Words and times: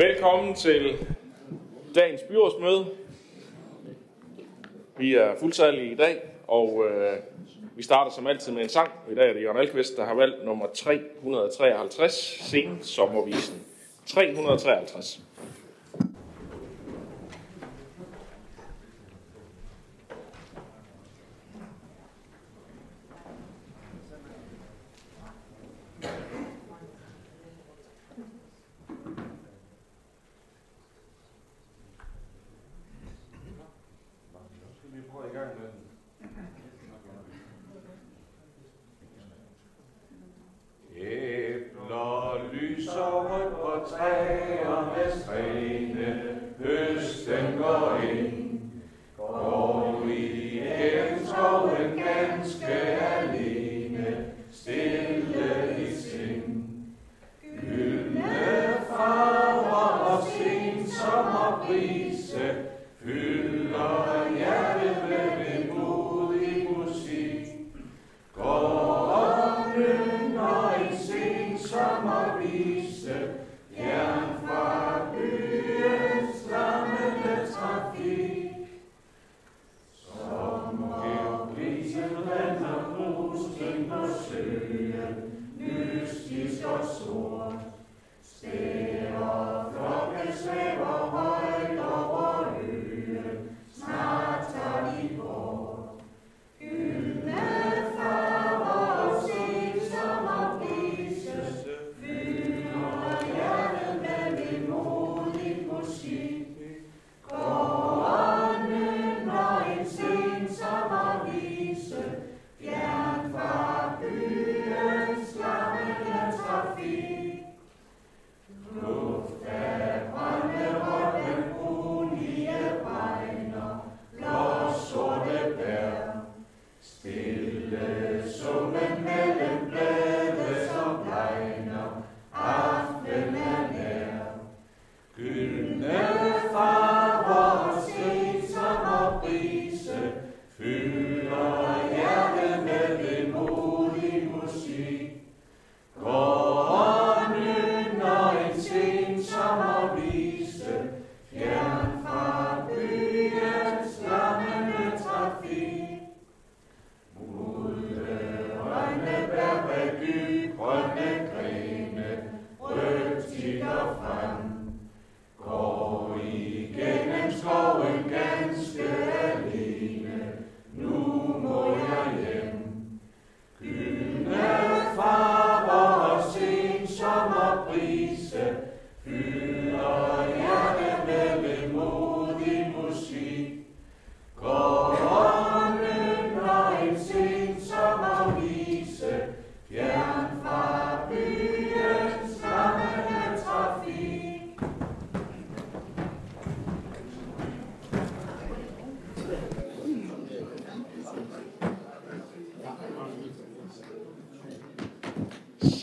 Velkommen 0.00 0.54
til 0.54 1.06
dagens 1.94 2.20
byrådsmøde. 2.22 2.86
Vi 4.98 5.14
er 5.14 5.34
fuldtallige 5.40 5.92
i 5.92 5.94
dag, 5.94 6.22
og 6.48 6.84
øh, 6.90 7.16
vi 7.76 7.82
starter 7.82 8.10
som 8.10 8.26
altid 8.26 8.52
med 8.52 8.62
en 8.62 8.68
sang. 8.68 8.90
I 9.12 9.14
dag 9.14 9.28
er 9.28 9.32
det 9.32 9.42
Jørgen 9.42 9.58
Alkvist, 9.58 9.96
der 9.96 10.04
har 10.04 10.14
valgt 10.14 10.44
nummer 10.44 10.66
353, 10.74 12.12
Sen 12.40 12.78
Sommervisen. 12.82 13.62
353. 14.06 15.20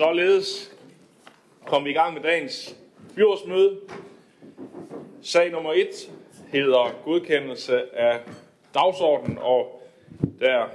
Således 0.07 0.71
kom 1.65 1.85
vi 1.85 1.89
i 1.89 1.93
gang 1.93 2.13
med 2.13 2.21
dagens 2.21 2.75
byrådsmøde. 3.15 3.79
Sag 5.21 5.51
nummer 5.51 5.73
1 5.73 6.11
hedder 6.47 7.01
godkendelse 7.05 7.95
af 7.95 8.19
dagsordenen, 8.73 9.37
og 9.41 9.81
der 10.39 10.65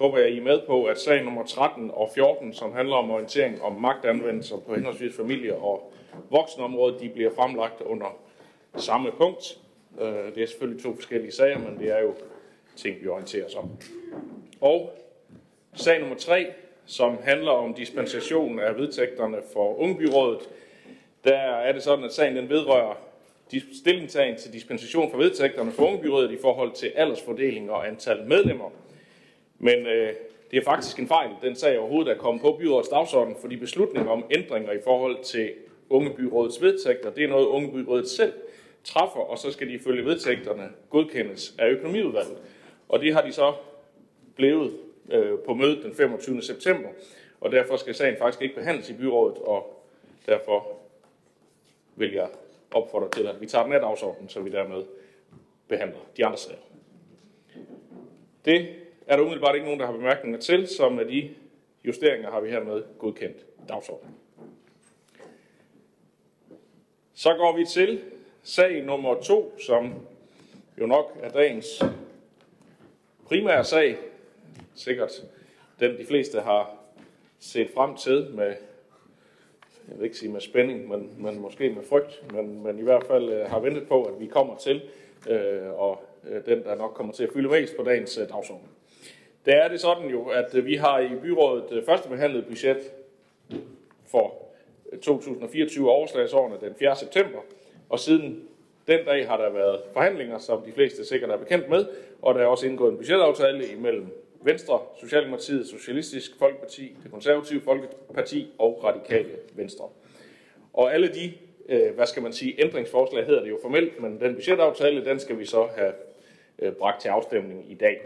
håber 0.00 0.18
jeg, 0.18 0.30
I 0.30 0.38
er 0.38 0.42
med 0.42 0.60
på, 0.66 0.84
at 0.84 1.00
sag 1.00 1.24
nummer 1.24 1.44
13 1.44 1.90
og 1.90 2.10
14, 2.14 2.54
som 2.54 2.72
handler 2.72 2.96
om 2.96 3.10
orientering 3.10 3.62
om 3.62 3.72
magtanvendelser 3.72 4.56
på 4.56 4.74
henholdsvis 4.74 5.16
familie- 5.16 5.56
og 5.56 5.92
voksenområdet, 6.30 7.00
de 7.00 7.08
bliver 7.08 7.30
fremlagt 7.34 7.80
under 7.80 8.16
samme 8.76 9.10
punkt. 9.12 9.58
Øh, 10.00 10.34
det 10.34 10.42
er 10.42 10.46
selvfølgelig 10.46 10.82
to 10.82 10.94
forskellige 10.94 11.32
sager, 11.32 11.58
men 11.58 11.78
det 11.78 11.90
er 11.98 12.00
jo 12.00 12.14
ting, 12.76 13.02
vi 13.02 13.08
orienterer 13.08 13.46
os 13.46 13.54
om. 13.54 13.70
Og 14.60 14.92
sag 15.74 16.00
nummer 16.00 16.16
3 16.16 16.46
som 16.88 17.18
handler 17.22 17.50
om 17.50 17.74
dispensation 17.74 18.60
af 18.60 18.76
vedtægterne 18.76 19.36
for 19.52 19.78
Ungbyrådet. 19.78 20.48
Der 21.24 21.36
er 21.36 21.72
det 21.72 21.82
sådan, 21.82 22.04
at 22.04 22.12
sagen 22.12 22.36
den 22.36 22.48
vedrører 22.48 22.94
stillingtagen 23.72 24.36
til 24.36 24.52
dispensation 24.52 25.10
for 25.10 25.18
vedtægterne 25.18 25.72
for 25.72 25.86
Ungbyrådet 25.86 26.30
i 26.30 26.38
forhold 26.40 26.72
til 26.72 26.92
aldersfordeling 26.94 27.70
og 27.70 27.88
antal 27.88 28.24
medlemmer. 28.26 28.70
Men 29.58 29.86
øh, 29.86 30.12
det 30.50 30.56
er 30.56 30.64
faktisk 30.64 30.98
en 30.98 31.08
fejl, 31.08 31.30
den 31.42 31.56
sag 31.56 31.78
overhovedet 31.78 32.12
er 32.12 32.18
kommet 32.18 32.42
på 32.42 32.56
byrådets 32.60 32.88
dagsorden, 32.88 33.36
fordi 33.40 33.56
beslutninger 33.56 34.10
om 34.10 34.24
ændringer 34.30 34.72
i 34.72 34.80
forhold 34.84 35.24
til 35.24 35.52
Ungebyrådets 35.90 36.62
vedtægter, 36.62 37.10
det 37.10 37.24
er 37.24 37.28
noget 37.28 37.46
Ungebyrådet 37.46 38.08
selv 38.08 38.32
træffer, 38.84 39.20
og 39.20 39.38
så 39.38 39.52
skal 39.52 39.68
de 39.68 39.78
følge 39.78 40.04
vedtægterne 40.04 40.68
godkendes 40.90 41.54
af 41.58 41.68
økonomiudvalget. 41.68 42.38
Og 42.88 43.00
det 43.00 43.14
har 43.14 43.22
de 43.22 43.32
så 43.32 43.52
blevet 44.36 44.72
øh, 45.12 45.38
på 45.38 45.54
mødet 45.54 45.84
den 45.84 45.94
25. 45.94 46.42
september, 46.42 46.88
og 47.40 47.52
derfor 47.52 47.76
skal 47.76 47.94
sagen 47.94 48.16
faktisk 48.18 48.42
ikke 48.42 48.54
behandles 48.54 48.90
i 48.90 48.94
byrådet, 48.94 49.38
og 49.38 49.84
derfor 50.26 50.78
vil 51.96 52.12
jeg 52.12 52.28
opfordre 52.70 53.08
til, 53.10 53.26
at 53.26 53.40
vi 53.40 53.46
tager 53.46 53.64
den 53.64 53.72
af 53.72 53.80
dagsordenen, 53.80 54.28
så 54.28 54.40
vi 54.40 54.50
dermed 54.50 54.84
behandler 55.68 55.98
de 56.16 56.26
andre 56.26 56.38
sager. 56.38 56.58
Det 58.44 58.68
er 59.06 59.16
der 59.16 59.22
umiddelbart 59.22 59.54
ikke 59.54 59.66
nogen, 59.66 59.80
der 59.80 59.86
har 59.86 59.92
bemærkninger 59.92 60.40
til, 60.40 60.68
så 60.68 60.88
med 60.88 61.04
de 61.04 61.34
justeringer 61.84 62.30
har 62.30 62.40
vi 62.40 62.50
hermed 62.50 62.82
godkendt 62.98 63.46
dagsordenen. 63.68 64.14
Så 67.14 67.34
går 67.34 67.56
vi 67.56 67.64
til 67.64 68.02
sag 68.42 68.82
nummer 68.82 69.20
to, 69.20 69.58
som 69.58 69.94
jo 70.80 70.86
nok 70.86 71.18
er 71.22 71.28
dagens 71.28 71.82
primære 73.26 73.64
sag, 73.64 73.96
sikkert 74.80 75.24
den, 75.80 75.98
de 75.98 76.06
fleste 76.06 76.40
har 76.40 76.74
set 77.38 77.70
frem 77.74 77.96
til 77.96 78.30
med 78.34 78.54
jeg 79.88 79.98
vil 79.98 80.04
ikke 80.04 80.16
sige 80.16 80.32
med 80.32 80.40
spænding, 80.40 80.88
men, 80.88 81.10
men 81.18 81.40
måske 81.40 81.70
med 81.70 81.82
frygt, 81.82 82.22
men, 82.32 82.62
men 82.62 82.78
i 82.78 82.82
hvert 82.82 83.04
fald 83.04 83.28
øh, 83.28 83.46
har 83.46 83.60
ventet 83.60 83.88
på, 83.88 84.02
at 84.02 84.20
vi 84.20 84.26
kommer 84.26 84.56
til, 84.56 84.82
øh, 85.28 85.80
og 85.80 86.02
øh, 86.28 86.44
den, 86.46 86.64
der 86.64 86.74
nok 86.74 86.94
kommer 86.94 87.12
til 87.12 87.24
at 87.24 87.30
fylde 87.32 87.48
mest 87.48 87.76
på 87.76 87.82
dagens 87.82 88.18
øh, 88.18 88.28
dagsorden. 88.28 88.68
Det 89.46 89.54
er 89.54 89.68
det 89.68 89.80
sådan 89.80 90.10
jo, 90.10 90.24
at 90.24 90.54
øh, 90.54 90.66
vi 90.66 90.74
har 90.74 90.98
i 90.98 91.08
byrådet 91.22 91.72
øh, 91.72 91.84
første 91.84 92.08
behandlet 92.08 92.46
budget 92.46 92.78
for 94.06 94.34
øh, 94.92 94.98
2024 94.98 95.90
overslagsårene 95.90 96.56
den 96.60 96.74
4. 96.78 96.96
september, 96.96 97.38
og 97.88 97.98
siden 97.98 98.48
den 98.86 99.04
dag 99.04 99.28
har 99.28 99.36
der 99.36 99.50
været 99.50 99.80
forhandlinger, 99.92 100.38
som 100.38 100.62
de 100.62 100.72
fleste 100.72 101.04
sikkert 101.04 101.30
er 101.30 101.36
bekendt 101.36 101.68
med, 101.68 101.86
og 102.22 102.34
der 102.34 102.40
er 102.40 102.46
også 102.46 102.66
indgået 102.66 102.90
en 102.90 102.96
budgetaftale 102.96 103.68
imellem 103.68 104.06
Venstre, 104.42 104.80
Socialdemokratiet, 105.00 105.66
Socialistisk 105.66 106.38
Folkeparti, 106.38 106.96
det 107.02 107.10
konservative 107.10 107.60
Folkeparti 107.60 108.52
og 108.58 108.84
Radikale 108.84 109.30
Venstre. 109.52 109.88
Og 110.72 110.94
alle 110.94 111.14
de, 111.14 111.32
øh, 111.68 111.94
hvad 111.94 112.06
skal 112.06 112.22
man 112.22 112.32
sige, 112.32 112.64
ændringsforslag 112.64 113.26
hedder 113.26 113.42
det 113.42 113.50
jo 113.50 113.58
formelt, 113.62 114.02
men 114.02 114.20
den 114.20 114.34
budgetaftale, 114.34 115.04
den 115.04 115.18
skal 115.18 115.38
vi 115.38 115.44
så 115.44 115.68
have 115.76 115.92
øh, 116.58 116.72
bragt 116.72 117.00
til 117.00 117.08
afstemning 117.08 117.72
i 117.72 117.74
dag. 117.74 118.00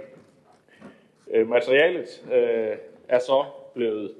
Øh, 1.31 1.49
materialet 1.49 2.25
øh, 2.33 2.77
er 3.09 3.19
så 3.19 3.45
blevet 3.75 4.15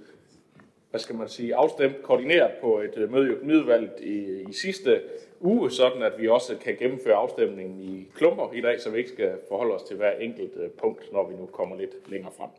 hvad 0.93 1.01
skal 1.01 1.17
man 1.17 1.29
sige, 1.29 1.55
afstemt, 1.55 2.03
koordineret 2.03 2.51
på 2.61 2.81
et 2.81 2.97
øh, 2.97 3.13
møde 3.13 3.27
i 3.27 3.31
økonomiudvalget 3.31 3.93
i, 4.01 4.45
i 4.49 4.53
sidste 4.53 5.01
uge, 5.43 5.71
sådan 5.71 6.03
at 6.03 6.13
vi 6.19 6.29
også 6.29 6.57
kan 6.57 6.77
gennemføre 6.77 7.15
afstemningen 7.15 7.81
i 7.81 8.09
klumper 8.15 8.53
i 8.53 8.61
dag, 8.61 8.81
så 8.81 8.91
vi 8.91 8.99
ikke 8.99 9.11
skal 9.11 9.33
forholde 9.49 9.75
os 9.75 9.83
til 9.83 9.97
hver 9.97 10.11
enkelt 10.11 10.53
øh, 10.57 10.71
punkt, 10.71 11.13
når 11.13 11.29
vi 11.29 11.35
nu 11.35 11.47
kommer 11.47 11.77
lidt 11.77 12.11
længere 12.11 12.33
frem. 12.37 12.51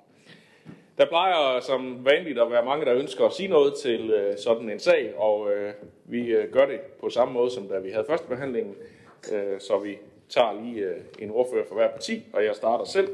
Der 0.98 1.06
plejer 1.06 1.60
som 1.60 2.06
vanligt 2.06 2.40
at 2.40 2.52
være 2.52 2.66
mange, 2.66 2.86
der 2.86 2.96
ønsker 2.96 3.26
at 3.26 3.34
sige 3.34 3.50
noget 3.50 3.74
til 3.74 4.12
øh, 4.12 4.38
sådan 4.38 4.70
en 4.70 4.80
sag, 4.80 5.14
og 5.18 5.52
øh, 5.52 5.74
vi 6.06 6.36
gør 6.52 6.66
det 6.66 6.80
på 6.82 7.10
samme 7.10 7.34
måde, 7.34 7.52
som 7.52 7.68
da 7.68 7.80
vi 7.80 7.92
havde 7.92 8.06
første 8.10 8.28
behandling, 8.28 8.76
så 9.60 9.80
vi 9.84 9.98
tager 10.30 10.62
lige 10.64 10.94
en 11.20 11.32
ordfører 11.32 11.66
for 11.68 11.76
hver 11.76 11.92
parti, 11.92 12.24
og 12.34 12.46
jeg 12.46 12.56
starter 12.56 12.86
selv 12.86 13.08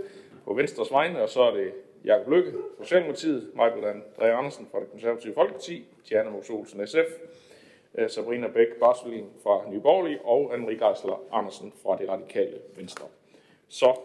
på 0.45 0.54
Venstres 0.54 0.92
vegne, 0.92 1.22
og 1.22 1.30
så 1.30 1.42
er 1.42 1.51
det 1.51 1.72
Jakob 2.06 2.33
Lykke 2.33 2.51
fra 2.51 2.83
Socialdemokratiet, 2.83 3.50
Michael 3.54 3.83
André 3.83 4.25
Andersen 4.25 4.68
fra 4.72 4.80
det 4.80 4.92
konservative 4.92 5.33
Folkeparti, 5.33 5.86
Tjerne 6.10 6.31
Mos 6.31 6.50
Olsen 6.50 6.88
SF, 6.88 7.12
Øh, 7.97 8.09
Sabrina 8.09 8.47
Bæk 8.47 8.68
Barselin 8.80 9.25
fra 9.44 9.69
Nye 9.69 9.80
Borgerlige 9.80 10.21
og 10.21 10.53
Anne 10.53 10.68
Geisler 10.68 11.24
Andersen 11.31 11.74
fra 11.83 11.97
det 11.97 12.09
radikale 12.09 12.57
Venstre. 12.75 13.06
Så 13.68 14.00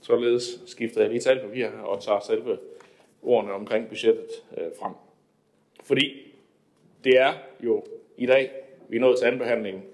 således 0.00 0.62
skifter 0.66 1.00
jeg 1.00 1.10
lige 1.10 1.20
talpapir 1.20 1.68
og 1.68 2.02
tager 2.02 2.20
selve 2.20 2.58
ordene 3.22 3.52
omkring 3.52 3.88
budgettet 3.88 4.28
øh, 4.56 4.70
frem. 4.80 4.92
Fordi 5.84 6.32
det 7.04 7.18
er 7.18 7.34
jo 7.60 7.84
i 8.16 8.26
dag, 8.26 8.52
vi 8.88 8.96
er 8.96 9.00
nået 9.00 9.18
til 9.18 9.26
anbehandlingen, 9.26 9.84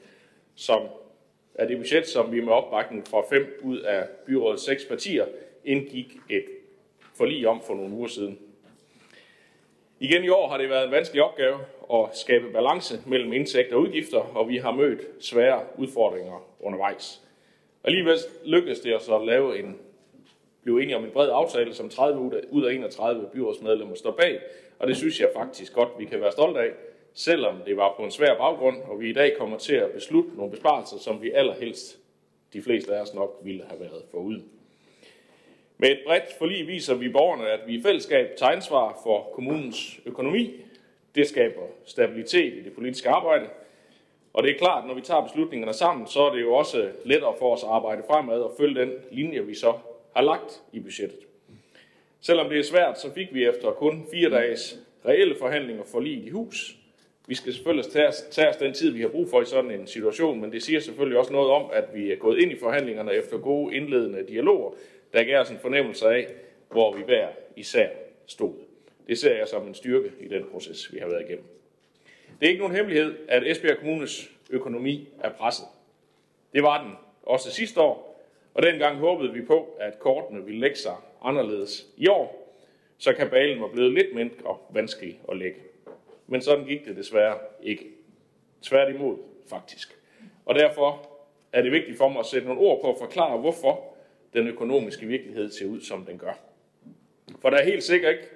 som 0.55 0.83
er 1.55 1.67
det 1.67 1.79
budget, 1.79 2.07
som 2.07 2.33
vi 2.33 2.41
med 2.41 2.53
opbakning 2.53 3.09
fra 3.09 3.23
fem 3.31 3.61
ud 3.63 3.79
af 3.79 4.09
byrådets 4.27 4.65
seks 4.65 4.85
partier 4.85 5.27
indgik 5.65 6.17
et 6.31 6.45
forlig 7.15 7.49
om 7.49 7.63
for 7.63 7.75
nogle 7.75 7.95
uger 7.95 8.09
siden. 8.09 8.39
Igen 10.01 10.25
i 10.25 10.29
år 10.29 10.49
har 10.49 10.59
det 10.59 10.71
været 10.71 10.85
en 10.85 10.91
vanskelig 10.91 11.23
opgave 11.23 11.59
at 11.95 12.17
skabe 12.17 12.53
balance 12.53 13.03
mellem 13.07 13.33
indtægter 13.33 13.77
og 13.77 13.83
udgifter, 13.83 14.19
og 14.19 14.49
vi 14.49 14.57
har 14.57 14.73
mødt 14.73 15.01
svære 15.21 15.61
udfordringer 15.79 16.47
undervejs. 16.61 17.23
Alligevel 17.85 18.19
lykkedes 18.45 18.81
det 18.81 18.97
os 18.97 19.09
at 19.09 19.27
lave 19.27 19.59
en, 19.59 19.79
blive 20.63 20.83
enige 20.83 20.97
om 20.97 21.05
en 21.05 21.11
bred 21.11 21.31
aftale, 21.33 21.75
som 21.75 21.89
30 21.89 22.21
ud 22.51 22.65
af 22.65 22.73
31 22.73 23.29
byrådsmedlemmer 23.33 23.95
står 23.95 24.11
bag, 24.11 24.41
og 24.79 24.89
det 24.89 24.97
synes 24.97 25.21
jeg 25.21 25.31
faktisk 25.35 25.75
godt, 25.75 25.89
vi 25.99 26.05
kan 26.05 26.21
være 26.21 26.33
stolte 26.33 26.61
af, 26.61 26.71
selvom 27.15 27.55
det 27.67 27.77
var 27.77 27.95
på 27.97 28.03
en 28.03 28.11
svær 28.11 28.37
baggrund, 28.37 28.77
og 28.83 29.01
vi 29.01 29.11
i 29.11 29.13
dag 29.13 29.37
kommer 29.39 29.59
til 29.59 29.75
at 29.75 29.91
beslutte 29.91 30.31
nogle 30.37 30.51
besparelser, 30.51 30.99
som 30.99 31.23
vi 31.23 31.31
allerhelst, 31.31 31.99
de 32.53 32.63
fleste 32.63 32.95
af 32.95 33.01
os 33.01 33.15
nok, 33.15 33.41
ville 33.43 33.65
have 33.69 33.81
været 33.81 34.03
forud. 34.11 34.41
Med 35.79 35.91
et 35.91 35.99
bredt 36.07 36.39
forlig 36.39 36.67
viser 36.67 36.95
vi 36.95 37.09
borgerne, 37.09 37.49
at 37.49 37.61
vi 37.67 37.75
i 37.75 37.83
fællesskab 37.83 38.37
tager 38.37 38.53
ansvar 38.53 39.01
for 39.03 39.31
kommunens 39.35 40.01
økonomi. 40.07 40.55
Det 41.17 41.27
skaber 41.27 41.63
stabilitet 41.85 42.55
i 42.55 42.63
det 42.63 42.73
politiske 42.73 43.09
arbejde. 43.09 43.47
Og 44.33 44.43
det 44.43 44.51
er 44.51 44.59
klart, 44.59 44.87
når 44.87 44.95
vi 44.95 45.01
tager 45.01 45.23
beslutningerne 45.23 45.73
sammen, 45.73 46.07
så 46.07 46.21
er 46.21 46.35
det 46.35 46.41
jo 46.41 46.55
også 46.55 46.91
lettere 47.05 47.35
for 47.39 47.55
os 47.55 47.63
at 47.63 47.69
arbejde 47.69 48.03
fremad 48.11 48.41
og 48.41 48.55
følge 48.59 48.81
den 48.81 48.93
linje, 49.11 49.47
vi 49.47 49.55
så 49.55 49.73
har 50.17 50.23
lagt 50.23 50.63
i 50.73 50.81
budgettet. 50.81 51.19
Selvom 52.21 52.49
det 52.49 52.59
er 52.59 52.63
svært, 52.63 53.01
så 53.01 53.15
fik 53.15 53.35
vi 53.35 53.45
efter 53.45 53.71
kun 53.71 54.07
fire 54.13 54.31
dages 54.31 54.79
reelle 55.07 55.37
forhandlinger 55.39 55.85
for 55.85 56.01
lige 56.01 56.27
i 56.27 56.31
hus. 56.31 56.77
Vi 57.27 57.35
skal 57.35 57.53
selvfølgelig 57.53 57.91
tage 57.93 58.09
os, 58.09 58.23
tage 58.31 58.49
os 58.49 58.57
den 58.57 58.73
tid, 58.75 58.91
vi 58.91 59.01
har 59.01 59.09
brug 59.09 59.31
for 59.31 59.43
i 59.43 59.45
sådan 59.45 59.71
en 59.71 59.87
situation, 59.87 60.41
men 60.41 60.53
det 60.53 60.63
siger 60.63 60.81
selvfølgelig 60.81 61.19
også 61.19 61.33
noget 61.33 61.51
om, 61.51 61.71
at 61.73 61.85
vi 61.95 62.13
er 62.13 62.17
gået 62.17 62.39
ind 62.39 62.53
i 62.53 62.59
forhandlingerne 62.59 63.13
efter 63.13 63.39
gode 63.39 63.77
indledende 63.77 64.27
dialoger, 64.29 64.71
der 65.13 65.25
gav 65.25 65.41
os 65.41 65.51
en 65.51 65.59
fornemmelse 65.59 66.09
af, 66.09 66.27
hvor 66.71 66.97
vi 66.97 67.03
hver 67.03 67.29
især 67.57 67.89
stod. 68.27 68.66
Det 69.07 69.19
ser 69.19 69.37
jeg 69.37 69.49
som 69.49 69.67
en 69.67 69.75
styrke 69.75 70.13
i 70.21 70.29
den 70.29 70.45
proces, 70.53 70.93
vi 70.93 70.99
har 70.99 71.09
været 71.09 71.25
igennem. 71.29 71.45
Det 72.41 72.47
er 72.47 72.51
ikke 72.51 72.61
nogen 72.61 72.77
hemmelighed, 72.77 73.15
at 73.29 73.51
Esbjerg 73.51 73.79
Kommunes 73.79 74.31
økonomi 74.51 75.09
er 75.21 75.33
presset. 75.33 75.67
Det 76.53 76.63
var 76.63 76.83
den 76.85 76.93
også 77.23 77.51
sidste 77.51 77.81
år, 77.81 78.23
og 78.55 78.63
dengang 78.63 78.99
håbede 78.99 79.33
vi 79.33 79.43
på, 79.43 79.77
at 79.81 79.99
kortene 79.99 80.45
ville 80.45 80.61
lægge 80.61 80.77
sig 80.77 80.95
anderledes 81.23 81.87
i 81.97 82.09
år, 82.09 82.57
så 82.99 83.13
kabalen 83.13 83.61
var 83.61 83.69
blevet 83.69 83.93
lidt 83.93 84.15
mindre 84.15 84.57
vanskelig 84.71 85.21
at 85.31 85.37
lægge. 85.37 85.61
Men 86.27 86.41
sådan 86.41 86.65
gik 86.65 86.85
det 86.85 86.97
desværre 86.97 87.39
ikke. 87.63 87.87
Tværtimod, 88.63 89.17
faktisk. 89.47 89.99
Og 90.45 90.55
derfor 90.55 91.09
er 91.53 91.63
det 91.63 91.73
vigtigt 91.73 91.99
for 91.99 92.09
mig 92.09 92.21
at 92.21 92.27
sætte 92.27 92.49
nogle 92.49 92.63
ord 92.63 92.81
på 92.81 92.93
at 92.93 92.99
forklare, 92.99 93.39
hvorfor 93.39 93.85
den 94.33 94.49
økonomiske 94.49 95.07
virkelighed 95.07 95.51
ser 95.51 95.67
ud, 95.67 95.81
som 95.81 96.05
den 96.05 96.19
gør. 96.19 96.39
For 97.41 97.51
der 97.51 97.57
er 97.57 97.65
helt 97.65 97.83
sikkert 97.83 98.13
ikke, 98.13 98.29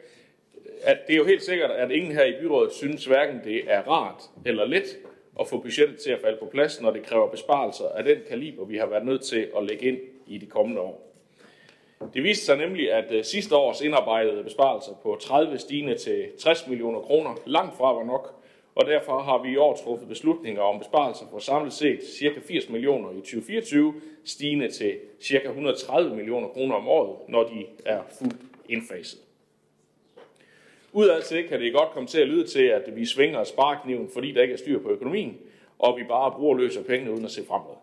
at 0.83 0.99
det 1.07 1.13
er 1.13 1.17
jo 1.17 1.25
helt 1.25 1.43
sikkert, 1.43 1.71
at 1.71 1.91
ingen 1.91 2.13
her 2.13 2.25
i 2.25 2.35
byrådet 2.41 2.73
synes 2.73 3.05
hverken 3.05 3.41
det 3.45 3.63
er 3.67 3.83
rart 3.83 4.23
eller 4.47 4.65
let 4.65 4.99
at 5.41 5.49
få 5.49 5.59
budgettet 5.59 5.99
til 5.99 6.11
at 6.11 6.21
falde 6.21 6.39
på 6.39 6.47
plads, 6.47 6.81
når 6.81 6.91
det 6.91 7.03
kræver 7.03 7.31
besparelser 7.31 7.85
af 7.89 8.05
den 8.05 8.19
kaliber, 8.29 8.65
vi 8.65 8.77
har 8.77 8.87
været 8.87 9.07
nødt 9.07 9.23
til 9.23 9.49
at 9.57 9.65
lægge 9.65 9.87
ind 9.87 9.99
i 10.27 10.39
de 10.39 10.47
kommende 10.47 10.81
år. 10.81 11.07
Det 12.15 12.23
viste 12.23 12.45
sig 12.45 12.57
nemlig, 12.57 12.93
at 12.93 13.13
øh, 13.13 13.25
sidste 13.25 13.57
års 13.57 13.81
indarbejdede 13.81 14.45
besparelser 14.45 14.93
på 15.03 15.19
30 15.21 15.59
stigende 15.59 15.99
til 15.99 16.29
60 16.39 16.67
millioner 16.67 17.01
kroner 17.01 17.35
langt 17.47 17.77
fra 17.77 17.93
var 17.93 18.05
nok, 18.05 18.35
og 18.75 18.87
derfor 18.87 19.19
har 19.19 19.43
vi 19.43 19.53
i 19.53 19.57
år 19.57 19.77
truffet 19.77 20.09
beslutninger 20.09 20.63
om 20.63 20.79
besparelser 20.79 21.27
på 21.33 21.39
samlet 21.39 21.73
set 21.73 22.01
ca. 22.19 22.41
80 22.49 22.69
millioner 22.69 23.11
i 23.11 23.21
2024, 23.21 23.95
stigende 24.25 24.71
til 24.71 24.99
ca. 25.23 25.49
130 25.49 26.17
millioner 26.17 26.49
kroner 26.49 26.75
om 26.75 26.89
året, 26.89 27.17
når 27.29 27.43
de 27.43 27.67
er 27.85 28.01
fuldt 28.19 28.37
indfaset. 28.69 29.21
Udad 30.93 31.23
til 31.23 31.49
kan 31.49 31.61
det 31.61 31.73
godt 31.73 31.91
komme 31.91 32.07
til 32.07 32.21
at 32.21 32.29
lyde 32.29 32.47
til, 32.47 32.63
at 32.63 32.97
vi 32.97 33.07
svinger 33.07 33.45
sparekniven, 33.45 34.11
fordi 34.15 34.33
der 34.33 34.43
ikke 34.43 34.55
er 34.55 34.59
styr 34.59 34.83
på 34.83 34.91
økonomien, 34.91 35.39
og 35.79 35.99
vi 35.99 36.05
bare 36.05 36.33
bruger 36.33 36.59
løser 36.59 36.83
pengene 36.83 37.13
uden 37.13 37.25
at 37.25 37.31
se 37.31 37.47
fremad. 37.47 37.75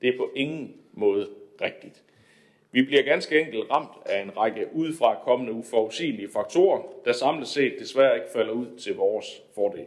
Det 0.00 0.08
er 0.08 0.16
på 0.16 0.30
ingen 0.34 0.76
måde 0.92 1.28
rigtigt. 1.60 2.02
Vi 2.72 2.82
bliver 2.82 3.02
ganske 3.02 3.40
enkelt 3.40 3.70
ramt 3.70 4.06
af 4.06 4.22
en 4.22 4.36
række 4.36 4.66
udefra 4.72 5.16
kommende 5.24 5.52
uforudsigelige 5.52 6.28
faktorer, 6.32 6.82
der 7.04 7.12
samlet 7.12 7.48
set 7.48 7.74
desværre 7.78 8.14
ikke 8.14 8.30
falder 8.32 8.52
ud 8.52 8.66
til 8.78 8.96
vores 8.96 9.42
fordel. 9.54 9.86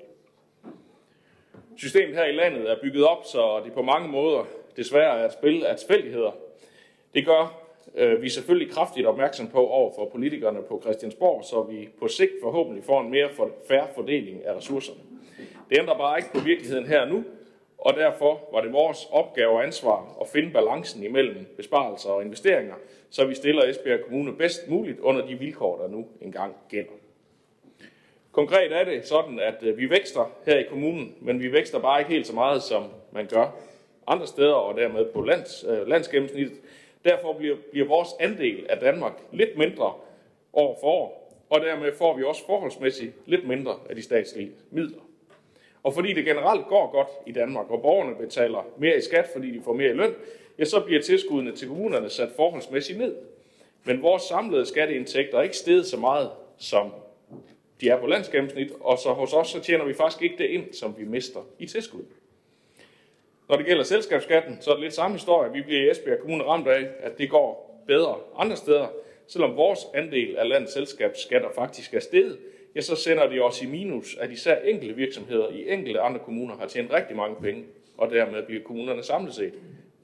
Systemet 1.77 2.15
her 2.15 2.25
i 2.25 2.31
landet 2.31 2.71
er 2.71 2.81
bygget 2.81 3.07
op, 3.07 3.25
så 3.25 3.61
det 3.65 3.73
på 3.73 3.81
mange 3.81 4.07
måder 4.07 4.45
desværre 4.77 5.19
er 5.19 5.25
et 5.25 5.33
spil 5.33 5.65
af 5.65 5.77
tilfældigheder. 5.77 6.31
Det 7.13 7.25
gør 7.25 7.64
øh, 7.95 8.21
vi 8.21 8.25
er 8.25 8.31
selvfølgelig 8.31 8.73
kraftigt 8.73 9.07
opmærksom 9.07 9.47
på 9.47 9.67
over 9.67 9.91
for 9.95 10.09
politikerne 10.09 10.61
på 10.61 10.79
Christiansborg, 10.83 11.43
så 11.43 11.63
vi 11.63 11.89
på 11.99 12.07
sigt 12.07 12.31
forhåbentlig 12.43 12.83
får 12.83 13.01
en 13.01 13.11
mere 13.11 13.29
for, 13.29 13.49
færre 13.67 13.87
fordeling 13.95 14.45
af 14.45 14.55
ressourcerne. 14.55 14.99
Det 15.69 15.79
ændrer 15.79 15.97
bare 15.97 16.19
ikke 16.19 16.33
på 16.33 16.39
virkeligheden 16.39 16.85
her 16.85 17.05
nu, 17.05 17.23
og 17.77 17.93
derfor 17.93 18.49
var 18.53 18.61
det 18.61 18.73
vores 18.73 19.07
opgave 19.11 19.51
og 19.51 19.63
ansvar 19.63 20.17
at 20.21 20.27
finde 20.27 20.51
balancen 20.51 21.03
imellem 21.03 21.45
besparelser 21.57 22.09
og 22.09 22.23
investeringer, 22.23 22.75
så 23.09 23.25
vi 23.25 23.35
stiller 23.35 23.63
Esbjerg 23.63 23.99
Kommune 24.01 24.33
bedst 24.33 24.69
muligt 24.69 24.99
under 24.99 25.25
de 25.27 25.39
vilkår, 25.39 25.77
der 25.77 25.87
nu 25.87 26.07
engang 26.21 26.55
gælder. 26.69 26.91
Konkret 28.31 28.71
er 28.71 28.83
det 28.83 29.07
sådan, 29.07 29.39
at 29.39 29.55
øh, 29.61 29.77
vi 29.77 29.89
vækster 29.89 30.31
her 30.45 30.57
i 30.57 30.63
kommunen, 30.63 31.15
men 31.21 31.39
vi 31.39 31.51
vækster 31.51 31.79
bare 31.79 31.99
ikke 31.99 32.11
helt 32.11 32.27
så 32.27 32.33
meget, 32.33 32.63
som 32.63 32.83
man 33.11 33.27
gør 33.27 33.55
andre 34.07 34.27
steder, 34.27 34.53
og 34.53 34.77
dermed 34.77 35.05
på 35.05 35.21
lands, 35.21 35.65
øh, 35.69 35.87
landsgennemsnittet. 35.87 36.57
Derfor 37.05 37.33
bliver, 37.33 37.55
bliver 37.71 37.87
vores 37.87 38.09
andel 38.19 38.65
af 38.69 38.77
Danmark 38.77 39.13
lidt 39.31 39.57
mindre 39.57 39.93
år 40.53 40.77
for 40.81 40.87
år, 40.87 41.31
og 41.49 41.61
dermed 41.61 41.91
får 41.97 42.17
vi 42.17 42.23
også 42.23 42.45
forholdsmæssigt 42.45 43.11
lidt 43.25 43.47
mindre 43.47 43.79
af 43.89 43.95
de 43.95 44.01
statslige 44.01 44.51
midler. 44.71 45.01
Og 45.83 45.93
fordi 45.93 46.13
det 46.13 46.25
generelt 46.25 46.67
går 46.67 46.91
godt 46.91 47.07
i 47.25 47.31
Danmark, 47.31 47.69
og 47.69 47.81
borgerne 47.81 48.15
betaler 48.15 48.67
mere 48.77 48.97
i 48.97 49.01
skat, 49.01 49.29
fordi 49.33 49.57
de 49.57 49.61
får 49.63 49.73
mere 49.73 49.89
i 49.89 49.93
løn, 49.93 50.13
ja, 50.59 50.65
så 50.65 50.79
bliver 50.79 51.01
tilskuddene 51.01 51.55
til 51.55 51.67
kommunerne 51.67 52.09
sat 52.09 52.29
forholdsmæssigt 52.35 52.97
ned. 52.97 53.15
Men 53.83 54.01
vores 54.01 54.23
samlede 54.23 54.65
skatteindtægter 54.65 55.37
er 55.37 55.41
ikke 55.41 55.57
steget 55.57 55.85
så 55.85 55.97
meget, 55.97 56.29
som 56.57 56.93
de 57.81 57.89
er 57.89 57.99
på 57.99 58.07
landsgennemsnit, 58.07 58.71
og 58.79 58.97
så 58.97 59.09
hos 59.09 59.33
os 59.33 59.47
så 59.47 59.59
tjener 59.59 59.85
vi 59.85 59.93
faktisk 59.93 60.21
ikke 60.21 60.37
det 60.37 60.45
ind, 60.45 60.73
som 60.73 60.95
vi 60.97 61.03
mister 61.03 61.39
i 61.59 61.65
tilskud. 61.65 62.03
Når 63.49 63.55
det 63.57 63.65
gælder 63.65 63.83
selskabsskatten, 63.83 64.57
så 64.61 64.71
er 64.71 64.75
det 64.75 64.83
lidt 64.83 64.93
samme 64.93 65.15
historie. 65.15 65.53
Vi 65.53 65.61
bliver 65.61 65.81
i 65.81 65.89
Esbjerg 65.89 66.19
Kommune 66.19 66.43
ramt 66.43 66.67
af, 66.67 66.87
at 66.99 67.17
det 67.17 67.29
går 67.29 67.83
bedre 67.87 68.15
andre 68.37 68.55
steder. 68.55 68.87
Selvom 69.27 69.55
vores 69.55 69.79
andel 69.93 70.37
af 70.37 70.49
landets 70.49 70.73
selskabsskatter 70.73 71.49
faktisk 71.55 71.93
er 71.93 71.99
steget, 71.99 72.39
ja, 72.75 72.81
så 72.81 72.95
sender 72.95 73.27
det 73.27 73.41
os 73.41 73.61
i 73.61 73.65
minus, 73.65 74.17
at 74.19 74.31
især 74.31 74.55
enkelte 74.55 74.95
virksomheder 74.95 75.49
i 75.49 75.73
enkelte 75.73 75.99
andre 75.99 76.19
kommuner 76.19 76.57
har 76.57 76.67
tjent 76.67 76.93
rigtig 76.93 77.15
mange 77.15 77.35
penge, 77.41 77.65
og 77.97 78.11
dermed 78.11 78.43
bliver 78.43 78.63
kommunerne 78.63 79.03
samlet 79.03 79.33
set 79.33 79.53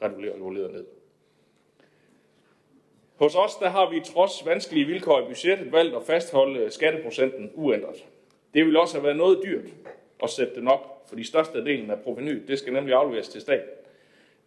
reguleret 0.02 0.72
ned. 0.72 0.86
Hos 3.16 3.36
os 3.36 3.56
der 3.56 3.70
har 3.70 3.90
vi 3.90 4.00
trods 4.00 4.46
vanskelige 4.46 4.86
vilkår 4.86 5.22
i 5.22 5.26
budgettet 5.26 5.72
valgt 5.72 5.96
at 5.96 6.04
fastholde 6.04 6.72
skatteprocenten 6.72 7.52
uændret. 7.54 8.06
Det 8.54 8.66
vil 8.66 8.78
også 8.78 8.96
have 8.96 9.04
været 9.04 9.18
noget 9.18 9.40
dyrt 9.46 9.66
at 10.24 10.30
sætte 10.30 10.56
den 10.56 10.68
op, 10.68 10.91
fordi 11.12 11.24
størstedelen 11.24 11.92
af 11.92 12.00
provenyet, 12.00 12.48
det 12.48 12.60
skal 12.60 12.74
nemlig 12.74 12.96
afleveres 12.96 13.30
til 13.30 13.42
staten. 13.42 13.70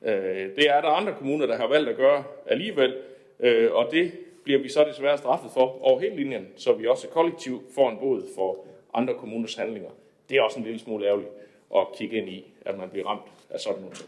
Øh, 0.02 0.56
det 0.56 0.70
er 0.70 0.80
der 0.80 0.88
andre 0.88 1.14
kommuner, 1.18 1.46
der 1.46 1.56
har 1.56 1.68
valgt 1.68 1.88
at 1.88 1.96
gøre 1.96 2.24
alligevel, 2.46 2.96
øh, 3.40 3.72
og 3.72 3.88
det 3.90 4.12
bliver 4.44 4.60
vi 4.60 4.68
så 4.68 4.84
desværre 4.84 5.18
straffet 5.18 5.50
for 5.54 5.78
over 5.82 6.00
hele 6.00 6.16
linjen, 6.16 6.48
så 6.56 6.72
vi 6.72 6.86
også 6.86 7.08
kollektivt 7.08 7.62
får 7.74 7.90
en 7.90 7.98
bod 7.98 8.22
for 8.34 8.66
andre 8.94 9.14
kommuners 9.14 9.54
handlinger. 9.54 9.90
Det 10.28 10.36
er 10.36 10.42
også 10.42 10.58
en 10.58 10.64
lille 10.64 10.80
smule 10.80 11.06
ærgerligt 11.06 11.30
at 11.76 11.86
kigge 11.96 12.16
ind 12.16 12.28
i, 12.28 12.44
at 12.66 12.78
man 12.78 12.90
bliver 12.90 13.06
ramt 13.06 13.26
af 13.50 13.60
sådan 13.60 13.82
noget. 13.82 14.06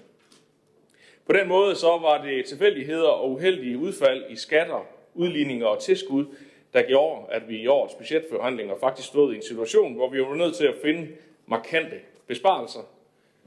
På 1.26 1.32
den 1.32 1.48
måde 1.48 1.74
så 1.74 1.86
var 1.86 2.22
det 2.22 2.44
tilfældigheder 2.44 3.08
og 3.08 3.30
uheldige 3.30 3.78
udfald 3.78 4.24
i 4.30 4.36
skatter, 4.36 4.86
udligninger 5.14 5.66
og 5.66 5.82
tilskud, 5.82 6.24
der 6.72 6.82
gjorde, 6.82 7.22
at 7.30 7.48
vi 7.48 7.56
i 7.56 7.66
årets 7.66 7.94
budgetforhandlinger 7.94 8.74
faktisk 8.80 9.08
stod 9.08 9.32
i 9.32 9.36
en 9.36 9.42
situation, 9.42 9.94
hvor 9.94 10.08
vi 10.08 10.20
var 10.20 10.34
nødt 10.34 10.54
til 10.54 10.66
at 10.66 10.74
finde 10.82 11.08
markante 11.46 11.96
besparelser. 12.26 12.80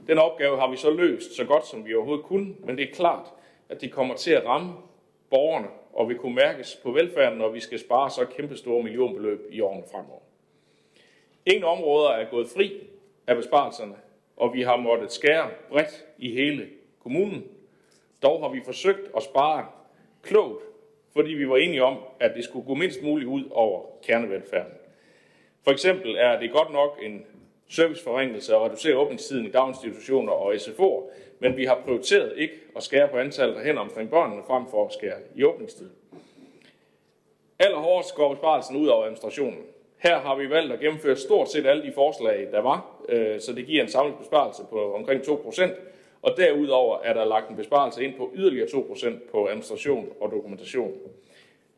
Den 0.06 0.18
opgave 0.18 0.60
har 0.60 0.70
vi 0.70 0.76
så 0.76 0.90
løst 0.90 1.36
så 1.36 1.44
godt, 1.44 1.66
som 1.66 1.86
vi 1.86 1.94
overhovedet 1.94 2.24
kunne, 2.24 2.54
men 2.58 2.78
det 2.78 2.90
er 2.90 2.94
klart, 2.94 3.26
at 3.68 3.80
det 3.80 3.92
kommer 3.92 4.14
til 4.14 4.30
at 4.30 4.46
ramme 4.46 4.72
borgerne, 5.30 5.68
og 5.92 6.08
vi 6.08 6.14
kunne 6.14 6.34
mærkes 6.34 6.80
på 6.82 6.92
velfærden, 6.92 7.38
når 7.38 7.48
vi 7.48 7.60
skal 7.60 7.78
spare 7.78 8.10
så 8.10 8.24
kæmpe 8.24 8.56
store 8.56 8.82
millionbeløb 8.82 9.48
i 9.50 9.60
årene 9.60 9.82
fremover. 9.92 10.20
Ingen 11.46 11.64
områder 11.64 12.10
er 12.10 12.30
gået 12.30 12.48
fri 12.48 12.72
af 13.26 13.36
besparelserne, 13.36 13.94
og 14.36 14.54
vi 14.54 14.62
har 14.62 14.76
måttet 14.76 15.12
skære 15.12 15.50
bredt 15.68 16.04
i 16.18 16.32
hele 16.32 16.68
kommunen. 17.02 17.44
Dog 18.22 18.42
har 18.42 18.48
vi 18.48 18.60
forsøgt 18.64 19.10
at 19.16 19.22
spare 19.22 19.66
klogt, 20.22 20.64
fordi 21.12 21.30
vi 21.32 21.48
var 21.48 21.56
enige 21.56 21.84
om, 21.84 21.98
at 22.20 22.32
det 22.36 22.44
skulle 22.44 22.66
gå 22.66 22.74
mindst 22.74 23.02
muligt 23.02 23.28
ud 23.28 23.44
over 23.50 23.82
kernevelfærden. 24.02 24.72
For 25.64 25.70
eksempel 25.70 26.16
er 26.18 26.40
det 26.40 26.52
godt 26.52 26.72
nok 26.72 26.98
en 27.02 27.26
serviceforringelse 27.70 28.56
og 28.56 28.66
reducere 28.66 28.96
åbningstiden 28.96 29.46
i 29.46 29.50
daginstitutioner 29.50 30.32
og 30.32 30.54
SFO'er, 30.54 31.10
men 31.38 31.56
vi 31.56 31.64
har 31.64 31.82
prioriteret 31.84 32.32
ikke 32.36 32.54
at 32.76 32.82
skære 32.82 33.08
på 33.08 33.16
antallet 33.18 33.54
af 33.54 33.64
hænder 33.64 33.82
omkring 33.82 34.10
børnene 34.10 34.42
frem 34.46 34.64
for 34.70 34.86
at 34.86 34.92
skære 34.92 35.18
i 35.34 35.44
åbningstiden. 35.44 35.92
Allerhårdest 37.58 38.14
går 38.14 38.34
besparelsen 38.34 38.76
ud 38.76 38.86
over 38.86 39.02
administrationen. 39.04 39.58
Her 39.98 40.18
har 40.18 40.36
vi 40.36 40.50
valgt 40.50 40.72
at 40.72 40.80
gennemføre 40.80 41.16
stort 41.16 41.50
set 41.50 41.66
alle 41.66 41.82
de 41.82 41.92
forslag, 41.92 42.48
der 42.52 42.60
var, 42.60 43.04
øh, 43.08 43.40
så 43.40 43.52
det 43.52 43.66
giver 43.66 43.82
en 43.82 43.88
samlet 43.88 44.18
besparelse 44.18 44.62
på 44.70 44.94
omkring 44.94 45.22
2%, 45.22 45.62
og 46.22 46.34
derudover 46.36 46.98
er 47.04 47.12
der 47.12 47.24
lagt 47.24 47.50
en 47.50 47.56
besparelse 47.56 48.04
ind 48.04 48.14
på 48.14 48.32
yderligere 48.34 48.66
2% 48.66 49.30
på 49.30 49.46
administration 49.46 50.08
og 50.20 50.30
dokumentation. 50.30 50.92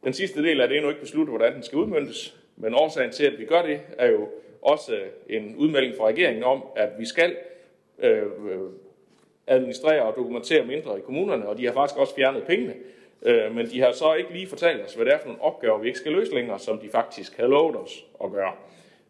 Den 0.04 0.12
sidste 0.12 0.42
del 0.42 0.60
er 0.60 0.66
det 0.66 0.76
endnu 0.76 0.90
ikke 0.90 1.00
besluttet, 1.00 1.32
hvordan 1.32 1.54
den 1.54 1.62
skal 1.62 1.78
udmyndtes, 1.78 2.36
men 2.56 2.74
årsagen 2.74 3.10
til, 3.10 3.24
at 3.24 3.38
vi 3.38 3.44
gør 3.44 3.62
det, 3.62 3.80
er 3.98 4.06
jo 4.06 4.28
også 4.62 4.94
øh, 4.94 5.08
en 5.28 5.56
udmelding 5.56 5.96
fra 5.96 6.06
regeringen 6.06 6.44
om, 6.44 6.64
at 6.76 6.90
vi 6.98 7.06
skal 7.06 7.36
øh, 7.98 8.22
administrere 9.46 10.02
og 10.02 10.16
dokumentere 10.16 10.64
mindre 10.64 10.98
i 10.98 11.00
kommunerne, 11.00 11.48
og 11.48 11.58
de 11.58 11.66
har 11.66 11.72
faktisk 11.72 11.98
også 11.98 12.14
fjernet 12.14 12.42
pengene. 12.42 12.74
Øh, 13.22 13.54
men 13.54 13.66
de 13.66 13.80
har 13.80 13.92
så 13.92 14.14
ikke 14.14 14.32
lige 14.32 14.46
fortalt 14.46 14.84
os, 14.84 14.94
hvad 14.94 15.06
det 15.06 15.14
er 15.14 15.18
for 15.18 15.26
nogle 15.26 15.42
opgaver, 15.42 15.78
vi 15.78 15.86
ikke 15.86 15.98
skal 15.98 16.12
løse 16.12 16.34
længere, 16.34 16.58
som 16.58 16.78
de 16.78 16.88
faktisk 16.88 17.36
havde 17.36 17.50
lovet 17.50 17.76
os 17.76 18.06
at 18.24 18.30
gøre. 18.30 18.52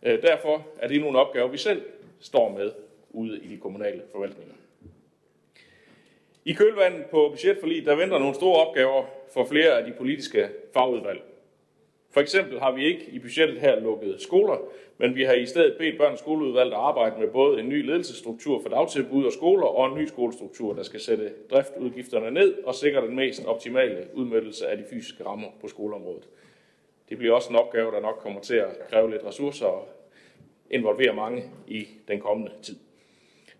Øh, 0.02 0.22
derfor 0.22 0.66
er 0.78 0.88
det 0.88 1.00
nogle 1.00 1.18
opgaver, 1.18 1.48
vi 1.48 1.58
selv 1.58 1.82
står 2.20 2.48
med 2.48 2.72
ude 3.10 3.38
i 3.38 3.48
de 3.48 3.56
kommunale 3.56 4.02
forvaltninger. 4.12 4.54
I 6.44 6.52
kølvandet 6.52 7.04
på 7.06 7.28
budgetforlig, 7.30 7.84
der 7.84 7.94
venter 7.94 8.18
nogle 8.18 8.34
store 8.34 8.66
opgaver 8.66 9.04
for 9.34 9.44
flere 9.44 9.78
af 9.78 9.84
de 9.84 9.92
politiske 9.92 10.48
fagudvalg. 10.74 11.22
For 12.12 12.20
eksempel 12.20 12.60
har 12.60 12.72
vi 12.72 12.84
ikke 12.84 13.04
i 13.12 13.18
budgettet 13.18 13.60
her 13.60 13.80
lukket 13.80 14.22
skoler, 14.22 14.56
men 14.98 15.14
vi 15.14 15.24
har 15.24 15.32
i 15.32 15.46
stedet 15.46 15.76
bedt 15.78 15.98
børns 15.98 16.20
skoleudvalg 16.20 16.72
at 16.72 16.78
arbejde 16.78 17.20
med 17.20 17.28
både 17.28 17.60
en 17.60 17.68
ny 17.68 17.86
ledelsesstruktur 17.86 18.62
for 18.62 18.68
dagtilbud 18.68 19.24
og 19.24 19.32
skoler 19.32 19.66
og 19.66 19.86
en 19.86 19.98
ny 19.98 20.06
skolestruktur, 20.06 20.74
der 20.74 20.82
skal 20.82 21.00
sætte 21.00 21.32
driftudgifterne 21.50 22.30
ned 22.30 22.54
og 22.64 22.74
sikre 22.74 23.06
den 23.06 23.16
mest 23.16 23.44
optimale 23.46 24.06
udmødelse 24.14 24.68
af 24.68 24.78
de 24.78 24.84
fysiske 24.90 25.26
rammer 25.26 25.48
på 25.60 25.68
skoleområdet. 25.68 26.28
Det 27.08 27.18
bliver 27.18 27.34
også 27.34 27.50
en 27.50 27.56
opgave, 27.56 27.90
der 27.90 28.00
nok 28.00 28.18
kommer 28.20 28.40
til 28.40 28.54
at 28.54 28.88
kræve 28.90 29.10
lidt 29.10 29.24
ressourcer 29.24 29.66
og 29.66 29.88
involvere 30.70 31.14
mange 31.14 31.44
i 31.66 31.88
den 32.08 32.20
kommende 32.20 32.52
tid. 32.62 32.76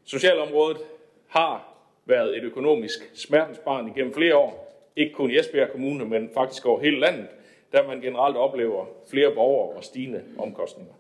Socialområdet 0.05 0.79
har 1.27 1.75
været 2.05 2.37
et 2.37 2.45
økonomisk 2.45 3.11
smertensbarn 3.15 3.89
igennem 3.89 4.15
flere 4.15 4.37
år, 4.37 4.73
ikke 4.97 5.15
kun 5.15 5.31
i 5.31 5.39
Esbjerg 5.39 5.71
Kommune, 5.71 6.05
men 6.05 6.31
faktisk 6.35 6.67
over 6.67 6.81
hele 6.81 7.01
landet, 7.01 7.27
der 7.73 7.87
man 7.87 8.01
generelt 8.01 8.37
oplever 8.37 8.87
flere 9.11 9.35
borgere 9.35 9.77
og 9.77 9.85
stigende 9.85 10.25
omkostninger. 10.39 10.93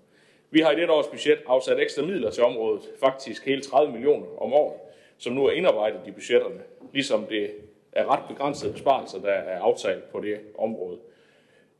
Vi 0.51 0.61
har 0.61 0.71
i 0.73 0.77
dette 0.77 0.93
års 0.93 1.07
budget 1.07 1.39
afsat 1.47 1.81
ekstra 1.81 2.03
midler 2.03 2.31
til 2.31 2.45
området, 2.45 2.83
faktisk 3.01 3.47
hele 3.47 3.63
30 3.63 3.93
millioner 3.93 4.27
om 4.43 4.53
året, 4.53 4.81
som 5.19 5.33
nu 5.33 5.47
er 5.47 5.51
indarbejdet 5.51 6.01
i 6.07 6.11
budgetterne, 6.11 6.61
ligesom 6.93 7.27
det 7.27 7.51
er 7.93 8.13
ret 8.13 8.29
begrænsede 8.29 8.73
besparelser, 8.73 9.21
der 9.21 9.33
er 9.33 9.61
aftalt 9.61 10.13
på 10.13 10.21
det 10.21 10.41
område. 10.59 10.99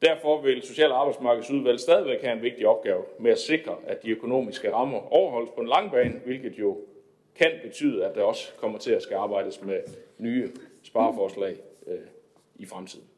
Derfor 0.03 0.41
vil 0.41 0.63
Social- 0.63 0.93
og 0.93 1.01
Arbejdsmarkedsudvalg 1.01 1.81
stadigvæk 1.81 2.23
have 2.23 2.37
en 2.37 2.43
vigtig 2.43 2.67
opgave 2.67 3.03
med 3.19 3.31
at 3.31 3.39
sikre, 3.39 3.77
at 3.87 4.03
de 4.03 4.11
økonomiske 4.11 4.73
rammer 4.73 5.13
overholdes 5.13 5.51
på 5.51 5.61
en 5.61 5.69
lang 5.69 5.91
bane, 5.91 6.21
hvilket 6.25 6.59
jo 6.59 6.79
kan 7.35 7.51
betyde, 7.63 8.07
at 8.07 8.15
der 8.15 8.23
også 8.23 8.53
kommer 8.57 8.79
til 8.79 8.93
at 8.93 9.03
skal 9.03 9.17
arbejdes 9.17 9.63
med 9.63 9.81
nye 10.19 10.51
spareforslag 10.83 11.57
øh, 11.87 11.99
i 12.57 12.67
fremtiden. 12.67 13.12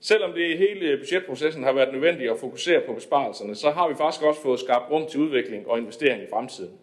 Selvom 0.00 0.32
det 0.32 0.50
i 0.50 0.56
hele 0.56 0.96
budgetprocessen 0.96 1.62
har 1.62 1.72
været 1.72 1.92
nødvendigt 1.92 2.30
at 2.30 2.38
fokusere 2.38 2.80
på 2.80 2.92
besparelserne, 2.92 3.54
så 3.54 3.70
har 3.70 3.88
vi 3.88 3.94
faktisk 3.94 4.24
også 4.24 4.42
fået 4.42 4.60
skabt 4.60 4.90
rum 4.90 5.06
til 5.06 5.20
udvikling 5.20 5.68
og 5.68 5.78
investering 5.78 6.22
i 6.22 6.26
fremtiden. 6.30 6.78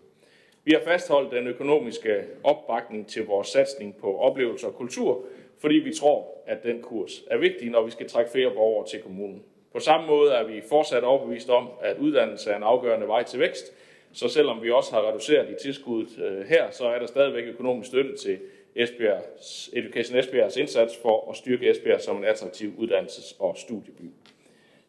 Vi 0.64 0.72
har 0.72 0.82
fastholdt 0.92 1.32
den 1.32 1.48
økonomiske 1.48 2.24
opbakning 2.44 3.08
til 3.08 3.26
vores 3.26 3.48
satsning 3.48 3.96
på 3.98 4.18
oplevelser 4.18 4.68
og 4.68 4.76
kultur, 4.76 5.26
fordi 5.62 5.76
vi 5.76 5.94
tror, 5.94 6.28
at 6.48 6.64
den 6.64 6.82
kurs 6.82 7.12
er 7.32 7.38
vigtig, 7.38 7.70
når 7.70 7.86
vi 7.86 7.92
skal 7.92 8.10
trække 8.10 8.32
flere 8.32 8.52
borgere 8.52 8.88
til 8.88 9.02
kommunen. 9.02 9.44
På 9.74 9.80
samme 9.80 10.08
måde 10.08 10.32
er 10.32 10.44
vi 10.44 10.62
fortsat 10.70 11.04
overbevist 11.04 11.50
om, 11.50 11.70
at 11.82 11.98
uddannelse 11.98 12.52
er 12.52 12.58
en 12.58 12.64
afgørende 12.64 13.08
vej 13.08 13.24
til 13.24 13.40
vækst, 13.40 13.74
så 14.14 14.28
selvom 14.30 14.64
vi 14.64 14.72
også 14.72 14.92
har 14.92 15.10
reduceret 15.10 15.50
i 15.50 15.64
tilskuddet 15.64 16.24
øh, 16.24 16.46
her, 16.46 16.72
så 16.72 16.86
er 16.86 17.00
der 17.00 17.06
stadigvæk 17.06 17.44
økonomisk 17.44 17.88
støtte 17.88 18.18
til 18.18 18.40
Esbjergs, 18.76 19.70
Education 19.74 20.20
Esbjergs 20.20 20.58
indsats 20.58 20.98
for 20.98 21.30
at 21.30 21.38
styrke 21.38 21.70
Esbjerg 21.70 22.02
som 22.02 22.18
en 22.18 22.24
attraktiv 22.24 22.74
uddannelses- 22.78 23.36
og 23.40 23.58
studieby. 23.58 24.12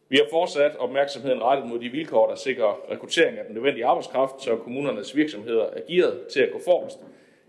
Vi 0.09 0.17
har 0.17 0.25
fortsat 0.29 0.75
opmærksomheden 0.75 1.43
rettet 1.43 1.69
mod 1.69 1.79
de 1.79 1.89
vilkår, 1.89 2.29
der 2.29 2.35
sikrer 2.35 2.91
rekruttering 2.91 3.37
af 3.37 3.45
den 3.45 3.53
nødvendige 3.53 3.85
arbejdskraft, 3.85 4.41
så 4.41 4.55
kommunernes 4.55 5.15
virksomheder 5.15 5.65
er 5.65 5.81
gearet 5.87 6.27
til 6.27 6.39
at 6.39 6.51
gå 6.51 6.59
forrest 6.65 6.99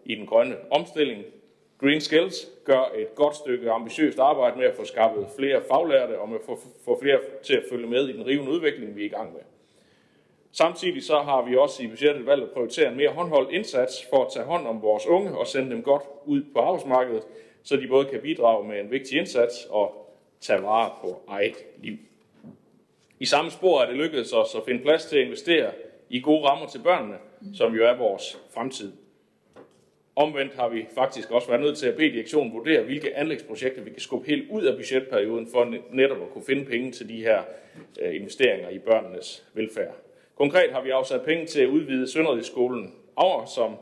i 0.04 0.14
den 0.14 0.26
grønne 0.26 0.57
omstilling. 0.71 1.25
Green 1.80 2.00
Skills 2.00 2.49
gør 2.64 2.92
et 2.97 3.14
godt 3.14 3.37
stykke 3.37 3.71
ambitiøst 3.71 4.18
arbejde 4.18 4.59
med 4.59 4.66
at 4.66 4.76
få 4.76 4.85
skaffet 4.85 5.26
flere 5.38 5.62
faglærte 5.68 6.18
og 6.18 6.28
med 6.28 6.38
at 6.38 6.59
få 6.85 7.00
flere 7.02 7.18
til 7.42 7.54
at 7.54 7.62
følge 7.71 7.87
med 7.87 8.09
i 8.09 8.12
den 8.12 8.26
rivende 8.26 8.52
udvikling, 8.52 8.97
vi 8.97 9.00
er 9.00 9.07
i 9.07 9.09
gang 9.09 9.33
med. 9.33 9.40
Samtidig 10.52 11.02
så 11.02 11.19
har 11.19 11.43
vi 11.43 11.57
også 11.57 11.83
i 11.83 11.87
budgettet 11.87 12.26
valgt 12.26 12.45
at 12.45 12.50
prioritere 12.50 12.90
en 12.90 12.97
mere 12.97 13.11
håndholdt 13.11 13.50
indsats 13.50 14.07
for 14.11 14.25
at 14.25 14.33
tage 14.33 14.47
hånd 14.47 14.67
om 14.67 14.83
vores 14.83 15.07
unge 15.07 15.38
og 15.38 15.47
sende 15.47 15.71
dem 15.71 15.83
godt 15.83 16.02
ud 16.25 16.43
på 16.52 16.59
arbejdsmarkedet, 16.59 17.23
så 17.62 17.76
de 17.76 17.88
både 17.88 18.05
kan 18.05 18.21
bidrage 18.21 18.69
med 18.69 18.81
en 18.81 18.90
vigtig 18.90 19.19
indsats 19.19 19.67
og 19.71 20.14
tage 20.40 20.62
vare 20.62 20.90
på 21.00 21.23
eget 21.28 21.57
liv. 21.83 21.97
I 23.21 23.26
samme 23.26 23.50
spor 23.50 23.81
er 23.81 23.87
det 23.87 23.97
lykkedes 23.97 24.33
os 24.33 24.55
at 24.55 24.62
finde 24.67 24.83
plads 24.83 25.07
til 25.07 25.19
at 25.19 25.25
investere 25.25 25.73
i 26.09 26.21
gode 26.21 26.49
rammer 26.49 26.67
til 26.67 26.78
børnene, 26.78 27.17
som 27.55 27.75
jo 27.75 27.85
er 27.85 27.97
vores 27.97 28.38
fremtid. 28.55 28.93
Omvendt 30.17 30.55
har 30.55 30.69
vi 30.69 30.87
faktisk 30.95 31.31
også 31.31 31.49
været 31.49 31.61
nødt 31.61 31.78
til 31.78 31.87
at 31.87 31.97
bede 31.97 32.12
direktionen 32.12 32.52
vurdere, 32.52 32.83
hvilke 32.83 33.17
anlægsprojekter 33.17 33.83
vi 33.83 33.90
kan 33.90 34.00
skubbe 34.00 34.26
helt 34.26 34.50
ud 34.50 34.62
af 34.62 34.76
budgetperioden 34.76 35.49
for 35.52 35.75
netop 35.93 36.23
at 36.23 36.31
kunne 36.33 36.45
finde 36.45 36.64
penge 36.64 36.93
til 36.93 37.09
de 37.09 37.23
her 37.23 37.43
øh, 38.02 38.14
investeringer 38.14 38.69
i 38.69 38.78
børnenes 38.78 39.45
velfærd. 39.55 40.07
Konkret 40.38 40.73
har 40.73 40.80
vi 40.80 40.90
afsat 40.90 41.23
penge 41.23 41.47
til 41.47 41.61
at 41.61 41.68
udvide 41.68 42.12
Sønderjyskolen 42.12 42.95
over, 43.16 43.45
som 43.45 43.76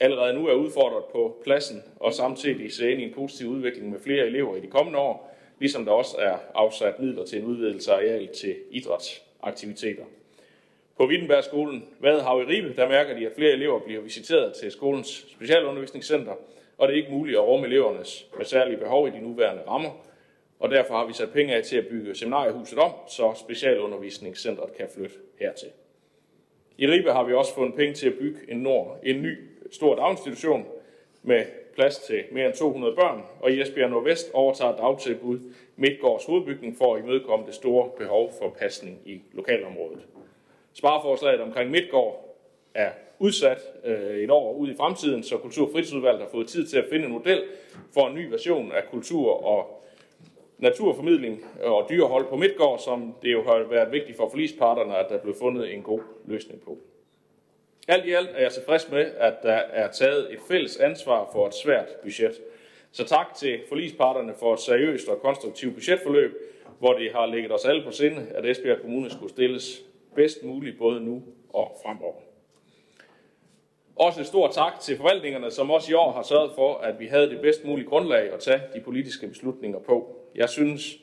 allerede 0.00 0.34
nu 0.34 0.48
er 0.48 0.54
udfordret 0.54 1.04
på 1.04 1.36
pladsen, 1.44 1.82
og 2.00 2.12
samtidig 2.12 2.72
ser 2.72 2.88
ind 2.88 3.00
i 3.00 3.04
en 3.04 3.14
positiv 3.14 3.46
udvikling 3.46 3.90
med 3.90 4.00
flere 4.00 4.26
elever 4.26 4.56
i 4.56 4.60
de 4.60 4.66
kommende 4.66 4.98
år, 4.98 5.36
ligesom 5.58 5.84
der 5.84 5.92
også 5.92 6.16
er 6.18 6.36
afsat 6.54 7.00
midler 7.00 7.24
til 7.24 7.38
en 7.38 7.44
udvidelse 7.44 7.92
af 7.92 7.96
areal 7.96 8.28
til 8.28 8.56
idrætsaktiviteter. 8.70 10.04
På 10.96 11.06
Wittenbergskolen 11.06 11.84
Vadehav 12.00 12.42
i 12.42 12.44
Ribe, 12.44 12.74
der 12.76 12.88
mærker 12.88 13.18
de, 13.18 13.26
at 13.26 13.32
flere 13.36 13.52
elever 13.52 13.80
bliver 13.80 14.00
visiteret 14.00 14.54
til 14.54 14.70
skolens 14.70 15.26
specialundervisningscenter, 15.30 16.34
og 16.78 16.88
det 16.88 16.94
er 16.94 16.98
ikke 16.98 17.12
muligt 17.12 17.38
at 17.38 17.44
rumme 17.44 17.66
elevernes 17.66 18.26
med 18.36 18.44
særlige 18.44 18.76
behov 18.76 19.08
i 19.08 19.10
de 19.10 19.20
nuværende 19.20 19.62
rammer, 19.68 19.90
og 20.60 20.70
derfor 20.70 20.94
har 20.94 21.06
vi 21.06 21.12
sat 21.12 21.32
penge 21.32 21.54
af 21.54 21.62
til 21.62 21.76
at 21.76 21.86
bygge 21.86 22.14
seminariehuset 22.14 22.78
om, 22.78 22.92
så 23.08 23.32
specialundervisningscentret 23.36 24.76
kan 24.76 24.88
flytte 24.94 25.16
hertil. 25.40 25.68
I 26.78 26.86
Ribe 26.86 27.12
har 27.12 27.24
vi 27.24 27.32
også 27.32 27.54
fundet 27.54 27.74
penge 27.74 27.94
til 27.94 28.06
at 28.06 28.14
bygge 28.14 28.38
en, 28.48 28.56
nord, 28.56 28.98
en 29.02 29.22
ny 29.22 29.38
stor 29.70 29.94
daginstitution 29.94 30.66
med 31.22 31.44
plads 31.74 31.98
til 31.98 32.24
mere 32.32 32.46
end 32.46 32.54
200 32.54 32.94
børn, 32.96 33.22
og 33.40 33.50
i 33.50 33.60
Esbjerg 33.60 33.90
Nordvest 33.90 34.30
overtager 34.32 34.76
dagtilbud 34.76 35.38
Midtgårds 35.76 36.24
hovedbygning 36.24 36.76
for 36.78 36.94
at 36.94 37.02
imødekomme 37.02 37.46
det 37.46 37.54
store 37.54 37.90
behov 37.98 38.32
for 38.38 38.56
pasning 38.58 38.98
i 39.04 39.20
lokalområdet. 39.32 40.06
Spareforslaget 40.72 41.40
omkring 41.40 41.70
Midtgård 41.70 42.38
er 42.74 42.90
udsat 43.18 43.58
øh, 43.84 44.16
et 44.16 44.30
år 44.30 44.52
ud 44.52 44.70
i 44.70 44.76
fremtiden, 44.76 45.22
så 45.22 45.36
Kultur- 45.36 45.66
og 45.66 45.72
Fritidsudvalget 45.72 46.22
har 46.22 46.28
fået 46.28 46.48
tid 46.48 46.66
til 46.66 46.78
at 46.78 46.84
finde 46.90 47.04
en 47.06 47.12
model 47.12 47.42
for 47.94 48.08
en 48.08 48.14
ny 48.14 48.30
version 48.30 48.72
af 48.72 48.82
kultur- 48.90 49.44
og 49.44 49.83
naturformidling 50.58 51.44
og 51.62 51.86
dyrehold 51.90 52.26
på 52.26 52.36
Midtgård, 52.36 52.78
som 52.78 53.14
det 53.22 53.32
jo 53.32 53.42
har 53.42 53.68
været 53.70 53.92
vigtigt 53.92 54.16
for 54.16 54.28
forlisparterne, 54.28 54.96
at 54.96 55.06
der 55.08 55.18
blev 55.18 55.34
fundet 55.34 55.74
en 55.74 55.82
god 55.82 56.00
løsning 56.24 56.60
på. 56.60 56.78
Alt 57.88 58.06
i 58.06 58.12
alt 58.12 58.30
er 58.34 58.42
jeg 58.42 58.52
tilfreds 58.52 58.90
med, 58.90 59.10
at 59.16 59.34
der 59.42 59.52
er 59.52 59.90
taget 59.90 60.32
et 60.32 60.38
fælles 60.48 60.76
ansvar 60.76 61.28
for 61.32 61.46
et 61.46 61.54
svært 61.54 61.86
budget. 62.02 62.40
Så 62.92 63.04
tak 63.04 63.34
til 63.34 63.60
forlisparterne 63.68 64.34
for 64.38 64.54
et 64.54 64.60
seriøst 64.60 65.08
og 65.08 65.20
konstruktivt 65.20 65.74
budgetforløb, 65.74 66.32
hvor 66.78 66.92
det 66.92 67.12
har 67.12 67.26
ligget 67.26 67.52
os 67.52 67.64
alle 67.64 67.84
på 67.84 67.90
sinde, 67.90 68.26
at 68.34 68.46
Esbjerg 68.46 68.80
Kommune 68.80 69.10
skulle 69.10 69.32
stilles 69.32 69.84
bedst 70.14 70.44
muligt 70.44 70.78
både 70.78 71.00
nu 71.00 71.22
og 71.48 71.76
fremover. 71.84 72.14
Også 73.96 74.20
et 74.20 74.26
stort 74.26 74.50
tak 74.54 74.80
til 74.80 74.96
forvaltningerne, 74.96 75.50
som 75.50 75.70
også 75.70 75.90
i 75.90 75.94
år 75.94 76.12
har 76.12 76.22
sørget 76.22 76.52
for, 76.54 76.74
at 76.74 77.00
vi 77.00 77.06
havde 77.06 77.30
det 77.30 77.40
bedst 77.40 77.64
mulige 77.64 77.86
grundlag 77.86 78.32
at 78.32 78.40
tage 78.40 78.62
de 78.74 78.80
politiske 78.80 79.28
beslutninger 79.28 79.78
på. 79.78 80.23
Jeg 80.34 80.48
synes 80.48 80.98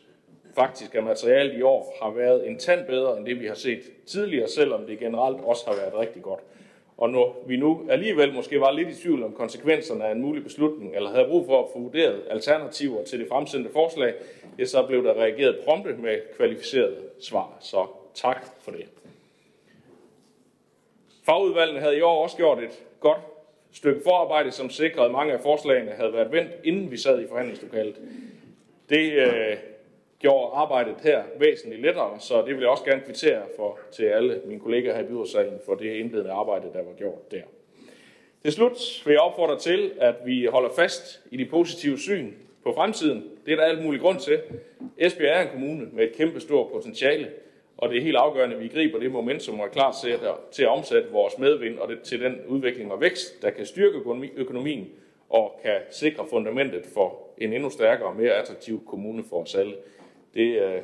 faktisk, 0.55 0.95
at 0.95 1.03
materialet 1.03 1.57
i 1.57 1.61
år 1.61 1.97
har 2.01 2.11
været 2.11 2.47
en 2.47 2.57
tand 2.57 2.85
bedre 2.85 3.17
end 3.17 3.25
det, 3.25 3.39
vi 3.39 3.47
har 3.47 3.55
set 3.55 3.81
tidligere, 4.05 4.47
selvom 4.47 4.85
det 4.85 4.99
generelt 4.99 5.37
også 5.43 5.65
har 5.67 5.75
været 5.75 5.93
rigtig 5.93 6.21
godt. 6.21 6.39
Og 6.97 7.09
når 7.09 7.43
vi 7.47 7.57
nu 7.57 7.87
alligevel 7.89 8.33
måske 8.33 8.59
var 8.59 8.71
lidt 8.71 8.89
i 8.89 9.01
tvivl 9.01 9.23
om 9.23 9.33
konsekvenserne 9.33 10.05
af 10.05 10.11
en 10.11 10.21
mulig 10.21 10.43
beslutning, 10.43 10.95
eller 10.95 11.09
havde 11.09 11.27
brug 11.27 11.45
for 11.45 11.63
at 11.63 11.69
få 11.73 11.79
vurderet 11.79 12.21
alternativer 12.29 13.03
til 13.03 13.19
det 13.19 13.27
fremsendte 13.27 13.69
forslag, 13.73 14.13
ja, 14.59 14.65
så 14.65 14.83
blev 14.83 15.03
der 15.03 15.13
reageret 15.13 15.59
prompte 15.65 15.93
med 15.93 16.19
kvalificerede 16.37 16.97
svar. 17.19 17.57
Så 17.59 17.87
tak 18.13 18.45
for 18.61 18.71
det. 18.71 18.85
Fagudvalgene 21.25 21.79
havde 21.79 21.97
i 21.97 22.01
år 22.01 22.23
også 22.23 22.37
gjort 22.37 22.59
et 22.59 22.83
godt 22.99 23.19
stykke 23.71 24.01
forarbejde, 24.03 24.51
som 24.51 24.69
sikrede, 24.69 25.05
at 25.05 25.11
mange 25.11 25.33
af 25.33 25.39
forslagene 25.39 25.91
havde 25.91 26.13
været 26.13 26.31
vendt, 26.31 26.51
inden 26.63 26.91
vi 26.91 26.97
sad 26.97 27.21
i 27.21 27.27
forhandlingslokalet. 27.27 27.95
Det 28.91 29.13
øh, 29.13 29.57
gjorde 30.19 30.51
arbejdet 30.53 30.95
her 31.03 31.23
væsentligt 31.39 31.81
lettere, 31.81 32.19
så 32.19 32.41
det 32.41 32.55
vil 32.55 32.59
jeg 32.59 32.69
også 32.69 32.83
gerne 32.83 33.01
kvittere 33.05 33.41
for 33.55 33.79
til 33.91 34.03
alle 34.03 34.41
mine 34.45 34.59
kollegaer 34.59 34.95
her 34.95 35.03
i 35.03 35.07
byrådssalen 35.07 35.59
for 35.65 35.75
det 35.75 35.95
indledende 35.95 36.31
arbejde, 36.31 36.67
der 36.73 36.83
var 36.83 36.93
gjort 36.97 37.31
der. 37.31 37.41
Til 38.43 38.51
slut 38.51 39.01
vil 39.05 39.11
jeg 39.11 39.21
opfordre 39.21 39.59
til, 39.59 39.91
at 39.99 40.15
vi 40.25 40.45
holder 40.45 40.69
fast 40.75 41.21
i 41.31 41.37
de 41.37 41.45
positive 41.45 41.99
syn 41.99 42.31
på 42.63 42.73
fremtiden. 42.73 43.23
Det 43.45 43.51
er 43.51 43.55
der 43.55 43.63
alt 43.63 43.83
mulig 43.83 44.01
grund 44.01 44.19
til. 44.19 44.39
Esbjerg 44.97 45.37
er 45.37 45.41
en 45.41 45.47
kommune 45.47 45.87
med 45.93 46.03
et 46.03 46.15
kæmpe 46.15 46.39
stort 46.39 46.71
potentiale, 46.71 47.27
og 47.77 47.89
det 47.89 47.97
er 47.97 48.01
helt 48.01 48.17
afgørende, 48.17 48.55
at 48.55 48.61
vi 48.61 48.67
griber 48.67 48.99
det 48.99 49.11
momentum 49.11 49.59
og 49.59 49.65
er 49.65 49.69
klar 49.69 49.95
til 50.03 50.09
at, 50.09 50.19
til 50.51 50.67
omsætte 50.67 51.09
vores 51.11 51.37
medvind 51.37 51.79
og 51.79 51.89
det, 51.89 52.01
til 52.01 52.21
den 52.21 52.35
udvikling 52.47 52.91
og 52.91 53.01
vækst, 53.01 53.41
der 53.41 53.49
kan 53.49 53.65
styrke 53.65 53.97
økonomien 54.35 54.89
og 55.29 55.59
kan 55.63 55.77
sikre 55.89 56.25
fundamentet 56.29 56.85
for 56.93 57.30
en 57.41 57.53
endnu 57.53 57.69
stærkere 57.69 58.07
og 58.07 58.15
mere 58.15 58.31
attraktiv 58.31 58.85
kommune 58.85 59.23
for 59.23 59.41
os 59.41 59.55
alle. 59.55 59.75
Det 60.33 60.61
øh, 60.61 60.81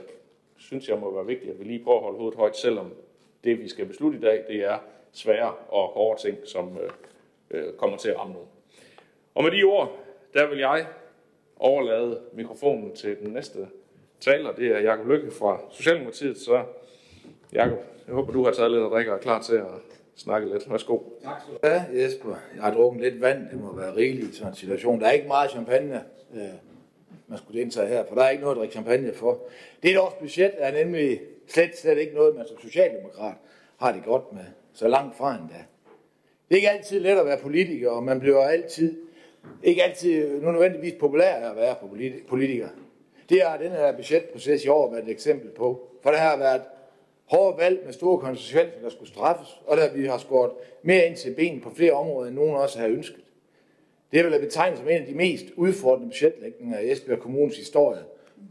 synes 0.57 0.89
jeg 0.89 0.99
må 0.99 1.13
være 1.13 1.25
vigtigt, 1.25 1.51
at 1.51 1.59
vi 1.59 1.63
lige 1.63 1.83
prøver 1.83 1.97
at 1.97 2.03
holde 2.03 2.17
hovedet 2.17 2.37
højt, 2.37 2.57
selvom 2.57 2.93
det, 3.43 3.59
vi 3.59 3.67
skal 3.69 3.85
beslutte 3.85 4.17
i 4.17 4.21
dag, 4.21 4.43
det 4.47 4.55
er 4.55 4.77
svære 5.11 5.53
og 5.69 5.87
hårde 5.87 6.21
ting, 6.21 6.37
som 6.45 6.77
øh, 6.77 6.89
øh, 7.51 7.73
kommer 7.73 7.97
til 7.97 8.09
at 8.09 8.19
ramme 8.19 8.33
nogen. 8.33 8.49
Og 9.35 9.43
med 9.43 9.51
de 9.51 9.63
ord, 9.63 9.97
der 10.33 10.49
vil 10.49 10.59
jeg 10.59 10.85
overlade 11.59 12.19
mikrofonen 12.33 12.95
til 12.95 13.17
den 13.19 13.33
næste 13.33 13.67
taler. 14.19 14.51
Det 14.51 14.67
er 14.67 14.79
Jakob 14.79 15.07
Lykke 15.07 15.31
fra 15.31 15.61
Socialdemokratiet. 15.71 16.37
Så 16.37 16.63
Jakob, 17.53 17.77
jeg 18.07 18.15
håber, 18.15 18.33
du 18.33 18.43
har 18.45 18.51
taget 18.51 18.71
lidt 18.71 18.83
at 18.83 18.91
drikke 18.91 19.11
og 19.11 19.17
er 19.17 19.21
klar 19.21 19.41
til 19.41 19.55
at 19.55 19.65
snakke 20.15 20.49
lidt. 20.49 20.71
Værsgo. 20.71 20.99
Tak 21.23 21.41
skal 21.41 21.53
du 21.53 21.59
have, 21.63 22.03
Jesper. 22.03 22.35
Jeg 22.55 22.63
har 22.63 22.73
drukket 22.73 23.01
lidt 23.01 23.21
vand. 23.21 23.49
Det 23.49 23.59
må 23.59 23.75
være 23.75 23.95
rigeligt 23.95 24.27
i 24.27 24.35
sådan 24.35 24.51
en 24.51 24.55
situation. 24.55 25.01
Der 25.01 25.07
er 25.07 25.11
ikke 25.11 25.27
meget 25.27 25.51
champagne, 25.51 26.03
øh, 26.33 26.41
man 27.27 27.37
skulle 27.37 27.61
indtage 27.61 27.87
her, 27.87 28.05
for 28.07 28.15
der 28.15 28.23
er 28.23 28.29
ikke 28.29 28.43
noget 28.43 28.55
at 28.55 28.59
drikke 28.59 28.71
champagne 28.71 29.13
for. 29.13 29.39
Det 29.83 29.91
er 29.91 29.95
et 29.95 30.01
års 30.01 30.13
budget 30.13 30.51
er 30.57 30.71
nemlig 30.71 31.21
slet, 31.47 31.77
slet 31.77 31.97
ikke 31.97 32.15
noget, 32.15 32.35
man 32.35 32.47
som 32.47 32.59
socialdemokrat 32.61 33.35
har 33.77 33.91
det 33.91 34.03
godt 34.03 34.33
med. 34.33 34.45
Så 34.73 34.87
langt 34.87 35.17
fra 35.17 35.35
endda. 35.35 35.63
Det 36.49 36.53
er 36.53 36.55
ikke 36.55 36.69
altid 36.69 36.99
let 36.99 37.17
at 37.17 37.25
være 37.25 37.37
politiker, 37.37 37.89
og 37.89 38.03
man 38.03 38.19
bliver 38.19 38.43
altid, 38.43 38.97
ikke 39.63 39.83
altid 39.83 40.41
nu 40.41 40.51
nødvendigvis 40.51 40.93
populær 40.99 41.49
at 41.49 41.55
være 41.55 41.75
politiker. 42.27 42.67
Det 43.29 43.41
har 43.41 43.57
den 43.57 43.71
her 43.71 43.95
budgetproces 43.95 44.65
i 44.65 44.67
år 44.67 44.91
været 44.91 45.03
et 45.03 45.09
eksempel 45.09 45.49
på. 45.49 45.87
For 46.03 46.11
der 46.11 46.17
har 46.17 46.37
været 46.37 46.61
hårde 47.25 47.57
valg 47.57 47.81
med 47.85 47.93
store 47.93 48.19
konsekvenser, 48.19 48.81
der 48.81 48.89
skulle 48.89 49.09
straffes, 49.09 49.61
og 49.65 49.77
der 49.77 49.93
vi 49.93 50.05
har 50.05 50.17
skåret 50.17 50.51
mere 50.83 51.07
ind 51.07 51.15
til 51.15 51.35
ben 51.35 51.61
på 51.61 51.69
flere 51.75 51.91
områder, 51.91 52.27
end 52.27 52.35
nogen 52.35 52.55
også 52.55 52.79
har 52.79 52.87
ønsket. 52.87 53.23
Det 54.11 54.25
vil 54.25 54.39
betegne 54.39 54.77
som 54.77 54.87
en 54.87 55.01
af 55.01 55.05
de 55.05 55.15
mest 55.15 55.45
udfordrende 55.55 56.09
budgetlægninger 56.09 56.79
i 56.79 56.91
Esbjerg 56.91 57.19
Kommunes 57.19 57.57
historie, 57.57 58.01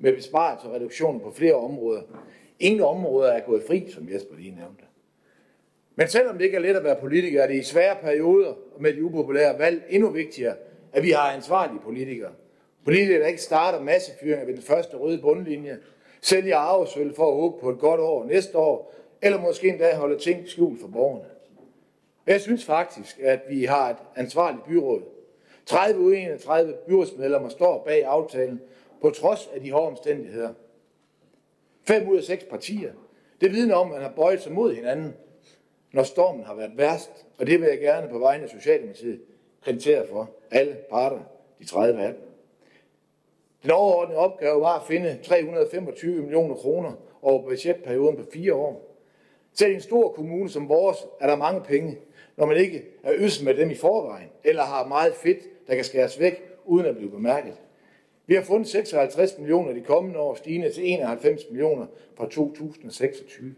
med 0.00 0.16
besparelser 0.16 0.68
og 0.68 0.74
reduktioner 0.74 1.20
på 1.20 1.30
flere 1.30 1.54
områder. 1.54 2.02
Ingen 2.60 2.80
områder 2.80 3.32
er 3.32 3.40
gået 3.40 3.62
fri, 3.66 3.90
som 3.90 4.08
Jesper 4.12 4.36
lige 4.36 4.50
nævnte. 4.50 4.82
Men 5.96 6.08
selvom 6.08 6.38
det 6.38 6.44
ikke 6.44 6.56
er 6.56 6.60
let 6.60 6.76
at 6.76 6.84
være 6.84 6.96
politiker, 6.96 7.42
er 7.42 7.46
det 7.46 7.54
i 7.54 7.62
svære 7.62 7.96
perioder 8.02 8.48
og 8.48 8.82
med 8.82 8.92
de 8.92 9.04
upopulære 9.04 9.58
valg 9.58 9.82
endnu 9.88 10.10
vigtigere, 10.10 10.54
at 10.92 11.02
vi 11.02 11.10
har 11.10 11.32
ansvarlige 11.32 11.80
politikere. 11.84 12.32
Politikere, 12.84 13.20
der 13.20 13.26
ikke 13.26 13.42
starter 13.42 13.80
massefyringer 13.80 14.46
ved 14.46 14.54
den 14.54 14.62
første 14.62 14.96
røde 14.96 15.18
bundlinje, 15.18 15.78
sælger 16.20 16.56
arvesøl 16.56 17.14
for 17.14 17.28
at 17.28 17.36
håbe 17.36 17.60
på 17.60 17.70
et 17.70 17.78
godt 17.78 18.00
år 18.00 18.24
næste 18.24 18.58
år, 18.58 18.94
eller 19.22 19.40
måske 19.40 19.68
endda 19.68 19.94
holde 19.94 20.18
ting 20.18 20.48
skjult 20.48 20.80
for 20.80 20.88
borgerne. 20.88 21.24
Jeg 22.26 22.40
synes 22.40 22.64
faktisk, 22.64 23.20
at 23.22 23.40
vi 23.48 23.64
har 23.64 23.90
et 23.90 23.96
ansvarligt 24.16 24.64
byråd. 24.64 25.02
30 25.66 26.00
ud 26.00 26.12
31 26.12 26.74
byrådsmedlemmer 26.86 27.48
står 27.48 27.84
bag 27.84 28.04
aftalen, 28.04 28.60
på 29.00 29.10
trods 29.10 29.50
af 29.54 29.60
de 29.60 29.72
hårde 29.72 29.86
omstændigheder. 29.86 30.54
5 31.84 32.08
ud 32.08 32.16
af 32.16 32.22
6 32.22 32.44
partier. 32.44 32.92
Det 33.40 33.52
vidner 33.52 33.74
om, 33.74 33.86
at 33.86 33.92
man 33.92 34.02
har 34.02 34.12
bøjet 34.16 34.42
sig 34.42 34.52
mod 34.52 34.74
hinanden, 34.74 35.14
når 35.92 36.02
stormen 36.02 36.44
har 36.44 36.54
været 36.54 36.72
værst, 36.76 37.26
og 37.38 37.46
det 37.46 37.60
vil 37.60 37.68
jeg 37.68 37.78
gerne 37.78 38.08
på 38.08 38.18
vegne 38.18 38.44
af 38.44 38.50
Socialdemokratiet 38.50 39.20
kreditere 39.64 40.06
for 40.10 40.30
alle 40.50 40.76
parter, 40.90 41.20
de 41.58 41.64
30 41.64 42.02
af 42.02 42.12
dem. 42.12 42.22
Den 43.62 43.70
overordnede 43.70 44.18
opgave 44.18 44.60
var 44.60 44.78
at 44.78 44.86
finde 44.86 45.18
325 45.24 46.22
millioner 46.22 46.54
kroner 46.54 46.92
over 47.22 47.42
budgetperioden 47.42 48.16
på 48.16 48.24
fire 48.32 48.54
år. 48.54 48.96
Selv 49.52 49.70
i 49.70 49.74
en 49.74 49.80
stor 49.80 50.12
kommune 50.12 50.50
som 50.50 50.68
vores 50.68 51.06
er 51.20 51.26
der 51.26 51.36
mange 51.36 51.60
penge, 51.60 51.98
når 52.36 52.46
man 52.46 52.56
ikke 52.56 52.84
er 53.02 53.12
øs 53.16 53.42
med 53.42 53.54
dem 53.54 53.70
i 53.70 53.74
forvejen, 53.74 54.28
eller 54.44 54.62
har 54.62 54.86
meget 54.86 55.14
fedt, 55.14 55.55
der 55.66 55.74
kan 55.74 55.84
skæres 55.84 56.20
væk, 56.20 56.42
uden 56.64 56.86
at 56.86 56.96
blive 56.96 57.10
bemærket. 57.10 57.54
Vi 58.26 58.34
har 58.34 58.42
fundet 58.42 58.68
56 58.68 59.38
millioner 59.38 59.72
de 59.72 59.80
kommende 59.80 60.18
år, 60.18 60.34
stigende 60.34 60.72
til 60.72 60.92
91 60.92 61.42
millioner 61.50 61.86
fra 62.16 62.28
2026. 62.28 63.54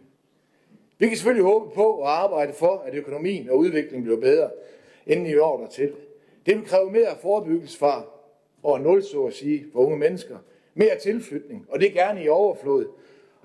Vi 0.98 1.08
kan 1.08 1.16
selvfølgelig 1.16 1.44
håbe 1.44 1.74
på 1.74 1.84
og 1.84 2.22
arbejde 2.22 2.52
for, 2.52 2.82
at 2.86 2.94
økonomien 2.94 3.50
og 3.50 3.58
udviklingen 3.58 4.02
bliver 4.02 4.20
bedre 4.20 4.50
inden 5.06 5.26
i 5.26 5.36
år 5.36 5.60
dertil. 5.60 5.92
Det 6.46 6.56
vil 6.56 6.64
kræve 6.64 6.90
mere 6.90 7.16
forebyggelse 7.20 7.78
fra 7.78 8.04
og 8.62 8.80
nul, 8.80 9.02
så 9.02 9.24
at 9.24 9.34
sige, 9.34 9.66
for 9.72 9.78
unge 9.78 9.98
mennesker. 9.98 10.38
Mere 10.74 10.98
tilflytning, 10.98 11.66
og 11.68 11.80
det 11.80 11.88
er 11.88 11.92
gerne 11.92 12.24
i 12.24 12.28
overflod. 12.28 12.86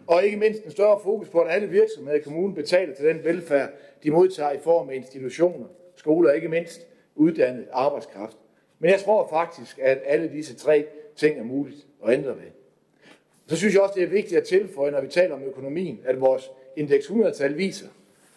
Og 0.08 0.26
ikke 0.26 0.38
mindst 0.38 0.64
en 0.64 0.72
større 0.72 1.00
fokus 1.04 1.30
på, 1.30 1.40
at 1.40 1.52
alle 1.56 1.68
virksomheder 1.68 2.18
i 2.18 2.22
kommunen 2.22 2.56
betaler 2.56 2.96
til 2.96 3.06
den 3.06 3.24
velfærd, 3.24 3.70
de 4.04 4.12
modtager 4.12 4.52
i 4.52 4.60
form 4.60 4.90
af 4.90 4.96
institutioner, 4.96 5.66
skoler 5.96 6.30
og 6.30 6.36
ikke 6.36 6.50
mindst 6.50 6.88
uddannet 7.16 7.68
arbejdskraft. 7.72 8.38
Men 8.84 8.92
jeg 8.92 9.00
tror 9.00 9.28
faktisk, 9.28 9.80
at 9.80 10.02
alle 10.06 10.30
disse 10.30 10.56
tre 10.56 10.86
ting 11.16 11.40
er 11.40 11.44
muligt 11.44 11.88
at 12.06 12.14
ændre 12.14 12.30
ved. 12.30 12.52
Så 13.48 13.56
synes 13.56 13.74
jeg 13.74 13.82
også, 13.82 13.94
det 13.96 14.04
er 14.04 14.08
vigtigt 14.08 14.42
at 14.42 14.48
tilføje, 14.48 14.92
når 14.92 15.02
vi 15.02 15.08
taler 15.08 15.36
om 15.36 15.44
økonomien, 15.44 16.00
at 16.06 16.22
vores 16.22 16.52
indeks 16.76 17.06
100-tal 17.06 17.58
viser, 17.58 17.88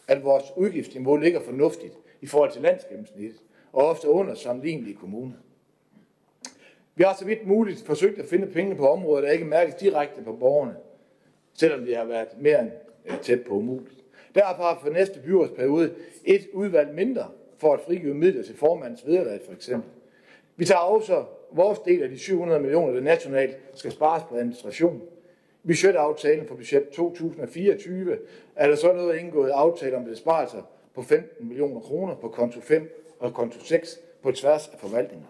at 0.09 0.25
vores 0.25 0.45
udgiftsniveau 0.57 1.17
ligger 1.17 1.41
fornuftigt 1.41 1.95
i 2.21 2.27
forhold 2.27 2.53
til 2.53 2.63
landsgennemsnittet, 2.63 3.41
og 3.73 3.89
ofte 3.89 4.09
under 4.09 4.35
sammenlignelige 4.35 4.97
kommuner. 4.97 5.35
Vi 6.95 7.05
har 7.05 7.17
så 7.19 7.25
vidt 7.25 7.47
muligt 7.47 7.87
forsøgt 7.87 8.19
at 8.19 8.27
finde 8.27 8.47
penge 8.47 8.75
på 8.75 8.89
områder, 8.89 9.23
der 9.23 9.33
ikke 9.33 9.45
mærkes 9.45 9.75
direkte 9.75 10.23
på 10.23 10.33
borgerne, 10.33 10.77
selvom 11.55 11.85
det 11.85 11.97
har 11.97 12.05
været 12.05 12.29
mere 12.41 12.61
end 12.61 12.71
øh, 13.07 13.21
tæt 13.21 13.45
på 13.45 13.55
umuligt. 13.55 14.05
Derfor 14.35 14.63
har 14.63 14.79
for 14.83 14.91
næste 14.91 15.21
byrådsperiode 15.21 15.95
et 16.25 16.49
udvalg 16.53 16.95
mindre 16.95 17.31
for 17.59 17.75
at 17.75 17.81
frigive 17.81 18.15
midler 18.15 18.43
til 18.43 18.57
formandens 18.57 19.07
vederlag 19.07 19.41
for 19.47 19.53
eksempel. 19.53 19.91
Vi 20.57 20.65
tager 20.65 20.81
også 20.81 21.25
vores 21.51 21.79
del 21.79 22.03
af 22.03 22.09
de 22.09 22.19
700 22.19 22.61
millioner, 22.61 22.93
der 22.93 23.01
nationalt 23.01 23.57
skal 23.75 23.93
spares 23.93 24.23
på 24.29 24.37
administration. 24.37 25.03
Budgetaftalen 25.67 26.47
for 26.47 26.55
budget 26.55 26.89
2024 26.89 28.19
er 28.57 28.69
der 28.69 28.77
så 28.77 28.93
noget 28.93 29.19
indgået 29.19 29.51
aftale 29.51 29.97
om 29.97 30.05
besparelser 30.05 30.63
på 30.95 31.03
15 31.03 31.49
millioner 31.49 31.81
kroner 31.81 32.15
på 32.15 32.29
konto 32.29 32.61
5 32.61 33.15
og 33.19 33.35
konto 33.35 33.61
6 33.61 34.01
på 34.23 34.33
tværs 34.33 34.69
af 34.69 34.79
forvaltningen. 34.79 35.27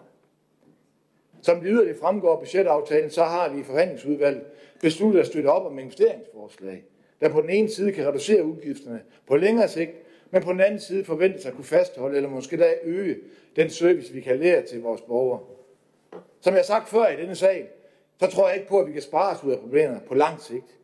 Som 1.41 1.59
det 1.59 1.69
yderligere 1.71 1.97
fremgår 1.97 2.33
af 2.33 2.39
budgetaftalen, 2.39 3.09
så 3.09 3.23
har 3.23 3.49
vi 3.49 3.59
i 3.59 3.63
forhandlingsudvalget 3.63 4.43
besluttet 4.81 5.19
at 5.19 5.27
støtte 5.27 5.47
op 5.47 5.65
om 5.65 5.79
investeringsforslag, 5.79 6.83
der 7.21 7.29
på 7.29 7.41
den 7.41 7.49
ene 7.49 7.69
side 7.69 7.91
kan 7.91 8.07
reducere 8.07 8.43
udgifterne 8.43 9.01
på 9.27 9.35
længere 9.35 9.67
sigt, 9.67 9.91
men 10.31 10.43
på 10.43 10.51
den 10.51 10.61
anden 10.61 10.79
side 10.79 11.05
forventes 11.05 11.45
at 11.45 11.53
kunne 11.53 11.63
fastholde 11.63 12.17
eller 12.17 12.29
måske 12.29 12.57
da 12.57 12.73
øge 12.83 13.17
den 13.55 13.69
service, 13.69 14.13
vi 14.13 14.21
kan 14.21 14.39
lære 14.39 14.61
til 14.61 14.81
vores 14.81 15.01
borgere. 15.01 15.39
Som 16.41 16.53
jeg 16.53 16.59
har 16.59 16.63
sagt 16.63 16.89
før 16.89 17.07
i 17.07 17.21
denne 17.21 17.35
sag, 17.35 17.69
så 18.19 18.27
tror 18.27 18.47
jeg 18.47 18.57
ikke 18.57 18.69
på, 18.69 18.79
at 18.79 18.87
vi 18.87 18.91
kan 18.91 19.01
spare 19.01 19.35
os 19.35 19.43
ud 19.43 19.51
af 19.51 19.59
problemerne 19.59 20.01
på 20.07 20.15
lang 20.15 20.41
sigt. 20.41 20.77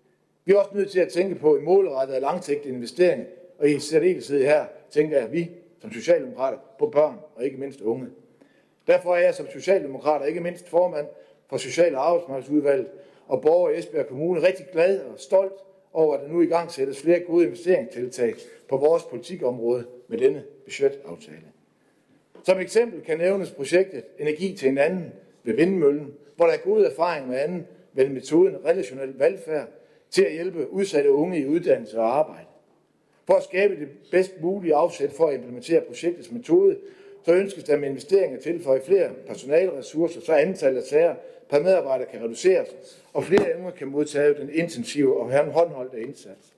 Vi 0.46 0.54
er 0.54 0.58
også 0.58 0.72
nødt 0.74 0.92
til 0.92 1.00
at 1.00 1.10
tænke 1.10 1.36
på 1.36 1.56
en 1.56 1.66
målrettet 1.66 2.16
og 2.16 2.22
langsigtet 2.22 2.70
investering, 2.70 3.26
og 3.60 3.70
i 3.70 3.80
særdeleshed 3.80 4.46
her 4.46 4.66
tænker 4.90 5.18
jeg, 5.18 5.26
at 5.26 5.32
vi 5.32 5.52
som 5.82 5.92
socialdemokrater 5.92 6.58
på 6.80 6.90
børn 6.90 7.20
og 7.36 7.46
ikke 7.46 7.58
mindst 7.58 7.82
unge. 7.82 8.08
Derfor 8.88 9.16
er 9.16 9.20
jeg 9.20 9.36
som 9.36 9.48
socialdemokrat 9.54 10.22
og 10.22 10.28
ikke 10.28 10.42
mindst 10.42 10.70
formand 10.70 11.08
for 11.50 11.58
Social- 11.58 11.96
og 11.96 12.08
Arbejdsmarkedsudvalget 12.08 12.88
og 13.28 13.42
borger 13.42 13.70
i 13.70 13.78
Esbjerg 13.78 14.08
Kommune 14.08 14.48
rigtig 14.48 14.66
glad 14.72 15.02
og 15.02 15.20
stolt 15.20 15.54
over, 15.94 16.16
at 16.16 16.22
der 16.22 16.28
nu 16.28 16.42
i 16.42 16.46
gang 16.46 16.72
sættes 16.72 17.02
flere 17.02 17.20
gode 17.20 17.46
investeringstiltag 17.46 18.34
på 18.70 18.78
vores 18.78 19.04
politikområde 19.04 19.86
med 20.08 20.18
denne 20.18 20.44
budgetaftale. 20.66 21.48
Som 22.44 22.60
eksempel 22.60 23.02
kan 23.02 23.18
nævnes 23.18 23.52
projektet 23.52 24.04
Energi 24.20 24.56
til 24.56 24.70
en 24.70 24.78
anden 24.78 25.12
ved 25.44 25.54
Vindmøllen, 25.54 26.14
hvor 26.36 26.46
der 26.46 26.54
er 26.54 26.58
gode 26.58 26.86
erfaringer 26.86 27.30
med 27.30 27.40
anden 27.40 27.68
ved 27.94 28.10
metoden 28.10 28.66
relationel 28.66 29.18
valgfærd 29.18 29.68
til 30.12 30.24
at 30.24 30.34
hjælpe 30.34 30.72
udsatte 30.72 31.12
unge 31.12 31.40
i 31.40 31.46
uddannelse 31.46 32.00
og 32.00 32.18
arbejde. 32.18 32.48
For 33.28 33.34
at 33.34 33.44
skabe 33.44 33.76
det 33.76 33.90
bedst 34.12 34.42
mulige 34.42 34.76
afsæt 34.76 35.12
for 35.12 35.28
at 35.28 35.36
implementere 35.36 35.82
projektets 35.82 36.32
metode, 36.32 36.78
så 37.26 37.34
ønskes 37.34 37.64
der 37.64 37.78
med 37.78 37.90
investeringer 37.90 38.40
tilføje 38.40 38.82
flere 38.82 39.10
personalressourcer, 39.28 40.22
så 40.22 40.34
antallet 40.34 40.82
af 40.82 40.88
sager 40.88 41.16
per 41.54 41.60
medarbejder 41.60 42.06
kan 42.06 42.24
reduceres, 42.24 43.04
og 43.14 43.24
flere 43.24 43.58
unge 43.60 43.72
kan 43.72 43.88
modtage 43.88 44.34
den 44.34 44.50
intensive 44.54 45.20
og 45.20 45.52
håndholdte 45.52 46.02
indsats. 46.02 46.54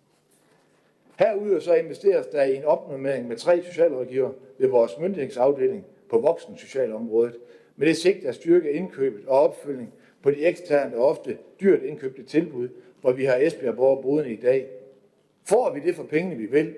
Herudover 1.19 1.60
så 1.60 1.73
investeres 1.73 2.25
der 2.25 2.43
i 2.43 2.55
en 2.55 2.63
opnummering 2.63 3.27
med 3.27 3.38
tre 3.38 3.63
socialrådgiver 3.63 4.31
ved 4.58 4.67
vores 4.67 4.91
myndighedsafdeling 4.99 5.86
på 6.10 6.19
voksen 6.19 6.58
socialområdet, 6.58 7.36
med 7.75 7.88
det 7.88 7.97
sigt 7.97 8.25
at 8.25 8.36
styrke 8.36 8.71
indkøbet 8.71 9.27
og 9.27 9.39
opfølgning 9.39 9.93
på 10.23 10.31
de 10.31 10.45
eksterne 10.45 10.97
og 10.97 11.05
ofte 11.05 11.38
dyrt 11.62 11.84
indkøbte 11.84 12.23
tilbud, 12.23 12.69
hvor 13.01 13.12
vi 13.12 13.25
har 13.25 13.36
Esbjerg 13.36 13.75
Borg 13.75 14.01
boende 14.01 14.34
i 14.34 14.36
dag. 14.41 14.67
Får 15.45 15.73
vi 15.73 15.79
det 15.79 15.95
for 15.95 16.03
pengene, 16.03 16.36
vi 16.36 16.45
vil? 16.45 16.75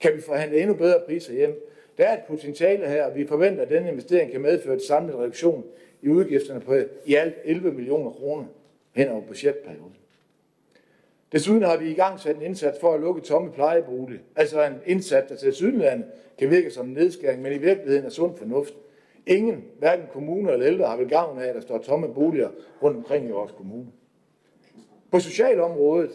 Kan 0.00 0.16
vi 0.16 0.20
forhandle 0.20 0.60
endnu 0.60 0.74
bedre 0.74 1.00
priser 1.06 1.32
hjem? 1.34 1.68
Der 1.98 2.04
er 2.04 2.12
et 2.12 2.24
potentiale 2.28 2.88
her, 2.88 3.04
og 3.04 3.16
vi 3.16 3.26
forventer, 3.26 3.62
at 3.62 3.70
denne 3.70 3.88
investering 3.88 4.32
kan 4.32 4.40
medføre 4.40 4.74
et 4.74 4.82
samlet 4.82 5.14
reduktion 5.14 5.64
i 6.02 6.08
udgifterne 6.08 6.60
på 6.60 6.74
i 7.04 7.14
alt 7.14 7.34
11 7.44 7.72
millioner 7.72 8.10
kroner 8.10 8.44
hen 8.92 9.08
over 9.08 9.20
budgetperioden. 9.20 9.96
Desuden 11.32 11.62
har 11.62 11.76
vi 11.76 11.90
i 11.90 11.94
gang 11.94 12.20
sat 12.20 12.36
en 12.36 12.42
indsats 12.42 12.80
for 12.80 12.94
at 12.94 13.00
lukke 13.00 13.20
tomme 13.20 13.52
plejebolig. 13.52 14.20
Altså 14.36 14.62
en 14.62 14.74
indsats, 14.86 15.28
der 15.28 15.36
til 15.36 15.52
Sydlandet 15.52 16.06
kan 16.38 16.50
virke 16.50 16.70
som 16.70 16.86
en 16.86 16.92
nedskæring, 16.92 17.42
men 17.42 17.52
i 17.52 17.58
virkeligheden 17.58 18.04
er 18.04 18.10
sund 18.10 18.36
fornuft. 18.36 18.74
Ingen, 19.26 19.64
hverken 19.78 20.06
kommuner 20.12 20.52
eller 20.52 20.66
ældre, 20.66 20.86
har 20.86 20.96
vel 20.96 21.08
gavn 21.08 21.38
af, 21.38 21.46
at 21.46 21.54
der 21.54 21.60
står 21.60 21.78
tomme 21.78 22.14
boliger 22.14 22.48
rundt 22.82 22.96
omkring 22.96 23.28
i 23.28 23.30
vores 23.30 23.52
kommune. 23.52 23.86
På 25.10 25.20
socialområdet 25.20 26.10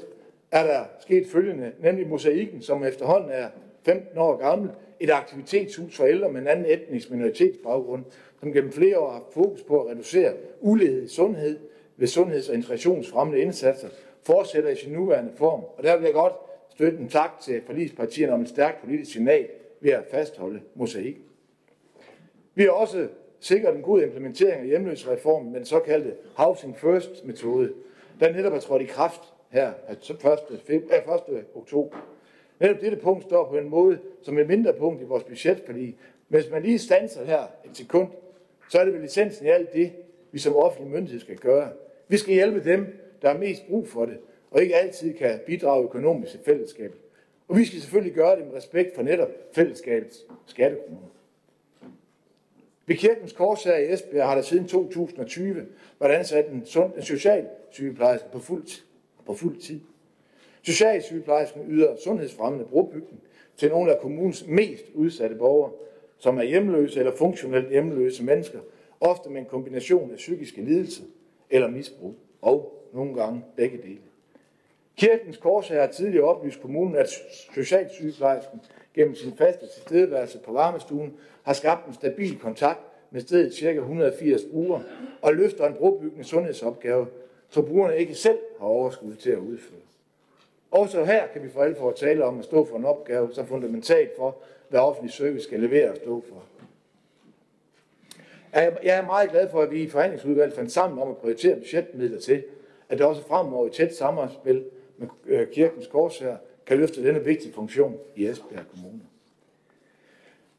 er 0.52 0.64
der 0.64 0.84
sket 1.00 1.28
følgende, 1.28 1.72
nemlig 1.80 2.08
mosaikken, 2.08 2.62
som 2.62 2.84
efterhånden 2.84 3.30
er 3.32 3.50
15 3.86 4.18
år 4.18 4.38
gammel, 4.38 4.70
et 5.00 5.10
aktivitetshus 5.10 5.98
for 5.98 6.06
ældre 6.06 6.32
med 6.32 6.42
en 6.42 6.48
anden 6.48 6.66
etnisk 6.66 7.12
minoritetsbaggrund, 7.12 8.04
som 8.40 8.54
gennem 8.54 8.72
flere 8.72 9.00
år 9.00 9.12
har 9.12 9.24
fokus 9.32 9.64
på 9.64 9.82
at 9.82 9.92
reducere 9.92 10.34
ulighed 10.62 11.04
i 11.04 11.08
sundhed 11.08 11.60
ved 11.98 12.08
sundheds- 12.08 12.50
og 12.50 12.56
integrationsfremmende 12.56 13.42
indsatser, 13.42 13.88
fortsætter 14.24 14.70
i 14.70 14.76
sin 14.76 14.94
nuværende 14.94 15.32
form. 15.36 15.64
Og 15.78 15.84
der 15.84 15.98
vil 15.98 16.06
jeg 16.06 16.14
godt 16.14 16.34
støtte 16.70 16.98
en 16.98 17.10
tak 17.10 17.40
til 17.42 17.62
forligspartierne 17.66 18.34
om 18.34 18.42
et 18.42 18.50
stærkt 18.50 18.82
politisk 18.82 19.12
signal 19.12 19.48
ved 19.80 19.92
at 19.92 20.04
fastholde 20.12 20.62
mosaik. 20.76 21.18
Vi 22.56 22.64
har 22.64 22.72
også 22.72 23.08
sikret 23.40 23.76
en 23.76 23.82
god 23.82 24.02
implementering 24.02 24.62
af 24.62 24.68
hjemløsreformen 24.68 25.52
med 25.52 25.60
den 25.60 25.66
såkaldte 25.66 26.14
Housing 26.36 26.78
First-metode, 26.78 27.74
der 28.20 28.34
netop 28.34 28.54
er 28.54 28.60
trådt 28.60 28.82
i 28.82 28.86
kraft 28.86 29.22
her 29.50 29.74
1. 29.92 30.80
1. 31.28 31.46
oktober. 31.56 31.98
Netop 32.60 32.82
dette 32.82 32.98
punkt 32.98 33.24
står 33.24 33.50
på 33.50 33.58
en 33.58 33.70
måde 33.70 34.00
som 34.22 34.38
et 34.38 34.48
mindre 34.48 34.74
punkt 34.74 35.02
i 35.02 35.06
vores 35.06 35.24
budgetforlig. 35.24 35.98
hvis 36.28 36.52
man 36.52 36.62
lige 36.62 36.80
stanser 36.80 37.26
her 37.26 37.42
et 37.66 37.78
sekund, 37.78 38.08
så 38.70 38.80
er 38.80 38.86
det 38.86 38.94
vel 38.94 39.02
licensen 39.02 39.46
i 39.46 39.50
alt 39.50 39.74
det, 39.74 39.92
vi 40.32 40.40
som 40.40 40.56
offentlig 40.56 40.92
myndighed 40.92 41.20
skal 41.20 41.38
gøre. 41.38 41.70
Vi 42.08 42.18
skal 42.18 42.34
hjælpe 42.34 42.64
dem, 42.64 43.00
der 43.22 43.32
har 43.32 43.38
mest 43.38 43.68
brug 43.68 43.88
for 43.88 44.06
det, 44.06 44.18
og 44.52 44.62
ikke 44.62 44.76
altid 44.76 45.14
kan 45.14 45.40
bidrage 45.46 45.84
økonomisk 45.84 46.32
til 46.32 46.40
fællesskabet. 46.46 46.98
Og 47.48 47.58
vi 47.58 47.66
skal 47.66 47.80
selvfølgelig 47.82 48.14
gøre 48.14 48.36
det 48.36 48.46
med 48.48 48.56
respekt 48.56 48.96
for 48.96 49.02
netop 49.02 49.30
fællesskabets 49.54 50.26
skattekroner. 50.46 51.08
Ved 52.86 52.96
Kirkens 52.96 53.36
her 53.64 53.76
i 53.76 53.94
Esbjerg 53.94 54.28
har 54.28 54.36
der 54.36 54.42
siden 54.42 54.68
2020 54.68 55.66
været 56.00 56.12
ansat 56.12 56.50
en, 56.50 56.66
sund, 56.66 56.94
en 56.96 57.02
social 57.02 57.48
sygeplejerske 57.72 58.28
på 58.32 58.40
fuld, 58.40 58.84
på 59.26 59.34
fuld 59.34 59.58
tid. 59.58 59.80
Socialsygeplejersken 60.62 61.62
yder 61.70 61.96
sundhedsfremmende 62.04 62.66
brobygning 62.66 63.22
til 63.58 63.70
nogle 63.70 63.92
af 63.96 64.02
kommunens 64.02 64.48
mest 64.48 64.84
udsatte 64.94 65.36
borgere, 65.36 65.72
som 66.18 66.38
er 66.38 66.44
hjemløse 66.44 67.00
eller 67.00 67.16
funktionelt 67.16 67.70
hjemløse 67.70 68.24
mennesker, 68.24 68.60
ofte 69.00 69.30
med 69.30 69.42
en 69.42 69.46
kombination 69.46 70.12
af 70.12 70.18
psykiske 70.18 70.62
lidelser 70.62 71.04
eller 71.50 71.68
misbrug, 71.68 72.16
og 72.42 72.84
nogle 72.94 73.14
gange 73.14 73.44
begge 73.56 73.78
dele. 73.78 74.00
Kirkens 74.98 75.38
Korshær 75.38 75.80
har 75.80 75.88
tidligere 75.88 76.26
oplyst 76.26 76.62
kommunen, 76.62 76.96
at 76.96 77.10
socialsygeplejersken 77.56 78.62
gennem 78.94 79.16
sin 79.16 79.38
faste 79.38 79.68
tilstedeværelse 79.76 80.40
på 80.40 80.54
varmestuen 80.54 81.14
har 81.44 81.54
skabt 81.54 81.88
en 81.88 81.94
stabil 81.94 82.40
kontakt 82.40 82.80
med 83.12 83.22
stedet 83.22 83.54
ca. 83.54 83.70
180 83.70 84.42
brugere 84.52 84.84
og 85.22 85.36
løfter 85.36 85.66
en 85.66 85.74
brobyggende 85.74 86.24
sundhedsopgave, 86.24 87.08
så 87.50 87.62
brugerne 87.62 87.98
ikke 87.98 88.16
selv 88.16 88.38
har 88.60 88.68
overskud 88.68 89.16
til 89.16 89.30
at 89.30 89.38
udføre. 89.38 89.80
Også 90.72 91.04
her 91.04 91.28
kan 91.28 91.44
vi 91.44 91.50
for 91.50 91.64
alvor 91.64 91.92
tale 91.92 92.26
om 92.26 92.40
at 92.40 92.46
stå 92.46 92.66
for 92.66 92.78
en 92.78 92.86
opgave 92.86 93.34
så 93.34 93.46
fundamentalt 93.46 94.12
for, 94.18 94.38
hvad 94.70 94.80
offentlig 94.80 95.14
service 95.14 95.44
skal 95.44 95.60
levere 95.60 95.92
og 95.92 95.96
stå 95.96 96.24
for. 96.30 96.44
Jeg 98.84 98.98
er 98.98 99.06
meget 99.06 99.30
glad 99.32 99.50
for, 99.50 99.62
at 99.62 99.72
vi 99.72 99.82
i 99.82 99.90
forhandlingsudvalget 99.90 100.56
fandt 100.56 100.72
sammen 100.72 101.00
om 101.00 101.10
at 101.10 101.18
prioritere 101.18 101.56
budgetmidler 101.56 102.20
til, 102.20 102.44
at 102.90 102.98
det 102.98 103.06
også 103.06 103.22
fremover 103.22 103.68
i 103.68 103.70
tæt 103.70 103.96
samarbejde 103.96 104.64
med 104.98 105.08
øh, 105.26 105.48
kirkens 105.52 105.88
korshær 105.88 106.36
kan 106.66 106.78
løfte 106.78 107.04
denne 107.04 107.24
vigtige 107.24 107.54
funktion 107.54 107.98
i 108.16 108.28
Esbjerg 108.28 108.64
Kommune. 108.72 109.02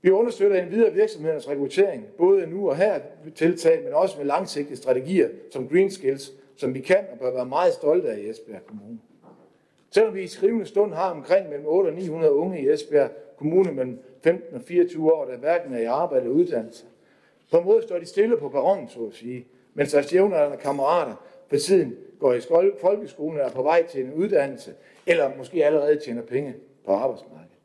Vi 0.03 0.11
understøtter 0.11 0.63
en 0.63 0.71
videre 0.71 0.93
virksomhedernes 0.93 1.49
rekruttering, 1.49 2.07
både 2.19 2.47
nu 2.47 2.69
og 2.69 2.77
her 2.77 3.01
tiltag, 3.35 3.85
men 3.85 3.93
også 3.93 4.19
med 4.19 4.27
langsigtede 4.27 4.77
strategier 4.77 5.29
som 5.53 5.69
Green 5.69 5.91
Skills, 5.91 6.33
som 6.57 6.75
vi 6.75 6.81
kan 6.81 7.05
og 7.13 7.19
bør 7.19 7.31
være 7.31 7.47
meget 7.47 7.73
stolte 7.73 8.09
af 8.09 8.19
i 8.19 8.29
Esbjerg 8.29 8.67
Kommune. 8.67 8.99
Selvom 9.91 10.15
vi 10.15 10.23
i 10.23 10.27
skrivende 10.27 10.67
stund 10.67 10.93
har 10.93 11.11
omkring 11.11 11.49
mellem 11.49 11.67
8 11.67 11.89
og 11.89 11.95
900 11.95 12.33
unge 12.33 12.63
i 12.63 12.69
Esbjerg 12.69 13.11
Kommune 13.39 13.73
mellem 13.73 14.03
15 14.23 14.55
og 14.55 14.63
24 14.63 15.13
år, 15.13 15.25
der 15.25 15.37
hverken 15.37 15.75
er 15.75 15.79
i 15.79 15.85
arbejde 15.85 16.25
eller 16.25 16.37
uddannelse. 16.37 16.85
På 17.51 17.59
en 17.59 17.65
måde 17.65 17.83
står 17.83 17.99
de 17.99 18.07
stille 18.07 18.37
på 18.37 18.49
perronen, 18.49 18.89
så 18.89 19.07
at 19.07 19.15
sige, 19.15 19.47
mens 19.75 19.93
deres 19.93 20.15
jævnaldrende 20.15 20.57
kammerater 20.57 21.15
på 21.49 21.57
tiden 21.57 21.97
går 22.21 22.35
i 22.35 22.41
folkeskolen 22.81 23.41
og 23.41 23.47
er 23.47 23.51
på 23.51 23.63
vej 23.63 23.87
til 23.87 24.05
en 24.05 24.13
uddannelse, 24.13 24.75
eller 25.07 25.37
måske 25.37 25.67
allerede 25.67 25.97
tjener 25.97 26.23
penge 26.23 26.55
på 26.85 26.93
arbejdsmarkedet. 26.93 27.59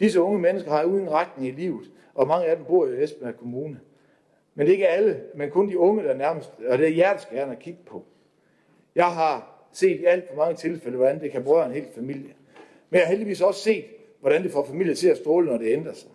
Disse 0.00 0.20
unge 0.20 0.38
mennesker 0.38 0.70
har 0.70 0.84
uden 0.84 1.10
retning 1.10 1.48
i 1.48 1.50
livet, 1.50 1.90
og 2.14 2.26
mange 2.26 2.46
af 2.46 2.56
dem 2.56 2.64
bor 2.64 2.86
i 2.86 3.02
Esbjerg 3.02 3.36
Kommune. 3.36 3.80
Men 4.54 4.66
det 4.66 4.72
er 4.72 4.76
ikke 4.76 4.88
alle, 4.88 5.20
men 5.34 5.50
kun 5.50 5.68
de 5.68 5.78
unge, 5.78 6.04
der 6.04 6.14
nærmest, 6.14 6.52
og 6.68 6.78
det 6.78 6.86
er 6.86 6.90
hjerteskærende 6.90 7.54
at 7.54 7.60
kigge 7.60 7.80
på. 7.86 8.04
Jeg 8.94 9.06
har 9.06 9.66
set 9.72 10.00
i 10.00 10.04
alt 10.04 10.28
for 10.28 10.36
mange 10.36 10.56
tilfælde, 10.56 10.96
hvordan 10.96 11.20
det 11.20 11.32
kan 11.32 11.44
berøre 11.44 11.66
en 11.66 11.72
hel 11.72 11.86
familie. 11.94 12.34
Men 12.90 12.98
jeg 12.98 13.06
har 13.06 13.10
heldigvis 13.10 13.40
også 13.40 13.60
set, 13.60 13.84
hvordan 14.20 14.42
det 14.42 14.52
får 14.52 14.64
familier 14.64 14.94
til 14.94 15.08
at 15.08 15.16
stråle, 15.16 15.46
når 15.46 15.58
det 15.58 15.72
ændrer 15.72 15.92
sig. 15.92 16.10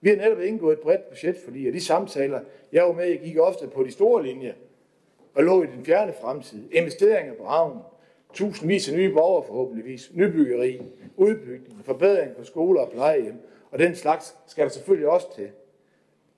Vi 0.00 0.08
har 0.08 0.16
netop 0.16 0.40
indgået 0.40 0.72
et 0.72 0.80
bredt 0.80 1.08
budget, 1.08 1.36
fordi 1.44 1.70
de 1.70 1.80
samtaler, 1.80 2.40
jeg 2.72 2.84
var 2.84 2.92
med, 2.92 3.04
jeg 3.04 3.20
gik 3.20 3.38
ofte 3.38 3.66
på 3.66 3.82
de 3.82 3.90
store 3.90 4.22
linjer, 4.22 4.52
og 5.34 5.44
lå 5.44 5.62
i 5.62 5.66
den 5.66 5.84
fjerne 5.84 6.12
fremtid. 6.20 6.62
Investeringer 6.72 7.34
på 7.34 7.44
havnen, 7.44 7.78
tusindvis 8.34 8.88
af 8.88 8.96
nye 8.96 9.12
borgere 9.12 9.46
forhåbentligvis, 9.46 10.10
nybyggeri, 10.14 10.82
udbygning, 11.16 11.84
forbedring 11.84 12.36
på 12.36 12.44
skoler 12.44 12.80
og 12.80 12.90
plejehjem, 12.90 13.34
og 13.70 13.78
den 13.78 13.94
slags 13.94 14.36
skal 14.46 14.64
der 14.64 14.70
selvfølgelig 14.70 15.08
også 15.08 15.34
til. 15.34 15.50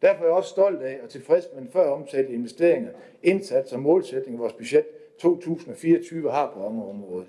Derfor 0.03 0.23
er 0.23 0.29
jeg 0.29 0.37
også 0.37 0.51
stolt 0.51 0.83
af 0.83 1.01
og 1.03 1.11
tilfreds 1.11 1.49
med 1.55 1.63
den 1.63 1.71
før 1.73 1.91
omtalte 1.91 2.33
investeringer, 2.33 2.91
indsats 3.23 3.73
og 3.73 3.81
målsætning, 3.81 4.39
vores 4.39 4.53
budget 4.53 4.85
2024 5.19 6.31
har 6.31 6.53
på 6.55 6.67
området. 6.67 7.29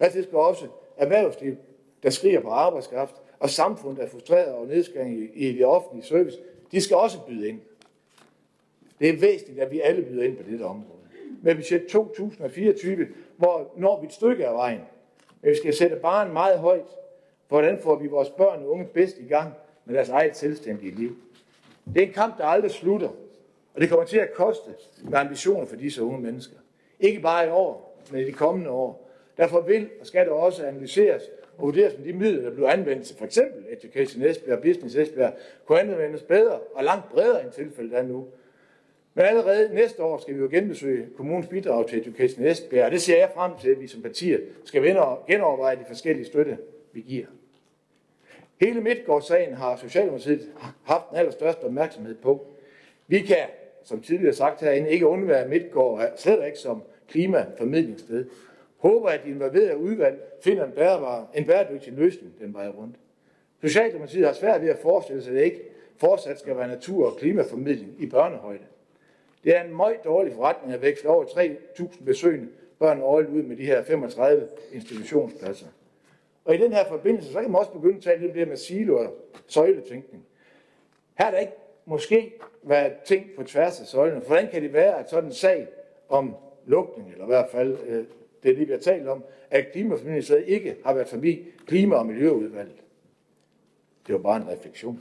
Dertil 0.00 0.22
skal 0.22 0.38
også 0.38 0.66
erhvervslivet 0.96 1.58
der 2.04 2.10
skriger 2.10 2.40
på 2.40 2.48
arbejdskraft, 2.48 3.14
og 3.38 3.50
samfundet 3.50 4.04
er 4.04 4.08
frustreret 4.08 4.52
over 4.52 4.66
nedskæring 4.66 5.30
i 5.34 5.52
det 5.52 5.66
offentlige 5.66 6.06
service, 6.06 6.38
de 6.72 6.80
skal 6.80 6.96
også 6.96 7.18
byde 7.26 7.48
ind. 7.48 7.60
Det 9.00 9.08
er 9.08 9.20
væsentligt, 9.20 9.60
at 9.60 9.70
vi 9.70 9.80
alle 9.80 10.02
byder 10.02 10.24
ind 10.24 10.36
på 10.36 10.42
dette 10.50 10.62
område. 10.62 10.98
Med 11.42 11.54
budget 11.54 11.86
2024, 11.86 13.06
hvor 13.36 13.72
når 13.76 14.00
vi 14.00 14.06
et 14.06 14.12
stykke 14.12 14.46
af 14.46 14.54
vejen, 14.54 14.80
men 15.42 15.50
vi 15.50 15.56
skal 15.56 15.74
sætte 15.74 15.96
barn 15.96 16.32
meget 16.32 16.58
højt, 16.58 16.98
hvordan 17.48 17.78
får 17.82 17.96
vi 17.96 18.06
vores 18.06 18.30
børn 18.30 18.62
og 18.62 18.70
unge 18.70 18.86
bedst 18.86 19.18
i 19.18 19.26
gang 19.26 19.54
med 19.84 19.94
deres 19.94 20.08
eget 20.08 20.36
selvstændige 20.36 20.94
liv. 20.94 21.16
Det 21.94 22.02
er 22.02 22.06
en 22.06 22.12
kamp, 22.12 22.38
der 22.38 22.44
aldrig 22.44 22.70
slutter, 22.70 23.08
og 23.74 23.80
det 23.80 23.88
kommer 23.88 24.04
til 24.04 24.18
at 24.18 24.34
koste 24.34 24.70
med 25.02 25.18
ambitioner 25.18 25.66
for 25.66 25.76
disse 25.76 26.02
unge 26.02 26.20
mennesker. 26.20 26.56
Ikke 27.00 27.20
bare 27.20 27.46
i 27.46 27.50
år, 27.50 28.00
men 28.10 28.20
i 28.20 28.24
de 28.24 28.32
kommende 28.32 28.70
år. 28.70 29.10
Derfor 29.36 29.60
vil 29.60 29.88
og 30.00 30.06
skal 30.06 30.24
det 30.24 30.32
også 30.32 30.66
analyseres 30.66 31.22
og 31.56 31.62
vurderes 31.62 31.98
med 31.98 32.06
de 32.06 32.12
midler, 32.12 32.42
der 32.42 32.50
bliver 32.50 32.70
anvendt 32.70 33.06
til 33.06 33.16
f.eks. 33.16 33.38
Education 33.70 34.22
Esbjerg 34.22 34.56
og 34.56 34.62
Business 34.62 34.96
Esbjerg, 34.96 35.32
kunne 35.66 35.80
anvendes 35.80 36.22
bedre 36.22 36.58
og 36.58 36.84
langt 36.84 37.08
bredere 37.10 37.44
end 37.44 37.52
tilfældet 37.52 37.98
er 37.98 38.02
nu. 38.02 38.26
Men 39.14 39.24
allerede 39.24 39.74
næste 39.74 40.02
år 40.02 40.18
skal 40.18 40.34
vi 40.34 40.40
jo 40.40 40.48
genbesøge 40.50 41.06
kommunens 41.16 41.46
bidrag 41.46 41.88
til 41.88 42.00
Education 42.00 42.46
Esbjerg, 42.46 42.84
og 42.84 42.90
det 42.90 43.02
ser 43.02 43.18
jeg 43.18 43.30
frem 43.34 43.52
til, 43.60 43.70
at 43.70 43.80
vi 43.80 43.86
som 43.86 44.02
partier 44.02 44.38
skal 44.64 44.82
genoverveje 45.28 45.76
de 45.76 45.84
forskellige 45.88 46.26
støtte, 46.26 46.58
vi 46.92 47.00
giver. 47.00 47.26
Hele 48.60 48.80
Midtgårdssagen 48.80 49.54
har 49.54 49.76
Socialdemokratiet 49.76 50.48
haft 50.84 51.10
den 51.10 51.18
allerstørste 51.18 51.64
opmærksomhed 51.64 52.14
på. 52.14 52.46
Vi 53.06 53.20
kan, 53.20 53.46
som 53.84 54.00
tidligere 54.00 54.34
sagt 54.34 54.60
herinde, 54.60 54.90
ikke 54.90 55.06
undvære 55.06 55.48
Midtgård, 55.48 56.10
slet 56.16 56.46
ikke 56.46 56.58
som 56.58 56.82
klimaformidlingssted. 57.08 58.26
Håber, 58.84 59.08
at 59.08 59.20
de 59.24 59.30
involverede 59.30 59.76
udvalg 59.76 60.22
finder 60.42 60.64
en, 60.64 60.72
bærebar, 60.72 61.30
en 61.34 61.46
bæredygtig 61.46 61.92
løsning 61.92 62.34
den 62.40 62.54
vej 62.54 62.68
rundt. 62.68 62.96
Socialdemokratiet 63.60 64.26
har 64.26 64.32
svært 64.32 64.62
ved 64.62 64.68
at 64.68 64.78
forestille 64.78 65.22
sig, 65.22 65.30
at 65.30 65.36
det 65.36 65.44
ikke 65.44 65.62
fortsat 65.96 66.38
skal 66.40 66.56
være 66.56 66.68
natur- 66.68 67.06
og 67.06 67.16
klimaformidling 67.16 67.94
i 67.98 68.06
børnehøjde. 68.06 68.64
Det 69.44 69.56
er 69.56 69.62
en 69.62 69.76
meget 69.76 70.04
dårlig 70.04 70.32
forretning 70.32 70.74
at 70.74 70.82
vækste 70.82 71.06
over 71.06 71.24
3.000 71.24 72.04
besøgende 72.04 72.48
børn 72.78 73.00
årligt 73.02 73.32
ud 73.32 73.42
med 73.42 73.56
de 73.56 73.66
her 73.66 73.84
35 73.84 74.48
institutionspladser. 74.72 75.66
Og 76.44 76.54
i 76.54 76.58
den 76.58 76.72
her 76.72 76.84
forbindelse, 76.88 77.32
så 77.32 77.40
kan 77.40 77.50
man 77.50 77.58
også 77.58 77.72
begynde 77.72 77.96
at 77.96 78.02
tale 78.02 78.20
lidt 78.20 78.36
mere 78.36 78.46
med 78.46 78.56
silo 78.56 78.98
og 78.98 79.14
søjletænkning. 79.46 80.24
Her 81.18 81.26
er 81.26 81.30
der 81.30 81.38
ikke 81.38 81.52
måske 81.84 82.32
været 82.62 82.92
ting 83.04 83.26
på 83.36 83.42
tværs 83.42 83.80
af 83.80 83.86
søjlerne. 83.86 84.20
Hvordan 84.20 84.48
kan 84.48 84.62
det 84.62 84.72
være, 84.72 84.98
at 84.98 85.10
sådan 85.10 85.24
en 85.24 85.34
sag 85.34 85.68
om 86.08 86.36
lukning, 86.66 87.12
eller 87.12 87.24
i 87.24 87.28
hvert 87.28 87.50
fald 87.50 87.76
øh, 87.86 88.04
det 88.44 88.52
er 88.52 88.56
det, 88.56 88.68
vi 88.68 88.72
har 88.72 88.80
talt 88.80 89.08
om, 89.08 89.24
at 89.50 89.72
klimaformidlingen 89.72 90.44
ikke 90.46 90.76
har 90.84 90.94
været 90.94 91.08
forbi 91.08 91.44
klima- 91.66 91.96
og 91.96 92.06
miljøudvalget? 92.06 92.76
Det 94.06 94.12
var 94.12 94.18
bare 94.18 94.36
en 94.36 94.48
refleksion. 94.48 95.00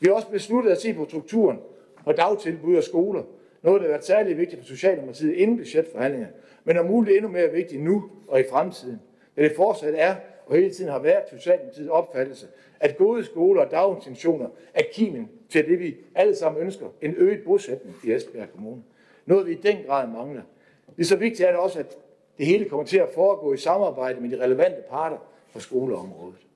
Vi 0.00 0.06
har 0.06 0.14
også 0.14 0.28
besluttet 0.28 0.70
at 0.70 0.80
se 0.80 0.94
på 0.94 1.06
strukturen 1.08 1.58
og 2.04 2.16
dagtilbud 2.16 2.76
og 2.76 2.84
skoler, 2.84 3.22
noget, 3.62 3.80
der 3.80 3.86
har 3.86 3.92
været 3.92 4.04
særligt 4.04 4.38
vigtigt 4.38 4.60
for 4.60 4.66
Socialdemokratiet 4.66 5.34
inden 5.34 5.56
budgetforhandlinger, 5.56 6.28
men 6.64 6.76
er 6.76 6.82
muligt 6.82 7.16
endnu 7.16 7.30
mere 7.30 7.52
vigtigt 7.52 7.82
nu 7.82 8.10
og 8.28 8.40
i 8.40 8.44
fremtiden. 8.50 9.00
Da 9.36 9.42
det 9.42 9.52
fortsat 9.56 9.94
er 9.96 10.14
og 10.46 10.56
hele 10.56 10.70
tiden 10.70 10.90
har 10.90 10.98
været 10.98 11.22
Socialdemokratiets 11.30 11.88
opfattelse, 11.88 12.46
at 12.80 12.96
gode 12.96 13.24
skoler 13.24 13.64
og 13.64 13.70
daginstitutioner 13.70 14.48
er 14.74 14.82
kimen 14.92 15.28
til 15.48 15.66
det, 15.66 15.78
vi 15.78 15.96
alle 16.14 16.36
sammen 16.36 16.62
ønsker, 16.62 16.86
en 17.02 17.14
øget 17.16 17.44
bosætning 17.44 17.96
i 18.04 18.12
Esbjerg 18.12 18.50
Kommune. 18.52 18.82
Noget, 19.26 19.46
vi 19.46 19.52
i 19.52 19.60
den 19.62 19.76
grad 19.86 20.08
mangler. 20.08 20.42
Det 20.96 21.02
er 21.02 21.06
så 21.06 21.16
vigtigt 21.16 21.48
er 21.48 21.50
det 21.50 21.60
også, 21.60 21.78
at 21.78 21.98
det 22.38 22.46
hele 22.46 22.64
kommer 22.64 22.86
til 22.86 22.98
at 22.98 23.08
foregå 23.14 23.52
i 23.52 23.56
samarbejde 23.56 24.20
med 24.20 24.30
de 24.30 24.44
relevante 24.44 24.82
parter 24.90 25.16
på 25.52 25.60
skoleområdet. 25.60 26.46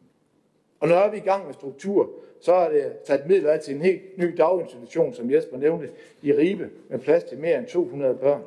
Og 0.80 0.88
når 0.88 1.10
vi 1.10 1.16
er 1.16 1.22
i 1.22 1.24
gang 1.24 1.46
med 1.46 1.54
struktur, 1.54 2.10
så 2.40 2.52
er 2.52 2.70
det 2.70 2.92
sat 3.04 3.26
midler 3.26 3.52
af 3.52 3.60
til 3.60 3.74
en 3.74 3.82
helt 3.82 4.18
ny 4.18 4.34
daginstitution, 4.36 5.14
som 5.14 5.30
Jesper 5.30 5.58
nævnte, 5.58 5.90
i 6.22 6.32
Ribe, 6.32 6.70
med 6.88 6.98
plads 6.98 7.24
til 7.24 7.38
mere 7.38 7.58
end 7.58 7.66
200 7.66 8.14
børn. 8.14 8.42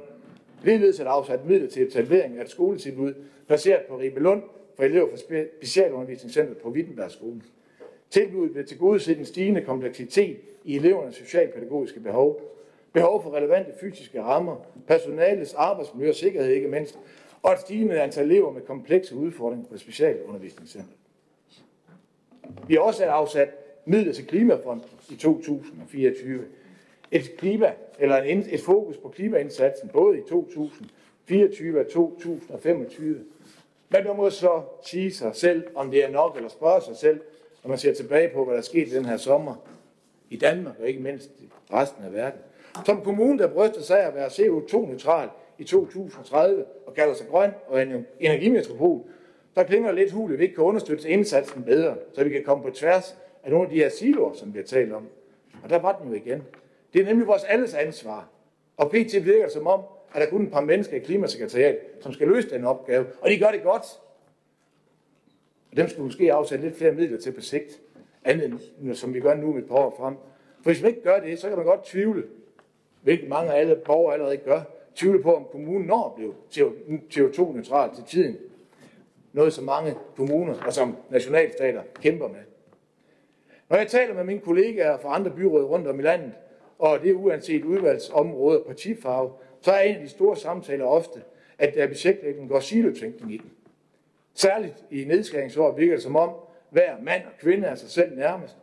Ligeledes 0.63 0.99
er 0.99 1.03
der 1.03 1.11
afsat 1.11 1.45
midler 1.45 1.69
til 1.69 1.87
etablering 1.87 2.37
af 2.37 2.41
et 2.43 2.49
skoletilbud, 2.49 3.13
placeret 3.47 3.81
på 3.89 3.97
Ribe 3.97 4.19
Lund, 4.19 4.43
for 4.75 4.83
elever 4.83 5.09
fra 5.09 5.17
Specialundervisningscenteret 5.17 6.57
på 6.57 6.69
Wittenbergskolen. 6.69 7.43
Tilbuddet 8.09 8.55
vil 8.55 8.65
tilgodese 8.65 9.17
en 9.17 9.25
stigende 9.25 9.61
kompleksitet 9.61 10.37
i 10.63 10.75
elevernes 10.75 11.15
socialpædagogiske 11.15 11.99
behov, 11.99 12.41
behov 12.93 13.23
for 13.23 13.33
relevante 13.33 13.71
fysiske 13.81 14.21
rammer, 14.21 14.55
personalets 14.87 15.53
arbejdsmiljø 15.53 16.09
og 16.09 16.15
sikkerhed 16.15 16.51
ikke 16.51 16.67
mindst, 16.67 16.99
og 17.43 17.53
et 17.53 17.59
stigende 17.59 18.01
antal 18.01 18.25
elever 18.25 18.51
med 18.51 18.61
komplekse 18.61 19.15
udfordringer 19.15 19.67
på 19.69 19.77
specialundervisningscenter. 19.77 20.93
Vi 22.67 22.73
har 22.73 22.81
også 22.81 23.05
afsat 23.05 23.49
midler 23.85 24.13
til 24.13 24.27
Klimafonden 24.27 24.85
i 25.09 25.15
2024. 25.15 26.45
Et 27.11 27.37
klima, 27.37 27.73
eller 27.99 28.17
en, 28.17 28.45
et 28.49 28.61
fokus 28.61 28.97
på 28.97 29.09
klimaindsatsen 29.09 29.89
både 29.89 30.17
i 30.17 30.21
2024 30.29 31.79
og 31.79 31.91
2025. 31.91 33.25
Men 33.89 34.03
man 34.07 34.15
må 34.15 34.29
så 34.29 34.61
sige 34.85 35.13
sig 35.13 35.35
selv, 35.35 35.63
om 35.75 35.91
det 35.91 36.03
er 36.03 36.09
nok, 36.09 36.35
eller 36.35 36.49
spørge 36.49 36.81
sig 36.81 36.95
selv, 36.95 37.21
når 37.63 37.69
man 37.69 37.77
ser 37.77 37.93
tilbage 37.93 38.29
på, 38.33 38.45
hvad 38.45 38.55
der 38.55 38.61
skete 38.61 38.85
i 38.85 38.93
den 38.93 39.05
her 39.05 39.17
sommer 39.17 39.55
i 40.29 40.37
Danmark, 40.37 40.79
og 40.79 40.87
ikke 40.87 40.99
mindst 40.99 41.29
i 41.39 41.49
resten 41.73 42.03
af 42.03 42.13
verden. 42.13 42.39
Som 42.85 43.01
kommune, 43.01 43.39
der 43.39 43.47
bryster 43.47 43.81
sig 43.81 44.03
af 44.03 44.07
at 44.07 44.15
være 44.15 44.27
CO2-neutral 44.27 45.29
i 45.57 45.63
2030 45.63 46.65
og 46.85 46.93
kalder 46.93 47.13
sig 47.13 47.27
grøn 47.27 47.51
og 47.67 47.81
en 47.81 48.05
energimetropol, 48.19 49.01
der 49.55 49.63
klinger 49.63 49.91
lidt 49.91 50.11
hul, 50.11 50.33
at 50.33 50.39
vi 50.39 50.43
ikke 50.43 50.55
kan 50.55 50.63
understøtte 50.63 51.09
indsatsen 51.09 51.63
bedre, 51.63 51.95
så 52.13 52.23
vi 52.23 52.29
kan 52.29 52.43
komme 52.43 52.63
på 52.63 52.69
tværs 52.69 53.15
af 53.43 53.51
nogle 53.51 53.65
af 53.65 53.71
de 53.71 53.75
her 53.75 53.89
siloer, 53.89 54.33
som 54.33 54.53
vi 54.53 54.59
har 54.59 54.65
talt 54.65 54.93
om. 54.93 55.07
Og 55.63 55.69
der 55.69 55.79
var 55.79 55.97
den 55.97 56.09
jo 56.09 56.13
igen. 56.13 56.43
Det 56.93 57.01
er 57.01 57.05
nemlig 57.05 57.27
vores 57.27 57.43
alles 57.43 57.73
ansvar. 57.73 58.29
Og 58.77 58.91
PT 58.91 59.25
virker 59.25 59.49
som 59.49 59.67
om, 59.67 59.81
at 60.13 60.21
der 60.21 60.29
kun 60.29 60.43
et 60.43 60.51
par 60.51 60.61
mennesker 60.61 60.95
i 60.95 60.99
klimasekretariat, 60.99 61.77
som 61.99 62.13
skal 62.13 62.27
løse 62.27 62.49
den 62.49 62.65
opgave. 62.65 63.05
Og 63.21 63.29
de 63.29 63.39
gør 63.39 63.51
det 63.51 63.63
godt. 63.63 63.85
Og 65.71 65.77
dem 65.77 65.87
skulle 65.87 66.05
måske 66.05 66.33
afsætte 66.33 66.65
lidt 66.65 66.77
flere 66.77 66.91
midler 66.91 67.19
til 67.19 67.31
på 67.31 67.41
sigt, 67.41 67.81
andet 68.23 68.59
end 68.81 68.95
som 68.95 69.13
vi 69.13 69.19
gør 69.19 69.35
nu 69.35 69.53
med 69.53 69.61
et 69.61 69.67
par 69.67 69.75
år 69.75 69.95
frem. 69.97 70.15
For 70.63 70.69
hvis 70.69 70.81
man 70.81 70.91
ikke 70.91 71.03
gør 71.03 71.19
det, 71.19 71.39
så 71.39 71.47
kan 71.47 71.57
man 71.57 71.65
godt 71.65 71.85
tvivle, 71.85 72.23
hvilket 73.01 73.29
mange 73.29 73.53
af 73.53 73.59
alle 73.59 73.75
borgere 73.75 74.13
allerede 74.13 74.37
gør, 74.37 74.61
tvivle 74.95 75.23
på, 75.23 75.35
om 75.35 75.45
kommunen 75.51 75.87
når 75.87 76.05
at 76.05 76.15
blive 76.15 76.33
CO2-neutral 77.13 77.95
til 77.95 78.03
tiden. 78.03 78.37
Noget, 79.33 79.53
som 79.53 79.63
mange 79.63 79.95
kommuner 80.15 80.55
og 80.65 80.73
som 80.73 80.97
nationalstater 81.09 81.81
kæmper 82.01 82.27
med. 82.27 82.39
Når 83.69 83.77
jeg 83.77 83.87
taler 83.87 84.13
med 84.13 84.23
mine 84.23 84.39
kollegaer 84.39 84.97
fra 84.97 85.15
andre 85.15 85.31
byråd 85.31 85.63
rundt 85.63 85.87
om 85.87 85.99
i 85.99 86.03
landet, 86.03 86.31
og 86.79 86.99
det 87.01 87.11
er 87.11 87.15
uanset 87.15 87.63
udvalgsområde 87.63 88.59
og 88.59 88.67
partifarve, 88.67 89.31
så 89.61 89.71
er 89.71 89.79
en 89.79 89.95
af 89.95 90.01
de 90.01 90.09
store 90.09 90.35
samtaler 90.35 90.85
ofte, 90.85 91.21
at 91.59 91.75
der 91.75 91.87
budgetlægningen 91.87 92.47
går 92.47 92.59
silotænkning 92.59 93.33
i 93.33 93.37
den. 93.37 93.51
Særligt 94.33 94.85
i 94.91 95.03
nedskæringsår 95.03 95.75
virker 95.75 95.93
det 95.93 96.03
som 96.03 96.15
om, 96.15 96.29
hver 96.69 96.95
mand 97.01 97.21
og 97.25 97.31
kvinde 97.39 97.67
er 97.67 97.75
sig 97.75 97.89
selv 97.89 98.17
nærmest, 98.17 98.57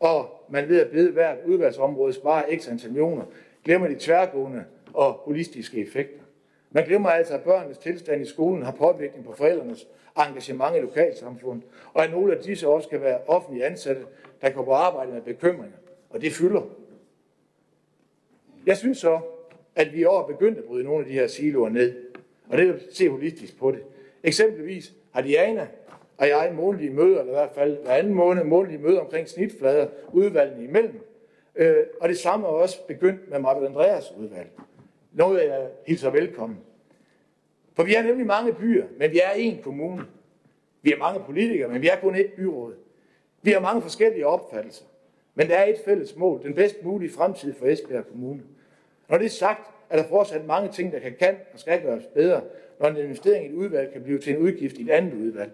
og 0.00 0.44
man 0.48 0.68
ved 0.68 0.80
at 0.80 0.90
bede 0.90 1.12
hvert 1.12 1.38
udvalgsområde 1.46 2.12
spare 2.12 2.58
x 2.58 2.68
antal 2.68 2.90
millioner, 2.90 3.24
glemmer 3.64 3.88
de 3.88 3.96
tværgående 3.98 4.64
og 4.94 5.12
holistiske 5.12 5.82
effekter. 5.82 6.20
Man 6.70 6.84
glemmer 6.84 7.08
altså, 7.08 7.34
at 7.34 7.42
børnenes 7.42 7.78
tilstand 7.78 8.22
i 8.22 8.24
skolen 8.24 8.62
har 8.62 8.72
påvirkning 8.72 9.24
på 9.24 9.32
forældrenes 9.32 9.88
engagement 10.28 10.76
i 10.76 10.80
lokalsamfundet, 10.80 11.64
og 11.94 12.04
at 12.04 12.10
nogle 12.10 12.36
af 12.36 12.42
disse 12.42 12.68
også 12.68 12.88
kan 12.88 13.00
være 13.00 13.20
offentlige 13.26 13.66
ansatte, 13.66 14.02
der 14.42 14.50
går 14.50 14.64
på 14.64 14.72
arbejde 14.72 15.12
med 15.12 15.22
bekymringer, 15.22 15.76
og 16.10 16.20
det 16.20 16.32
fylder. 16.32 16.62
Jeg 18.66 18.76
synes 18.76 18.98
så, 18.98 19.20
at 19.76 19.92
vi 19.92 20.00
i 20.00 20.04
år 20.04 20.22
er 20.22 20.26
begyndt 20.26 20.58
at 20.58 20.64
bryde 20.64 20.84
nogle 20.84 21.04
af 21.04 21.06
de 21.06 21.12
her 21.12 21.26
siloer 21.26 21.68
ned, 21.68 21.94
og 22.48 22.58
det 22.58 22.68
er 22.68 22.74
at 22.74 22.80
se 22.92 23.08
holistisk 23.08 23.58
på 23.58 23.70
det. 23.70 23.82
Eksempelvis 24.22 24.92
har 25.12 25.22
Diana 25.22 25.68
og 26.18 26.28
jeg 26.28 26.52
månedlige 26.54 26.90
møder, 26.90 27.20
eller 27.20 27.32
i 27.32 27.36
hvert 27.36 27.54
fald 27.54 27.76
hver 27.82 27.92
anden 27.92 28.14
måned 28.14 28.44
månedlige 28.44 28.82
møder 28.82 29.00
omkring 29.00 29.28
snitflader, 29.28 29.86
udvalgene 30.12 30.64
imellem. 30.64 31.00
Øh, 31.56 31.76
og 32.00 32.08
det 32.08 32.18
samme 32.18 32.46
er 32.46 32.50
også 32.50 32.86
begyndt 32.86 33.30
med 33.30 33.38
Martin 33.38 33.66
Andreas 33.66 34.12
udvalg. 34.18 34.48
Noget 35.14 35.44
jeg 35.44 35.68
hilser 35.86 36.10
velkommen. 36.10 36.58
For 37.74 37.82
vi 37.82 37.94
er 37.94 38.02
nemlig 38.02 38.26
mange 38.26 38.52
byer, 38.52 38.86
men 38.98 39.10
vi 39.10 39.20
er 39.24 39.30
én 39.30 39.62
kommune. 39.62 40.06
Vi 40.82 40.92
er 40.92 40.98
mange 40.98 41.20
politikere, 41.20 41.68
men 41.68 41.82
vi 41.82 41.88
er 41.88 42.00
kun 42.00 42.14
ét 42.14 42.36
byråd. 42.36 42.74
Vi 43.42 43.50
har 43.50 43.60
mange 43.60 43.82
forskellige 43.82 44.26
opfattelser. 44.26 44.84
Men 45.34 45.48
der 45.48 45.56
er 45.56 45.64
et 45.64 45.78
fælles 45.84 46.16
mål, 46.16 46.42
den 46.42 46.54
bedst 46.54 46.82
mulige 46.82 47.10
fremtid 47.10 47.54
for 47.54 47.66
Esbjerg 47.66 48.06
Kommune. 48.06 48.42
Når 49.08 49.18
det 49.18 49.24
er 49.24 49.30
sagt, 49.30 49.70
er 49.90 49.96
der 49.96 50.08
fortsat 50.08 50.46
mange 50.46 50.72
ting, 50.72 50.92
der 50.92 50.98
kan, 50.98 51.14
kan 51.18 51.36
og 51.52 51.60
skal 51.60 51.82
gøres 51.82 52.04
bedre, 52.14 52.42
når 52.80 52.88
en 52.88 52.96
investering 52.96 53.46
i 53.46 53.48
et 53.48 53.54
udvalg 53.54 53.92
kan 53.92 54.02
blive 54.02 54.18
til 54.18 54.32
en 54.32 54.42
udgift 54.42 54.78
i 54.78 54.82
et 54.82 54.90
andet 54.90 55.14
udvalg. 55.14 55.52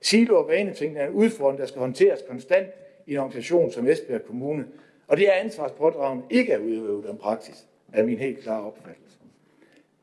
Silo- 0.00 0.38
og 0.38 0.48
vaneting 0.48 0.98
er 0.98 1.06
en 1.06 1.12
udfordring, 1.12 1.58
der 1.58 1.66
skal 1.66 1.80
håndteres 1.80 2.20
konstant 2.28 2.68
i 3.06 3.12
en 3.12 3.18
organisation 3.18 3.70
som 3.70 3.86
Esbjerg 3.86 4.24
Kommune, 4.24 4.66
og 5.08 5.16
det 5.16 5.28
er 5.28 5.32
ansvarspådragende 5.32 6.24
ikke 6.30 6.54
at 6.54 6.60
udøve 6.60 7.04
den 7.08 7.18
praksis, 7.18 7.66
er 7.92 8.04
min 8.04 8.18
helt 8.18 8.38
klare 8.38 8.64
opfattelse. 8.64 9.18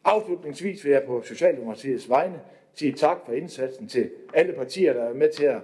Afslutningsvis 0.04 0.86
vil 0.86 0.92
jeg 0.92 1.04
på 1.04 1.22
Socialdemokratiets 1.22 2.10
vegne 2.10 2.40
sige 2.74 2.94
tak 2.94 3.18
for 3.26 3.34
indsatsen 3.34 3.88
til 3.88 4.10
alle 4.34 4.54
partier, 4.54 4.94
der 4.94 5.04
er 5.04 5.14
med 5.14 5.30
til 5.30 5.46
at 5.46 5.62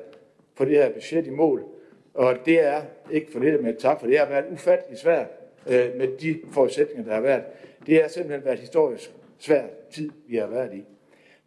få 0.55 0.65
det 0.65 0.77
her 0.77 0.91
budget 0.91 1.27
i 1.27 1.29
mål. 1.29 1.63
Og 2.13 2.35
det 2.45 2.59
er 2.59 2.81
ikke 3.11 3.31
for 3.31 3.39
lidt 3.39 3.63
med 3.63 3.75
tak, 3.75 3.99
for 3.99 4.07
det 4.07 4.19
har 4.19 4.25
været 4.25 4.45
ufattelig 4.51 4.97
svært 4.97 5.27
øh, 5.67 5.97
med 5.97 6.17
de 6.17 6.39
forudsætninger, 6.51 7.03
der 7.03 7.13
har 7.13 7.21
været. 7.21 7.43
Det 7.88 8.01
har 8.01 8.07
simpelthen 8.07 8.45
været 8.45 8.59
historisk 8.59 9.11
svær 9.39 9.63
tid, 9.91 10.11
vi 10.27 10.38
har 10.38 10.47
været 10.47 10.73
i. 10.73 10.85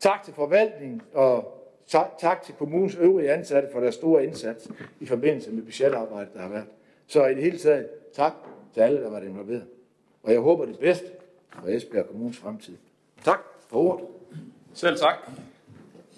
Tak 0.00 0.22
til 0.24 0.34
forvaltningen 0.34 1.02
og 1.12 1.54
tak 2.18 2.42
til 2.42 2.54
kommunens 2.54 2.96
øvrige 2.96 3.32
ansatte 3.32 3.68
for 3.72 3.80
deres 3.80 3.94
store 3.94 4.24
indsats 4.24 4.68
i 5.00 5.06
forbindelse 5.06 5.50
med 5.52 5.62
budgetarbejdet, 5.62 6.34
der 6.34 6.40
har 6.40 6.48
været. 6.48 6.66
Så 7.06 7.26
i 7.26 7.34
det 7.34 7.42
hele 7.42 7.58
taget, 7.58 7.88
tak 8.12 8.32
til 8.74 8.80
alle, 8.80 9.02
der 9.02 9.10
var 9.10 9.20
involveret. 9.20 9.66
Og 10.28 10.34
jeg 10.34 10.40
håber 10.40 10.64
det 10.64 10.78
bedste 10.78 11.06
for 11.50 11.68
Esbjerg 11.68 12.06
Kommunes 12.06 12.36
fremtid. 12.38 12.76
Tak 13.24 13.40
for 13.68 13.78
ordet. 13.78 14.06
Selv 14.74 14.96
tak. 14.96 15.14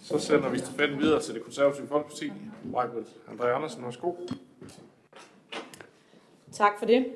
Så 0.02 0.18
sender 0.18 0.48
vi 0.48 0.58
stafetten 0.58 0.98
videre 0.98 1.20
til 1.20 1.34
det 1.34 1.42
konservative 1.42 1.86
folkeparti. 1.86 2.32
Michael 2.64 3.06
André 3.28 3.46
Andersen, 3.46 3.84
værsgo. 3.84 4.12
Tak 6.52 6.78
for 6.78 6.86
det. 6.86 7.06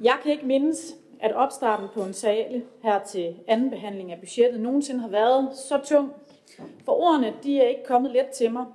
Jeg 0.00 0.18
kan 0.22 0.32
ikke 0.32 0.46
mindes, 0.46 0.94
at 1.20 1.34
opstarten 1.34 1.88
på 1.94 2.02
en 2.02 2.14
sale 2.14 2.64
her 2.82 3.04
til 3.04 3.36
anden 3.48 3.70
behandling 3.70 4.12
af 4.12 4.20
budgettet 4.20 4.60
nogensinde 4.60 5.00
har 5.00 5.08
været 5.08 5.56
så 5.56 5.80
tung. 5.84 6.12
For 6.84 6.92
ordene, 6.92 7.34
de 7.42 7.60
er 7.60 7.68
ikke 7.68 7.84
kommet 7.84 8.12
let 8.12 8.26
til 8.26 8.52
mig. 8.52 8.66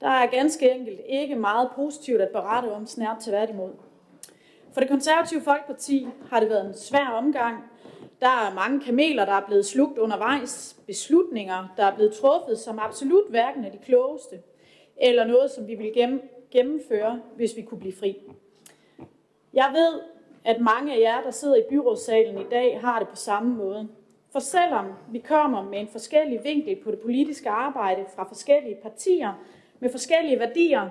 Der 0.00 0.08
er 0.08 0.26
ganske 0.26 0.70
enkelt 0.70 1.00
ikke 1.08 1.36
meget 1.36 1.70
positivt 1.76 2.20
at 2.20 2.30
berette 2.32 2.72
om 2.72 2.86
snært 2.86 3.16
til 3.22 3.30
tværtimod. 3.30 3.85
For 4.76 4.80
det 4.80 4.90
konservative 4.90 5.40
Folkeparti 5.40 6.08
har 6.30 6.40
det 6.40 6.48
været 6.48 6.66
en 6.66 6.74
svær 6.74 7.06
omgang. 7.06 7.64
Der 8.20 8.26
er 8.26 8.54
mange 8.54 8.80
kameler, 8.80 9.24
der 9.24 9.32
er 9.32 9.46
blevet 9.46 9.66
slugt 9.66 9.98
undervejs. 9.98 10.76
Beslutninger, 10.86 11.74
der 11.76 11.84
er 11.84 11.94
blevet 11.94 12.14
truffet, 12.14 12.58
som 12.58 12.78
absolut 12.78 13.30
hverken 13.30 13.64
er 13.64 13.70
de 13.70 13.78
klogeste, 13.78 14.40
eller 14.96 15.24
noget, 15.24 15.50
som 15.50 15.66
vi 15.66 15.74
vil 15.74 15.92
gennemføre, 16.50 17.20
hvis 17.36 17.56
vi 17.56 17.62
kunne 17.62 17.80
blive 17.80 17.92
fri. 17.92 18.16
Jeg 19.52 19.70
ved, 19.74 20.00
at 20.44 20.60
mange 20.60 20.94
af 20.94 21.00
jer, 21.00 21.22
der 21.22 21.30
sidder 21.30 21.56
i 21.56 21.64
byrådssalen 21.70 22.38
i 22.38 22.48
dag, 22.50 22.80
har 22.80 22.98
det 22.98 23.08
på 23.08 23.16
samme 23.16 23.54
måde. 23.54 23.88
For 24.32 24.38
selvom 24.38 24.86
vi 25.12 25.18
kommer 25.18 25.62
med 25.62 25.78
en 25.78 25.88
forskellig 25.88 26.44
vinkel 26.44 26.76
på 26.84 26.90
det 26.90 26.98
politiske 26.98 27.50
arbejde 27.50 28.04
fra 28.16 28.28
forskellige 28.28 28.76
partier 28.82 29.32
med 29.80 29.90
forskellige 29.90 30.38
værdier, 30.38 30.88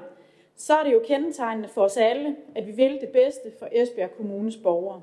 så 0.56 0.74
er 0.74 0.84
det 0.84 0.94
jo 0.94 1.02
kendetegnende 1.06 1.70
for 1.70 1.82
os 1.82 1.98
alle, 1.98 2.36
at 2.56 2.68
vi 2.68 2.72
vil 2.72 3.02
det 3.02 3.10
bedste 3.10 3.52
for 3.60 3.68
Esbjerg 3.72 4.12
Kommunes 4.18 4.58
borgere. 4.58 5.02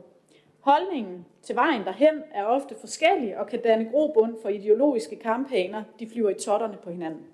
Holdningen 0.60 1.26
til 1.42 1.56
vejen 1.56 1.84
derhen 1.84 2.22
er 2.34 2.44
ofte 2.44 2.74
forskellig 2.80 3.38
og 3.38 3.46
kan 3.46 3.62
danne 3.62 3.90
grobund 3.90 4.36
for 4.42 4.48
ideologiske 4.48 5.16
kampagner, 5.16 5.84
de 5.98 6.10
flyver 6.10 6.30
i 6.30 6.34
totterne 6.34 6.76
på 6.84 6.90
hinanden. 6.90 7.26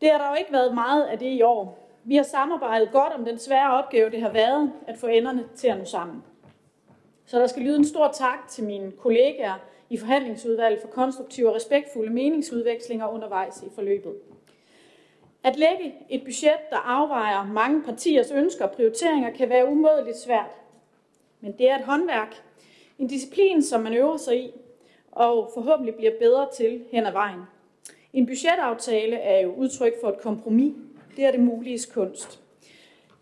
Det 0.00 0.10
har 0.10 0.18
der 0.18 0.28
jo 0.28 0.34
ikke 0.34 0.52
været 0.52 0.74
meget 0.74 1.04
af 1.04 1.18
det 1.18 1.26
i 1.26 1.42
år. 1.42 1.78
Vi 2.04 2.16
har 2.16 2.22
samarbejdet 2.22 2.92
godt 2.92 3.12
om 3.12 3.24
den 3.24 3.38
svære 3.38 3.72
opgave, 3.72 4.10
det 4.10 4.20
har 4.20 4.32
været 4.32 4.72
at 4.86 4.98
få 4.98 5.06
enderne 5.06 5.44
til 5.56 5.68
at 5.68 5.78
nå 5.78 5.84
sammen. 5.84 6.24
Så 7.26 7.38
der 7.38 7.46
skal 7.46 7.62
lyde 7.62 7.76
en 7.76 7.84
stor 7.84 8.10
tak 8.14 8.48
til 8.48 8.64
mine 8.64 8.92
kollegaer 8.92 9.54
i 9.90 9.96
forhandlingsudvalget 9.96 10.80
for 10.80 10.88
konstruktive 10.88 11.48
og 11.48 11.54
respektfulde 11.54 12.12
meningsudvekslinger 12.12 13.08
undervejs 13.08 13.62
i 13.62 13.70
forløbet. 13.74 14.14
At 15.48 15.56
lægge 15.56 15.94
et 16.10 16.24
budget, 16.24 16.70
der 16.70 16.76
afvejer 16.76 17.52
mange 17.52 17.82
partiers 17.82 18.30
ønsker 18.30 18.64
og 18.64 18.70
prioriteringer, 18.70 19.30
kan 19.30 19.48
være 19.48 19.68
umådeligt 19.68 20.18
svært. 20.18 20.50
Men 21.40 21.52
det 21.52 21.70
er 21.70 21.78
et 21.78 21.84
håndværk. 21.84 22.42
En 22.98 23.06
disciplin, 23.06 23.62
som 23.62 23.80
man 23.80 23.94
øver 23.94 24.16
sig 24.16 24.40
i, 24.40 24.50
og 25.12 25.50
forhåbentlig 25.54 25.94
bliver 25.94 26.12
bedre 26.20 26.48
til 26.56 26.84
hen 26.92 27.06
ad 27.06 27.12
vejen. 27.12 27.40
En 28.12 28.26
budgetaftale 28.26 29.16
er 29.16 29.40
jo 29.40 29.54
udtryk 29.54 29.92
for 30.00 30.08
et 30.08 30.20
kompromis. 30.20 30.74
Det 31.16 31.24
er 31.24 31.30
det 31.30 31.40
muliges 31.40 31.86
kunst. 31.86 32.40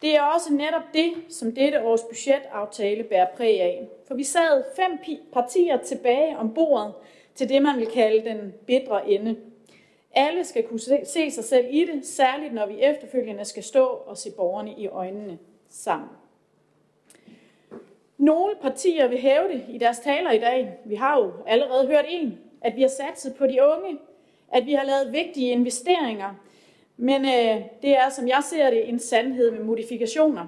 Det 0.02 0.16
er 0.16 0.22
også 0.22 0.52
netop 0.52 0.94
det, 0.94 1.12
som 1.28 1.52
dette 1.52 1.82
års 1.82 2.02
budgetaftale 2.02 3.04
bærer 3.04 3.26
præg 3.36 3.60
af. 3.60 3.88
For 4.08 4.14
vi 4.14 4.24
sad 4.24 4.64
fem 4.76 4.98
partier 5.32 5.76
tilbage 5.76 6.38
om 6.38 6.54
bordet 6.54 6.92
til 7.34 7.48
det, 7.48 7.62
man 7.62 7.76
vil 7.78 7.86
kalde 7.86 8.30
den 8.30 8.54
bedre 8.66 9.10
ende. 9.10 9.36
Alle 10.16 10.44
skal 10.44 10.62
kunne 10.62 10.80
se 11.04 11.30
sig 11.30 11.44
selv 11.44 11.66
i 11.70 11.84
det, 11.84 12.06
særligt 12.06 12.54
når 12.54 12.66
vi 12.66 12.80
efterfølgende 12.80 13.44
skal 13.44 13.62
stå 13.62 13.84
og 13.84 14.16
se 14.16 14.30
borgerne 14.30 14.74
i 14.78 14.86
øjnene 14.86 15.38
sammen. 15.68 16.08
Nogle 18.18 18.54
partier 18.62 19.08
vil 19.08 19.18
hæve 19.18 19.48
det 19.48 19.64
i 19.68 19.78
deres 19.78 19.98
taler 19.98 20.30
i 20.30 20.38
dag. 20.38 20.78
Vi 20.84 20.94
har 20.94 21.18
jo 21.18 21.32
allerede 21.46 21.86
hørt 21.86 22.04
en, 22.08 22.38
at 22.60 22.76
vi 22.76 22.82
har 22.82 22.88
satset 22.88 23.34
på 23.34 23.46
de 23.46 23.58
unge, 23.62 23.98
at 24.52 24.66
vi 24.66 24.72
har 24.72 24.84
lavet 24.84 25.12
vigtige 25.12 25.50
investeringer, 25.50 26.34
men 26.96 27.24
øh, 27.24 27.64
det 27.82 27.96
er, 27.96 28.08
som 28.10 28.28
jeg 28.28 28.42
ser 28.44 28.70
det, 28.70 28.88
en 28.88 28.98
sandhed 28.98 29.50
med 29.50 29.64
modifikationer. 29.64 30.46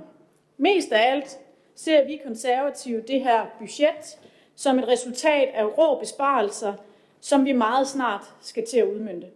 Mest 0.56 0.92
af 0.92 1.12
alt 1.12 1.38
ser 1.74 2.04
vi 2.04 2.20
konservative 2.24 3.00
det 3.00 3.20
her 3.20 3.46
budget 3.58 4.18
som 4.54 4.78
et 4.78 4.88
resultat 4.88 5.48
af 5.54 5.78
rå 5.78 5.98
besparelser, 5.98 6.74
som 7.20 7.44
vi 7.44 7.52
meget 7.52 7.88
snart 7.88 8.34
skal 8.40 8.66
til 8.66 8.78
at 8.78 8.86
udmynde. 8.86 9.26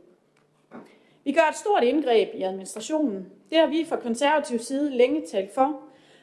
Vi 1.25 1.33
gør 1.33 1.49
et 1.51 1.57
stort 1.57 1.85
indgreb 1.85 2.29
i 2.35 2.43
administrationen. 2.43 3.27
Det 3.51 3.59
har 3.59 3.67
vi 3.67 3.85
fra 3.89 3.97
konservativ 3.97 4.59
side 4.59 4.91
længe 4.91 5.27
talt 5.27 5.55
for, 5.55 5.81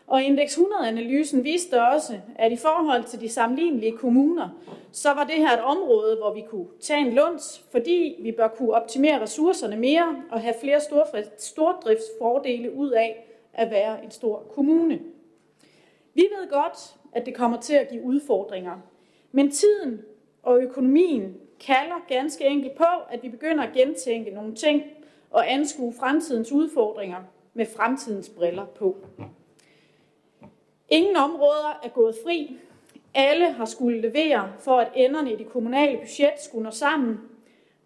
og 0.08 0.24
Index 0.24 0.58
100-analysen 0.58 1.44
viste 1.44 1.84
også, 1.84 2.20
at 2.36 2.52
i 2.52 2.56
forhold 2.56 3.04
til 3.04 3.22
de 3.22 3.30
sammenlignelige 3.30 3.98
kommuner, 3.98 4.50
så 4.92 5.14
var 5.14 5.24
det 5.24 5.36
her 5.36 5.54
et 5.54 5.64
område, 5.64 6.16
hvor 6.16 6.34
vi 6.34 6.44
kunne 6.50 6.68
tage 6.82 7.00
en 7.00 7.14
lunds, 7.14 7.66
fordi 7.72 8.16
vi 8.22 8.32
bør 8.32 8.48
kunne 8.48 8.74
optimere 8.74 9.22
ressourcerne 9.22 9.78
mere 9.78 10.16
og 10.32 10.42
have 10.42 10.54
flere 10.62 10.80
stordriftsfordele 11.38 12.74
ud 12.74 12.92
af 12.92 13.26
at 13.54 13.72
være 13.72 14.04
en 14.04 14.12
stor 14.12 14.44
kommune. 14.54 15.00
Vi 16.14 16.22
ved 16.22 16.50
godt, 16.50 16.96
at 17.12 17.26
det 17.26 17.36
kommer 17.36 17.62
til 17.62 17.74
at 17.74 17.90
give 17.90 18.04
udfordringer, 18.04 18.78
men 19.32 19.52
tiden 19.52 20.02
og 20.44 20.62
økonomien 20.62 21.38
kalder 21.60 22.06
ganske 22.08 22.46
enkelt 22.46 22.76
på, 22.76 22.86
at 23.10 23.24
vi 23.24 23.30
begynder 23.30 23.64
at 23.64 23.74
gentænke 23.74 24.32
nogle 24.32 24.56
ting 24.56 24.84
og 25.32 25.52
anskue 25.52 25.94
fremtidens 26.00 26.52
udfordringer 26.52 27.18
med 27.54 27.66
fremtidens 27.78 28.30
briller 28.30 28.66
på. 28.66 28.98
Ingen 30.90 31.16
områder 31.16 31.80
er 31.84 31.90
gået 31.90 32.16
fri. 32.24 32.58
Alle 33.14 33.52
har 33.52 33.66
skulle 33.66 34.02
levere 34.02 34.52
for, 34.60 34.78
at 34.78 34.92
enderne 34.96 35.34
i 35.34 35.36
det 35.36 35.50
kommunale 35.50 35.98
budget 35.98 36.34
skulle 36.40 36.64
nå 36.64 36.72
sammen. 36.72 37.20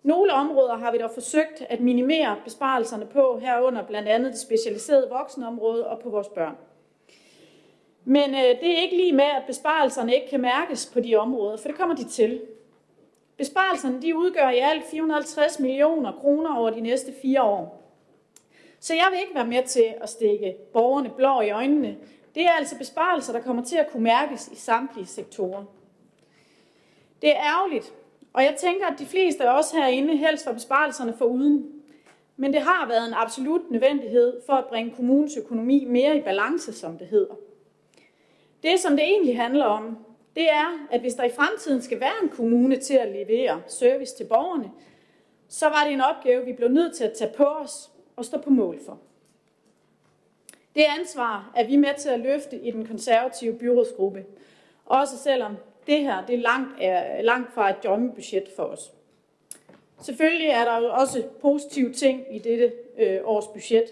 Nogle 0.04 0.34
områder 0.34 0.76
har 0.76 0.92
vi 0.92 0.98
dog 0.98 1.12
forsøgt 1.14 1.64
at 1.70 1.80
minimere 1.80 2.38
besparelserne 2.44 3.06
på, 3.06 3.40
herunder 3.42 3.84
blandt 3.84 4.10
andet 4.10 4.32
det 4.32 4.40
specialiserede 4.40 5.10
voksenområde 5.10 5.88
og 5.88 6.00
på 6.00 6.10
vores 6.10 6.28
børn. 6.28 6.56
Men 8.06 8.30
øh, 8.30 8.42
det 8.62 8.72
er 8.72 8.82
ikke 8.82 8.98
lige 8.98 9.14
med, 9.14 9.24
at 9.24 9.44
besparelserne 9.48 10.16
ikke 10.16 10.30
kan 10.30 10.42
mærkes 10.42 10.92
på 10.94 11.00
de 11.00 11.16
områder, 11.16 11.58
for 11.58 11.68
det 11.68 11.78
kommer 11.78 11.96
de 11.96 12.04
til. 12.04 12.42
Besparelserne 13.38 14.02
de 14.02 14.18
udgør 14.18 14.50
i 14.50 14.60
alt 14.60 14.84
450 14.92 15.60
millioner 15.60 16.12
kroner 16.12 16.56
over 16.56 16.70
de 16.70 16.82
næste 16.82 17.14
fire 17.22 17.44
år. 17.44 17.84
Så 18.80 18.94
jeg 18.94 19.08
vil 19.12 19.20
ikke 19.20 19.36
være 19.36 19.48
med 19.48 19.64
til 19.64 19.94
at 20.02 20.10
stikke 20.10 20.56
borgerne 20.74 21.10
blå 21.10 21.42
i 21.42 21.50
øjnene, 21.50 21.98
det 22.36 22.46
er 22.46 22.52
altså 22.52 22.78
besparelser, 22.78 23.34
der 23.34 23.42
kommer 23.42 23.64
til 23.64 23.78
at 23.78 23.90
kunne 23.92 24.04
mærkes 24.04 24.48
i 24.48 24.56
samtlige 24.56 25.06
sektorer. 25.06 25.64
Det 27.22 27.30
er 27.30 27.44
ærgerligt, 27.44 27.94
og 28.34 28.44
jeg 28.44 28.56
tænker, 28.58 28.88
at 28.88 29.00
de 29.00 29.06
fleste 29.06 29.44
af 29.50 29.60
os 29.60 29.72
herinde 29.72 30.18
helst 30.18 30.46
var 30.46 30.54
besparelserne 30.54 31.14
for 31.18 31.26
uden. 31.26 31.70
Men 32.38 32.54
det 32.54 32.62
har 32.62 32.88
været 32.88 33.08
en 33.08 33.14
absolut 33.14 33.72
nødvendighed 33.72 34.42
for 34.46 34.54
at 34.54 34.66
bringe 34.66 34.92
kommunens 34.96 35.38
økonomi 35.38 35.86
mere 35.86 36.18
i 36.18 36.22
balance, 36.22 36.74
som 36.74 36.98
det 36.98 37.08
hedder. 37.08 37.36
Det, 38.64 38.80
som 38.80 38.92
det 38.92 39.04
egentlig 39.04 39.38
handler 39.38 39.66
om, 39.66 39.98
det 40.36 40.50
er, 40.50 40.88
at 40.92 41.02
hvis 41.02 41.14
der 41.14 41.24
i 41.24 41.32
fremtiden 41.32 41.82
skal 41.82 42.00
være 42.00 42.24
en 42.24 42.30
kommune 42.30 42.78
til 42.78 42.94
at 42.94 43.12
levere 43.12 43.62
service 43.68 44.18
til 44.18 44.24
borgerne, 44.24 44.72
så 45.48 45.66
var 45.70 45.84
det 45.84 45.94
en 45.94 46.02
opgave, 46.02 46.46
vi 46.46 46.54
blev 46.54 46.70
nødt 46.70 46.96
til 46.96 47.04
at 47.04 47.14
tage 47.14 47.34
på 47.38 47.44
os 47.44 47.92
og 48.16 48.26
stå 48.26 48.38
på 48.38 48.50
mål 48.50 48.80
for. 48.86 49.00
Det 50.76 50.86
ansvar 51.00 51.52
er 51.56 51.68
vi 51.68 51.76
med 51.76 51.94
til 51.98 52.10
at 52.10 52.20
løfte 52.20 52.58
i 52.58 52.72
den 52.72 52.88
konservative 52.88 53.54
byrådsgruppe. 53.54 54.26
Også 54.86 55.18
selvom 55.18 55.56
det 55.88 56.00
her 56.00 56.26
det 56.26 56.36
er 56.36 56.40
langt, 56.40 56.72
er 56.82 57.22
langt 57.22 57.54
fra 57.54 57.70
et 57.70 57.84
drømmebudget 57.84 58.50
for 58.56 58.64
os. 58.64 58.92
Selvfølgelig 60.02 60.48
er 60.48 60.64
der 60.64 60.90
også 60.90 61.24
positive 61.42 61.94
ting 61.94 62.36
i 62.36 62.40
dette 62.40 62.74
øh, 62.98 63.20
års 63.24 63.48
budget. 63.48 63.84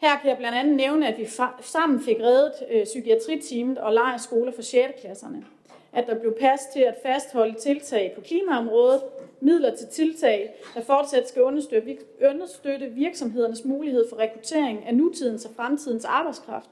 Her 0.00 0.18
kan 0.18 0.30
jeg 0.30 0.36
blandt 0.38 0.58
andet 0.58 0.76
nævne, 0.76 1.08
at 1.08 1.18
vi 1.18 1.28
sammen 1.60 2.00
fik 2.00 2.16
reddet 2.20 2.52
øh, 2.70 2.84
psykiatriteamet 2.84 3.78
og 3.78 3.92
lejerskoler 3.92 4.52
for 4.52 4.62
6. 4.62 5.00
klasserne. 5.00 5.44
At 5.92 6.06
der 6.06 6.18
blev 6.18 6.36
pas 6.40 6.60
til 6.72 6.80
at 6.80 6.94
fastholde 7.02 7.54
tiltag 7.54 8.12
på 8.14 8.20
klimaområdet, 8.20 9.02
midler 9.40 9.76
til 9.76 9.86
tiltag, 9.86 10.54
der 10.74 10.82
fortsat 10.82 11.28
skal 11.28 11.42
understøtte, 11.42 11.98
understøtte 12.30 12.86
virksomhedernes 12.86 13.64
mulighed 13.64 14.08
for 14.08 14.18
rekruttering 14.18 14.86
af 14.86 14.94
nutidens 14.94 15.44
og 15.44 15.50
fremtidens 15.56 16.04
arbejdskraft. 16.04 16.70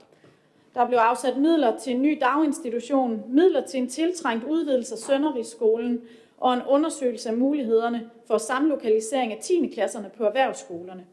Der 0.74 0.86
blev 0.86 0.98
afsat 0.98 1.36
midler 1.36 1.78
til 1.78 1.94
en 1.94 2.02
ny 2.02 2.18
daginstitution, 2.20 3.22
midler 3.28 3.60
til 3.60 3.80
en 3.80 3.88
tiltrængt 3.88 4.44
udvidelse 4.44 4.94
af 4.94 4.98
Sønderrigsskolen 4.98 6.00
og 6.38 6.54
en 6.54 6.62
undersøgelse 6.68 7.28
af 7.28 7.36
mulighederne 7.36 8.10
for 8.26 8.38
samlokalisering 8.38 9.32
af 9.32 9.38
10. 9.42 9.70
klasserne 9.74 10.10
på 10.16 10.24
erhvervsskolerne, 10.24 11.04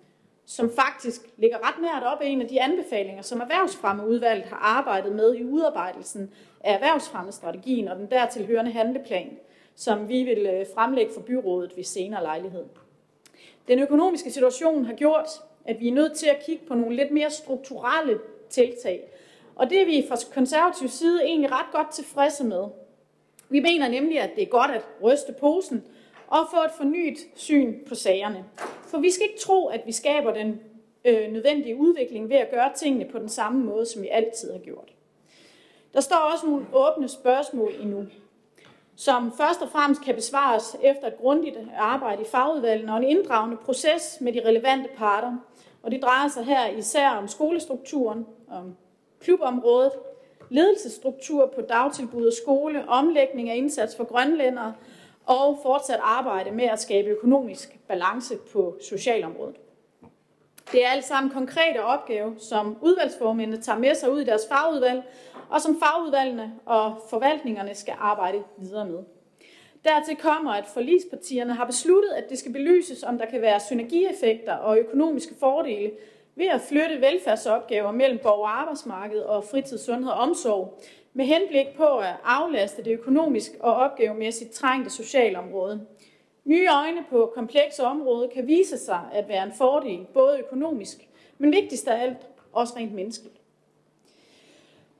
som 0.45 0.71
faktisk 0.75 1.21
ligger 1.37 1.57
ret 1.67 1.81
nært 1.81 2.03
op 2.03 2.21
af 2.21 2.27
en 2.27 2.41
af 2.41 2.47
de 2.47 2.61
anbefalinger, 2.61 3.21
som 3.21 3.41
Erhvervsfremmeudvalget 3.41 4.45
har 4.45 4.57
arbejdet 4.57 5.15
med 5.15 5.35
i 5.35 5.43
udarbejdelsen 5.43 6.31
af 6.59 6.73
Erhvervsfremmestrategien 6.73 7.87
og 7.87 7.95
den 7.95 8.11
dertil 8.11 8.45
hørende 8.45 8.71
handleplan, 8.71 9.37
som 9.75 10.09
vi 10.09 10.23
vil 10.23 10.45
øh, 10.45 10.65
fremlægge 10.75 11.13
for 11.13 11.21
byrådet 11.21 11.71
ved 11.75 11.83
senere 11.83 12.23
lejlighed. 12.23 12.65
Den 13.67 13.79
økonomiske 13.79 14.31
situation 14.31 14.85
har 14.85 14.93
gjort, 14.93 15.27
at 15.65 15.79
vi 15.79 15.87
er 15.87 15.93
nødt 15.93 16.13
til 16.13 16.27
at 16.27 16.43
kigge 16.45 16.65
på 16.67 16.75
nogle 16.75 16.95
lidt 16.95 17.11
mere 17.11 17.29
strukturelle 17.29 18.19
tiltag. 18.49 19.09
Og 19.55 19.69
det 19.69 19.81
er 19.81 19.85
vi 19.85 20.05
fra 20.09 20.17
konservativ 20.33 20.87
side 20.87 21.23
egentlig 21.23 21.51
ret 21.51 21.71
godt 21.71 21.91
tilfredse 21.91 22.43
med. 22.43 22.63
Vi 23.49 23.59
mener 23.59 23.87
nemlig, 23.87 24.19
at 24.19 24.29
det 24.35 24.43
er 24.43 24.47
godt 24.47 24.71
at 24.71 24.81
ryste 25.03 25.33
posen 25.33 25.83
og 26.27 26.47
få 26.53 26.57
et 26.63 26.71
fornyet 26.77 27.17
syn 27.35 27.73
på 27.87 27.95
sagerne. 27.95 28.45
For 28.87 28.97
vi 28.97 29.11
skal 29.11 29.25
ikke 29.25 29.39
tro, 29.39 29.67
at 29.67 29.81
vi 29.85 29.91
skaber 29.91 30.33
den 30.33 30.59
øh, 31.05 31.31
nødvendige 31.31 31.75
udvikling 31.75 32.29
ved 32.29 32.37
at 32.37 32.51
gøre 32.51 32.71
tingene 32.75 33.05
på 33.05 33.19
den 33.19 33.29
samme 33.29 33.63
måde, 33.63 33.85
som 33.85 34.01
vi 34.01 34.07
altid 34.07 34.51
har 34.51 34.59
gjort. 34.59 34.91
Der 35.93 36.01
står 36.01 36.15
også 36.33 36.45
nogle 36.45 36.65
åbne 36.73 37.07
spørgsmål 37.07 37.71
endnu, 37.81 38.05
som 38.95 39.33
først 39.37 39.61
og 39.61 39.69
fremmest 39.69 40.01
kan 40.01 40.15
besvares 40.15 40.77
efter 40.83 41.07
et 41.07 41.17
grundigt 41.17 41.57
arbejde 41.77 42.21
i 42.21 42.25
fagudvalgene 42.25 42.93
og 42.93 42.97
en 42.97 43.03
inddragende 43.03 43.57
proces 43.57 44.17
med 44.21 44.33
de 44.33 44.41
relevante 44.45 44.89
parter. 44.97 45.37
Og 45.83 45.91
det 45.91 46.01
drejer 46.01 46.27
sig 46.27 46.45
her 46.45 46.67
især 46.67 47.09
om 47.09 47.27
skolestrukturen, 47.27 48.25
om 48.49 48.75
klubområdet, 49.19 49.91
ledelsesstruktur 50.49 51.51
på 51.55 51.61
dagtilbud 51.61 52.27
og 52.27 52.33
skole, 52.33 52.89
omlægning 52.89 53.49
af 53.49 53.55
indsats 53.55 53.95
for 53.95 54.03
grønlændere 54.03 54.73
og 55.25 55.59
fortsat 55.63 55.99
arbejde 56.01 56.51
med 56.51 56.65
at 56.65 56.79
skabe 56.79 57.09
økonomisk 57.09 57.79
balance 57.87 58.37
på 58.53 58.77
socialområdet. 58.89 59.55
Det 60.71 60.85
er 60.85 60.89
alt 60.89 61.05
sammen 61.05 61.31
konkrete 61.31 61.83
opgaver, 61.83 62.31
som 62.37 62.77
udvalgsformændene 62.81 63.61
tager 63.61 63.79
med 63.79 63.95
sig 63.95 64.11
ud 64.11 64.21
i 64.21 64.25
deres 64.25 64.47
fagudvalg, 64.49 65.03
og 65.49 65.61
som 65.61 65.79
fagudvalgene 65.79 66.53
og 66.65 66.95
forvaltningerne 67.09 67.75
skal 67.75 67.93
arbejde 67.99 68.43
videre 68.57 68.85
med. 68.85 68.99
Dertil 69.83 70.15
kommer, 70.15 70.51
at 70.51 70.65
forlispartierne 70.65 71.53
har 71.53 71.65
besluttet, 71.65 72.09
at 72.09 72.29
det 72.29 72.39
skal 72.39 72.53
belyses, 72.53 73.03
om 73.03 73.17
der 73.17 73.25
kan 73.25 73.41
være 73.41 73.59
synergieffekter 73.59 74.53
og 74.53 74.77
økonomiske 74.77 75.35
fordele 75.39 75.91
ved 76.35 76.47
at 76.47 76.61
flytte 76.61 77.01
velfærdsopgaver 77.01 77.91
mellem 77.91 78.19
borger- 78.23 78.49
og 78.49 78.61
arbejdsmarked 78.61 79.19
og 79.19 79.43
fritid, 79.43 79.77
sundhed 79.77 80.11
og 80.11 80.17
omsorg, 80.17 80.81
med 81.17 81.25
henblik 81.25 81.67
på 81.77 81.97
at 81.97 82.15
aflaste 82.23 82.83
det 82.83 82.91
økonomisk 82.91 83.51
og 83.59 83.73
opgavemæssigt 83.75 84.51
trængte 84.51 84.89
socialområde. 84.89 85.85
Nye 86.45 86.67
øjne 86.67 87.05
på 87.09 87.31
komplekse 87.35 87.83
områder 87.83 88.29
kan 88.29 88.47
vise 88.47 88.77
sig 88.77 89.01
at 89.13 89.27
være 89.27 89.43
en 89.43 89.53
fordel, 89.57 90.05
både 90.13 90.39
økonomisk, 90.39 91.07
men 91.37 91.51
vigtigst 91.51 91.87
af 91.87 92.01
alt 92.01 92.17
også 92.53 92.73
rent 92.77 92.93
menneskeligt. 92.93 93.35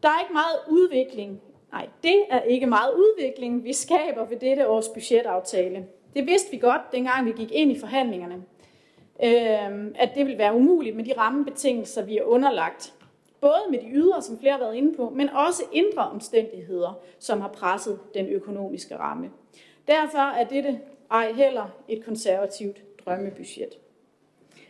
Der 0.03 0.09
er 0.09 0.19
ikke 0.21 0.33
meget 0.33 0.59
udvikling. 0.69 1.41
Nej, 1.71 1.87
det 2.03 2.23
er 2.29 2.41
ikke 2.41 2.65
meget 2.65 2.93
udvikling, 2.93 3.63
vi 3.63 3.73
skaber 3.73 4.25
ved 4.25 4.37
dette 4.37 4.67
års 4.67 4.89
budgetaftale. 4.89 5.87
Det 6.13 6.27
vidste 6.27 6.51
vi 6.51 6.57
godt, 6.57 6.81
dengang 6.91 7.25
vi 7.25 7.31
gik 7.31 7.51
ind 7.51 7.71
i 7.71 7.79
forhandlingerne, 7.79 8.43
øhm, 9.23 9.95
at 9.95 10.11
det 10.15 10.25
vil 10.25 10.37
være 10.37 10.55
umuligt 10.55 10.95
med 10.95 11.03
de 11.03 11.13
rammebetingelser, 11.17 12.05
vi 12.05 12.17
er 12.17 12.23
underlagt. 12.23 12.94
Både 13.45 13.61
med 13.69 13.79
de 13.79 13.87
ydre, 13.93 14.21
som 14.21 14.39
flere 14.39 14.51
har 14.51 14.59
været 14.59 14.75
inde 14.75 14.95
på, 14.95 15.09
men 15.09 15.29
også 15.29 15.63
indre 15.71 16.09
omstændigheder, 16.09 16.99
som 17.19 17.41
har 17.41 17.47
presset 17.47 17.99
den 18.13 18.27
økonomiske 18.27 18.97
ramme. 18.97 19.31
Derfor 19.87 20.17
er 20.17 20.43
dette 20.43 20.79
ej 21.11 21.31
heller 21.31 21.65
et 21.87 22.05
konservativt 22.05 22.83
drømmebudget. 23.05 23.79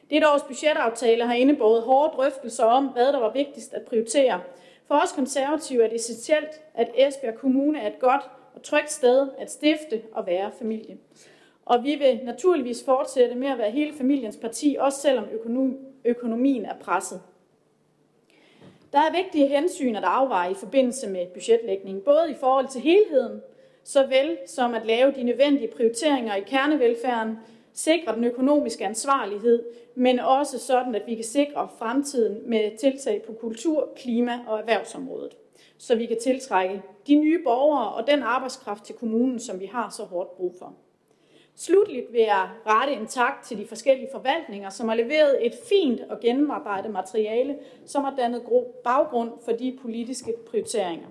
Dette 0.09 0.27
års 0.27 0.43
budgetaftale 0.43 1.25
har 1.25 1.33
indebåret 1.33 1.81
hårde 1.81 2.13
drøftelser 2.15 2.63
om, 2.63 2.85
hvad 2.85 3.13
der 3.13 3.19
var 3.19 3.33
vigtigst 3.33 3.73
at 3.73 3.81
prioritere. 3.85 4.41
For 4.87 4.95
os 4.95 5.11
konservative 5.11 5.83
er 5.83 5.87
det 5.87 5.95
essentielt, 5.95 6.61
at 6.73 6.91
Esbjerg 6.95 7.35
Kommune 7.35 7.79
er 7.79 7.87
et 7.87 7.99
godt 7.99 8.29
og 8.55 8.63
trygt 8.63 8.91
sted 8.91 9.27
at 9.37 9.51
stifte 9.51 10.01
og 10.11 10.25
være 10.25 10.51
familie. 10.59 10.97
Og 11.65 11.83
vi 11.83 11.95
vil 11.95 12.19
naturligvis 12.23 12.83
fortsætte 12.85 13.35
med 13.35 13.47
at 13.47 13.57
være 13.57 13.71
hele 13.71 13.93
familiens 13.93 14.37
parti, 14.37 14.77
også 14.79 14.99
selvom 15.01 15.25
økonomien 16.05 16.65
er 16.65 16.75
presset. 16.81 17.21
Der 18.95 19.01
er 19.01 19.11
vigtige 19.11 19.47
hensyn 19.47 19.95
at 19.95 20.03
afveje 20.03 20.51
i 20.51 20.53
forbindelse 20.53 21.09
med 21.09 21.27
budgetlægning, 21.33 22.03
både 22.03 22.31
i 22.31 22.35
forhold 22.39 22.67
til 22.67 22.81
helheden, 22.81 23.41
såvel 23.83 24.37
som 24.47 24.73
at 24.73 24.85
lave 24.85 25.11
de 25.11 25.23
nødvendige 25.23 25.71
prioriteringer 25.75 26.35
i 26.35 26.41
kernevelfærden, 26.41 27.37
sikre 27.73 28.15
den 28.15 28.23
økonomiske 28.23 28.85
ansvarlighed, 28.85 29.63
men 29.95 30.19
også 30.19 30.59
sådan, 30.59 30.95
at 30.95 31.01
vi 31.07 31.15
kan 31.15 31.23
sikre 31.23 31.69
fremtiden 31.77 32.49
med 32.49 32.77
tiltag 32.77 33.23
på 33.27 33.33
kultur, 33.33 33.89
klima 33.95 34.39
og 34.47 34.59
erhvervsområdet, 34.59 35.37
så 35.77 35.95
vi 35.95 36.05
kan 36.05 36.17
tiltrække 36.23 36.81
de 37.07 37.15
nye 37.15 37.43
borgere 37.43 37.93
og 37.93 38.07
den 38.07 38.23
arbejdskraft 38.23 38.83
til 38.83 38.95
kommunen, 38.95 39.39
som 39.39 39.59
vi 39.59 39.65
har 39.65 39.89
så 39.89 40.03
hårdt 40.03 40.37
brug 40.37 40.55
for. 40.59 40.73
Slutligt 41.57 42.11
vil 42.11 42.21
jeg 42.21 42.49
rette 42.67 42.93
en 42.93 43.07
tak 43.07 43.43
til 43.43 43.57
de 43.57 43.67
forskellige 43.67 44.09
forvaltninger, 44.11 44.69
som 44.69 44.87
har 44.87 44.95
leveret 44.95 45.45
et 45.45 45.53
fint 45.69 46.01
og 46.09 46.19
gennemarbejdet 46.19 46.91
materiale, 46.91 47.57
som 47.85 48.03
har 48.03 48.15
dannet 48.15 48.43
baggrund 48.83 49.31
for 49.45 49.51
de 49.51 49.79
politiske 49.81 50.33
prioriteringer. 50.49 51.07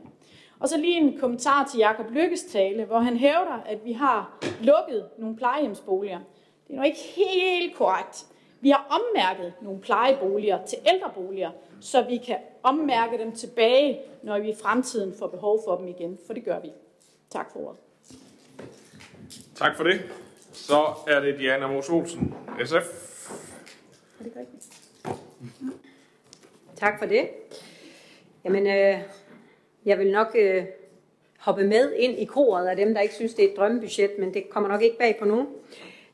Og 0.60 0.68
så 0.68 0.76
lige 0.76 0.96
en 0.96 1.18
kommentar 1.18 1.68
til 1.70 1.78
Jakob 1.78 2.10
Lykkes 2.10 2.42
tale, 2.42 2.84
hvor 2.84 2.98
han 2.98 3.16
hævder, 3.16 3.62
at 3.66 3.84
vi 3.84 3.92
har 3.92 4.38
lukket 4.60 5.08
nogle 5.18 5.36
plejehjemsboliger. 5.36 6.18
Det 6.66 6.72
er 6.72 6.76
nok 6.76 6.86
ikke 6.86 7.12
helt 7.16 7.76
korrekt. 7.76 8.26
Vi 8.60 8.70
har 8.70 9.00
ommærket 9.00 9.52
nogle 9.62 9.80
plejeboliger 9.80 10.64
til 10.66 10.78
ældreboliger, 10.92 11.50
så 11.80 12.02
vi 12.02 12.16
kan 12.16 12.36
ommærke 12.62 13.18
dem 13.18 13.32
tilbage, 13.32 14.00
når 14.22 14.38
vi 14.38 14.48
i 14.50 14.54
fremtiden 14.62 15.14
får 15.18 15.26
behov 15.26 15.60
for 15.64 15.76
dem 15.76 15.88
igen, 15.88 16.18
for 16.26 16.32
det 16.34 16.44
gør 16.44 16.60
vi. 16.60 16.72
Tak 17.30 17.52
for 17.52 17.60
ordet. 17.60 17.80
Tak 19.54 19.76
for 19.76 19.84
det. 19.84 20.00
Så 20.54 20.94
er 21.06 21.20
det 21.20 21.38
Diana 21.38 21.66
Mos 21.66 21.88
Olsen, 21.88 22.34
SF. 22.64 22.74
Er 24.20 24.24
det 24.24 24.32
rigtigt? 24.36 24.64
Tak 26.76 26.98
for 26.98 27.06
det. 27.06 27.28
Jamen, 28.44 28.66
øh, 28.66 28.98
jeg 29.84 29.98
vil 29.98 30.12
nok 30.12 30.36
øh, 30.38 30.64
hoppe 31.38 31.64
med 31.64 31.92
ind 31.92 32.18
i 32.18 32.24
koret 32.24 32.66
af 32.66 32.76
dem, 32.76 32.94
der 32.94 33.00
ikke 33.00 33.14
synes, 33.14 33.34
det 33.34 33.44
er 33.44 33.48
et 33.48 33.56
drømmebudget, 33.56 34.10
men 34.18 34.34
det 34.34 34.50
kommer 34.50 34.68
nok 34.68 34.82
ikke 34.82 34.98
bag 34.98 35.16
på 35.18 35.24
nogen. 35.24 35.46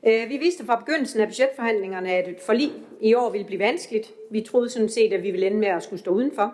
Øh, 0.07 0.29
vi 0.29 0.37
vidste 0.37 0.65
fra 0.65 0.75
begyndelsen 0.75 1.21
af 1.21 1.27
budgetforhandlingerne, 1.27 2.11
at 2.11 2.27
et 2.27 2.41
forlig 2.41 2.71
i 3.01 3.13
år 3.13 3.29
ville 3.29 3.45
blive 3.47 3.59
vanskeligt. 3.59 4.13
Vi 4.31 4.41
troede 4.41 4.69
sådan 4.69 4.89
set, 4.89 5.13
at 5.13 5.23
vi 5.23 5.31
ville 5.31 5.47
ende 5.47 5.57
med 5.57 5.67
at 5.67 5.83
skulle 5.83 5.99
stå 5.99 6.11
udenfor. 6.11 6.53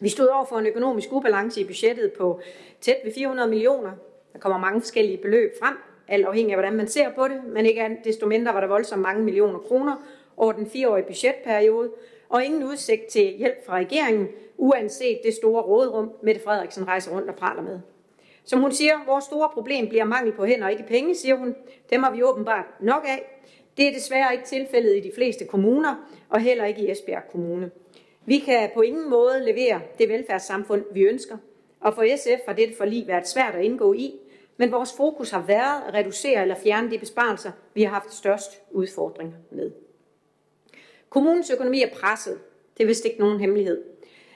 Vi 0.00 0.08
stod 0.08 0.26
over 0.26 0.44
for 0.44 0.58
en 0.58 0.66
økonomisk 0.66 1.12
ubalance 1.12 1.60
i 1.60 1.64
budgettet 1.64 2.12
på 2.12 2.40
tæt 2.80 2.96
ved 3.04 3.12
400 3.14 3.48
millioner. 3.48 3.92
Der 4.32 4.38
kommer 4.38 4.58
mange 4.58 4.80
forskellige 4.80 5.18
beløb 5.18 5.52
frem, 5.62 5.76
alt 6.10 6.26
afhængig 6.26 6.52
af, 6.52 6.56
hvordan 6.56 6.76
man 6.76 6.88
ser 6.88 7.10
på 7.10 7.28
det, 7.28 7.44
men 7.44 7.66
ikke 7.66 7.96
desto 8.04 8.26
mindre 8.26 8.54
var 8.54 8.60
der 8.60 8.68
voldsomt 8.68 9.02
mange 9.02 9.24
millioner 9.24 9.58
kroner 9.58 9.96
over 10.36 10.52
den 10.52 10.66
fireårige 10.66 11.06
budgetperiode, 11.06 11.90
og 12.28 12.44
ingen 12.44 12.64
udsigt 12.64 13.06
til 13.06 13.34
hjælp 13.38 13.66
fra 13.66 13.76
regeringen, 13.76 14.28
uanset 14.56 15.20
det 15.24 15.34
store 15.34 15.62
rådrum, 15.62 16.12
Mette 16.22 16.40
Frederiksen 16.40 16.88
rejser 16.88 17.12
rundt 17.12 17.28
og 17.28 17.34
praler 17.34 17.62
med. 17.62 17.80
Som 18.44 18.60
hun 18.60 18.72
siger, 18.72 18.92
vores 19.06 19.24
store 19.24 19.48
problem 19.52 19.88
bliver 19.88 20.04
mangel 20.04 20.32
på 20.32 20.44
hænder 20.44 20.64
og 20.64 20.72
ikke 20.72 20.86
penge, 20.88 21.14
siger 21.14 21.34
hun. 21.34 21.54
Dem 21.90 22.02
har 22.02 22.10
vi 22.10 22.22
åbenbart 22.22 22.64
nok 22.80 23.04
af. 23.08 23.42
Det 23.76 23.88
er 23.88 23.92
desværre 23.92 24.32
ikke 24.32 24.44
tilfældet 24.44 24.96
i 24.96 25.00
de 25.00 25.12
fleste 25.14 25.44
kommuner, 25.44 25.94
og 26.28 26.40
heller 26.40 26.64
ikke 26.64 26.82
i 26.82 26.90
Esbjerg 26.90 27.22
Kommune. 27.32 27.70
Vi 28.26 28.38
kan 28.38 28.70
på 28.74 28.80
ingen 28.80 29.10
måde 29.10 29.44
levere 29.44 29.80
det 29.98 30.08
velfærdssamfund, 30.08 30.84
vi 30.92 31.02
ønsker, 31.02 31.36
og 31.80 31.94
for 31.94 32.16
SF 32.16 32.46
har 32.46 32.52
dette 32.52 32.76
forlig 32.76 33.06
været 33.06 33.28
svært 33.28 33.54
at 33.54 33.64
indgå 33.64 33.92
i, 33.92 34.14
men 34.60 34.72
vores 34.72 34.92
fokus 34.92 35.30
har 35.30 35.44
været 35.46 35.82
at 35.88 35.94
reducere 35.94 36.42
eller 36.42 36.54
fjerne 36.54 36.90
de 36.90 36.98
besparelser, 36.98 37.52
vi 37.74 37.82
har 37.82 37.90
haft 37.90 38.14
størst 38.14 38.62
udfordringer 38.70 39.36
med. 39.50 39.70
Kommunens 41.08 41.50
økonomi 41.50 41.82
er 41.82 41.88
presset. 42.00 42.38
Det 42.76 42.82
er 42.82 42.86
vist 42.86 43.04
ikke 43.04 43.18
nogen 43.18 43.40
hemmelighed. 43.40 43.84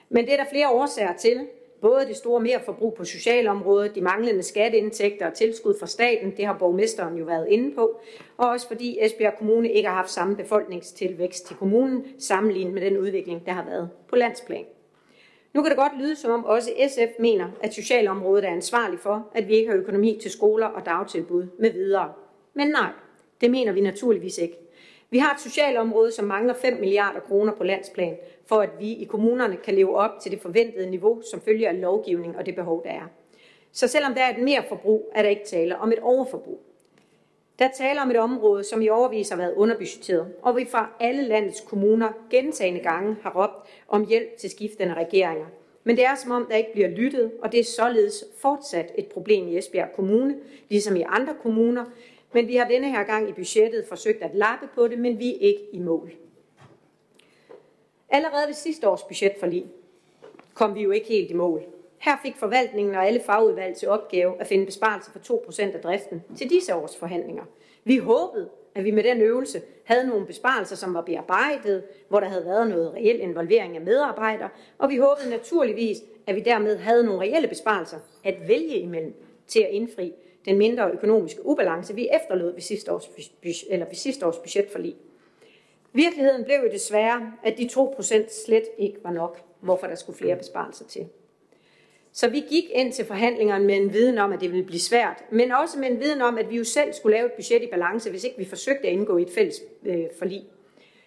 Men 0.08 0.24
det 0.24 0.32
er 0.32 0.36
der 0.36 0.50
flere 0.50 0.70
årsager 0.70 1.16
til. 1.16 1.46
Både 1.80 2.06
det 2.06 2.16
store 2.16 2.40
merforbrug 2.40 2.94
på 2.94 3.04
socialområdet, 3.04 3.94
de 3.94 4.00
manglende 4.00 4.42
skatteindtægter 4.42 5.26
og 5.26 5.34
tilskud 5.34 5.74
fra 5.80 5.86
staten, 5.86 6.36
det 6.36 6.46
har 6.46 6.58
borgmesteren 6.58 7.16
jo 7.16 7.24
været 7.24 7.48
inde 7.48 7.74
på, 7.74 8.00
og 8.36 8.48
også 8.48 8.68
fordi 8.68 8.98
Esbjerg 9.00 9.38
Kommune 9.38 9.72
ikke 9.72 9.88
har 9.88 9.96
haft 9.96 10.10
samme 10.10 10.36
befolkningstilvækst 10.36 11.46
til 11.46 11.56
kommunen, 11.56 12.04
sammenlignet 12.18 12.74
med 12.74 12.82
den 12.82 12.98
udvikling, 12.98 13.46
der 13.46 13.52
har 13.52 13.64
været 13.64 13.90
på 14.08 14.16
landsplan. 14.16 14.64
Nu 15.54 15.62
kan 15.62 15.70
det 15.70 15.78
godt 15.78 15.98
lyde, 15.98 16.16
som 16.16 16.30
om 16.30 16.44
også 16.44 16.70
SF 16.88 17.18
mener, 17.18 17.48
at 17.62 17.74
socialområdet 17.74 18.44
er 18.44 18.48
ansvarlig 18.48 18.98
for, 18.98 19.28
at 19.34 19.48
vi 19.48 19.54
ikke 19.54 19.70
har 19.70 19.78
økonomi 19.78 20.18
til 20.22 20.30
skoler 20.30 20.66
og 20.66 20.86
dagtilbud 20.86 21.46
med 21.58 21.72
videre. 21.72 22.12
Men 22.54 22.68
nej, 22.68 22.90
det 23.40 23.50
mener 23.50 23.72
vi 23.72 23.80
naturligvis 23.80 24.38
ikke. 24.38 24.56
Vi 25.10 25.18
har 25.18 25.34
et 25.34 25.40
socialområde, 25.40 26.12
som 26.12 26.24
mangler 26.24 26.54
5 26.54 26.80
milliarder 26.80 27.20
kroner 27.20 27.52
på 27.52 27.64
landsplan, 27.64 28.16
for 28.46 28.56
at 28.56 28.70
vi 28.78 28.92
i 28.92 29.04
kommunerne 29.04 29.56
kan 29.56 29.74
leve 29.74 29.96
op 29.96 30.10
til 30.22 30.32
det 30.32 30.40
forventede 30.40 30.90
niveau, 30.90 31.22
som 31.30 31.40
følger 31.40 31.68
af 31.68 31.80
lovgivning 31.80 32.36
og 32.36 32.46
det 32.46 32.54
behov, 32.54 32.84
der 32.84 32.90
er. 32.90 33.08
Så 33.72 33.88
selvom 33.88 34.14
der 34.14 34.22
er 34.22 34.36
et 34.36 34.42
mere 34.42 34.64
forbrug, 34.68 35.12
er 35.14 35.22
der 35.22 35.28
ikke 35.28 35.44
tale 35.44 35.78
om 35.78 35.92
et 35.92 35.98
overforbrug. 35.98 36.60
Der 37.58 37.68
taler 37.68 38.02
om 38.02 38.10
et 38.10 38.16
område, 38.16 38.64
som 38.64 38.82
i 38.82 38.88
overvis 38.88 39.28
har 39.28 39.36
været 39.36 39.54
underbudgetteret, 39.54 40.32
og 40.42 40.56
vi 40.56 40.64
fra 40.70 40.90
alle 41.00 41.22
landets 41.22 41.60
kommuner 41.60 42.12
gentagende 42.30 42.80
gange 42.80 43.16
har 43.22 43.42
råbt 43.42 43.68
om 43.88 44.06
hjælp 44.06 44.36
til 44.36 44.50
skiftende 44.50 44.94
regeringer. 44.94 45.46
Men 45.84 45.96
det 45.96 46.04
er 46.04 46.14
som 46.14 46.30
om, 46.30 46.46
der 46.50 46.56
ikke 46.56 46.72
bliver 46.72 46.88
lyttet, 46.88 47.32
og 47.42 47.52
det 47.52 47.60
er 47.60 47.64
således 47.64 48.24
fortsat 48.38 48.92
et 48.98 49.06
problem 49.06 49.48
i 49.48 49.58
Esbjerg 49.58 49.88
Kommune, 49.96 50.36
ligesom 50.68 50.96
i 50.96 51.04
andre 51.08 51.34
kommuner. 51.42 51.84
Men 52.32 52.48
vi 52.48 52.56
har 52.56 52.68
denne 52.68 52.90
her 52.90 53.04
gang 53.04 53.28
i 53.28 53.32
budgettet 53.32 53.84
forsøgt 53.88 54.22
at 54.22 54.34
lappe 54.34 54.68
på 54.74 54.88
det, 54.88 54.98
men 54.98 55.18
vi 55.18 55.34
er 55.34 55.38
ikke 55.40 55.62
i 55.72 55.78
mål. 55.78 56.12
Allerede 58.08 58.46
ved 58.46 58.54
sidste 58.54 58.88
års 58.88 59.02
budgetforlig 59.02 59.66
kom 60.54 60.74
vi 60.74 60.82
jo 60.82 60.90
ikke 60.90 61.08
helt 61.08 61.30
i 61.30 61.34
mål. 61.34 61.73
Her 62.04 62.16
fik 62.22 62.36
forvaltningen 62.36 62.94
og 62.94 63.06
alle 63.06 63.20
fagudvalg 63.20 63.76
til 63.76 63.88
opgave 63.88 64.40
at 64.40 64.46
finde 64.46 64.66
besparelser 64.66 65.12
for 65.12 65.18
2% 65.18 65.62
af 65.62 65.80
driften 65.80 66.22
til 66.36 66.50
disse 66.50 66.74
års 66.74 66.96
forhandlinger. 66.96 67.44
Vi 67.84 67.96
håbede, 67.96 68.50
at 68.74 68.84
vi 68.84 68.90
med 68.90 69.02
den 69.02 69.20
øvelse 69.20 69.62
havde 69.84 70.06
nogle 70.08 70.26
besparelser, 70.26 70.76
som 70.76 70.94
var 70.94 71.00
bearbejdet, 71.00 71.84
hvor 72.08 72.20
der 72.20 72.28
havde 72.28 72.44
været 72.44 72.68
noget 72.68 72.94
reel 72.94 73.20
involvering 73.20 73.76
af 73.76 73.82
medarbejdere, 73.82 74.48
og 74.78 74.90
vi 74.90 74.96
håbede 74.96 75.30
naturligvis, 75.30 75.98
at 76.26 76.34
vi 76.34 76.40
dermed 76.40 76.76
havde 76.76 77.04
nogle 77.04 77.20
reelle 77.20 77.48
besparelser 77.48 77.98
at 78.24 78.48
vælge 78.48 78.78
imellem 78.78 79.14
til 79.46 79.60
at 79.60 79.70
indfri 79.70 80.12
den 80.44 80.58
mindre 80.58 80.90
økonomiske 80.90 81.46
ubalance, 81.46 81.94
vi 81.94 82.08
efterlod 82.22 82.52
ved 82.52 82.60
sidste 82.60 82.92
års, 82.92 83.32
eller 83.70 83.86
ved 83.86 83.94
sidste 83.94 84.26
års 84.26 84.38
budgetforlig. 84.38 84.96
Virkeligheden 85.92 86.44
blev 86.44 86.56
jo 86.56 86.70
desværre, 86.72 87.32
at 87.44 87.58
de 87.58 87.68
2% 87.72 88.44
slet 88.44 88.64
ikke 88.78 88.98
var 89.02 89.12
nok, 89.12 89.40
hvorfor 89.60 89.86
der 89.86 89.94
skulle 89.94 90.18
flere 90.18 90.36
besparelser 90.36 90.84
til. 90.84 91.08
Så 92.16 92.28
vi 92.28 92.40
gik 92.40 92.64
ind 92.72 92.92
til 92.92 93.04
forhandlingerne 93.04 93.64
med 93.64 93.76
en 93.76 93.92
viden 93.92 94.18
om, 94.18 94.32
at 94.32 94.40
det 94.40 94.50
ville 94.50 94.66
blive 94.66 94.80
svært, 94.80 95.24
men 95.30 95.52
også 95.52 95.78
med 95.78 95.90
en 95.90 96.00
viden 96.00 96.22
om, 96.22 96.38
at 96.38 96.50
vi 96.50 96.56
jo 96.56 96.64
selv 96.64 96.92
skulle 96.92 97.16
lave 97.16 97.26
et 97.26 97.32
budget 97.32 97.62
i 97.62 97.66
balance, 97.70 98.10
hvis 98.10 98.24
ikke 98.24 98.38
vi 98.38 98.44
forsøgte 98.44 98.88
at 98.88 98.92
indgå 98.92 99.16
i 99.16 99.22
et 99.22 99.30
fælles 99.30 99.60
øh, 99.84 100.04
forlig. 100.18 100.44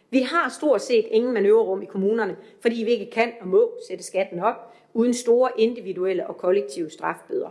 Vi 0.10 0.22
har 0.22 0.50
stort 0.50 0.82
set 0.82 1.06
ingen 1.12 1.34
manøvrerum 1.34 1.82
i 1.82 1.86
kommunerne, 1.86 2.38
fordi 2.62 2.84
vi 2.84 2.92
ikke 2.92 3.12
kan 3.12 3.32
og 3.42 3.48
må 3.48 3.72
sætte 3.88 4.04
skatten 4.04 4.40
op, 4.40 4.74
uden 4.94 5.14
store 5.14 5.50
individuelle 5.58 6.28
og 6.28 6.38
kollektive 6.38 6.90
strafbøder. 6.90 7.50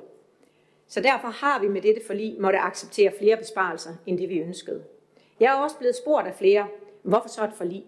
Så 0.89 1.01
derfor 1.01 1.29
har 1.29 1.61
vi 1.61 1.69
med 1.69 1.83
dette 1.83 2.01
forlig 2.07 2.37
måtte 2.41 2.59
acceptere 2.59 3.13
flere 3.19 3.37
besparelser, 3.37 3.91
end 4.07 4.19
det 4.19 4.29
vi 4.29 4.39
ønskede. 4.39 4.85
Jeg 5.41 5.53
er 5.53 5.63
også 5.63 5.77
blevet 5.79 5.97
spurgt 5.97 6.27
af 6.27 6.35
flere, 6.35 6.67
hvorfor 7.03 7.29
så 7.29 7.45
et 7.45 7.55
forlig? 7.57 7.85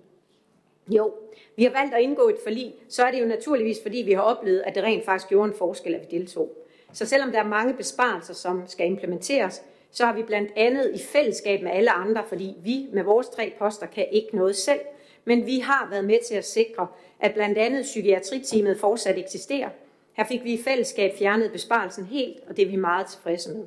Jo, 0.88 1.12
vi 1.56 1.64
har 1.64 1.70
valgt 1.70 1.94
at 1.94 2.02
indgå 2.02 2.28
et 2.28 2.36
forlig, 2.42 2.74
så 2.88 3.04
er 3.04 3.10
det 3.10 3.20
jo 3.20 3.26
naturligvis, 3.26 3.78
fordi 3.82 3.98
vi 3.98 4.12
har 4.12 4.22
oplevet, 4.22 4.62
at 4.66 4.74
det 4.74 4.82
rent 4.82 5.04
faktisk 5.04 5.28
gjorde 5.28 5.48
en 5.48 5.58
forskel, 5.58 5.94
at 5.94 6.00
vi 6.00 6.18
deltog. 6.18 6.50
Så 6.92 7.06
selvom 7.06 7.32
der 7.32 7.38
er 7.38 7.48
mange 7.48 7.74
besparelser, 7.74 8.34
som 8.34 8.62
skal 8.66 8.86
implementeres, 8.86 9.62
så 9.90 10.06
har 10.06 10.12
vi 10.12 10.22
blandt 10.22 10.50
andet 10.56 10.90
i 10.94 10.98
fællesskab 10.98 11.62
med 11.62 11.70
alle 11.70 11.90
andre, 11.90 12.24
fordi 12.28 12.54
vi 12.64 12.86
med 12.92 13.02
vores 13.02 13.28
tre 13.28 13.52
poster 13.58 13.86
kan 13.86 14.06
ikke 14.12 14.36
noget 14.36 14.56
selv, 14.56 14.80
men 15.24 15.46
vi 15.46 15.58
har 15.58 15.88
været 15.90 16.04
med 16.04 16.18
til 16.28 16.34
at 16.34 16.44
sikre, 16.44 16.86
at 17.20 17.34
blandt 17.34 17.58
andet 17.58 17.82
psykiatriteamet 17.82 18.80
fortsat 18.80 19.18
eksisterer. 19.18 19.68
Her 20.12 20.24
fik 20.24 20.44
vi 20.44 20.52
i 20.52 20.62
fællesskab 20.62 21.12
fjernet 21.18 21.52
besparelsen 21.52 22.04
helt, 22.04 22.38
og 22.48 22.56
det 22.56 22.64
er 22.66 22.70
vi 22.70 22.76
meget 22.76 23.06
tilfredse 23.06 23.50
med. 23.50 23.64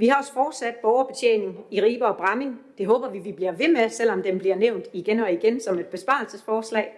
Vi 0.00 0.08
har 0.08 0.18
også 0.18 0.32
fortsat 0.32 0.74
borgerbetjening 0.82 1.64
i 1.70 1.82
Ribe 1.82 2.06
og 2.06 2.16
Bramming. 2.16 2.60
Det 2.78 2.86
håber 2.86 3.10
vi, 3.10 3.18
vi 3.18 3.32
bliver 3.32 3.52
ved 3.52 3.68
med, 3.68 3.88
selvom 3.88 4.22
den 4.22 4.38
bliver 4.38 4.56
nævnt 4.56 4.86
igen 4.92 5.20
og 5.20 5.32
igen 5.32 5.60
som 5.60 5.78
et 5.78 5.86
besparelsesforslag. 5.86 6.94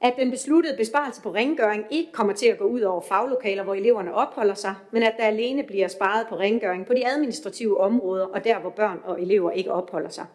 At 0.00 0.14
den 0.18 0.30
besluttede 0.30 0.76
besparelse 0.76 1.22
på 1.22 1.34
rengøring 1.34 1.84
ikke 1.90 2.12
kommer 2.12 2.32
til 2.32 2.46
at 2.46 2.58
gå 2.58 2.64
ud 2.64 2.80
over 2.80 3.00
faglokaler, 3.00 3.62
hvor 3.62 3.74
eleverne 3.74 4.14
opholder 4.14 4.54
sig, 4.54 4.74
men 4.90 5.02
at 5.02 5.14
der 5.18 5.24
alene 5.24 5.62
bliver 5.62 5.88
sparet 5.88 6.26
på 6.28 6.36
rengøring 6.36 6.86
på 6.86 6.94
de 6.94 7.06
administrative 7.06 7.80
områder 7.80 8.26
og 8.26 8.44
der, 8.44 8.58
hvor 8.58 8.70
børn 8.70 9.00
og 9.04 9.22
elever 9.22 9.50
ikke 9.50 9.72
opholder 9.72 10.10
sig. 10.10 10.26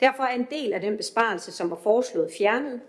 Derfor 0.00 0.22
er 0.22 0.34
en 0.34 0.46
del 0.50 0.72
af 0.72 0.80
den 0.80 0.96
besparelse, 0.96 1.52
som 1.52 1.70
var 1.70 1.78
foreslået 1.82 2.30
fjernet. 2.38 2.80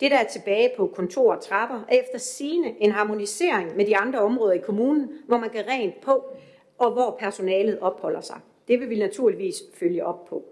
Det, 0.00 0.10
der 0.10 0.18
er 0.18 0.28
tilbage 0.28 0.70
på 0.76 0.86
kontor 0.86 1.34
og 1.34 1.42
trapper, 1.42 1.84
er 1.88 1.96
efter 1.96 2.18
sine 2.18 2.82
en 2.82 2.92
harmonisering 2.92 3.76
med 3.76 3.86
de 3.86 3.96
andre 3.96 4.18
områder 4.18 4.52
i 4.52 4.58
kommunen, 4.58 5.08
hvor 5.26 5.38
man 5.38 5.50
kan 5.50 5.64
rent 5.68 6.00
på, 6.00 6.29
og 6.80 6.92
hvor 6.92 7.16
personalet 7.18 7.78
opholder 7.80 8.20
sig. 8.20 8.40
Det 8.68 8.80
vil 8.80 8.90
vi 8.90 8.98
naturligvis 8.98 9.62
følge 9.74 10.06
op 10.06 10.24
på. 10.24 10.44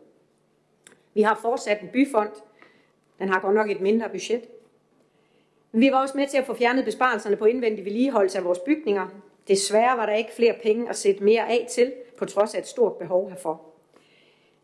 Vi 1.15 1.23
har 1.23 1.39
fortsat 1.43 1.81
en 1.81 1.89
byfond. 1.93 2.31
Den 3.19 3.29
har 3.29 3.41
godt 3.41 3.55
nok 3.55 3.71
et 3.71 3.81
mindre 3.81 4.09
budget. 4.09 4.43
Vi 5.73 5.91
var 5.93 6.03
også 6.03 6.19
med 6.19 6.27
til 6.27 6.39
at 6.39 6.47
få 6.47 6.55
fjernet 6.55 6.85
besparelserne 6.85 7.37
på 7.37 7.45
indvendig 7.45 7.85
vedligeholdelse 7.85 8.39
af 8.39 8.45
vores 8.45 8.59
bygninger. 8.59 9.09
Desværre 9.49 9.97
var 9.97 10.07
der 10.07 10.15
ikke 10.15 10.33
flere 10.33 10.55
penge 10.63 10.89
at 10.89 10.97
sætte 10.97 11.25
mere 11.25 11.49
af 11.49 11.67
til, 11.71 11.93
på 12.19 12.25
trods 12.25 12.55
af 12.55 12.59
et 12.59 12.67
stort 12.67 12.97
behov 12.97 13.29
herfor. 13.29 13.63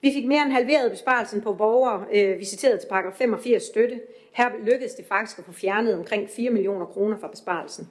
Vi 0.00 0.12
fik 0.12 0.26
mere 0.26 0.42
end 0.42 0.52
halveret 0.52 0.90
besparelsen 0.90 1.40
på 1.40 1.54
borgere 1.54 2.04
øh, 2.12 2.38
visiteret 2.38 2.80
til 2.80 2.88
paragraf 2.88 3.12
85 3.12 3.62
støtte. 3.62 4.00
Her 4.32 4.50
lykkedes 4.62 4.94
det 4.94 5.06
faktisk 5.06 5.38
at 5.38 5.44
få 5.44 5.52
fjernet 5.52 5.94
omkring 5.94 6.28
4 6.30 6.50
millioner 6.50 6.86
kroner 6.86 7.18
fra 7.18 7.28
besparelsen. 7.28 7.88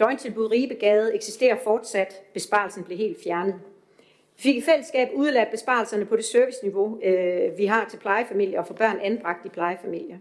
Døgntilbud 0.00 0.50
Ribegade 0.50 1.14
eksisterer 1.14 1.56
fortsat. 1.64 2.22
Besparelsen 2.34 2.84
blev 2.84 2.98
helt 2.98 3.22
fjernet. 3.24 3.54
Vi 4.36 4.42
fik 4.42 4.56
i 4.56 4.60
fællesskab 4.60 5.08
udladt 5.14 5.50
besparelserne 5.50 6.04
på 6.04 6.16
det 6.16 6.24
serviceniveau, 6.24 7.00
øh, 7.02 7.58
vi 7.58 7.66
har 7.66 7.88
til 7.90 7.96
plejefamilier 7.96 8.60
og 8.60 8.66
for 8.66 8.74
børn 8.74 8.98
anbragt 9.02 9.46
i 9.46 9.48
plejefamilier. 9.48 10.18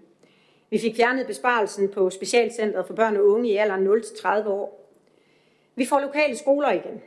Vi 0.70 0.80
fik 0.80 0.96
fjernet 0.96 1.28
besparelsen 1.28 1.90
på 1.90 2.10
Specialcentret 2.10 2.88
for 2.88 2.94
børn 2.94 3.18
og 3.18 3.26
unge 3.26 3.50
i 3.50 3.56
alderen 3.56 3.88
0-30 3.88 4.50
år. 4.50 4.92
Vi 5.76 5.86
får 5.86 6.00
lokale 6.00 6.38
skoler 6.38 6.72
igen. 6.72 7.02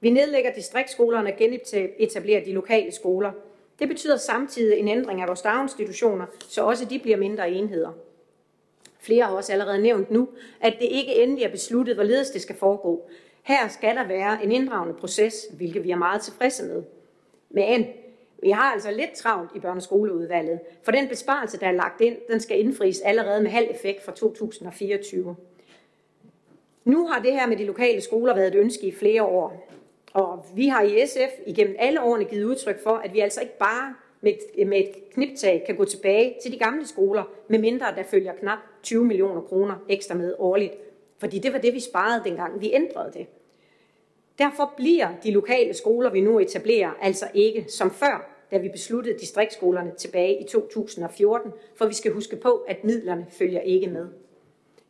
Vi 0.00 0.10
nedlægger 0.10 0.52
distriktskolerne 0.52 1.32
og 1.32 1.38
genetablerer 1.38 2.44
de 2.44 2.52
lokale 2.52 2.92
skoler. 2.92 3.32
Det 3.78 3.88
betyder 3.88 4.16
samtidig 4.16 4.78
en 4.78 4.88
ændring 4.88 5.20
af 5.20 5.28
vores 5.28 5.42
daginstitutioner, 5.42 6.26
så 6.48 6.64
også 6.64 6.84
de 6.84 6.98
bliver 6.98 7.16
mindre 7.16 7.50
enheder. 7.50 7.92
Flere 9.06 9.24
har 9.24 9.32
også 9.32 9.52
allerede 9.52 9.82
nævnt 9.82 10.10
nu, 10.10 10.28
at 10.60 10.76
det 10.80 10.88
ikke 10.90 11.22
endelig 11.22 11.44
er 11.44 11.50
besluttet, 11.50 11.94
hvorledes 11.94 12.30
det 12.30 12.42
skal 12.42 12.56
foregå. 12.56 13.08
Her 13.42 13.68
skal 13.68 13.96
der 13.96 14.06
være 14.06 14.44
en 14.44 14.52
inddragende 14.52 14.94
proces, 14.94 15.46
hvilket 15.56 15.84
vi 15.84 15.90
er 15.90 15.96
meget 15.96 16.22
tilfredse 16.22 16.64
med. 16.64 16.82
Men 17.50 17.86
vi 18.42 18.50
har 18.50 18.72
altså 18.72 18.90
lidt 18.90 19.12
travlt 19.12 19.50
i 19.54 19.60
børneskoleudvalget, 19.60 20.60
for 20.82 20.92
den 20.92 21.08
besparelse, 21.08 21.60
der 21.60 21.66
er 21.66 21.72
lagt 21.72 22.00
ind, 22.00 22.16
den 22.30 22.40
skal 22.40 22.60
indfries 22.60 23.00
allerede 23.00 23.42
med 23.42 23.50
halv 23.50 23.66
effekt 23.70 24.04
fra 24.04 24.12
2024. 24.12 25.36
Nu 26.84 27.06
har 27.06 27.22
det 27.22 27.32
her 27.32 27.46
med 27.46 27.56
de 27.56 27.64
lokale 27.64 28.00
skoler 28.00 28.34
været 28.34 28.48
et 28.48 28.54
ønske 28.54 28.86
i 28.86 28.92
flere 28.92 29.22
år, 29.22 29.68
og 30.12 30.46
vi 30.54 30.68
har 30.68 30.82
i 30.82 31.06
SF 31.06 31.32
igennem 31.46 31.76
alle 31.78 32.02
årene 32.02 32.24
givet 32.24 32.44
udtryk 32.44 32.82
for, 32.82 32.96
at 32.96 33.14
vi 33.14 33.20
altså 33.20 33.40
ikke 33.40 33.58
bare 33.58 33.94
med 34.26 34.34
et, 34.56 34.68
med 34.68 34.78
et 34.78 35.10
kniptag 35.12 35.62
kan 35.66 35.76
gå 35.76 35.84
tilbage 35.84 36.36
til 36.42 36.52
de 36.52 36.58
gamle 36.58 36.86
skoler, 36.86 37.22
med 37.48 37.58
mindre 37.58 37.86
der 37.96 38.02
følger 38.02 38.32
knap 38.34 38.58
20 38.82 39.04
millioner 39.04 39.40
kroner 39.40 39.74
ekstra 39.88 40.14
med 40.14 40.34
årligt. 40.38 40.72
Fordi 41.18 41.38
det 41.38 41.52
var 41.52 41.58
det, 41.58 41.74
vi 41.74 41.80
sparede 41.80 42.22
dengang 42.24 42.60
vi 42.60 42.72
ændrede 42.74 43.12
det. 43.12 43.26
Derfor 44.38 44.72
bliver 44.76 45.08
de 45.22 45.30
lokale 45.30 45.74
skoler, 45.74 46.10
vi 46.10 46.20
nu 46.20 46.38
etablerer, 46.38 46.90
altså 47.00 47.26
ikke 47.34 47.64
som 47.68 47.90
før, 47.90 48.46
da 48.50 48.58
vi 48.58 48.68
besluttede 48.68 49.18
distriktskolerne 49.18 49.92
tilbage 49.98 50.40
i 50.40 50.44
2014, 50.44 51.52
for 51.76 51.86
vi 51.86 51.94
skal 51.94 52.12
huske 52.12 52.36
på, 52.36 52.64
at 52.68 52.84
midlerne 52.84 53.26
følger 53.30 53.60
ikke 53.60 53.86
med. 53.86 54.06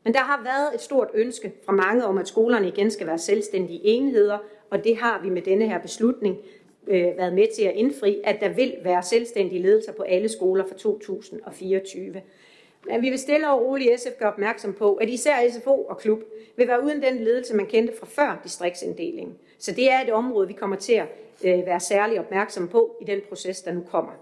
Men 0.05 0.15
der 0.15 0.21
har 0.21 0.43
været 0.45 0.75
et 0.75 0.81
stort 0.81 1.09
ønske 1.15 1.53
fra 1.65 1.73
mange 1.73 2.05
om, 2.05 2.19
at 2.19 2.29
skolerne 2.29 2.69
igen 2.69 2.91
skal 2.91 3.07
være 3.07 3.19
selvstændige 3.19 3.81
enheder, 3.85 4.39
og 4.71 4.85
det 4.85 4.97
har 4.97 5.23
vi 5.23 5.31
med 5.31 5.43
denne 5.43 5.69
her 5.69 5.79
beslutning 5.79 6.37
øh, 6.87 7.17
været 7.17 7.33
med 7.33 7.47
til 7.57 7.63
at 7.63 7.75
indfri, 7.75 8.21
at 8.25 8.41
der 8.41 8.49
vil 8.49 8.75
være 8.83 9.03
selvstændige 9.03 9.63
ledelser 9.63 9.93
på 9.93 10.03
alle 10.03 10.29
skoler 10.29 10.65
fra 10.67 10.75
2024. 10.75 12.23
Men 12.87 13.03
vi 13.03 13.11
vil 13.11 13.19
stille 13.19 13.51
og 13.51 13.63
roligt 13.63 14.01
SF 14.01 14.19
gøre 14.19 14.33
opmærksom 14.33 14.73
på, 14.73 14.95
at 14.95 15.09
især 15.09 15.51
SFO 15.51 15.83
og 15.83 15.99
klub 15.99 16.21
vil 16.57 16.69
være 16.69 16.85
uden 16.85 17.03
den 17.03 17.17
ledelse, 17.17 17.57
man 17.57 17.67
kendte 17.67 17.93
fra 17.99 18.07
før 18.07 18.41
distriktsinddelingen. 18.45 19.35
Så 19.59 19.73
det 19.73 19.91
er 19.91 20.01
et 20.01 20.13
område, 20.13 20.49
vi 20.49 20.55
kommer 20.55 20.77
til 20.77 20.93
at 20.93 21.07
øh, 21.45 21.67
være 21.67 21.81
særlig 21.81 22.21
opmærksom 22.21 22.69
på 22.69 22.97
i 23.01 23.05
den 23.05 23.21
proces, 23.29 23.63
der 23.63 23.73
nu 23.73 23.81
kommer 23.91 24.13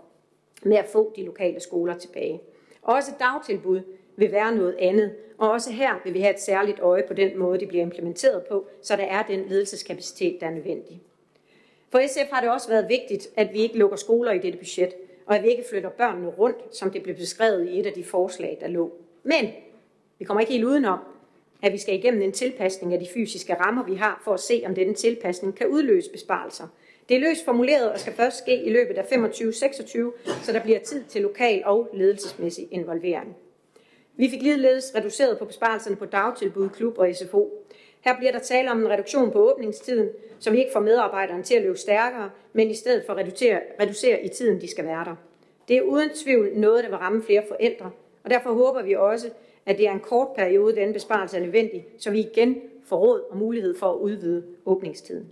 med 0.63 0.77
at 0.77 0.87
få 0.87 1.13
de 1.17 1.25
lokale 1.25 1.61
skoler 1.61 1.99
tilbage. 1.99 2.41
Også 2.83 3.13
dagtilbud 3.19 3.81
vil 4.17 4.33
være 4.33 4.55
noget 4.55 4.77
andet. 4.79 5.15
Og 5.39 5.51
også 5.51 5.73
her 5.73 6.01
vil 6.05 6.15
vi 6.15 6.21
have 6.21 6.35
et 6.35 6.41
særligt 6.41 6.81
øje 6.81 7.03
på 7.09 7.15
den 7.15 7.39
måde, 7.39 7.61
det 7.61 7.69
bliver 7.69 7.83
implementeret 7.83 8.43
på, 8.51 8.67
så 8.83 8.97
der 8.97 9.03
er 9.03 9.23
den 9.23 9.45
ledelseskapacitet, 9.49 10.41
der 10.41 10.47
er 10.47 10.51
nødvendig. 10.51 11.01
For 11.95 12.07
SF 12.07 12.31
har 12.31 12.41
det 12.41 12.51
også 12.51 12.69
været 12.69 12.89
vigtigt, 12.89 13.29
at 13.37 13.53
vi 13.53 13.59
ikke 13.59 13.79
lukker 13.79 13.97
skoler 13.97 14.33
i 14.33 14.39
dette 14.39 14.59
budget, 14.59 14.95
og 15.27 15.37
at 15.37 15.43
vi 15.43 15.49
ikke 15.49 15.65
flytter 15.71 15.91
børnene 15.91 16.29
rundt, 16.29 16.77
som 16.77 16.91
det 16.91 17.03
blev 17.03 17.15
beskrevet 17.15 17.69
i 17.69 17.81
et 17.81 17.87
af 17.87 17.93
de 17.93 18.05
forslag, 18.05 18.59
der 18.61 18.69
lå. 18.69 18.93
Men 19.23 19.51
vi 20.19 20.25
kommer 20.25 20.41
ikke 20.41 20.53
helt 20.53 20.65
udenom, 20.65 20.99
at 21.63 21.73
vi 21.73 21.79
skal 21.79 21.95
igennem 21.95 22.23
en 22.23 22.33
tilpasning 22.33 22.95
af 22.95 23.01
de 23.01 23.07
fysiske 23.15 23.55
rammer, 23.55 23.85
vi 23.85 23.95
har, 23.95 24.21
for 24.25 24.35
at 24.35 24.41
se, 24.41 24.63
om 24.67 24.75
denne 24.75 24.95
tilpasning 24.95 25.55
kan 25.55 25.67
udløse 25.67 26.11
besparelser. 26.11 26.67
Det 27.09 27.17
er 27.17 27.21
løst 27.21 27.45
formuleret 27.45 27.93
og 27.93 28.01
skal 28.01 28.13
først 28.13 28.39
ske 28.39 28.65
i 28.65 28.71
løbet 28.71 28.99
af 28.99 29.03
25-26, 29.03 30.43
så 30.43 30.53
der 30.53 30.63
bliver 30.63 30.79
tid 30.79 31.05
til 31.09 31.23
lokal 31.23 31.63
og 31.65 31.89
ledelsesmæssig 31.93 32.69
involvering. 32.71 33.37
Vi 34.17 34.31
fik 34.31 34.43
ligeledes 34.43 34.93
reduceret 34.95 35.39
på 35.39 35.45
besparelserne 35.45 35.97
på 35.97 36.07
dagtilbud, 36.07 36.69
klub 36.69 36.99
og 36.99 37.15
SFO. 37.15 37.64
Her 38.05 38.17
bliver 38.19 38.33
der 38.33 38.39
tale 38.39 38.71
om 38.71 38.79
en 38.79 38.91
reduktion 38.91 39.31
på 39.31 39.53
åbningstiden, 39.53 40.09
så 40.39 40.51
vi 40.51 40.59
ikke 40.59 40.73
får 40.73 40.81
medarbejderne 40.81 41.43
til 41.43 41.55
at 41.55 41.63
løbe 41.63 41.79
stærkere, 41.79 42.31
men 42.53 42.71
i 42.71 42.75
stedet 42.75 43.03
for 43.07 43.15
reducere, 43.15 43.61
reducere 43.81 44.25
i 44.25 44.29
tiden, 44.29 44.61
de 44.61 44.71
skal 44.71 44.85
være 44.85 45.05
der. 45.05 45.17
Det 45.69 45.77
er 45.77 45.83
uden 45.83 46.11
tvivl 46.25 46.59
noget, 46.59 46.85
der 46.85 46.91
vil 46.91 46.99
ramme 46.99 47.23
flere 47.23 47.43
forældre, 47.49 47.91
og 48.25 48.31
derfor 48.31 48.53
håber 48.53 48.83
vi 48.83 48.93
også, 48.95 49.31
at 49.67 49.79
det 49.79 49.89
er 49.89 49.93
en 49.93 50.01
kort 50.01 50.29
periode, 50.37 50.77
den 50.77 50.93
besparelse 50.93 51.37
er 51.37 51.41
nødvendig, 51.41 51.87
så 51.99 52.11
vi 52.11 52.21
igen 52.21 52.57
får 52.85 52.97
råd 52.97 53.21
og 53.31 53.37
mulighed 53.37 53.79
for 53.79 53.93
at 53.93 53.97
udvide 53.97 54.45
åbningstiden. 54.67 55.27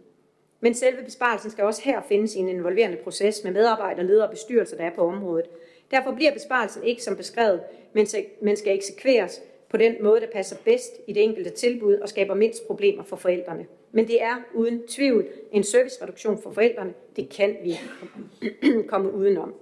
Men 0.61 0.75
selve 0.75 1.03
besparelsen 1.05 1.51
skal 1.51 1.65
også 1.65 1.83
her 1.83 2.03
findes 2.09 2.35
i 2.35 2.39
en 2.39 2.49
involverende 2.49 2.97
proces 2.97 3.45
med 3.45 3.53
medarbejdere, 3.53 4.07
ledere 4.07 4.27
og 4.27 4.31
bestyrelser, 4.31 4.77
der 4.77 4.85
er 4.85 4.95
på 4.95 5.07
området. 5.07 5.47
Derfor 5.91 6.13
bliver 6.13 6.33
besparelsen 6.33 6.85
ikke 6.85 7.03
som 7.03 7.17
beskrevet, 7.17 7.61
men 8.41 8.57
skal 8.57 8.77
eksekveres 8.77 9.43
på 9.73 9.79
den 9.79 9.97
måde, 10.01 10.21
der 10.21 10.27
passer 10.33 10.57
bedst 10.65 10.93
i 11.07 11.13
det 11.13 11.23
enkelte 11.23 11.51
tilbud 11.51 11.95
og 11.95 12.09
skaber 12.09 12.35
mindst 12.35 12.67
problemer 12.67 13.03
for 13.03 13.17
forældrene. 13.17 13.67
Men 13.93 14.09
det 14.09 14.23
er 14.23 14.37
uden 14.55 14.87
tvivl 14.87 15.27
en 15.53 15.65
servicereduktion 15.65 16.43
for 16.43 16.53
forældrene. 16.53 16.95
Det 17.17 17.29
kan 17.29 17.57
vi 17.63 17.81
komme 18.91 19.13
udenom. 19.13 19.55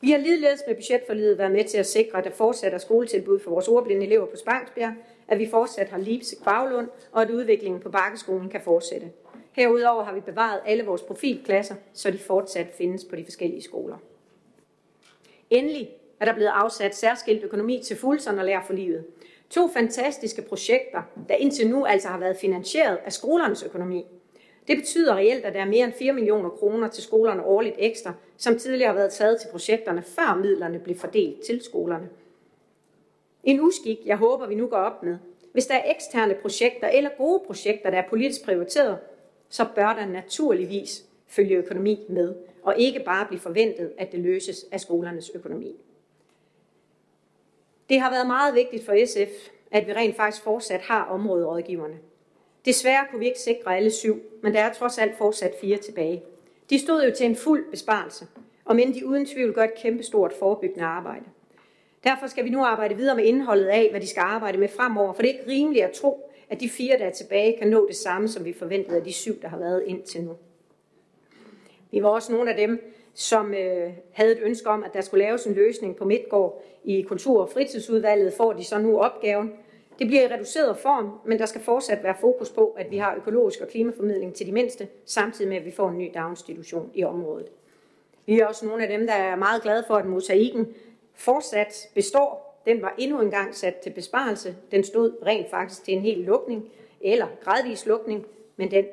Vi 0.00 0.10
har 0.10 0.18
ligeledes 0.18 0.62
med 0.66 0.74
budgetforliget 0.74 1.38
været 1.38 1.52
med 1.52 1.64
til 1.64 1.78
at 1.78 1.86
sikre, 1.86 2.18
at 2.18 2.24
der 2.24 2.30
fortsat 2.30 2.74
er 2.74 2.78
skoletilbud 2.78 3.38
for 3.38 3.50
vores 3.50 3.68
ordblinde 3.68 4.06
elever 4.06 4.26
på 4.26 4.36
Spangsbjerg, 4.36 4.94
at 5.28 5.38
vi 5.38 5.48
fortsat 5.48 5.88
har 5.88 5.98
Lipse 5.98 6.36
Kvaglund, 6.42 6.88
og 7.12 7.22
at 7.22 7.30
udviklingen 7.30 7.80
på 7.80 7.90
Bakkeskolen 7.90 8.48
kan 8.48 8.60
fortsætte. 8.60 9.10
Herudover 9.52 10.04
har 10.04 10.14
vi 10.14 10.20
bevaret 10.20 10.60
alle 10.66 10.84
vores 10.84 11.02
profilklasser, 11.02 11.74
så 11.92 12.10
de 12.10 12.18
fortsat 12.18 12.66
findes 12.78 13.04
på 13.04 13.16
de 13.16 13.24
forskellige 13.24 13.62
skoler. 13.62 13.96
Endelig 15.50 15.90
er 16.22 16.26
der 16.26 16.34
blevet 16.34 16.50
afsat 16.54 16.94
særskilt 16.94 17.44
økonomi 17.44 17.82
til 17.84 17.96
Fuldson 17.96 18.38
og 18.38 18.44
Lær 18.44 18.62
for 18.66 18.72
Livet. 18.72 19.04
To 19.50 19.68
fantastiske 19.68 20.42
projekter, 20.42 21.02
der 21.28 21.34
indtil 21.34 21.70
nu 21.70 21.84
altså 21.84 22.08
har 22.08 22.18
været 22.18 22.36
finansieret 22.36 22.98
af 23.04 23.12
skolernes 23.12 23.62
økonomi. 23.62 24.06
Det 24.68 24.76
betyder 24.76 25.14
reelt, 25.14 25.44
at 25.44 25.54
der 25.54 25.60
er 25.60 25.64
mere 25.64 25.84
end 25.84 25.92
4 25.92 26.12
millioner 26.12 26.48
kroner 26.48 26.88
til 26.88 27.02
skolerne 27.02 27.44
årligt 27.44 27.74
ekstra, 27.78 28.12
som 28.36 28.58
tidligere 28.58 28.88
har 28.88 28.94
været 28.94 29.12
taget 29.12 29.40
til 29.40 29.48
projekterne, 29.48 30.02
før 30.02 30.38
midlerne 30.42 30.78
blev 30.78 30.96
fordelt 30.96 31.40
til 31.40 31.62
skolerne. 31.64 32.08
En 33.44 33.60
uskik, 33.60 33.98
jeg 34.06 34.16
håber, 34.16 34.46
vi 34.46 34.54
nu 34.54 34.66
går 34.66 34.76
op 34.76 35.02
med. 35.02 35.16
Hvis 35.52 35.66
der 35.66 35.74
er 35.74 35.90
eksterne 35.90 36.34
projekter 36.34 36.88
eller 36.88 37.10
gode 37.18 37.42
projekter, 37.46 37.90
der 37.90 37.98
er 37.98 38.08
politisk 38.08 38.44
prioriteret, 38.44 38.98
så 39.48 39.66
bør 39.74 39.92
der 39.92 40.06
naturligvis 40.06 41.04
følge 41.26 41.56
økonomi 41.56 42.06
med, 42.08 42.34
og 42.62 42.74
ikke 42.78 43.02
bare 43.04 43.26
blive 43.26 43.40
forventet, 43.40 43.92
at 43.98 44.12
det 44.12 44.20
løses 44.20 44.64
af 44.72 44.80
skolernes 44.80 45.30
økonomi. 45.34 45.76
Det 47.92 48.00
har 48.00 48.10
været 48.10 48.26
meget 48.26 48.54
vigtigt 48.54 48.84
for 48.84 49.06
SF, 49.06 49.50
at 49.70 49.86
vi 49.86 49.92
rent 49.92 50.16
faktisk 50.16 50.42
fortsat 50.42 50.80
har 50.80 51.04
områderådgiverne. 51.04 51.98
Desværre 52.64 53.06
kunne 53.10 53.18
vi 53.18 53.26
ikke 53.26 53.40
sikre 53.40 53.76
alle 53.76 53.90
syv, 53.90 54.20
men 54.42 54.54
der 54.54 54.60
er 54.60 54.72
trods 54.72 54.98
alt 54.98 55.18
fortsat 55.18 55.54
fire 55.60 55.76
tilbage. 55.76 56.22
De 56.70 56.78
stod 56.78 57.04
jo 57.04 57.14
til 57.14 57.26
en 57.26 57.36
fuld 57.36 57.70
besparelse, 57.70 58.26
og 58.64 58.76
men 58.76 58.94
de 58.94 59.06
uden 59.06 59.26
tvivl 59.26 59.54
gør 59.54 59.64
et 59.64 59.74
kæmpestort 59.74 60.32
forebyggende 60.38 60.84
arbejde. 60.84 61.24
Derfor 62.04 62.26
skal 62.26 62.44
vi 62.44 62.50
nu 62.50 62.64
arbejde 62.64 62.96
videre 62.96 63.16
med 63.16 63.24
indholdet 63.24 63.66
af, 63.66 63.90
hvad 63.90 64.00
de 64.00 64.06
skal 64.06 64.20
arbejde 64.20 64.58
med 64.58 64.68
fremover, 64.68 65.12
for 65.12 65.22
det 65.22 65.30
er 65.30 65.38
ikke 65.38 65.50
rimeligt 65.50 65.84
at 65.84 65.92
tro, 65.92 66.30
at 66.48 66.60
de 66.60 66.68
fire, 66.68 66.98
der 66.98 67.04
er 67.04 67.12
tilbage, 67.12 67.58
kan 67.58 67.68
nå 67.68 67.86
det 67.86 67.96
samme, 67.96 68.28
som 68.28 68.44
vi 68.44 68.52
forventede 68.52 68.96
af 68.96 69.04
de 69.04 69.12
syv, 69.12 69.42
der 69.42 69.48
har 69.48 69.58
været 69.58 69.82
indtil 69.86 70.22
nu. 70.22 70.36
Vi 71.90 72.02
var 72.02 72.08
også 72.08 72.32
nogle 72.32 72.50
af 72.50 72.56
dem, 72.56 72.92
som 73.14 73.54
øh, 73.54 73.90
havde 74.12 74.32
et 74.32 74.38
ønske 74.42 74.68
om, 74.68 74.84
at 74.84 74.94
der 74.94 75.00
skulle 75.00 75.24
laves 75.24 75.46
en 75.46 75.54
løsning 75.54 75.96
på 75.96 76.04
Midtgård 76.04 76.62
i 76.84 77.02
Kultur- 77.02 77.40
og 77.40 77.50
Fritidsudvalget, 77.50 78.32
får 78.32 78.52
de 78.52 78.64
så 78.64 78.78
nu 78.78 78.98
opgaven. 78.98 79.52
Det 79.98 80.06
bliver 80.06 80.22
i 80.22 80.34
reduceret 80.34 80.78
form, 80.78 81.10
men 81.26 81.38
der 81.38 81.46
skal 81.46 81.60
fortsat 81.60 82.02
være 82.02 82.14
fokus 82.20 82.50
på, 82.50 82.74
at 82.78 82.90
vi 82.90 82.96
har 82.96 83.16
økologisk 83.16 83.60
og 83.60 83.68
klimaformidling 83.68 84.34
til 84.34 84.46
de 84.46 84.52
mindste, 84.52 84.88
samtidig 85.04 85.48
med, 85.48 85.56
at 85.56 85.64
vi 85.64 85.70
får 85.70 85.88
en 85.88 85.98
ny 85.98 86.10
daginstitution 86.14 86.90
i 86.94 87.04
området. 87.04 87.46
Vi 88.26 88.40
er 88.40 88.46
også 88.46 88.66
nogle 88.66 88.82
af 88.82 88.88
dem, 88.88 89.06
der 89.06 89.14
er 89.14 89.36
meget 89.36 89.62
glade 89.62 89.84
for, 89.86 89.94
at 89.94 90.06
mosaikken 90.06 90.74
fortsat 91.14 91.88
består. 91.94 92.60
Den 92.66 92.82
var 92.82 92.94
endnu 92.98 93.20
engang 93.20 93.54
sat 93.54 93.76
til 93.76 93.90
besparelse. 93.90 94.56
Den 94.70 94.84
stod 94.84 95.12
rent 95.26 95.50
faktisk 95.50 95.84
til 95.84 95.94
en 95.94 96.00
hel 96.00 96.18
lukning, 96.18 96.68
eller 97.00 97.26
gradvis 97.40 97.86
lukning, 97.86 98.26
men 98.56 98.70
den 98.70 98.84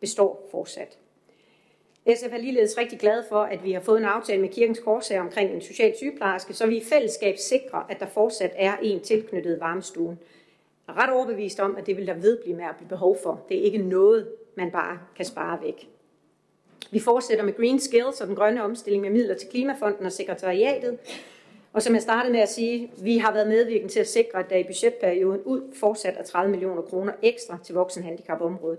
består 0.00 0.48
fortsat. 0.50 0.98
SF 2.14 2.32
er 2.32 2.38
ligeledes 2.38 2.78
rigtig 2.78 2.98
glad 2.98 3.22
for, 3.28 3.42
at 3.42 3.64
vi 3.64 3.72
har 3.72 3.80
fået 3.80 3.98
en 3.98 4.04
aftale 4.04 4.40
med 4.40 4.48
Kirkens 4.48 4.78
Korsager 4.78 5.20
omkring 5.20 5.50
en 5.50 5.60
social 5.60 5.96
sygeplejerske, 5.96 6.54
så 6.54 6.66
vi 6.66 6.76
i 6.76 6.84
fællesskab 6.84 7.36
sikrer, 7.38 7.86
at 7.88 8.00
der 8.00 8.06
fortsat 8.06 8.52
er 8.56 8.76
en 8.82 9.00
tilknyttet 9.00 9.60
varmestuen. 9.60 10.18
Jeg 10.86 10.94
er 10.96 11.02
ret 11.02 11.12
overbevist 11.12 11.60
om, 11.60 11.76
at 11.76 11.86
det 11.86 11.96
vil 11.96 12.06
der 12.06 12.14
vedblive 12.14 12.56
med 12.56 12.64
at 12.64 12.76
blive 12.76 12.88
behov 12.88 13.18
for. 13.22 13.44
Det 13.48 13.58
er 13.58 13.62
ikke 13.62 13.78
noget, 13.78 14.28
man 14.54 14.70
bare 14.70 14.98
kan 15.16 15.24
spare 15.24 15.58
væk. 15.62 15.88
Vi 16.90 16.98
fortsætter 16.98 17.44
med 17.44 17.56
Green 17.56 17.80
Skills 17.80 18.20
og 18.20 18.26
den 18.26 18.36
grønne 18.36 18.62
omstilling 18.62 19.02
med 19.02 19.10
midler 19.10 19.34
til 19.34 19.48
Klimafonden 19.48 20.06
og 20.06 20.12
sekretariatet. 20.12 20.98
Og 21.72 21.82
som 21.82 21.94
jeg 21.94 22.02
startede 22.02 22.32
med 22.32 22.40
at 22.40 22.48
sige, 22.48 22.92
vi 23.02 23.18
har 23.18 23.32
været 23.32 23.48
medvirkende 23.48 23.92
til 23.92 24.00
at 24.00 24.08
sikre, 24.08 24.38
at 24.38 24.50
der 24.50 24.56
i 24.56 24.64
budgetperioden 24.64 25.42
ud 25.42 25.74
fortsat 25.74 26.14
er 26.18 26.22
30 26.22 26.50
millioner 26.50 26.82
kroner 26.82 27.12
ekstra 27.22 27.58
til 27.64 27.74
voksenhandicapområdet. 27.74 28.78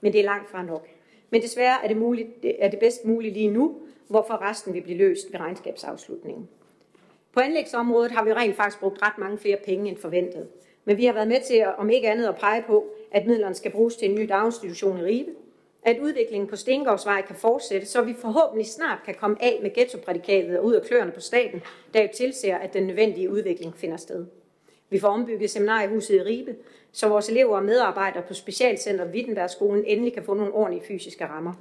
Men 0.00 0.12
det 0.12 0.20
er 0.20 0.24
langt 0.24 0.50
fra 0.50 0.62
nok. 0.62 0.86
Men 1.30 1.42
desværre 1.42 1.84
er 1.84 1.88
det, 1.88 1.96
muligt, 1.96 2.28
er 2.58 2.68
det 2.68 2.78
bedst 2.78 3.04
muligt 3.04 3.34
lige 3.34 3.50
nu, 3.50 3.76
hvorfor 4.08 4.42
resten 4.42 4.74
vil 4.74 4.82
blive 4.82 4.98
løst 4.98 5.32
ved 5.32 5.40
regnskabsafslutningen. 5.40 6.48
På 7.32 7.40
anlægsområdet 7.40 8.12
har 8.12 8.24
vi 8.24 8.32
rent 8.32 8.56
faktisk 8.56 8.80
brugt 8.80 9.02
ret 9.02 9.18
mange 9.18 9.38
flere 9.38 9.58
penge 9.64 9.88
end 9.88 9.96
forventet. 9.96 10.48
Men 10.84 10.96
vi 10.96 11.04
har 11.04 11.12
været 11.12 11.28
med 11.28 11.40
til, 11.46 11.66
om 11.78 11.90
ikke 11.90 12.10
andet, 12.10 12.26
at 12.26 12.36
pege 12.36 12.64
på, 12.66 12.86
at 13.10 13.26
midlerne 13.26 13.54
skal 13.54 13.70
bruges 13.70 13.96
til 13.96 14.08
en 14.08 14.14
ny 14.14 14.28
daginstitution 14.28 14.98
i 14.98 15.02
Ribe, 15.02 15.30
at 15.82 15.98
udviklingen 16.00 16.48
på 16.48 16.56
Stengårdsvej 16.56 17.22
kan 17.22 17.36
fortsætte, 17.36 17.86
så 17.86 18.02
vi 18.02 18.14
forhåbentlig 18.14 18.66
snart 18.66 18.98
kan 19.04 19.14
komme 19.14 19.36
af 19.40 19.58
med 19.62 19.74
ghettoprædikatet 19.74 20.58
og 20.58 20.64
ud 20.64 20.74
af 20.74 20.82
kløerne 20.82 21.12
på 21.12 21.20
staten, 21.20 21.62
der 21.94 22.02
jo 22.02 22.08
tilser, 22.14 22.56
at 22.56 22.74
den 22.74 22.86
nødvendige 22.86 23.30
udvikling 23.30 23.76
finder 23.76 23.96
sted. 23.96 24.26
Vi 24.90 24.98
får 24.98 25.08
ombygget 25.08 25.50
seminariehuset 25.50 26.14
i 26.14 26.22
Ribe, 26.22 26.56
så 26.92 27.08
vores 27.08 27.28
elever 27.28 27.56
og 27.56 27.64
medarbejdere 27.64 28.22
på 28.22 28.34
Specialcenter 28.34 29.12
Wittenbergskolen 29.12 29.84
endelig 29.86 30.12
kan 30.12 30.22
få 30.22 30.34
nogle 30.34 30.52
ordentlige 30.52 30.86
fysiske 30.86 31.26
rammer. 31.26 31.52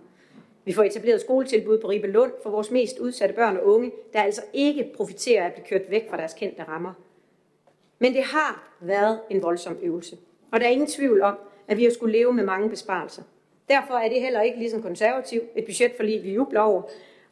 Vi 0.65 0.73
får 0.73 0.83
etableret 0.83 1.21
skoletilbud 1.21 1.77
på 1.77 1.89
Ribe 1.89 2.07
Lund 2.07 2.31
for 2.43 2.49
vores 2.49 2.71
mest 2.71 2.99
udsatte 2.99 3.35
børn 3.35 3.57
og 3.57 3.65
unge, 3.65 3.91
der 4.13 4.21
altså 4.21 4.41
ikke 4.53 4.91
profiterer 4.95 5.43
af 5.43 5.47
at 5.47 5.53
blive 5.53 5.65
kørt 5.67 5.91
væk 5.91 6.09
fra 6.09 6.17
deres 6.17 6.33
kendte 6.33 6.63
rammer. 6.63 6.93
Men 7.99 8.13
det 8.13 8.23
har 8.23 8.75
været 8.81 9.19
en 9.29 9.43
voldsom 9.43 9.77
øvelse. 9.81 10.17
Og 10.51 10.59
der 10.59 10.65
er 10.65 10.69
ingen 10.69 10.87
tvivl 10.87 11.21
om, 11.21 11.35
at 11.67 11.77
vi 11.77 11.83
har 11.83 11.91
skulle 11.91 12.17
leve 12.17 12.33
med 12.33 12.43
mange 12.43 12.69
besparelser. 12.69 13.23
Derfor 13.69 13.93
er 13.93 14.09
det 14.09 14.21
heller 14.21 14.41
ikke 14.41 14.59
ligesom 14.59 14.81
konservativ 14.81 15.41
et 15.55 15.65
budget 15.65 15.91
for 15.95 16.03
lige 16.03 16.21
vi 16.21 16.33
jubler 16.33 16.59
over. 16.61 16.81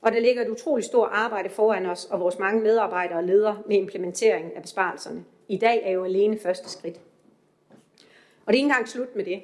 Og 0.01 0.11
der 0.11 0.19
ligger 0.19 0.41
et 0.41 0.49
utroligt 0.49 0.85
stort 0.85 1.09
arbejde 1.11 1.49
foran 1.49 1.85
os 1.85 2.05
og 2.05 2.19
vores 2.19 2.39
mange 2.39 2.61
medarbejdere 2.61 3.17
og 3.17 3.23
ledere 3.23 3.61
med 3.67 3.75
implementeringen 3.75 4.51
af 4.55 4.61
besparelserne. 4.61 5.23
I 5.47 5.57
dag 5.57 5.81
er 5.83 5.91
jo 5.91 6.03
alene 6.03 6.39
første 6.39 6.69
skridt. 6.69 6.99
Og 8.47 8.53
det 8.53 8.59
er 8.59 8.63
ikke 8.63 8.65
engang 8.65 8.87
slut 8.87 9.15
med 9.15 9.25
det. 9.25 9.41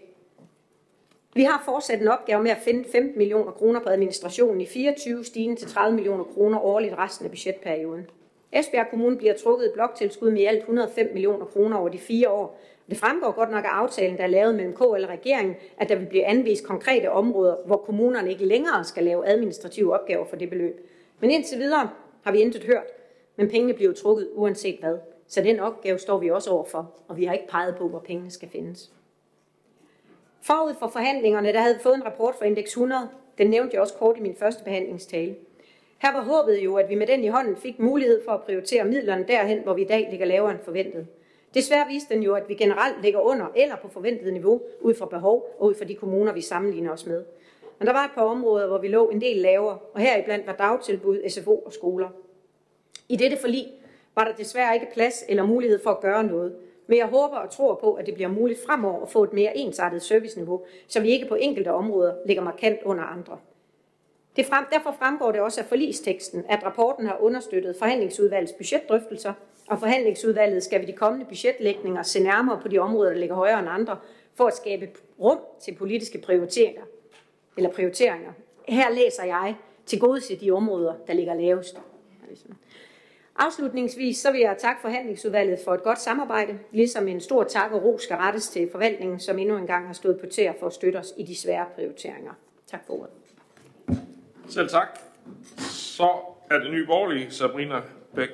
Vi 1.35 1.43
har 1.43 1.61
fortsat 1.65 2.01
en 2.01 2.07
opgave 2.07 2.43
med 2.43 2.51
at 2.51 2.57
finde 2.57 2.85
15 2.91 3.17
millioner 3.17 3.51
kroner 3.51 3.79
på 3.79 3.89
administrationen 3.89 4.61
i 4.61 4.65
24, 4.65 5.23
stigende 5.23 5.55
til 5.55 5.67
30 5.67 5.95
millioner 5.95 6.23
kroner 6.23 6.59
årligt 6.59 6.97
resten 6.97 7.25
af 7.25 7.31
budgetperioden. 7.31 8.09
Esbjerg 8.51 8.87
Kommune 8.89 9.17
bliver 9.17 9.33
trukket 9.33 9.65
et 9.65 9.73
bloktilskud 9.73 10.31
med 10.31 10.41
i 10.41 10.45
alt 10.45 10.57
105 10.57 11.09
millioner 11.13 11.45
kroner 11.45 11.77
over 11.77 11.89
de 11.89 11.97
fire 11.97 12.29
år. 12.29 12.59
Det 12.89 12.97
fremgår 12.97 13.31
godt 13.31 13.51
nok 13.51 13.65
af 13.65 13.69
aftalen, 13.69 14.17
der 14.17 14.23
er 14.23 14.27
lavet 14.27 14.55
mellem 14.55 14.73
KL 14.73 14.81
og 14.81 15.09
regeringen, 15.09 15.55
at 15.77 15.89
der 15.89 15.95
vil 15.95 16.05
blive 16.05 16.25
anvist 16.25 16.63
konkrete 16.63 17.11
områder, 17.11 17.55
hvor 17.65 17.77
kommunerne 17.77 18.29
ikke 18.31 18.45
længere 18.45 18.83
skal 18.83 19.03
lave 19.03 19.27
administrative 19.27 19.93
opgaver 19.93 20.25
for 20.25 20.35
det 20.35 20.49
beløb. 20.49 20.89
Men 21.19 21.31
indtil 21.31 21.59
videre 21.59 21.89
har 22.23 22.31
vi 22.31 22.39
intet 22.39 22.63
hørt, 22.63 22.87
men 23.35 23.49
pengene 23.49 23.73
bliver 23.73 23.93
trukket 23.93 24.29
uanset 24.33 24.79
hvad. 24.79 24.97
Så 25.27 25.41
den 25.41 25.59
opgave 25.59 25.99
står 25.99 26.17
vi 26.17 26.31
også 26.31 26.51
overfor, 26.51 26.91
og 27.07 27.17
vi 27.17 27.25
har 27.25 27.33
ikke 27.33 27.47
peget 27.47 27.75
på, 27.75 27.87
hvor 27.87 27.99
pengene 27.99 28.31
skal 28.31 28.49
findes. 28.49 28.91
Forud 30.41 30.73
for 30.79 30.87
forhandlingerne, 30.87 31.53
der 31.53 31.59
havde 31.59 31.75
vi 31.75 31.81
fået 31.83 31.95
en 31.95 32.05
rapport 32.05 32.35
fra 32.35 32.45
Index 32.45 32.65
100. 32.65 33.09
Den 33.37 33.49
nævnte 33.49 33.73
jeg 33.73 33.81
også 33.81 33.93
kort 33.93 34.17
i 34.17 34.21
min 34.21 34.35
første 34.35 34.63
behandlingstale. 34.63 35.35
Her 35.97 36.13
var 36.13 36.21
håbet 36.21 36.57
jo, 36.57 36.75
at 36.75 36.89
vi 36.89 36.95
med 36.95 37.07
den 37.07 37.23
i 37.23 37.27
hånden 37.27 37.55
fik 37.55 37.79
mulighed 37.79 38.21
for 38.25 38.31
at 38.31 38.41
prioritere 38.41 38.85
midlerne 38.85 39.25
derhen, 39.27 39.59
hvor 39.63 39.73
vi 39.73 39.81
i 39.81 39.87
dag 39.87 40.07
ligger 40.11 40.25
lavere 40.25 40.51
end 40.51 40.59
forventet. 40.63 41.07
Desværre 41.53 41.87
viste 41.87 42.13
den 42.13 42.23
jo, 42.23 42.35
at 42.35 42.49
vi 42.49 42.53
generelt 42.53 43.01
ligger 43.01 43.19
under 43.19 43.45
eller 43.55 43.75
på 43.75 43.87
forventet 43.87 44.33
niveau 44.33 44.61
ud 44.81 44.93
fra 44.93 45.05
behov 45.05 45.55
og 45.59 45.67
ud 45.67 45.75
fra 45.75 45.85
de 45.85 45.95
kommuner, 45.95 46.33
vi 46.33 46.41
sammenligner 46.41 46.91
os 46.91 47.05
med. 47.05 47.23
Men 47.79 47.87
der 47.87 47.93
var 47.93 48.05
et 48.05 48.11
par 48.15 48.23
områder, 48.23 48.67
hvor 48.67 48.77
vi 48.77 48.87
lå 48.87 49.09
en 49.09 49.21
del 49.21 49.37
lavere, 49.37 49.77
og 49.93 49.99
heriblandt 49.99 50.47
var 50.47 50.53
dagtilbud, 50.53 51.29
SFO 51.29 51.57
og 51.57 51.73
skoler. 51.73 52.09
I 53.09 53.15
dette 53.15 53.37
forlig 53.37 53.67
var 54.15 54.23
der 54.23 54.33
desværre 54.33 54.73
ikke 54.73 54.87
plads 54.93 55.23
eller 55.29 55.45
mulighed 55.45 55.83
for 55.83 55.89
at 55.89 56.01
gøre 56.01 56.23
noget, 56.23 56.55
men 56.87 56.97
jeg 56.97 57.05
håber 57.05 57.37
og 57.37 57.49
tror 57.49 57.75
på, 57.75 57.93
at 57.93 58.05
det 58.05 58.13
bliver 58.13 58.29
muligt 58.29 58.59
fremover 58.65 59.01
at 59.01 59.09
få 59.09 59.23
et 59.23 59.33
mere 59.33 59.57
ensartet 59.57 60.01
serviceniveau, 60.01 60.65
så 60.87 60.99
vi 60.99 61.09
ikke 61.09 61.27
på 61.27 61.35
enkelte 61.35 61.71
områder 61.71 62.13
ligger 62.25 62.43
markant 62.43 62.79
under 62.85 63.03
andre. 63.03 63.37
Det 64.35 64.45
frem, 64.45 64.65
derfor 64.71 64.95
fremgår 64.99 65.31
det 65.31 65.41
også 65.41 65.61
af 65.61 65.67
forlisteksten, 65.67 66.43
at 66.49 66.63
rapporten 66.63 67.05
har 67.07 67.17
understøttet 67.19 67.75
forhandlingsudvalgets 67.79 68.53
budgetdrøftelser, 68.53 69.33
og 69.67 69.79
forhandlingsudvalget 69.79 70.63
skal 70.63 70.79
ved 70.79 70.87
de 70.87 70.93
kommende 70.93 71.25
budgetlægninger 71.25 72.03
se 72.03 72.23
nærmere 72.23 72.59
på 72.61 72.67
de 72.67 72.79
områder, 72.79 73.11
der 73.11 73.19
ligger 73.19 73.35
højere 73.35 73.59
end 73.59 73.69
andre, 73.69 73.97
for 74.35 74.45
at 74.45 74.55
skabe 74.55 74.89
rum 75.19 75.39
til 75.61 75.75
politiske 75.75 76.17
prioriteringer. 76.17 76.81
Eller 77.57 77.69
prioriteringer. 77.71 78.31
Her 78.67 78.89
læser 78.89 79.23
jeg 79.23 79.55
til 79.85 79.99
gode 79.99 80.19
til 80.19 80.41
de 80.41 80.51
områder, 80.51 80.93
der 81.07 81.13
ligger 81.13 81.33
lavest. 81.33 81.77
Afslutningsvis 83.35 84.17
så 84.17 84.31
vil 84.31 84.41
jeg 84.41 84.55
takke 84.59 84.81
forhandlingsudvalget 84.81 85.59
for 85.65 85.73
et 85.73 85.83
godt 85.83 85.99
samarbejde, 86.01 86.59
ligesom 86.71 87.07
en 87.07 87.21
stor 87.21 87.43
tak 87.43 87.71
og 87.71 87.83
ro 87.83 87.97
skal 87.97 88.17
rettes 88.17 88.49
til 88.49 88.69
forvaltningen, 88.71 89.19
som 89.19 89.39
endnu 89.39 89.57
engang 89.57 89.85
har 89.85 89.93
stået 89.93 90.19
på 90.19 90.25
tæer 90.25 90.53
for 90.59 90.67
at 90.67 90.73
støtte 90.73 90.97
os 90.97 91.13
i 91.17 91.23
de 91.23 91.35
svære 91.35 91.65
prioriteringer. 91.75 92.31
Tak 92.67 92.85
for 92.85 92.93
ordet. 92.93 93.13
Selv 94.47 94.69
tak. 94.69 94.99
Så 95.69 96.09
er 96.51 96.59
det 96.59 96.71
nye 96.71 96.85
borgerlige 96.85 97.31
Sabrina 97.31 97.81
Bæk 98.15 98.29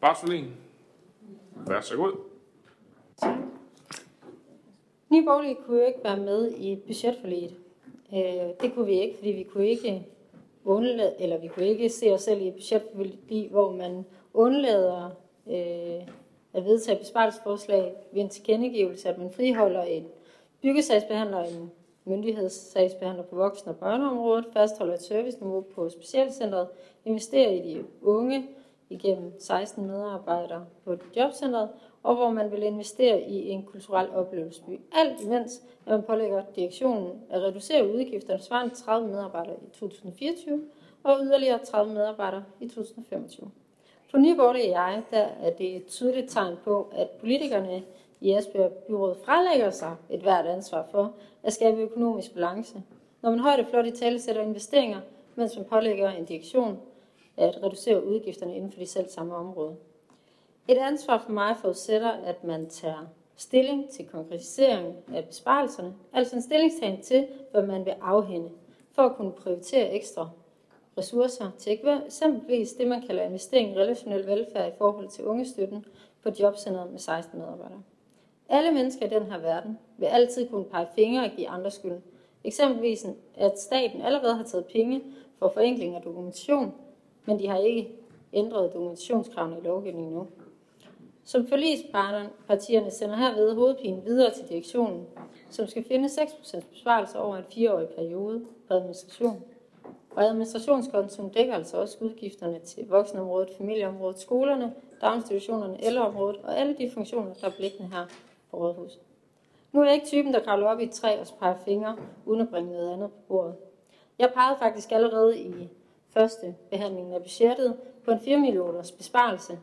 Barsolin. 0.00 0.46
Vær 1.66 1.80
så 1.80 1.96
god. 1.96 2.12
Nye 5.10 5.24
Borgerlige 5.24 5.56
kunne 5.66 5.80
jo 5.80 5.86
ikke 5.86 6.00
være 6.04 6.16
med 6.16 6.50
i 6.50 6.82
budgetforliget. 6.86 7.54
Øh, 8.14 8.18
det 8.60 8.74
kunne 8.74 8.86
vi 8.86 9.00
ikke, 9.00 9.16
fordi 9.18 9.30
vi 9.30 9.42
kunne 9.42 9.68
ikke 9.68 10.06
undlade, 10.64 11.14
eller 11.18 11.38
vi 11.38 11.48
kunne 11.48 11.68
ikke 11.68 11.88
se 11.88 12.12
os 12.12 12.22
selv 12.22 12.40
i 12.40 12.48
et 12.48 12.54
budgetforlig, 12.54 13.48
hvor 13.50 13.72
man 13.72 14.04
undlader 14.34 15.10
øh, 15.46 16.06
at 16.52 16.64
vedtage 16.64 16.98
besparelsesforslag 16.98 17.94
ved 18.12 18.22
en 18.22 18.28
tilkendegivelse, 18.28 19.08
at 19.08 19.18
man 19.18 19.30
friholder 19.30 19.82
en 19.82 20.06
byggesagsbehandler, 20.62 21.44
en 21.44 21.70
myndighedssagsbehandler 22.04 23.24
på 23.24 23.36
voksen- 23.36 23.68
og 23.68 23.76
børneområdet, 23.76 24.44
fastholder 24.52 24.94
et 24.94 25.02
serviceniveau 25.02 25.60
på 25.60 25.88
specialcentret, 25.88 26.68
investerer 27.04 27.50
i 27.50 27.74
de 27.74 27.84
unge 28.02 28.48
igennem 28.90 29.32
16 29.40 29.86
medarbejdere 29.86 30.66
på 30.84 30.96
jobcentret, 31.16 31.68
og 32.02 32.14
hvor 32.14 32.30
man 32.30 32.50
vil 32.50 32.62
investere 32.62 33.20
i 33.22 33.48
en 33.48 33.62
kulturel 33.62 34.10
oplevelsesby. 34.10 34.80
Alt 34.92 35.20
imens, 35.20 35.62
at 35.86 35.92
man 35.92 36.02
pålægger 36.02 36.42
direktionen 36.56 37.22
at 37.30 37.42
reducere 37.42 37.94
udgifterne 37.94 38.42
svarende 38.42 38.74
30 38.74 39.08
medarbejdere 39.08 39.56
i 39.66 39.70
2024 39.78 40.62
og 41.02 41.18
yderligere 41.22 41.58
30 41.64 41.92
medarbejdere 41.92 42.44
i 42.60 42.68
2025. 42.68 43.50
For 44.10 44.18
Nye 44.18 44.36
Borgerlige 44.36 44.80
jeg, 44.80 45.02
der 45.10 45.26
er 45.42 45.50
det 45.50 45.76
et 45.76 45.86
tydeligt 45.86 46.30
tegn 46.30 46.56
på, 46.64 46.92
at 46.92 47.10
politikerne 47.10 47.82
i 48.20 48.34
Esbjerg 48.34 48.72
Byrådet 48.72 49.16
frelægger 49.24 49.70
sig 49.70 49.96
et 50.10 50.20
hvert 50.20 50.46
ansvar 50.46 50.88
for 50.90 51.14
at 51.42 51.52
skabe 51.52 51.80
økonomisk 51.80 52.34
balance. 52.34 52.82
Når 53.22 53.30
man 53.30 53.38
højde 53.38 53.66
flot 53.70 53.86
i 53.86 53.90
tale 53.90 54.20
sætter 54.20 54.42
investeringer, 54.42 55.00
mens 55.34 55.56
man 55.56 55.64
pålægger 55.64 56.10
en 56.10 56.24
direktion 56.24 56.78
at 57.36 57.62
reducere 57.62 58.06
udgifterne 58.06 58.56
inden 58.56 58.72
for 58.72 58.80
de 58.80 58.86
selv 58.86 59.08
samme 59.08 59.34
områder. 59.34 59.74
Et 60.68 60.78
ansvar 60.78 61.22
for 61.26 61.32
mig 61.32 61.56
forudsætter, 61.56 62.10
at 62.10 62.44
man 62.44 62.68
tager 62.68 63.06
stilling 63.36 63.90
til 63.90 64.06
konkretisering 64.06 64.94
af 65.14 65.24
besparelserne, 65.24 65.94
altså 66.12 66.36
en 66.36 66.42
stillingstagen 66.42 67.02
til, 67.02 67.28
hvad 67.50 67.62
man 67.62 67.84
vil 67.84 67.94
afhænde, 68.00 68.50
for 68.92 69.02
at 69.02 69.16
kunne 69.16 69.32
prioritere 69.32 69.92
ekstra 69.92 70.28
ressourcer 70.98 71.50
til 71.58 71.78
eksempelvis 72.06 72.72
det, 72.72 72.86
man 72.86 73.02
kalder 73.02 73.22
investering 73.22 73.70
i 73.70 73.78
relationel 73.78 74.26
velfærd 74.26 74.68
i 74.68 74.76
forhold 74.78 75.08
til 75.08 75.24
ungestøtten 75.24 75.84
på 76.22 76.30
jobcenteret 76.40 76.90
med 76.90 76.98
16 76.98 77.38
medarbejdere. 77.38 77.82
Alle 78.48 78.72
mennesker 78.72 79.06
i 79.06 79.08
den 79.08 79.22
her 79.22 79.38
verden 79.38 79.78
vil 79.98 80.06
altid 80.06 80.48
kunne 80.48 80.64
pege 80.64 80.86
fingre 80.94 81.24
og 81.24 81.30
give 81.36 81.48
andre 81.48 81.70
skyld. 81.70 82.00
Eksempelvis, 82.44 83.06
at 83.36 83.60
staten 83.60 84.02
allerede 84.02 84.34
har 84.34 84.44
taget 84.44 84.66
penge 84.66 85.02
for 85.38 85.50
forenkling 85.54 85.94
af 85.94 86.02
dokumentation, 86.02 86.74
men 87.24 87.38
de 87.38 87.48
har 87.48 87.58
ikke 87.58 87.90
ændret 88.32 88.72
dokumentationskravene 88.72 89.58
i 89.58 89.64
lovgivningen 89.64 90.12
nu. 90.12 90.26
Som 91.24 91.46
forligspartierne 91.46 92.90
sender 92.90 93.16
herved 93.16 93.54
hovedpinen 93.54 94.04
videre 94.04 94.34
til 94.34 94.48
direktionen, 94.48 95.06
som 95.50 95.66
skal 95.66 95.84
finde 95.84 96.08
6% 96.08 96.60
besparelse 96.70 97.18
over 97.18 97.36
en 97.36 97.44
fireårig 97.54 97.88
periode 97.88 98.44
på 98.68 98.74
administration. 98.74 99.44
Og 100.10 100.24
administrationskontoen 100.24 101.28
dækker 101.28 101.54
altså 101.54 101.76
også 101.76 101.96
udgifterne 102.00 102.58
til 102.58 102.88
voksenområdet, 102.88 103.50
familieområdet, 103.58 104.18
skolerne, 104.18 104.74
daginstitutionerne, 105.00 105.84
ældreområdet 105.84 106.36
og 106.36 106.58
alle 106.58 106.76
de 106.78 106.90
funktioner, 106.90 107.34
der 107.34 107.46
er 107.46 107.52
blikkende 107.56 107.90
her 107.90 108.06
på 108.50 108.56
rådhuset. 108.56 109.00
Nu 109.72 109.80
er 109.80 109.84
jeg 109.84 109.94
ikke 109.94 110.06
typen, 110.06 110.34
der 110.34 110.40
kravler 110.40 110.66
op 110.66 110.80
i 110.80 110.84
et 110.84 110.90
træ 110.90 111.20
og 111.20 111.26
peger 111.40 111.58
fingre, 111.64 111.96
uden 112.26 112.40
at 112.40 112.48
bringe 112.48 112.72
noget 112.72 112.92
andet 112.92 113.10
på 113.10 113.18
bordet. 113.28 113.54
Jeg 114.18 114.30
pegede 114.34 114.58
faktisk 114.58 114.92
allerede 114.92 115.38
i 115.38 115.68
første 116.08 116.54
behandling 116.70 117.14
af 117.14 117.22
budgettet 117.22 117.76
på 118.04 118.10
en 118.10 118.20
4 118.20 118.38
millioners 118.38 118.92
besparelse. 118.92 119.58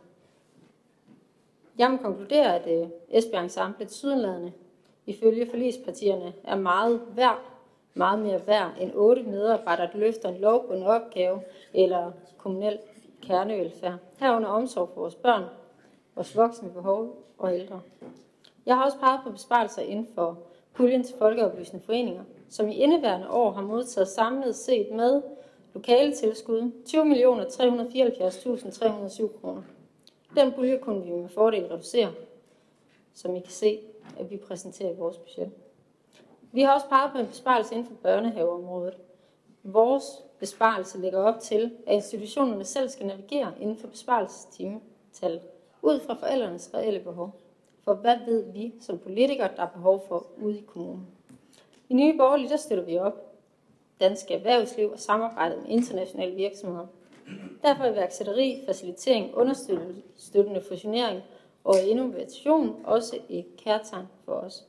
Jeg 1.77 1.91
må 1.91 1.97
konkludere, 1.97 2.55
at 2.55 2.81
øh, 2.81 2.87
Esbjerg 3.09 3.43
Ensemble 3.43 3.89
sydenladende 3.89 4.51
ifølge 5.05 5.49
forlispartierne 5.49 6.33
er 6.43 6.55
meget 6.55 7.01
værd, 7.15 7.39
meget 7.93 8.19
mere 8.19 8.47
værd 8.47 8.71
end 8.79 8.91
otte 8.95 9.23
medarbejdere, 9.23 9.89
der 9.93 9.97
løfter 9.97 10.29
en 10.29 10.41
lovbunden 10.41 10.85
opgave 10.85 11.41
eller 11.73 12.11
kommunal 12.37 12.79
kernevelfærd, 13.21 13.95
herunder 14.19 14.49
omsorg 14.49 14.89
for 14.93 15.01
vores 15.01 15.15
børn, 15.15 15.43
vores 16.15 16.37
voksne 16.37 16.69
behov 16.69 17.23
og 17.37 17.55
ældre. 17.55 17.81
Jeg 18.65 18.75
har 18.75 18.85
også 18.85 18.99
peget 18.99 19.19
på 19.23 19.31
besparelser 19.31 19.81
inden 19.81 20.07
for 20.15 20.37
puljen 20.73 21.03
til 21.03 21.15
folkeoplysende 21.17 21.83
foreninger, 21.85 22.23
som 22.49 22.69
i 22.69 22.75
indeværende 22.75 23.29
år 23.29 23.51
har 23.51 23.61
modtaget 23.61 24.07
samlet 24.07 24.55
set 24.55 24.91
med 24.91 25.21
lokale 25.73 26.15
tilskud 26.15 26.71
20.374.307 26.85 29.41
kroner. 29.41 29.61
Den 30.37 30.51
pulje 30.51 30.77
kunne 30.77 31.03
vi 31.03 31.11
med 31.11 31.29
fordel 31.29 31.67
reducere, 31.67 32.11
som 33.13 33.35
I 33.35 33.39
kan 33.39 33.51
se, 33.51 33.79
at 34.19 34.31
vi 34.31 34.37
præsenterer 34.37 34.91
i 34.91 34.95
vores 34.95 35.17
budget. 35.17 35.51
Vi 36.51 36.61
har 36.61 36.73
også 36.73 36.87
peget 36.89 37.11
på 37.11 37.17
en 37.17 37.27
besparelse 37.27 37.75
inden 37.75 37.87
for 37.87 37.95
børnehaveområdet. 37.95 38.97
Vores 39.63 40.03
besparelse 40.39 40.97
lægger 40.97 41.19
op 41.19 41.39
til, 41.39 41.71
at 41.87 41.95
institutionerne 41.95 42.63
selv 42.63 42.89
skal 42.89 43.05
navigere 43.05 43.53
inden 43.59 43.77
for 43.77 43.87
besparelsestimetal, 43.87 45.41
ud 45.81 45.99
fra 45.99 46.13
forældrenes 46.13 46.73
reelle 46.73 46.99
behov. 46.99 47.39
For 47.83 47.93
hvad 47.93 48.17
ved 48.25 48.51
vi 48.51 48.73
som 48.81 48.97
politikere, 48.97 49.49
der 49.55 49.63
er 49.63 49.69
behov 49.69 50.05
for 50.07 50.27
ude 50.41 50.57
i 50.57 50.63
kommunen? 50.67 51.07
I 51.89 51.93
Nye 51.93 52.17
Borgerlige, 52.17 52.49
der 52.49 52.57
støtter 52.57 52.83
vi 52.83 52.97
op 52.97 53.27
dansk 53.99 54.31
erhvervsliv 54.31 54.91
og 54.91 54.99
samarbejdet 54.99 55.57
med 55.57 55.69
internationale 55.69 56.35
virksomheder. 56.35 56.87
Derfor 57.63 57.83
er 57.83 57.91
iværksætteri, 57.91 58.63
facilitering, 58.65 59.35
understøttende 59.35 60.61
fusionering 60.67 61.21
og 61.63 61.75
innovation 61.87 62.75
også 62.83 63.17
et 63.29 63.45
kærtegn 63.57 64.05
for 64.25 64.31
os. 64.31 64.65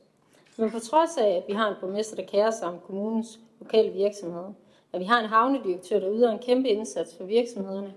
Men 0.57 0.71
på 0.71 0.79
trods 0.79 1.17
af, 1.17 1.29
at 1.29 1.43
vi 1.47 1.53
har 1.53 1.69
en 1.69 1.75
borgmester, 1.81 2.15
der 2.15 2.23
kærer 2.23 2.51
sig 2.51 2.67
om 2.67 2.79
kommunens 2.79 3.39
lokale 3.59 3.91
virksomheder, 3.91 4.53
at 4.93 4.99
vi 4.99 5.05
har 5.05 5.19
en 5.19 5.25
havnedirektør, 5.25 5.99
der 5.99 6.13
yder 6.13 6.31
en 6.31 6.39
kæmpe 6.39 6.69
indsats 6.69 7.17
for 7.17 7.23
virksomhederne, 7.23 7.93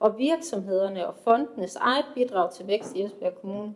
og 0.00 0.18
virksomhederne 0.18 1.06
og 1.06 1.14
fondenes 1.24 1.76
eget 1.76 2.04
bidrag 2.14 2.52
til 2.52 2.66
vækst 2.66 2.96
i 2.96 3.02
Esbjerg 3.02 3.40
Kommune, 3.40 3.74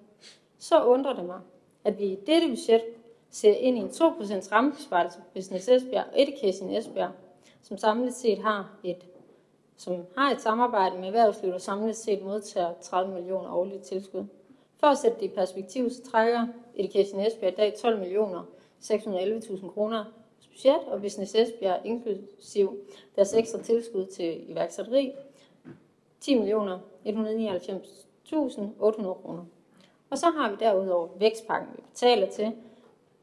så 0.59 0.85
undrer 0.85 1.15
det 1.15 1.25
mig, 1.25 1.41
at 1.85 1.99
vi 1.99 2.05
i 2.05 2.19
dette 2.27 2.49
budget 2.49 2.83
ser 3.31 3.55
ind 3.55 3.79
i 3.79 3.81
en 3.81 3.89
2% 3.89 4.53
rammebesparelse 4.53 5.19
på 5.19 5.25
Business 5.35 5.69
Esbjerg 5.69 6.05
og 6.13 6.23
Education 6.23 6.71
Esbjerg, 6.71 7.11
som 7.63 7.79
samlet 7.79 8.15
set 8.15 8.39
har 8.39 8.71
et 8.85 9.07
som 9.81 10.07
har 10.17 10.31
et 10.31 10.41
samarbejde 10.41 10.99
med 10.99 11.07
erhvervslivet 11.07 11.55
og 11.55 11.61
samlet 11.61 11.97
set 11.97 12.23
modtager 12.23 12.73
30 12.81 13.15
millioner 13.15 13.55
årligt 13.55 13.83
tilskud. 13.83 14.25
For 14.77 14.87
at 14.87 14.99
sætte 14.99 15.21
det 15.21 15.27
i 15.27 15.35
perspektiv, 15.35 15.91
så 15.91 16.03
trækker 16.03 16.47
Education 16.75 17.21
Esbjerg 17.21 17.53
i 17.53 17.57
dag 17.57 17.75
12 17.79 17.99
millioner 17.99 18.43
611.000 18.83 19.71
kroner 19.71 20.05
budget, 20.49 20.81
og 20.87 21.01
Business 21.01 21.35
Esbjerg 21.35 21.81
inklusiv 21.85 22.79
deres 23.17 23.35
ekstra 23.35 23.63
tilskud 23.63 24.07
til 24.07 24.51
iværksætteri 24.51 25.13
10 26.21 26.39
millioner 26.39 26.79
199.800 27.07 27.13
kroner. 29.23 29.45
Og 30.11 30.19
så 30.19 30.27
har 30.27 30.51
vi 30.51 30.57
derudover 30.61 31.09
vækstpakken, 31.19 31.69
vi 31.77 31.83
betaler 31.91 32.27
til 32.27 32.53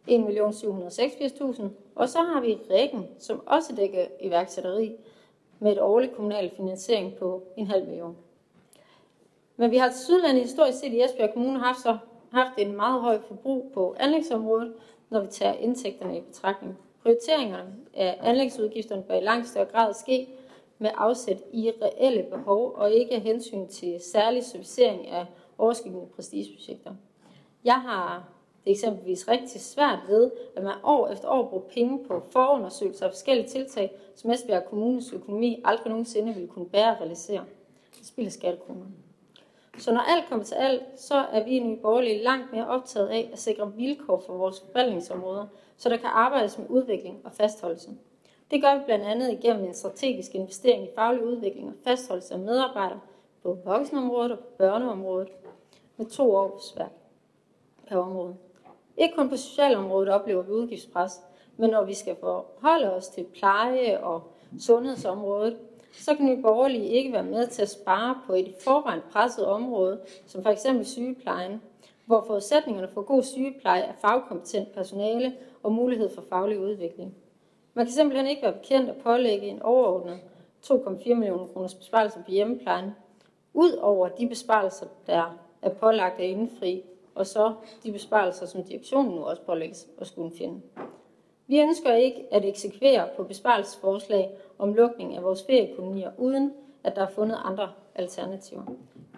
1.786.000, 0.10 1.64
og 1.96 2.10
så 2.10 2.20
har 2.20 2.42
vi 2.42 2.60
rækken, 2.72 3.08
som 3.20 3.48
også 3.48 3.76
dækker 3.76 4.06
iværksætteri 4.22 4.96
med 5.60 5.72
et 5.72 5.82
årligt 5.82 6.16
kommunal 6.16 6.52
finansiering 6.56 7.16
på 7.16 7.44
en 7.58 7.68
halv 7.68 7.86
million. 7.86 8.18
Men 9.58 9.72
vi 9.72 9.78
har 9.78 9.90
til 9.90 10.00
Sydland 10.00 10.38
historisk 10.38 10.80
set 10.80 10.94
i 10.94 11.04
Esbjerg 11.04 11.34
Kommune 11.34 11.60
haft, 11.60 11.80
så, 11.80 11.98
haft 12.32 12.54
en 12.58 12.76
meget 12.76 13.02
høj 13.02 13.20
forbrug 13.28 13.72
på 13.74 13.96
anlægsområdet, 14.00 14.74
når 15.10 15.22
vi 15.22 15.28
tager 15.28 15.54
indtægterne 15.54 16.18
i 16.18 16.22
betragtning. 16.22 16.78
Prioriteringerne 17.04 17.76
af 17.94 18.20
anlægsudgifterne 18.22 19.04
bør 19.04 19.16
i 19.16 19.22
langt 19.24 19.48
større 19.48 19.66
grad 19.66 19.94
ske 19.94 20.28
med 20.78 20.90
afsæt 20.96 21.44
i 21.54 21.72
reelle 21.82 22.24
behov 22.24 22.74
og 22.76 22.92
ikke 22.92 23.14
af 23.14 23.22
hensyn 23.22 23.68
til 23.68 24.00
særlig 24.12 24.44
servicering 24.44 25.08
af 25.08 25.26
overskyggende 25.58 26.06
prestigeprojekter. 26.16 26.92
Jeg 27.64 27.82
har 27.82 28.30
det 28.68 28.74
er 28.74 28.76
eksempelvis 28.76 29.28
rigtig 29.28 29.62
svært 29.62 30.00
ved, 30.08 30.32
at 30.56 30.64
man 30.64 30.74
år 30.84 31.08
efter 31.08 31.30
år 31.30 31.50
bruger 31.50 31.64
penge 31.64 32.06
på 32.08 32.24
forundersøgelser 32.30 33.06
og 33.06 33.12
forskellige 33.12 33.48
tiltag, 33.48 33.92
som 34.16 34.32
Esbjerg 34.32 34.66
Kommunes 34.66 35.14
økonomi 35.14 35.62
aldrig 35.66 35.90
nogensinde 35.90 36.34
ville 36.34 36.48
kunne 36.48 36.66
bære 36.66 36.96
at 36.96 37.02
realisere. 37.02 37.44
Det 38.00 38.08
spilder 38.08 38.32
skattekroner. 38.32 38.86
Så 39.78 39.94
når 39.94 40.02
alt 40.02 40.30
kommer 40.30 40.46
til 40.46 40.56
alt, 40.56 40.84
så 40.96 41.16
er 41.16 41.44
vi 41.44 41.52
i 41.52 41.60
Nye 41.60 41.78
Borgerlige 41.78 42.24
langt 42.24 42.52
mere 42.52 42.68
optaget 42.68 43.08
af 43.08 43.30
at 43.34 43.40
sikre 43.40 43.74
vilkår 43.74 44.24
for 44.26 44.34
vores 44.34 44.62
forvaltningsområder, 44.62 45.46
så 45.78 45.90
der 45.90 45.98
kan 45.98 46.10
arbejdes 46.10 46.58
med 46.58 46.66
udvikling 46.70 47.22
og 47.24 47.32
fastholdelse. 47.32 47.90
Det 48.52 48.62
gør 48.62 48.78
vi 48.78 48.84
blandt 48.86 49.06
andet 49.06 49.32
igennem 49.32 49.66
en 49.66 49.74
strategisk 49.74 50.36
investering 50.36 50.84
i 50.84 50.90
faglig 50.96 51.26
udvikling 51.26 51.68
og 51.68 51.74
fastholdelse 51.84 52.34
af 52.34 52.40
medarbejdere 52.40 53.00
på 53.44 53.58
voksenområdet 53.66 54.32
og 54.32 54.40
på 54.40 54.46
børneområdet 54.58 55.30
med 55.98 56.06
to 56.06 56.36
års 56.36 56.78
værk 56.78 56.92
per 57.88 57.98
område. 57.98 58.36
Ikke 58.98 59.16
kun 59.16 59.30
på 59.30 59.38
socialområdet 59.38 60.10
oplever 60.10 60.42
vi 60.42 60.52
udgiftspres, 60.52 61.12
men 61.58 61.70
når 61.70 61.84
vi 61.84 61.94
skal 61.94 62.16
forholde 62.20 62.94
os 62.94 63.08
til 63.08 63.24
pleje- 63.24 64.04
og 64.04 64.22
sundhedsområdet, 64.60 65.58
så 65.94 66.16
kan 66.16 66.26
Nye 66.26 66.42
Borgerlige 66.42 66.88
ikke 66.88 67.14
være 67.14 67.24
med 67.24 67.48
til 67.48 67.62
at 67.62 67.70
spare 67.70 68.18
på 68.28 68.34
et 68.34 68.48
i 68.48 68.56
forvejen 68.64 69.02
presset 69.12 69.46
område, 69.46 70.00
som 70.28 70.44
for 70.44 70.50
eksempel 70.50 70.86
sygeplejen, 70.86 71.62
hvor 72.06 72.24
forudsætningerne 72.28 72.88
for 72.94 73.02
god 73.02 73.24
sygepleje 73.24 73.82
er 73.82 73.94
fagkompetent 74.02 74.74
personale 74.74 75.34
og 75.64 75.72
mulighed 75.72 76.10
for 76.16 76.24
faglig 76.30 76.60
udvikling. 76.60 77.16
Man 77.74 77.86
kan 77.86 77.94
simpelthen 77.94 78.28
ikke 78.28 78.42
være 78.42 78.54
bekendt 78.54 78.90
at 78.90 78.96
pålægge 79.04 79.48
en 79.48 79.62
overordnet 79.62 80.20
2,4 80.66 81.14
millioner 81.14 81.48
kroners 81.48 81.74
besparelse 81.74 82.20
på 82.26 82.32
hjemmeplejen, 82.32 82.92
ud 83.54 83.72
over 83.72 84.08
de 84.08 84.28
besparelser, 84.28 84.86
der 85.08 85.38
er 85.62 85.70
pålagt 85.70 86.20
at 86.20 86.30
indfri, 86.30 86.84
og 87.18 87.28
så 87.28 87.54
de 87.84 87.92
besparelser, 87.92 88.46
som 88.46 88.64
direktionen 88.64 89.16
nu 89.16 89.24
også 89.24 89.42
pålægges 89.42 89.88
at 90.02 90.08
skulle 90.08 90.38
finde. 90.38 90.62
Vi 91.48 91.60
ønsker 91.60 91.94
ikke 91.94 92.28
at 92.32 92.46
eksekvere 92.46 93.08
på 93.18 93.24
besparelsesforslag 93.24 94.30
om 94.58 94.74
lukning 94.74 95.16
af 95.16 95.24
vores 95.24 95.44
feriekolonier, 95.44 96.12
uden 96.18 96.54
at 96.84 96.96
der 96.96 97.02
er 97.02 97.10
fundet 97.10 97.38
andre 97.44 97.72
alternativer. 97.96 98.64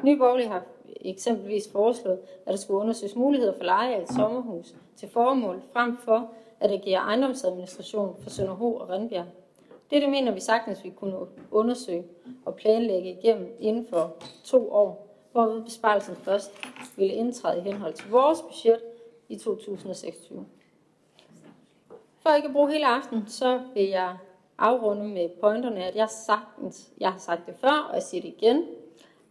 Nye 0.04 0.18
Borgerlige 0.18 0.48
har 0.48 0.64
eksempelvis 1.02 1.72
foreslået, 1.72 2.20
at 2.46 2.52
der 2.52 2.56
skulle 2.56 2.80
undersøges 2.80 3.16
muligheder 3.16 3.54
for 3.54 3.64
leje 3.64 3.96
af 3.96 4.02
et 4.02 4.10
sommerhus 4.10 4.76
til 4.96 5.10
formål, 5.10 5.62
frem 5.74 5.98
for 5.98 6.32
at 6.60 6.70
det 6.70 6.82
giver 6.82 7.00
ejendomsadministration 7.00 8.16
for 8.22 8.30
Sønderho 8.30 8.76
og 8.76 8.90
Rindbjerg. 8.90 9.26
Det, 9.92 10.02
det 10.02 10.10
mener 10.10 10.32
vi 10.32 10.40
sagtens, 10.40 10.84
vi 10.84 10.90
kunne 10.90 11.16
undersøge 11.52 12.04
og 12.46 12.56
planlægge 12.56 13.10
igennem 13.10 13.56
inden 13.60 13.88
for 13.90 14.16
to 14.44 14.72
år, 14.72 15.09
hvorved 15.32 15.64
besparelsen 15.64 16.16
først 16.16 16.52
ville 16.98 17.14
indtræde 17.14 17.60
i 17.60 17.62
henhold 17.62 17.94
til 17.94 18.10
vores 18.10 18.42
budget 18.42 18.82
i 19.30 19.38
2026. 19.38 20.46
For 22.20 22.36
ikke 22.36 22.48
at 22.48 22.54
bruge 22.54 22.72
hele 22.72 22.88
aften, 22.88 23.28
så 23.28 23.62
vil 23.74 23.84
jeg 23.84 24.18
afrunde 24.58 25.08
med 25.08 25.30
pointerne, 25.30 25.86
at 25.86 25.96
jeg, 25.96 26.10
sagtens, 26.10 26.92
jeg 27.00 27.12
har 27.12 27.20
sagt 27.20 27.46
det 27.46 27.56
før, 27.56 27.88
og 27.90 27.96
jeg 27.96 28.04
siger 28.04 28.22
det 28.22 28.34
igen. 28.38 28.66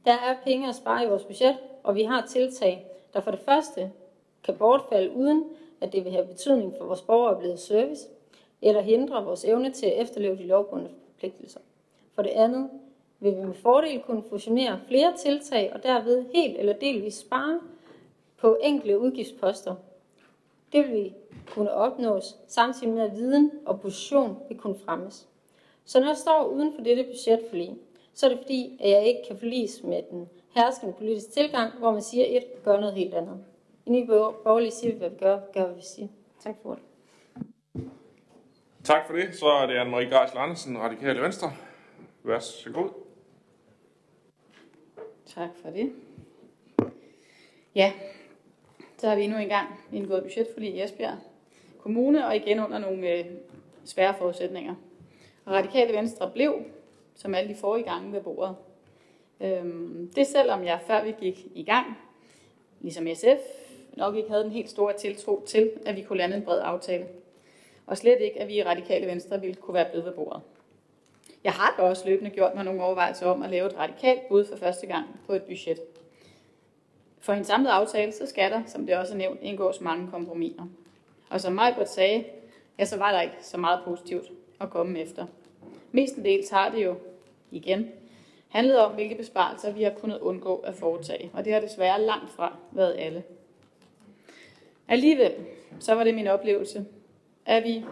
Der 0.05 0.13
er 0.13 0.37
penge 0.45 0.69
at 0.69 0.75
spare 0.75 1.05
i 1.05 1.09
vores 1.09 1.25
budget, 1.25 1.59
og 1.83 1.95
vi 1.95 2.03
har 2.03 2.27
tiltag, 2.27 2.87
der 3.15 3.21
for 3.21 3.31
det 3.31 3.41
første 3.41 3.93
kan 4.45 4.57
bortfalde 4.57 5.11
uden, 5.17 5.45
at 5.81 5.93
det 5.93 6.05
vil 6.05 6.13
have 6.13 6.27
betydning 6.27 6.75
for 6.79 6.85
vores 6.85 7.03
borgeroplevede 7.03 7.59
service, 7.59 8.09
eller 8.63 8.81
hindre 8.81 9.25
vores 9.25 9.45
evne 9.45 9.71
til 9.71 9.87
at 9.87 10.03
efterleve 10.03 10.37
de 10.37 10.47
lovbundne 10.47 10.91
forpligtelser. 11.07 11.61
For 12.15 12.23
det 12.23 12.31
andet 12.31 12.71
vil 13.21 13.37
vi 13.37 13.45
med 13.45 13.55
fordel 13.55 14.01
kunne 14.01 14.23
fusionere 14.31 14.81
flere 14.89 15.17
tiltag 15.17 15.73
og 15.75 15.83
derved 15.83 16.25
helt 16.35 16.59
eller 16.59 16.73
delvis 16.73 17.15
spare 17.15 17.61
på 18.41 18.59
enkelte 18.63 18.99
udgiftsposter. 18.99 19.75
Det 20.73 20.85
vil 20.85 20.95
vi 20.95 21.15
kunne 21.55 21.73
opnås, 21.73 22.37
samtidig 22.49 22.93
med 22.93 23.03
at 23.03 23.17
viden 23.17 23.51
og 23.67 23.81
position 23.81 24.37
vil 24.49 24.59
kunne 24.59 24.79
fremmes. 24.85 25.29
Så 25.85 26.01
når 26.01 26.07
jeg 26.07 26.17
står 26.17 26.45
uden 26.45 26.73
for 26.75 26.83
dette 26.83 27.05
budgetforlig, 27.05 27.77
så 28.15 28.27
er 28.27 28.31
det 28.31 28.39
fordi, 28.39 28.79
at 28.81 28.91
jeg 28.91 29.07
ikke 29.07 29.21
kan 29.29 29.39
forlis 29.39 29.83
med 29.83 30.03
den 30.11 30.29
herskende 30.55 30.93
politiske 30.93 31.33
tilgang, 31.33 31.73
hvor 31.79 31.93
man 31.93 32.03
siger 32.03 32.25
et 32.29 32.45
og 32.57 32.63
gør 32.65 32.81
noget 32.81 32.95
helt 32.95 33.15
andet. 33.15 33.45
I 33.87 33.91
Nye 33.91 34.07
Borgerlige 34.07 34.71
siger 34.71 34.93
vi, 34.93 34.99
hvad 34.99 35.11
vi 35.11 35.17
gør, 35.17 35.41
gør 35.53 35.67
hvad 35.67 35.75
vi 35.75 35.83
siger. 35.83 36.09
Tak 36.41 36.55
for 36.63 36.75
det. 36.75 36.83
Tak 38.85 39.07
for 39.07 39.15
det. 39.15 39.35
Så 39.35 39.47
er 39.47 39.67
det 39.67 39.75
Anne-Marie 39.75 40.19
Geisel 40.19 40.39
Andersen, 40.39 40.79
Radikale 40.79 41.23
Venstre. 41.23 41.53
Vær 42.23 42.39
så 42.39 42.71
god. 42.71 43.08
Tak 45.35 45.49
for 45.63 45.71
det. 45.71 45.93
Ja, 47.75 47.93
så 48.99 49.09
har 49.09 49.17
vi 49.17 49.23
endnu 49.23 49.39
en 49.39 49.49
gang 49.49 49.69
indgået 49.93 50.23
budgetforlig 50.23 50.75
i 50.75 50.83
Esbjerg 50.83 51.19
Kommune, 51.79 52.27
og 52.27 52.37
igen 52.37 52.61
under 52.61 52.79
nogle 52.79 53.13
øh, 53.13 53.25
svære 53.85 54.15
forudsætninger. 54.19 54.75
Og 55.45 55.53
Radikale 55.53 55.93
Venstre 55.93 56.31
blev, 56.31 56.55
som 57.15 57.35
alle 57.35 57.55
de 57.55 57.55
forrige 57.55 57.85
gange 57.85 58.13
ved 58.13 58.21
bordet. 58.21 58.57
Øhm, 59.41 60.13
det 60.17 60.27
selvom 60.27 60.65
jeg 60.65 60.81
før 60.87 61.05
vi 61.05 61.15
gik 61.21 61.47
i 61.55 61.63
gang, 61.63 61.87
ligesom 62.81 63.07
SF, 63.15 63.71
nok 63.97 64.17
ikke 64.17 64.31
havde 64.31 64.45
en 64.45 64.51
helt 64.53 64.71
stor 64.71 64.93
tiltro 64.93 65.43
til, 65.47 65.71
at 65.87 65.97
vi 65.97 66.03
kunne 66.03 66.19
lande 66.19 66.37
en 66.37 66.45
bred 66.45 66.61
aftale. 66.61 67.07
Og 67.87 67.97
slet 67.97 68.21
ikke, 68.21 68.41
at 68.41 68.49
vi 68.49 68.55
i 68.55 68.65
Radikale 68.65 69.07
Venstre 69.07 69.41
ville 69.41 69.57
kunne 69.57 69.75
være 69.75 69.91
blevet 69.91 70.07
ved 70.07 70.13
bordet. 70.13 70.43
Jeg 71.45 71.53
har 71.53 71.75
da 71.79 71.83
også 71.83 72.09
løbende 72.09 72.31
gjort 72.31 72.55
mig 72.55 72.65
nogle 72.65 72.83
overvejelser 72.83 73.27
om 73.27 73.43
at 73.43 73.51
lave 73.51 73.67
et 73.67 73.79
radikalt 73.79 74.29
bud 74.29 74.45
for 74.45 74.57
første 74.57 74.87
gang 74.87 75.07
på 75.27 75.33
et 75.33 75.43
budget. 75.43 75.79
For 77.21 77.33
en 77.33 77.45
samlet 77.45 77.71
aftale, 77.71 78.13
så 78.13 78.27
skal 78.27 78.51
der, 78.51 78.63
som 78.67 78.87
det 78.87 78.97
også 78.97 79.13
er 79.15 79.19
nævnt, 79.19 79.41
indgås 79.43 79.81
mange 79.81 80.11
kompromiser. 80.11 80.67
Og 81.31 81.41
som 81.41 81.53
Majbert 81.53 81.91
sagde, 81.91 82.25
ja, 82.79 82.85
så 82.85 82.97
var 82.97 83.13
der 83.13 83.21
ikke 83.21 83.37
så 83.41 83.57
meget 83.57 83.81
positivt 83.85 84.27
at 84.61 84.71
komme 84.71 85.01
efter. 85.01 85.27
Mestendels 85.93 86.51
har 86.51 86.71
det 86.71 86.85
jo, 86.85 86.95
igen, 87.51 87.91
handlet 88.49 88.79
om, 88.79 88.93
hvilke 88.93 89.15
besparelser 89.15 89.73
vi 89.73 89.83
har 89.83 89.91
kunnet 89.91 90.19
undgå 90.19 90.57
at 90.57 90.75
foretage. 90.75 91.31
Og 91.35 91.45
det 91.45 91.53
har 91.53 91.61
desværre 91.61 92.03
langt 92.03 92.31
fra 92.31 92.57
været 92.73 92.97
alle. 92.99 93.23
Alligevel, 94.89 95.35
så 95.79 95.95
var 95.95 96.05
det 96.05 96.15
min 96.15 96.27
oplevelse, 96.27 96.85
at 97.47 97.65
vi 97.65 97.85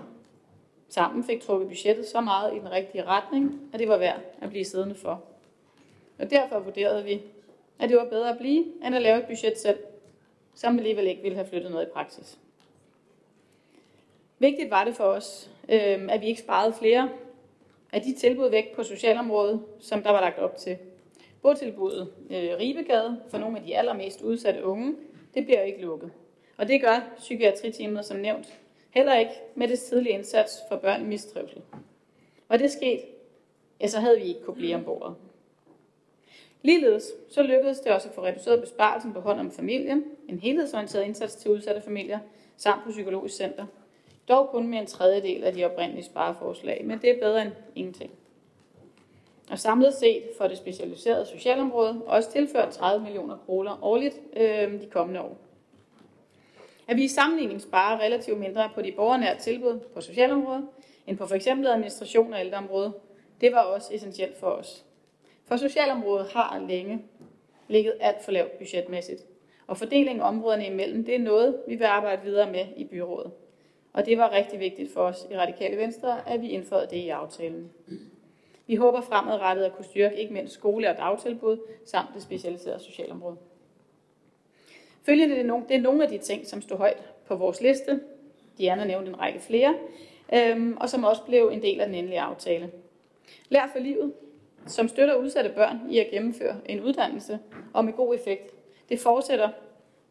sammen 0.89 1.25
fik 1.25 1.41
trukket 1.41 1.69
budgettet 1.69 2.07
så 2.07 2.21
meget 2.21 2.55
i 2.55 2.59
den 2.59 2.71
rigtige 2.71 3.05
retning, 3.05 3.61
at 3.73 3.81
det 3.81 3.89
var 3.89 3.97
værd 3.97 4.21
at 4.41 4.51
blive 4.51 4.65
siddende 4.65 4.95
for. 4.95 5.23
Og 6.19 6.31
derfor 6.31 6.59
vurderede 6.59 7.05
vi, 7.05 7.23
at 7.79 7.89
det 7.89 7.97
var 7.97 8.05
bedre 8.05 8.31
at 8.31 8.39
blive, 8.39 8.65
end 8.85 8.95
at 8.95 9.03
lave 9.03 9.19
et 9.19 9.27
budget 9.27 9.59
selv, 9.59 9.79
som 10.55 10.79
alligevel 10.79 11.07
ikke 11.07 11.23
ville 11.23 11.37
have 11.37 11.49
flyttet 11.49 11.71
noget 11.71 11.87
i 11.87 11.91
praksis. 11.91 12.39
Vigtigt 14.39 14.71
var 14.71 14.85
det 14.85 14.97
for 14.97 15.05
os, 15.05 15.51
øhm, 15.69 16.11
at 16.11 16.21
vi 16.21 16.27
ikke 16.27 16.41
sparede 16.41 16.73
flere 16.73 17.11
af 17.93 18.03
de 18.03 18.15
tilbud 18.15 18.51
væk 18.51 18.75
på 18.75 18.83
socialområdet, 18.83 19.63
som 19.81 20.03
der 20.03 20.11
var 20.11 20.21
lagt 20.21 20.39
op 20.39 20.57
til. 20.57 20.77
Botilbuddet 21.43 22.13
øh, 22.31 22.51
Ribegade 22.59 23.21
for 23.31 23.39
nogle 23.39 23.59
af 23.59 23.65
de 23.65 23.77
allermest 23.77 24.23
udsatte 24.23 24.65
unge, 24.65 24.95
det 25.35 25.45
bliver 25.45 25.63
ikke 25.63 25.81
lukket. 25.81 26.13
Og 26.57 26.69
det 26.69 26.81
gør 26.81 27.01
psykiatriteamet 27.17 28.05
som 28.05 28.17
nævnt 28.17 28.59
heller 28.97 29.19
ikke 29.19 29.33
med 29.55 29.69
det 29.69 29.79
tidlige 29.79 30.15
indsats 30.15 30.59
for 30.69 30.77
børn 30.77 31.03
i 31.03 31.05
mistrivsel. 31.05 31.63
Og 32.49 32.59
det 32.59 32.71
skete, 32.71 33.03
ja, 33.81 33.87
så 33.87 34.01
havde 34.01 34.19
vi 34.19 34.25
ikke 34.25 34.43
kunne 34.43 34.57
blive 34.57 34.75
ombord. 34.75 35.17
Ligeledes 36.63 37.05
så 37.31 37.43
lykkedes 37.43 37.81
det 37.81 37.93
også 37.93 38.09
at 38.09 38.15
få 38.15 38.25
reduceret 38.25 38.61
besparelsen 38.61 39.13
på 39.13 39.21
hånd 39.21 39.41
om 39.41 39.51
familien, 39.51 40.05
en 40.29 40.39
helhedsorienteret 40.39 41.05
indsats 41.05 41.35
til 41.35 41.51
udsatte 41.51 41.81
familier, 41.81 42.19
samt 42.57 42.85
på 42.85 42.91
psykologisk 42.91 43.37
center. 43.37 43.67
Dog 44.29 44.49
kun 44.49 44.69
med 44.69 44.79
en 44.79 44.87
tredjedel 44.87 45.45
af 45.45 45.53
de 45.53 45.65
oprindelige 45.65 46.05
spareforslag, 46.05 46.83
men 46.85 46.99
det 46.99 47.11
er 47.11 47.21
bedre 47.21 47.43
end 47.43 47.53
ingenting. 47.75 48.11
Og 49.51 49.59
samlet 49.59 49.95
set 49.95 50.23
for 50.39 50.49
det 50.49 50.59
specialiserede 50.59 51.27
socialområde 51.27 52.03
også 52.07 52.33
tilført 52.33 52.69
30 52.69 53.05
millioner 53.05 53.37
kroner 53.37 53.85
årligt 53.85 54.21
øh, 54.37 54.81
de 54.81 54.89
kommende 54.91 55.21
år. 55.21 55.46
At 56.89 56.97
vi 56.97 57.05
i 57.05 57.09
sammenligning 57.09 57.61
sparer 57.61 58.01
relativt 58.01 58.39
mindre 58.39 58.71
på 58.75 58.83
de 58.83 58.93
borgernære 58.93 59.39
tilbud 59.39 59.81
på 59.95 60.01
socialområdet, 60.01 60.69
end 61.07 61.17
på 61.17 61.27
f.eks. 61.27 61.47
administration 61.47 62.33
og 62.33 62.41
ældreområdet, 62.41 62.93
det 63.41 63.53
var 63.53 63.61
også 63.61 63.95
essentielt 63.95 64.37
for 64.37 64.47
os. 64.47 64.85
For 65.45 65.57
socialområdet 65.57 66.27
har 66.33 66.65
længe 66.69 67.05
ligget 67.69 67.95
alt 68.01 68.25
for 68.25 68.33
lavt 68.33 68.59
budgetmæssigt, 68.59 69.23
og 69.67 69.77
fordelingen 69.77 70.21
af 70.21 70.29
områderne 70.29 70.67
imellem, 70.67 71.05
det 71.05 71.15
er 71.15 71.19
noget, 71.19 71.61
vi 71.69 71.75
vil 71.75 71.85
arbejde 71.85 72.23
videre 72.23 72.53
med 72.53 72.67
i 72.77 72.85
byrådet. 72.85 73.33
Og 73.93 74.07
det 74.07 74.19
var 74.19 74.33
rigtig 74.33 74.61
vigtigt 74.61 74.93
for 74.93 75.01
os 75.01 75.27
i 75.31 75.37
Radikale 75.37 75.77
Venstre, 75.77 76.29
at 76.29 76.43
vi 76.43 76.49
indførte 76.49 76.91
det 76.91 76.97
i 76.97 77.09
aftalen. 77.09 77.71
Vi 78.67 78.75
håber 78.75 79.01
fremadrettet 79.01 79.65
at 79.65 79.73
kunne 79.73 79.85
styrke 79.85 80.17
ikke 80.17 80.33
mindst 80.33 80.55
skole- 80.55 80.91
og 80.91 80.97
dagtilbud 80.97 81.59
samt 81.85 82.09
det 82.15 82.23
specialiserede 82.23 82.81
socialområde. 82.81 83.37
Følgende 85.07 85.35
det 85.35 85.41
er, 85.41 85.47
nogle, 85.47 85.65
det 85.69 85.77
er 85.77 85.81
nogle 85.81 86.03
af 86.03 86.09
de 86.09 86.19
ting, 86.19 86.47
som 86.47 86.63
stod 86.63 86.77
højt 86.77 87.03
på 87.27 87.37
vores 87.37 87.61
liste. 87.61 88.01
Diana 88.59 88.85
nævnte 88.85 89.09
en 89.09 89.21
række 89.21 89.41
flere, 89.41 89.75
øhm, 90.35 90.77
og 90.81 90.89
som 90.89 91.05
også 91.05 91.23
blev 91.23 91.51
en 91.53 91.63
del 91.63 91.81
af 91.81 91.87
den 91.87 91.95
endelige 91.95 92.21
aftale. 92.21 92.71
Lær 93.49 93.69
for 93.73 93.79
livet, 93.79 94.13
som 94.67 94.89
støtter 94.89 95.15
udsatte 95.15 95.51
børn 95.51 95.81
i 95.91 95.99
at 95.99 96.11
gennemføre 96.11 96.57
en 96.67 96.81
uddannelse 96.81 97.39
og 97.75 97.85
med 97.85 97.93
god 97.93 98.15
effekt. 98.15 98.55
Det 98.89 98.99
fortsætter 98.99 99.49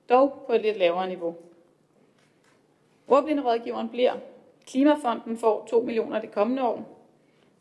dog 0.10 0.44
på 0.48 0.54
et 0.54 0.62
lidt 0.62 0.78
lavere 0.78 1.08
niveau. 1.08 1.36
Ordblinderådgiveren 3.08 3.90
bliver. 3.90 4.14
Klimafonden 4.68 5.38
får 5.38 5.68
2 5.70 5.82
millioner 5.82 6.22
det 6.22 6.32
kommende 6.32 6.64
år. 6.64 7.08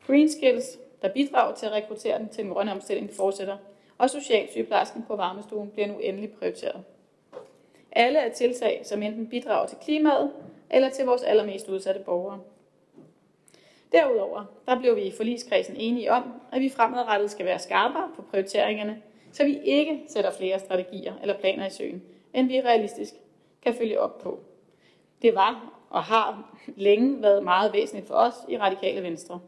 Green 0.06 0.28
Skills, 0.28 0.78
der 1.02 1.12
bidrager 1.12 1.54
til 1.54 1.66
at 1.66 1.72
rekruttere 1.72 2.18
den 2.18 2.28
til 2.28 2.44
den 2.44 2.52
grøn 2.52 2.68
omstilling, 2.68 3.10
fortsætter. 3.16 3.56
Og 3.98 4.10
socialsygeplejersken 4.10 5.02
på 5.02 5.16
varmestuen 5.16 5.70
bliver 5.70 5.86
nu 5.86 5.98
endelig 5.98 6.32
prioriteret. 6.32 6.84
Alle 7.94 8.18
er 8.18 8.32
tiltag, 8.32 8.80
som 8.84 9.02
enten 9.02 9.26
bidrager 9.26 9.66
til 9.66 9.78
klimaet 9.82 10.32
eller 10.70 10.90
til 10.90 11.04
vores 11.04 11.22
allermest 11.22 11.68
udsatte 11.68 12.00
borgere. 12.00 12.40
Derudover 13.92 14.44
der 14.66 14.78
blev 14.78 14.96
vi 14.96 15.02
i 15.02 15.12
forligskredsen 15.16 15.76
enige 15.76 16.12
om, 16.12 16.32
at 16.52 16.60
vi 16.60 16.68
fremadrettet 16.68 17.30
skal 17.30 17.46
være 17.46 17.58
skarpere 17.58 18.10
på 18.16 18.22
prioriteringerne, 18.22 19.02
så 19.32 19.44
vi 19.44 19.58
ikke 19.64 20.02
sætter 20.08 20.30
flere 20.30 20.58
strategier 20.58 21.14
eller 21.22 21.38
planer 21.38 21.66
i 21.66 21.70
søen, 21.70 22.02
end 22.34 22.48
vi 22.48 22.60
realistisk 22.60 23.14
kan 23.62 23.74
følge 23.74 24.00
op 24.00 24.18
på. 24.18 24.38
Det 25.22 25.34
var 25.34 25.74
og 25.90 26.02
har 26.02 26.56
længe 26.76 27.22
været 27.22 27.44
meget 27.44 27.72
væsentligt 27.72 28.06
for 28.06 28.14
os 28.14 28.34
i 28.48 28.58
Radikale 28.58 29.02
Venstre. 29.02 29.40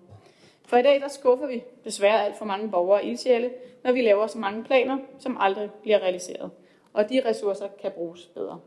For 0.65 0.77
i 0.77 0.83
dag 0.83 1.01
der 1.01 1.09
skuffer 1.09 1.47
vi 1.47 1.63
desværre 1.85 2.25
alt 2.25 2.39
for 2.39 2.45
mange 2.45 2.71
borgere 2.71 3.05
i 3.05 3.11
ildsjæle, 3.11 3.51
når 3.85 3.93
vi 3.93 4.03
laver 4.03 4.27
så 4.27 4.39
mange 4.39 4.65
planer, 4.65 4.99
som 5.19 5.37
aldrig 5.41 5.71
bliver 5.83 5.99
realiseret. 5.99 6.51
Og 6.97 7.09
de 7.09 7.23
ressourcer 7.25 7.69
kan 7.81 7.93
bruges 7.93 8.27
bedre. 8.27 8.61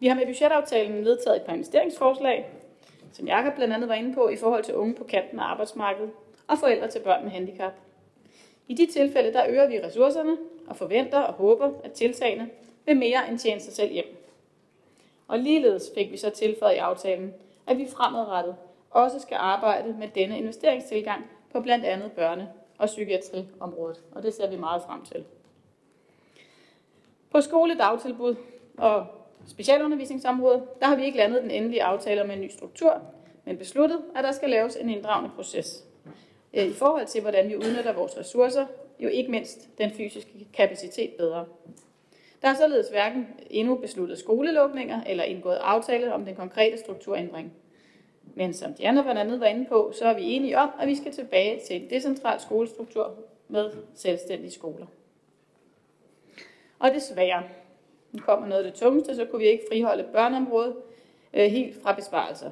Vi 0.00 0.06
har 0.06 0.14
med 0.14 0.26
budgetaftalen 0.26 1.04
vedtaget 1.04 1.36
et 1.36 1.42
par 1.42 1.52
investeringsforslag, 1.52 2.48
som 3.12 3.26
Jakob 3.26 3.54
blandt 3.54 3.74
andet 3.74 3.88
var 3.88 3.94
inde 3.94 4.14
på, 4.14 4.28
i 4.28 4.36
forhold 4.36 4.64
til 4.64 4.74
unge 4.74 4.94
på 4.94 5.04
kanten 5.04 5.38
af 5.38 5.44
arbejdsmarkedet 5.44 6.10
og 6.48 6.58
forældre 6.58 6.88
til 6.88 7.00
børn 7.00 7.22
med 7.24 7.30
handicap. 7.30 7.72
I 8.68 8.74
de 8.74 8.86
tilfælde, 8.86 9.32
der 9.32 9.46
øger 9.48 9.68
vi 9.68 9.80
ressourcerne 9.80 10.36
og 10.66 10.76
forventer 10.76 11.18
og 11.18 11.34
håber, 11.34 11.70
at 11.84 11.92
tiltagene 11.92 12.50
vil 12.86 12.96
mere 12.96 13.28
end 13.28 13.38
tjene 13.38 13.60
sig 13.60 13.72
selv 13.72 13.92
hjem. 13.92 14.16
Og 15.28 15.38
ligeledes 15.38 15.90
fik 15.94 16.12
vi 16.12 16.16
så 16.16 16.30
tilføjet 16.30 16.74
i 16.74 16.78
aftalen, 16.78 17.34
at 17.66 17.78
vi 17.78 17.88
fremadrettet 17.88 18.56
også 18.90 19.20
skal 19.20 19.36
arbejde 19.40 19.96
med 19.98 20.08
denne 20.08 20.38
investeringstilgang 20.38 21.30
på 21.52 21.60
blandt 21.60 21.84
andet 21.84 22.10
børne- 22.18 22.46
og 22.78 22.86
psykiatriområdet, 22.86 24.00
og 24.12 24.22
det 24.22 24.34
ser 24.34 24.50
vi 24.50 24.56
meget 24.56 24.82
frem 24.82 25.04
til. 25.04 25.24
På 27.30 27.40
skoledagtilbud 27.40 28.36
og 28.78 29.06
specialundervisningsområdet, 29.46 30.62
der 30.80 30.86
har 30.86 30.96
vi 30.96 31.04
ikke 31.04 31.18
landet 31.18 31.42
den 31.42 31.50
endelige 31.50 31.82
aftale 31.82 32.22
om 32.22 32.30
en 32.30 32.40
ny 32.40 32.48
struktur, 32.48 33.02
men 33.44 33.56
besluttet, 33.56 33.98
at 34.16 34.24
der 34.24 34.32
skal 34.32 34.50
laves 34.50 34.76
en 34.76 34.90
inddragende 34.90 35.30
proces 35.34 35.84
øh, 36.54 36.66
i 36.66 36.72
forhold 36.72 37.06
til, 37.06 37.20
hvordan 37.20 37.48
vi 37.48 37.56
udnytter 37.56 37.92
vores 37.92 38.18
ressourcer, 38.18 38.66
jo 39.00 39.08
ikke 39.08 39.30
mindst 39.30 39.78
den 39.78 39.90
fysiske 39.90 40.46
kapacitet 40.54 41.10
bedre. 41.18 41.44
Der 42.42 42.48
er 42.48 42.54
således 42.54 42.88
hverken 42.88 43.26
endnu 43.50 43.74
besluttet 43.74 44.18
skolelukninger 44.18 45.00
eller 45.06 45.24
indgået 45.24 45.56
aftale 45.56 46.14
om 46.14 46.24
den 46.24 46.34
konkrete 46.34 46.78
strukturændring. 46.78 47.52
Men 48.34 48.54
som 48.54 48.74
Diana 48.74 49.02
blandt 49.02 49.20
andet 49.20 49.40
var 49.40 49.46
inde 49.46 49.64
på, 49.64 49.92
så 49.98 50.04
er 50.04 50.14
vi 50.14 50.22
enige 50.22 50.58
om, 50.58 50.70
at 50.80 50.88
vi 50.88 50.94
skal 50.94 51.12
tilbage 51.12 51.60
til 51.66 51.82
en 51.82 51.90
decentral 51.90 52.40
skolestruktur 52.40 53.14
med 53.48 53.70
selvstændige 53.94 54.50
skoler. 54.50 54.86
Og 56.78 56.90
desværre, 56.90 57.42
nu 58.12 58.22
kommer 58.22 58.46
noget 58.46 58.64
af 58.64 58.72
det 58.72 58.80
tungeste, 58.80 59.16
så 59.16 59.24
kunne 59.24 59.40
vi 59.40 59.46
ikke 59.46 59.64
friholde 59.70 60.08
børneområdet 60.12 60.76
øh, 61.34 61.50
helt 61.50 61.82
fra 61.82 61.94
besparelser. 61.94 62.50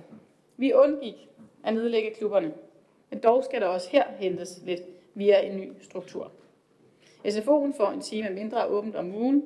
Vi 0.57 0.72
undgik 0.72 1.29
at 1.64 1.75
nedlægge 1.75 2.11
klubberne, 2.11 2.55
men 3.11 3.18
dog 3.18 3.45
skal 3.45 3.61
der 3.61 3.66
også 3.66 3.91
her 3.91 4.05
hentes 4.18 4.61
lidt 4.64 4.81
via 5.14 5.41
en 5.41 5.57
ny 5.57 5.72
struktur. 5.83 6.31
SFO'en 7.25 7.77
får 7.77 7.91
en 7.95 8.01
time 8.01 8.31
mindre 8.31 8.66
åbent 8.66 8.97
om 8.97 9.14
ugen, 9.14 9.45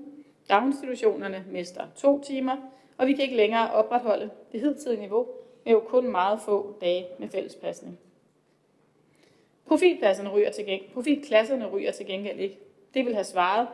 daginstitutionerne 0.49 1.45
mister 1.51 1.85
to 1.97 2.20
timer, 2.22 2.57
og 2.97 3.07
vi 3.07 3.12
kan 3.12 3.22
ikke 3.22 3.37
længere 3.37 3.70
opretholde 3.70 4.31
det 4.53 4.61
hidtidige 4.61 5.01
niveau 5.01 5.26
med 5.64 5.72
jo 5.72 5.81
kun 5.81 6.11
meget 6.11 6.41
få 6.41 6.76
dage 6.81 7.07
med 7.18 7.29
fællespasning. 7.29 7.99
Profilklasserne 9.66 10.31
ryger 10.31 10.51
til, 10.51 10.62
geng- 10.62 10.93
profilklasserne 10.95 11.66
ryger 11.66 11.93
til 11.93 12.07
gengæld 12.07 12.39
ikke. 12.39 12.59
Det 12.95 13.05
vil 13.05 13.14
have 13.14 13.24
svaret 13.24 13.68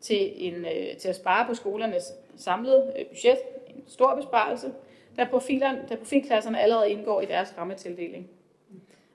til, 0.00 0.32
en, 0.46 0.64
øh, 0.64 0.96
til 0.96 1.08
at 1.08 1.16
spare 1.16 1.46
på 1.46 1.54
skolernes 1.54 2.12
samlede 2.36 2.92
øh, 2.98 3.06
budget, 3.06 3.38
en 3.66 3.84
stor 3.86 4.14
besparelse, 4.14 4.72
da, 5.16 5.24
profiler, 5.24 5.86
da 5.88 5.96
profilklasserne 5.96 6.60
allerede 6.60 6.90
indgår 6.90 7.20
i 7.20 7.26
deres 7.26 7.54
rammetildeling. 7.58 8.30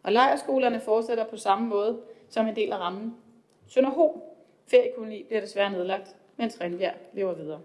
Og 0.04 0.12
lejerskolerne 0.12 0.80
fortsætter 0.80 1.26
på 1.26 1.38
samme 1.38 1.68
måde 1.68 2.02
som 2.30 2.48
en 2.48 2.56
del 2.56 2.72
af 2.72 2.78
rammen. 2.78 3.16
Sønderho 3.68 4.22
feriekoloni 4.68 5.24
bliver 5.24 5.42
desværre 5.42 5.72
nedlagt, 5.72 6.16
mens 6.38 6.62
Rindbjerg 6.62 6.96
lever 7.14 7.34
videre. 7.34 7.62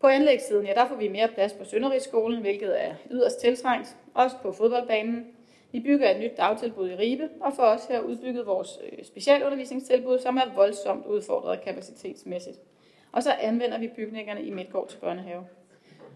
På 0.00 0.06
anlægssiden, 0.06 0.66
ja, 0.66 0.74
der 0.74 0.88
får 0.88 0.96
vi 0.96 1.08
mere 1.08 1.28
plads 1.28 1.52
på 1.52 1.64
Sønderrigsskolen, 1.64 2.40
hvilket 2.40 2.84
er 2.84 2.94
yderst 3.10 3.40
tiltrængt, 3.40 3.96
også 4.14 4.36
på 4.42 4.52
fodboldbanen. 4.52 5.31
Vi 5.72 5.80
bygger 5.80 6.10
et 6.10 6.20
nyt 6.20 6.36
dagtilbud 6.36 6.90
i 6.90 6.96
Ribe, 6.96 7.28
og 7.40 7.52
får 7.52 7.62
også 7.62 7.92
her 7.92 8.00
udbygget 8.00 8.46
vores 8.46 8.78
øh, 8.92 9.04
specialundervisningstilbud, 9.04 10.18
som 10.18 10.36
er 10.36 10.54
voldsomt 10.54 11.06
udfordret 11.06 11.60
kapacitetsmæssigt. 11.60 12.58
Og 13.12 13.22
så 13.22 13.32
anvender 13.32 13.78
vi 13.78 13.88
bygningerne 13.88 14.42
i 14.42 14.50
Midtgård 14.50 14.88
til 14.88 14.98
børnehave. 14.98 15.46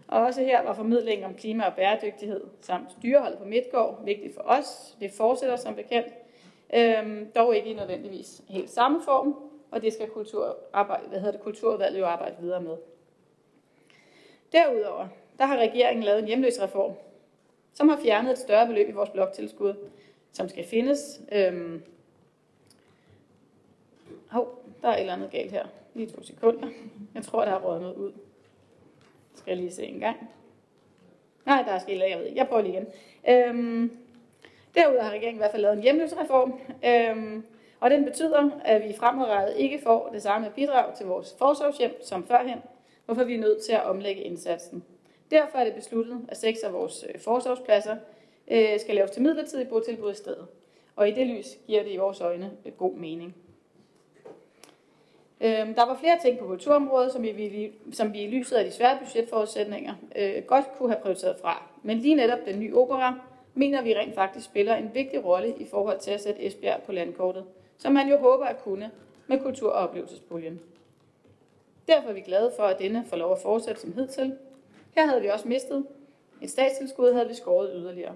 Og 0.07 0.21
også 0.21 0.41
her 0.41 0.63
var 0.63 0.73
formidlingen 0.73 1.25
om 1.25 1.33
klima 1.33 1.63
og 1.63 1.73
bæredygtighed 1.75 2.43
samt 2.61 2.89
dyrehold 3.03 3.37
på 3.37 3.45
Midtgård 3.45 4.05
vigtigt 4.05 4.35
for 4.35 4.41
os. 4.41 4.97
Det 4.99 5.11
fortsætter 5.11 5.55
som 5.55 5.75
bekendt, 5.75 6.13
øhm, 6.73 7.31
dog 7.35 7.55
ikke 7.55 7.69
i 7.69 7.73
nødvendigvis 7.73 8.41
helt 8.49 8.69
samme 8.69 9.01
form, 9.05 9.35
og 9.71 9.81
det 9.81 9.93
skal 9.93 10.07
kulturarbejde, 10.07 11.07
hvad 11.07 11.19
hedder 11.19 11.31
det, 11.31 11.41
kulturudvalget 11.41 11.99
jo 11.99 12.05
arbejde 12.05 12.35
videre 12.39 12.61
med. 12.61 12.77
Derudover, 14.51 15.07
der 15.37 15.45
har 15.45 15.57
regeringen 15.57 16.03
lavet 16.03 16.19
en 16.19 16.27
hjemløsreform, 16.27 16.93
som 17.77 17.89
har 17.89 17.99
fjernet 18.03 18.31
et 18.31 18.37
større 18.37 18.67
beløb 18.67 18.89
i 18.89 18.91
vores 18.91 19.09
bloktilskud, 19.09 19.73
som 20.31 20.49
skal 20.49 20.65
findes. 20.65 21.21
Øhm, 21.31 21.83
hov, 24.29 24.63
der 24.81 24.87
er 24.87 24.93
et 24.93 24.99
eller 24.99 25.13
andet 25.13 25.31
galt 25.31 25.51
her. 25.51 25.65
Lige 25.93 26.09
to 26.09 26.23
sekunder. 26.23 26.67
Jeg 27.13 27.23
tror, 27.23 27.45
der 27.45 27.51
har 27.51 27.59
røget 27.59 27.81
noget 27.81 27.95
ud. 27.95 28.11
Skal 29.35 29.51
jeg 29.51 29.57
lige 29.57 29.71
se 29.71 29.83
en 29.83 29.99
gang. 29.99 30.29
Nej, 31.45 31.63
der 31.67 31.71
er 31.71 31.79
sket, 31.79 31.99
jeg 32.09 32.19
ved 32.19 32.25
ikke. 32.25 32.37
Jeg 32.37 32.47
prøver 32.47 32.61
lige 32.61 32.73
igen. 32.73 32.87
Øhm, 33.29 33.97
derudover 34.75 35.03
har 35.03 35.11
regeringen 35.11 35.35
i 35.35 35.37
hvert 35.37 35.51
fald 35.51 35.61
lavet 35.61 35.77
en 35.77 35.83
hjemløsreform, 35.83 36.59
øhm, 36.85 37.45
og 37.79 37.89
den 37.89 38.05
betyder, 38.05 38.49
at 38.65 38.83
vi 38.87 38.93
fremadrettet 38.93 39.57
ikke 39.57 39.79
får 39.83 40.09
det 40.13 40.21
samme 40.21 40.51
bidrag 40.55 40.97
til 40.97 41.05
vores 41.05 41.35
forsorgshjem 41.39 41.97
som 42.03 42.27
førhen, 42.27 42.59
hvorfor 43.05 43.23
vi 43.23 43.35
er 43.35 43.39
nødt 43.39 43.63
til 43.65 43.71
at 43.71 43.83
omlægge 43.83 44.21
indsatsen. 44.21 44.83
Derfor 45.31 45.57
er 45.57 45.63
det 45.63 45.75
besluttet, 45.75 46.25
at 46.27 46.37
seks 46.37 46.59
af 46.59 46.73
vores 46.73 47.05
øh, 47.09 47.19
forsorgspladser 47.19 47.95
øh, 48.51 48.79
skal 48.79 48.95
laves 48.95 49.11
til 49.11 49.21
midlertidige 49.21 49.69
botilbud 49.69 50.11
i 50.11 50.15
stedet. 50.15 50.47
Og 50.95 51.09
i 51.09 51.11
det 51.11 51.27
lys 51.27 51.57
giver 51.67 51.83
det 51.83 51.91
i 51.91 51.97
vores 51.97 52.21
øjne 52.21 52.51
øh, 52.65 52.73
god 52.73 52.93
mening. 52.93 53.35
Øhm, 55.41 55.73
der 55.73 55.85
var 55.85 55.97
flere 55.99 56.19
ting 56.21 56.39
på 56.39 56.45
kulturområdet, 56.45 57.11
som 57.11 57.23
vi, 57.23 57.71
som 57.91 58.13
vi 58.13 58.21
i 58.21 58.27
lyset 58.27 58.55
af 58.55 58.65
de 58.65 58.71
svære 58.71 58.97
budgetforudsætninger 58.99 59.93
godt 60.47 60.65
kunne 60.77 60.89
have 60.89 61.01
prioriteret 61.01 61.37
fra. 61.41 61.63
Men 61.83 61.97
lige 61.97 62.15
netop 62.15 62.39
den 62.45 62.59
nye 62.59 62.77
opera 62.77 63.19
mener 63.53 63.81
vi 63.81 63.93
rent 63.93 64.15
faktisk 64.15 64.45
spiller 64.45 64.75
en 64.75 64.91
vigtig 64.93 65.25
rolle 65.25 65.55
i 65.59 65.65
forhold 65.65 65.99
til 65.99 66.11
at 66.11 66.21
sætte 66.21 66.45
Esbjerg 66.45 66.83
på 66.83 66.91
landkortet, 66.91 67.45
som 67.77 67.93
man 67.93 68.07
jo 68.09 68.17
håber 68.17 68.45
at 68.45 68.63
kunne 68.63 68.91
med 69.27 69.39
kultur- 69.39 69.71
og 69.71 69.87
oplevelsespuljen. 69.87 70.59
Derfor 71.87 72.09
er 72.09 72.13
vi 72.13 72.21
glade 72.21 72.51
for, 72.57 72.63
at 72.63 72.79
denne 72.79 73.05
får 73.09 73.17
lov 73.17 73.31
at 73.31 73.39
fortsætte 73.39 73.81
som 73.81 73.93
hidtil. 73.93 74.37
Her 74.97 75.05
havde 75.05 75.21
vi 75.21 75.27
også 75.27 75.47
mistet. 75.47 75.85
Et 76.41 76.49
statstilskud 76.49 77.13
havde 77.13 77.27
vi 77.27 77.33
skåret 77.33 77.71
yderligere. 77.75 78.15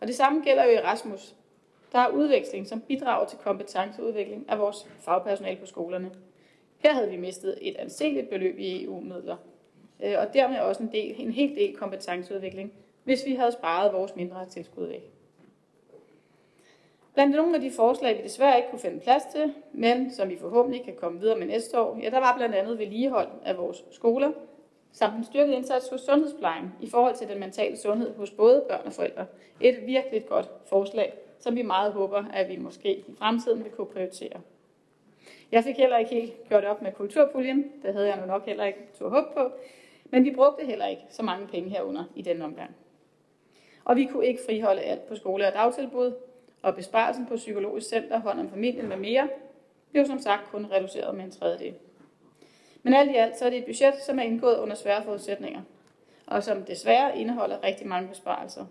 Og 0.00 0.06
det 0.06 0.14
samme 0.14 0.42
gælder 0.44 0.64
jo 0.64 0.70
Erasmus. 0.70 1.34
Der 1.92 1.98
er 1.98 2.08
udveksling, 2.08 2.66
som 2.66 2.80
bidrager 2.80 3.26
til 3.26 3.38
kompetenceudvikling 3.38 4.44
af 4.48 4.58
vores 4.58 4.86
fagpersonale 5.00 5.60
på 5.60 5.66
skolerne. 5.66 6.10
Her 6.78 6.92
havde 6.92 7.10
vi 7.10 7.16
mistet 7.16 7.58
et 7.60 7.76
anseligt 7.76 8.30
beløb 8.30 8.58
i 8.58 8.84
EU-midler, 8.84 9.36
øh, 10.04 10.14
og 10.18 10.34
dermed 10.34 10.58
også 10.58 10.82
en, 10.82 10.92
del, 10.92 11.14
en 11.18 11.30
hel 11.30 11.54
del 11.54 11.76
kompetenceudvikling, 11.76 12.72
hvis 13.04 13.26
vi 13.26 13.34
havde 13.34 13.52
sparet 13.52 13.92
vores 13.92 14.16
mindre 14.16 14.46
tilskud 14.46 14.86
væk. 14.86 15.10
Blandt 17.14 17.36
nogle 17.36 17.54
af 17.54 17.60
de 17.60 17.70
forslag, 17.70 18.18
vi 18.18 18.22
desværre 18.22 18.56
ikke 18.56 18.70
kunne 18.70 18.80
finde 18.80 19.00
plads 19.00 19.22
til, 19.32 19.54
men 19.72 20.10
som 20.12 20.28
vi 20.28 20.38
forhåbentlig 20.38 20.84
kan 20.84 20.96
komme 20.96 21.20
videre 21.20 21.38
med 21.38 21.46
næste 21.46 21.80
år, 21.80 21.98
ja, 22.02 22.10
der 22.10 22.18
var 22.18 22.36
blandt 22.36 22.54
andet 22.54 22.78
vedligehold 22.78 23.28
af 23.44 23.58
vores 23.58 23.84
skoler, 23.90 24.32
samt 24.92 25.16
en 25.16 25.24
styrket 25.24 25.54
indsats 25.54 25.88
hos 25.88 26.00
sundhedsplejen 26.00 26.72
i 26.80 26.90
forhold 26.90 27.14
til 27.14 27.28
den 27.28 27.40
mentale 27.40 27.76
sundhed 27.76 28.16
hos 28.16 28.30
både 28.30 28.64
børn 28.68 28.86
og 28.86 28.92
forældre. 28.92 29.26
Et 29.60 29.86
virkelig 29.86 30.26
godt 30.26 30.50
forslag, 30.66 31.12
som 31.38 31.56
vi 31.56 31.62
meget 31.62 31.92
håber, 31.92 32.24
at 32.32 32.48
vi 32.48 32.56
måske 32.56 32.96
i 32.96 33.14
fremtiden 33.18 33.64
vil 33.64 33.72
kunne 33.72 33.86
prioritere. 33.86 34.40
Jeg 35.52 35.64
fik 35.64 35.76
heller 35.76 35.98
ikke 35.98 36.14
helt 36.14 36.48
gjort 36.48 36.64
op 36.64 36.82
med 36.82 36.92
kulturpuljen. 36.92 37.64
Det 37.82 37.92
havde 37.92 38.08
jeg 38.08 38.20
nu 38.20 38.26
nok 38.26 38.46
heller 38.46 38.64
ikke 38.64 38.78
tur 38.98 39.08
håb 39.08 39.34
på. 39.34 39.50
Men 40.04 40.24
vi 40.24 40.34
brugte 40.34 40.66
heller 40.66 40.86
ikke 40.86 41.02
så 41.10 41.22
mange 41.22 41.46
penge 41.46 41.70
herunder 41.70 42.04
i 42.14 42.22
den 42.22 42.42
omgang. 42.42 42.76
Og 43.84 43.96
vi 43.96 44.04
kunne 44.04 44.26
ikke 44.26 44.40
friholde 44.46 44.80
alt 44.80 45.08
på 45.08 45.14
skole- 45.14 45.46
og 45.46 45.52
dagtilbud, 45.52 46.12
og 46.62 46.74
besparelsen 46.74 47.26
på 47.26 47.36
psykologisk 47.36 47.88
center, 47.88 48.20
hånd 48.20 48.40
om 48.40 48.50
familien 48.50 48.88
med 48.88 48.96
mere, 48.96 49.28
blev 49.90 50.06
som 50.06 50.18
sagt 50.18 50.50
kun 50.50 50.66
reduceret 50.72 51.14
med 51.14 51.24
en 51.24 51.30
tredjedel. 51.30 51.74
Men 52.88 52.94
alt 52.94 53.10
i 53.10 53.14
alt 53.14 53.38
så 53.38 53.44
er 53.44 53.50
det 53.50 53.58
et 53.58 53.64
budget, 53.64 53.94
som 54.02 54.18
er 54.18 54.22
indgået 54.22 54.58
under 54.58 54.74
svære 54.76 55.04
forudsætninger, 55.04 55.60
og 56.26 56.42
som 56.42 56.64
desværre 56.64 57.18
indeholder 57.18 57.64
rigtig 57.64 57.86
mange 57.86 58.08
besparelser. 58.08 58.66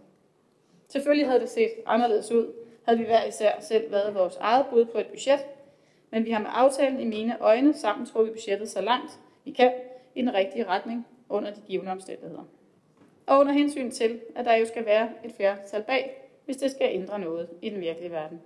Selvfølgelig 0.88 1.28
havde 1.28 1.39
det 1.39 1.49
set 1.49 1.72
anderledes 1.86 2.32
ud, 2.32 2.53
havde 2.86 2.99
vi 2.99 3.05
hver 3.05 3.26
især 3.26 3.51
selv 3.59 3.91
været 3.91 4.15
vores 4.15 4.36
eget 4.36 4.65
bud 4.70 4.86
på 4.86 4.97
et 4.97 5.07
budget, 5.07 5.39
men 6.09 6.26
vi 6.26 6.32
har 6.32 6.39
med 6.39 6.49
aftalen 6.53 6.99
i 6.99 7.05
mine 7.05 7.38
øjne 7.39 7.74
sammen 7.74 8.05
trukket 8.05 8.34
budgettet 8.34 8.70
så 8.70 8.82
langt 8.82 9.20
vi 9.45 9.51
kan 9.51 9.74
i 10.15 10.22
den 10.22 10.34
rigtige 10.34 10.68
retning 10.68 11.07
under 11.30 11.53
de 11.53 11.61
givende 11.68 11.91
omstændigheder. 11.91 12.43
Og 13.26 13.39
under 13.39 13.53
hensyn 13.53 13.91
til, 13.91 14.20
at 14.36 14.45
der 14.45 14.55
jo 14.55 14.65
skal 14.65 14.86
være 14.86 15.09
et 15.26 15.32
flertal 15.36 15.84
bag, 15.84 16.30
hvis 16.45 16.57
det 16.57 16.72
skal 16.72 16.89
ændre 16.91 17.20
noget 17.20 17.49
i 17.61 17.70
den 17.70 17.82
virkelige 17.82 18.11
verden. 18.11 18.41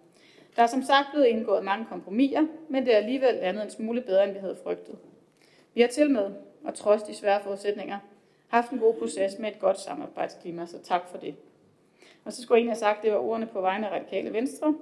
Der 0.56 0.64
er 0.64 0.68
som 0.68 0.84
sagt 0.84 1.08
blevet 1.12 1.28
indgået 1.28 1.64
mange 1.64 1.86
kompromiser, 1.86 2.46
men 2.70 2.86
det 2.86 2.94
er 2.94 2.98
alligevel 2.98 3.40
andet 3.42 3.64
en 3.64 3.70
smule 3.70 4.02
bedre, 4.02 4.24
end 4.24 4.34
vi 4.34 4.40
havde 4.40 4.58
frygtet. 4.64 4.96
Vi 5.74 5.82
har 5.82 5.88
til 5.88 6.12
med, 6.12 6.32
og 6.64 6.74
trods 6.74 7.04
de 7.04 7.16
svære 7.16 7.44
forudsætninger, 7.44 8.00
haft 8.48 8.72
en 8.72 8.80
god 8.80 8.94
proces 8.94 9.40
med 9.40 9.52
et 9.52 9.60
godt 9.60 9.80
samarbejdsklima, 9.80 10.66
så 10.66 10.78
tak 10.84 11.10
for 11.10 11.18
det. 11.18 11.36
Og 12.26 12.34
så 12.34 12.42
skulle 12.42 12.56
jeg 12.56 12.60
egentlig 12.60 12.72
have 12.72 12.80
sagt, 12.80 12.98
at 12.98 13.04
det 13.04 13.12
var 13.12 13.20
ordene 13.20 13.48
på 13.48 13.62
vegne 13.62 13.90
af 13.90 13.92
Radikale 13.92 14.34
Venstre, 14.34 14.76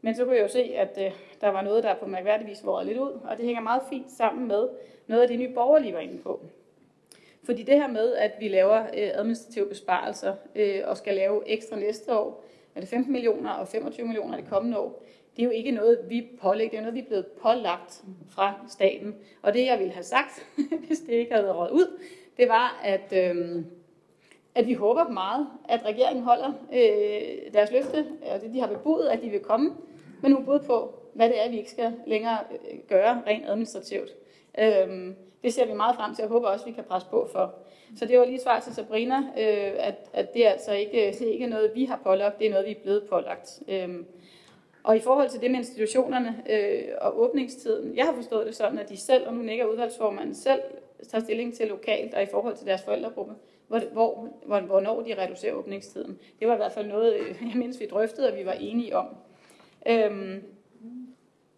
men 0.00 0.14
så 0.14 0.24
kunne 0.24 0.36
jeg 0.36 0.42
jo 0.42 0.48
se, 0.48 0.62
at 0.76 0.98
øh, 1.06 1.12
der 1.40 1.48
var 1.48 1.62
noget, 1.62 1.84
der 1.84 1.94
på 1.94 2.06
mærkværdig 2.06 2.46
vis 2.46 2.64
var 2.64 2.82
lidt 2.82 2.98
ud, 2.98 3.20
og 3.24 3.36
det 3.36 3.44
hænger 3.44 3.62
meget 3.62 3.82
fint 3.90 4.10
sammen 4.10 4.48
med 4.48 4.68
noget 5.06 5.22
af 5.22 5.28
det, 5.28 5.38
nye 5.38 5.54
borgerlige 5.54 5.94
var 5.94 6.00
inde 6.00 6.18
på. 6.18 6.40
Fordi 7.44 7.62
det 7.62 7.74
her 7.74 7.88
med, 7.88 8.14
at 8.14 8.32
vi 8.40 8.48
laver 8.48 8.80
øh, 8.82 9.10
administrative 9.14 9.68
besparelser 9.68 10.34
øh, 10.54 10.80
og 10.84 10.96
skal 10.96 11.14
lave 11.14 11.48
ekstra 11.48 11.76
næste 11.76 12.18
år, 12.18 12.44
er 12.74 12.80
det 12.80 12.88
15 12.88 13.12
millioner 13.12 13.50
og 13.50 13.68
25 13.68 14.06
millioner 14.06 14.36
det 14.36 14.48
kommende 14.48 14.78
år, 14.78 15.04
det 15.36 15.42
er 15.42 15.46
jo 15.46 15.50
ikke 15.50 15.70
noget, 15.70 15.98
vi 16.08 16.28
pålægger, 16.40 16.70
det 16.70 16.76
er 16.76 16.80
noget, 16.80 16.94
vi 16.94 17.00
er 17.00 17.06
blevet 17.06 17.26
pålagt 17.26 18.04
fra 18.30 18.54
staten. 18.68 19.14
Og 19.42 19.54
det, 19.54 19.66
jeg 19.66 19.78
ville 19.78 19.92
have 19.92 20.04
sagt, 20.04 20.46
hvis 20.86 20.98
det 20.98 21.12
ikke 21.12 21.32
havde 21.32 21.46
været 21.46 21.70
ud, 21.70 22.00
det 22.36 22.48
var, 22.48 22.80
at, 22.84 23.12
øh, 23.16 23.64
at 24.54 24.66
vi 24.66 24.74
håber 24.74 25.08
meget, 25.08 25.46
at 25.68 25.84
regeringen 25.84 26.24
holder 26.24 26.52
øh, 26.72 27.52
deres 27.52 27.72
løfte, 27.72 28.06
og 28.34 28.40
det 28.40 28.54
de 28.54 28.60
har 28.60 28.66
bebudet, 28.66 29.08
at 29.08 29.22
de 29.22 29.30
vil 29.30 29.40
komme 29.40 29.74
med 30.22 30.30
nogle 30.30 30.46
bud 30.46 30.58
på, 30.58 30.94
hvad 31.14 31.28
det 31.28 31.44
er, 31.44 31.50
vi 31.50 31.58
ikke 31.58 31.70
skal 31.70 31.92
længere 32.06 32.38
øh, 32.50 32.78
gøre 32.88 33.22
rent 33.26 33.46
administrativt. 33.46 34.10
Øh, 34.58 35.14
det 35.42 35.54
ser 35.54 35.66
vi 35.66 35.72
meget 35.72 35.96
frem 35.96 36.14
til, 36.14 36.24
og 36.24 36.30
håber 36.30 36.48
også, 36.48 36.62
at 36.62 36.66
vi 36.66 36.72
kan 36.72 36.84
presse 36.84 37.08
på 37.10 37.28
for. 37.32 37.54
Så 37.96 38.06
det 38.06 38.18
var 38.18 38.24
lige 38.24 38.40
svar 38.40 38.60
til 38.60 38.74
Sabrina, 38.74 39.16
øh, 39.16 39.72
at, 39.76 40.10
at 40.12 40.34
det 40.34 40.46
er 40.46 40.50
altså 40.50 40.72
ikke, 40.72 41.14
det 41.18 41.28
er 41.28 41.32
ikke 41.32 41.46
noget, 41.46 41.70
vi 41.74 41.84
har 41.84 42.00
pålagt, 42.04 42.38
det 42.38 42.46
er 42.46 42.50
noget, 42.50 42.66
vi 42.66 42.70
er 42.70 42.82
blevet 42.82 43.02
pålagt. 43.10 43.62
Øh, 43.68 43.88
og 44.84 44.96
i 44.96 45.00
forhold 45.00 45.28
til 45.28 45.40
det 45.40 45.50
med 45.50 45.58
institutionerne 45.58 46.42
øh, 46.50 46.82
og 47.00 47.20
åbningstiden, 47.20 47.96
jeg 47.96 48.04
har 48.04 48.12
forstået 48.12 48.46
det 48.46 48.56
sådan, 48.56 48.78
at 48.78 48.88
de 48.88 48.96
selv, 48.96 49.26
og 49.26 49.34
nu 49.34 49.42
ikke 49.42 49.62
er 49.62 49.66
udvalgsformanden, 49.66 50.34
selv 50.34 50.60
tager 51.08 51.24
stilling 51.24 51.54
til 51.54 51.68
lokalt 51.68 52.14
og 52.14 52.22
i 52.22 52.26
forhold 52.26 52.56
til 52.56 52.66
deres 52.66 52.82
forældregruppe, 52.82 53.34
hvor, 53.68 53.80
hvor, 53.92 54.28
hvor, 54.46 54.60
hvornår 54.60 55.02
de 55.02 55.22
reducerer 55.22 55.54
åbningstiden. 55.54 56.18
Det 56.40 56.48
var 56.48 56.54
i 56.54 56.56
hvert 56.56 56.72
fald 56.72 56.86
noget, 56.86 57.14
øh, 57.14 57.36
jeg 57.48 57.56
mindst 57.56 57.80
vi 57.80 57.86
drøftede, 57.86 58.32
og 58.32 58.38
vi 58.38 58.46
var 58.46 58.52
enige 58.52 58.96
om. 58.96 59.06
Øhm, 59.86 60.42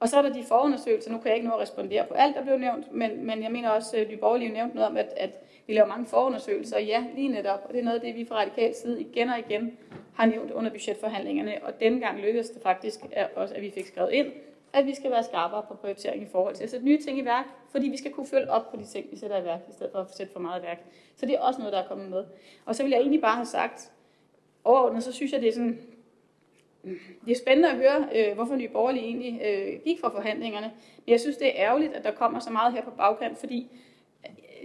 og 0.00 0.08
så 0.08 0.18
er 0.18 0.22
der 0.22 0.32
de 0.32 0.44
forundersøgelser. 0.48 1.12
Nu 1.12 1.18
kan 1.18 1.28
jeg 1.28 1.36
ikke 1.36 1.48
nå 1.48 1.54
at 1.54 1.60
respondere 1.60 2.06
på 2.06 2.14
alt, 2.14 2.36
der 2.36 2.42
blev 2.42 2.58
nævnt, 2.58 2.92
men, 2.92 3.26
men 3.26 3.42
jeg 3.42 3.52
mener 3.52 3.70
også, 3.70 3.96
øh, 3.96 4.02
at 4.02 4.10
de 4.10 4.16
borgerlige 4.16 4.52
nævnte 4.52 4.74
noget 4.74 4.90
om, 4.90 4.96
at, 4.96 5.12
at 5.16 5.30
vi 5.66 5.72
laver 5.72 5.88
mange 5.88 6.06
forundersøgelser. 6.06 6.78
Ja, 6.78 7.04
lige 7.14 7.28
netop. 7.28 7.60
Og 7.64 7.72
det 7.72 7.80
er 7.80 7.84
noget 7.84 7.96
af 7.96 8.00
det, 8.00 8.14
vi 8.14 8.24
fra 8.24 8.36
radikal 8.36 8.74
side 8.74 9.00
igen 9.00 9.28
og 9.28 9.38
igen 9.38 9.78
har 10.14 10.26
nævnt 10.26 10.50
under 10.50 10.70
budgetforhandlingerne. 10.70 11.58
Og 11.62 11.80
denne 11.80 12.00
gang 12.00 12.20
lykkedes 12.20 12.50
det 12.50 12.62
faktisk 12.62 13.00
at 13.12 13.30
også, 13.34 13.54
at 13.54 13.62
vi 13.62 13.70
fik 13.70 13.86
skrevet 13.86 14.12
ind, 14.12 14.32
at 14.72 14.86
vi 14.86 14.94
skal 14.94 15.10
være 15.10 15.22
skarpere 15.22 15.62
på 15.68 15.74
prioritering 15.74 16.22
i 16.22 16.26
forhold 16.26 16.54
til 16.54 16.64
at 16.64 16.70
sætte 16.70 16.86
nye 16.86 17.02
ting 17.02 17.18
i 17.18 17.24
værk, 17.24 17.44
fordi 17.70 17.88
vi 17.88 17.96
skal 17.96 18.12
kunne 18.12 18.26
følge 18.26 18.50
op 18.50 18.70
på 18.70 18.76
de 18.76 18.84
ting, 18.84 19.06
vi 19.10 19.16
sætter 19.16 19.40
i 19.40 19.44
værk, 19.44 19.60
i 19.70 19.72
stedet 19.72 19.92
for 19.92 19.98
at 19.98 20.16
sætte 20.16 20.32
for 20.32 20.40
meget 20.40 20.60
i 20.60 20.64
værk. 20.64 20.78
Så 21.16 21.26
det 21.26 21.34
er 21.34 21.40
også 21.40 21.58
noget, 21.58 21.72
der 21.72 21.82
er 21.82 21.88
kommet 21.88 22.10
med. 22.10 22.24
Og 22.64 22.74
så 22.76 22.82
vil 22.82 22.90
jeg 22.90 23.00
egentlig 23.00 23.20
bare 23.20 23.34
have 23.34 23.46
sagt, 23.46 23.92
overordnet, 24.64 25.02
så 25.02 25.12
synes 25.12 25.32
jeg, 25.32 25.40
det 25.40 25.48
er 25.48 25.52
sådan, 25.52 25.78
det 27.26 27.32
er 27.32 27.38
spændende 27.38 27.70
at 27.70 27.76
høre, 27.76 28.08
øh, 28.14 28.34
hvorfor 28.34 28.56
Nye 28.56 28.68
Borgerlige 28.68 29.04
egentlig 29.04 29.40
øh, 29.44 29.80
gik 29.84 30.00
fra 30.00 30.08
forhandlingerne. 30.08 30.72
Men 31.04 31.10
jeg 31.12 31.20
synes, 31.20 31.36
det 31.36 31.46
er 31.46 31.66
ærgerligt, 31.66 31.92
at 31.92 32.04
der 32.04 32.10
kommer 32.10 32.38
så 32.38 32.50
meget 32.50 32.72
her 32.72 32.82
på 32.82 32.90
bagkant, 32.90 33.38
fordi 33.38 33.70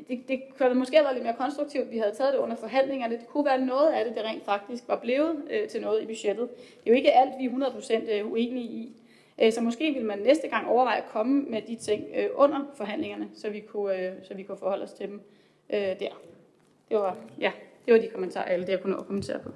det, 0.10 0.28
det 0.28 0.41
kunne 0.57 0.74
måske 0.74 0.95
have 0.95 1.03
været 1.03 1.16
lidt 1.16 1.26
mere 1.26 1.36
konstruktivt, 1.38 1.91
vi 1.91 1.97
havde 1.97 2.16
taget 2.16 2.34
det 2.34 2.39
under 2.39 2.55
forhandlingerne. 2.55 3.18
Det 3.18 3.28
kunne 3.28 3.45
være 3.45 3.66
noget 3.66 3.91
af 3.91 4.05
det, 4.05 4.16
der 4.16 4.24
rent 4.24 4.45
faktisk 4.45 4.84
var 4.88 4.95
blevet 4.95 5.36
øh, 5.51 5.68
til 5.68 5.82
noget 5.82 6.01
i 6.01 6.05
budgettet. 6.05 6.49
Det 6.57 6.86
er 6.86 6.91
jo 6.91 6.95
ikke 6.95 7.12
alt, 7.12 7.32
vi 7.39 7.45
er 7.45 7.49
100% 7.49 8.12
øh, 8.12 8.32
uenige 8.32 8.66
i. 8.66 8.91
Øh, 9.41 9.53
så 9.53 9.62
måske 9.62 9.93
vil 9.93 10.05
man 10.05 10.20
næste 10.20 10.47
gang 10.47 10.68
overveje 10.68 10.97
at 10.97 11.10
komme 11.10 11.41
med 11.41 11.62
de 11.62 11.76
ting 11.76 12.03
øh, 12.16 12.30
under 12.36 12.60
forhandlingerne, 12.76 13.30
så 13.36 13.49
vi 13.49 13.60
kunne, 13.60 13.95
øh, 13.95 14.12
så 14.24 14.34
vi 14.34 14.43
kunne 14.43 14.57
forholde 14.57 14.84
os 14.84 14.93
til 14.93 15.07
dem 15.07 15.22
øh, 15.70 15.80
der. 15.80 16.22
Det 16.89 16.97
var, 16.97 17.18
ja, 17.39 17.51
det 17.86 17.93
var 17.93 17.99
de 17.99 18.07
kommentarer, 18.07 18.45
alle 18.45 18.66
det 18.66 18.72
jeg 18.72 18.82
kunne 18.82 18.93
nå 18.93 18.99
at 18.99 19.05
kommentere 19.05 19.39
på. 19.39 19.49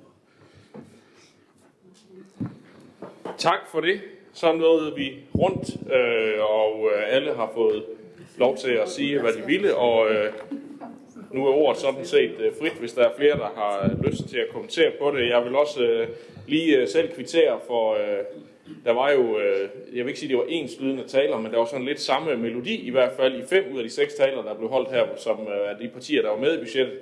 Tak 3.37 3.67
for 3.71 3.81
det. 3.81 4.01
Så 4.33 4.51
nåede 4.51 4.95
vi 4.95 5.13
rundt, 5.39 5.91
øh, 5.93 6.43
og 6.43 6.89
øh, 6.95 7.15
alle 7.15 7.35
har 7.35 7.51
fået 7.53 7.85
lov 8.37 8.57
til 8.57 8.71
at 8.71 8.89
sige, 8.89 9.21
hvad 9.21 9.33
de 9.33 9.45
ville, 9.45 9.75
og 9.75 10.11
øh, 10.11 10.31
nu 11.31 11.47
er 11.47 11.53
ordet 11.53 11.81
sådan 11.81 12.05
set 12.05 12.35
øh, 12.39 12.51
frit, 12.61 12.73
hvis 12.79 12.93
der 12.93 13.03
er 13.03 13.11
flere, 13.17 13.37
der 13.37 13.49
har 13.55 13.83
øh, 13.83 14.05
lyst 14.05 14.29
til 14.29 14.37
at 14.37 14.49
kommentere 14.53 14.91
på 15.01 15.11
det. 15.11 15.29
Jeg 15.29 15.43
vil 15.45 15.55
også 15.55 15.83
øh, 15.83 16.07
lige 16.47 16.77
øh, 16.77 16.87
selv 16.87 17.11
kvittere 17.15 17.59
for, 17.67 17.93
øh, 17.93 18.23
der 18.85 18.93
var 18.93 19.11
jo, 19.11 19.39
øh, 19.39 19.69
jeg 19.93 20.05
vil 20.05 20.07
ikke 20.07 20.19
sige, 20.19 20.29
det 20.29 20.37
var 20.37 20.45
ens 20.49 20.79
lydende 20.79 21.03
taler, 21.07 21.37
men 21.39 21.51
der 21.51 21.57
var 21.57 21.65
sådan 21.65 21.85
lidt 21.85 21.99
samme 21.99 22.37
melodi, 22.37 22.75
i 22.75 22.89
hvert 22.89 23.11
fald 23.11 23.43
i 23.43 23.45
fem 23.45 23.63
ud 23.73 23.77
af 23.77 23.83
de 23.83 23.89
seks 23.89 24.13
taler, 24.13 24.41
der 24.41 24.53
blev 24.53 24.69
holdt 24.69 24.89
her, 24.89 25.05
som 25.17 25.39
øh, 25.39 25.83
de 25.83 25.89
partier, 25.93 26.21
der 26.21 26.29
var 26.29 26.37
med 26.37 26.57
i 26.57 26.59
budgettet. 26.59 26.93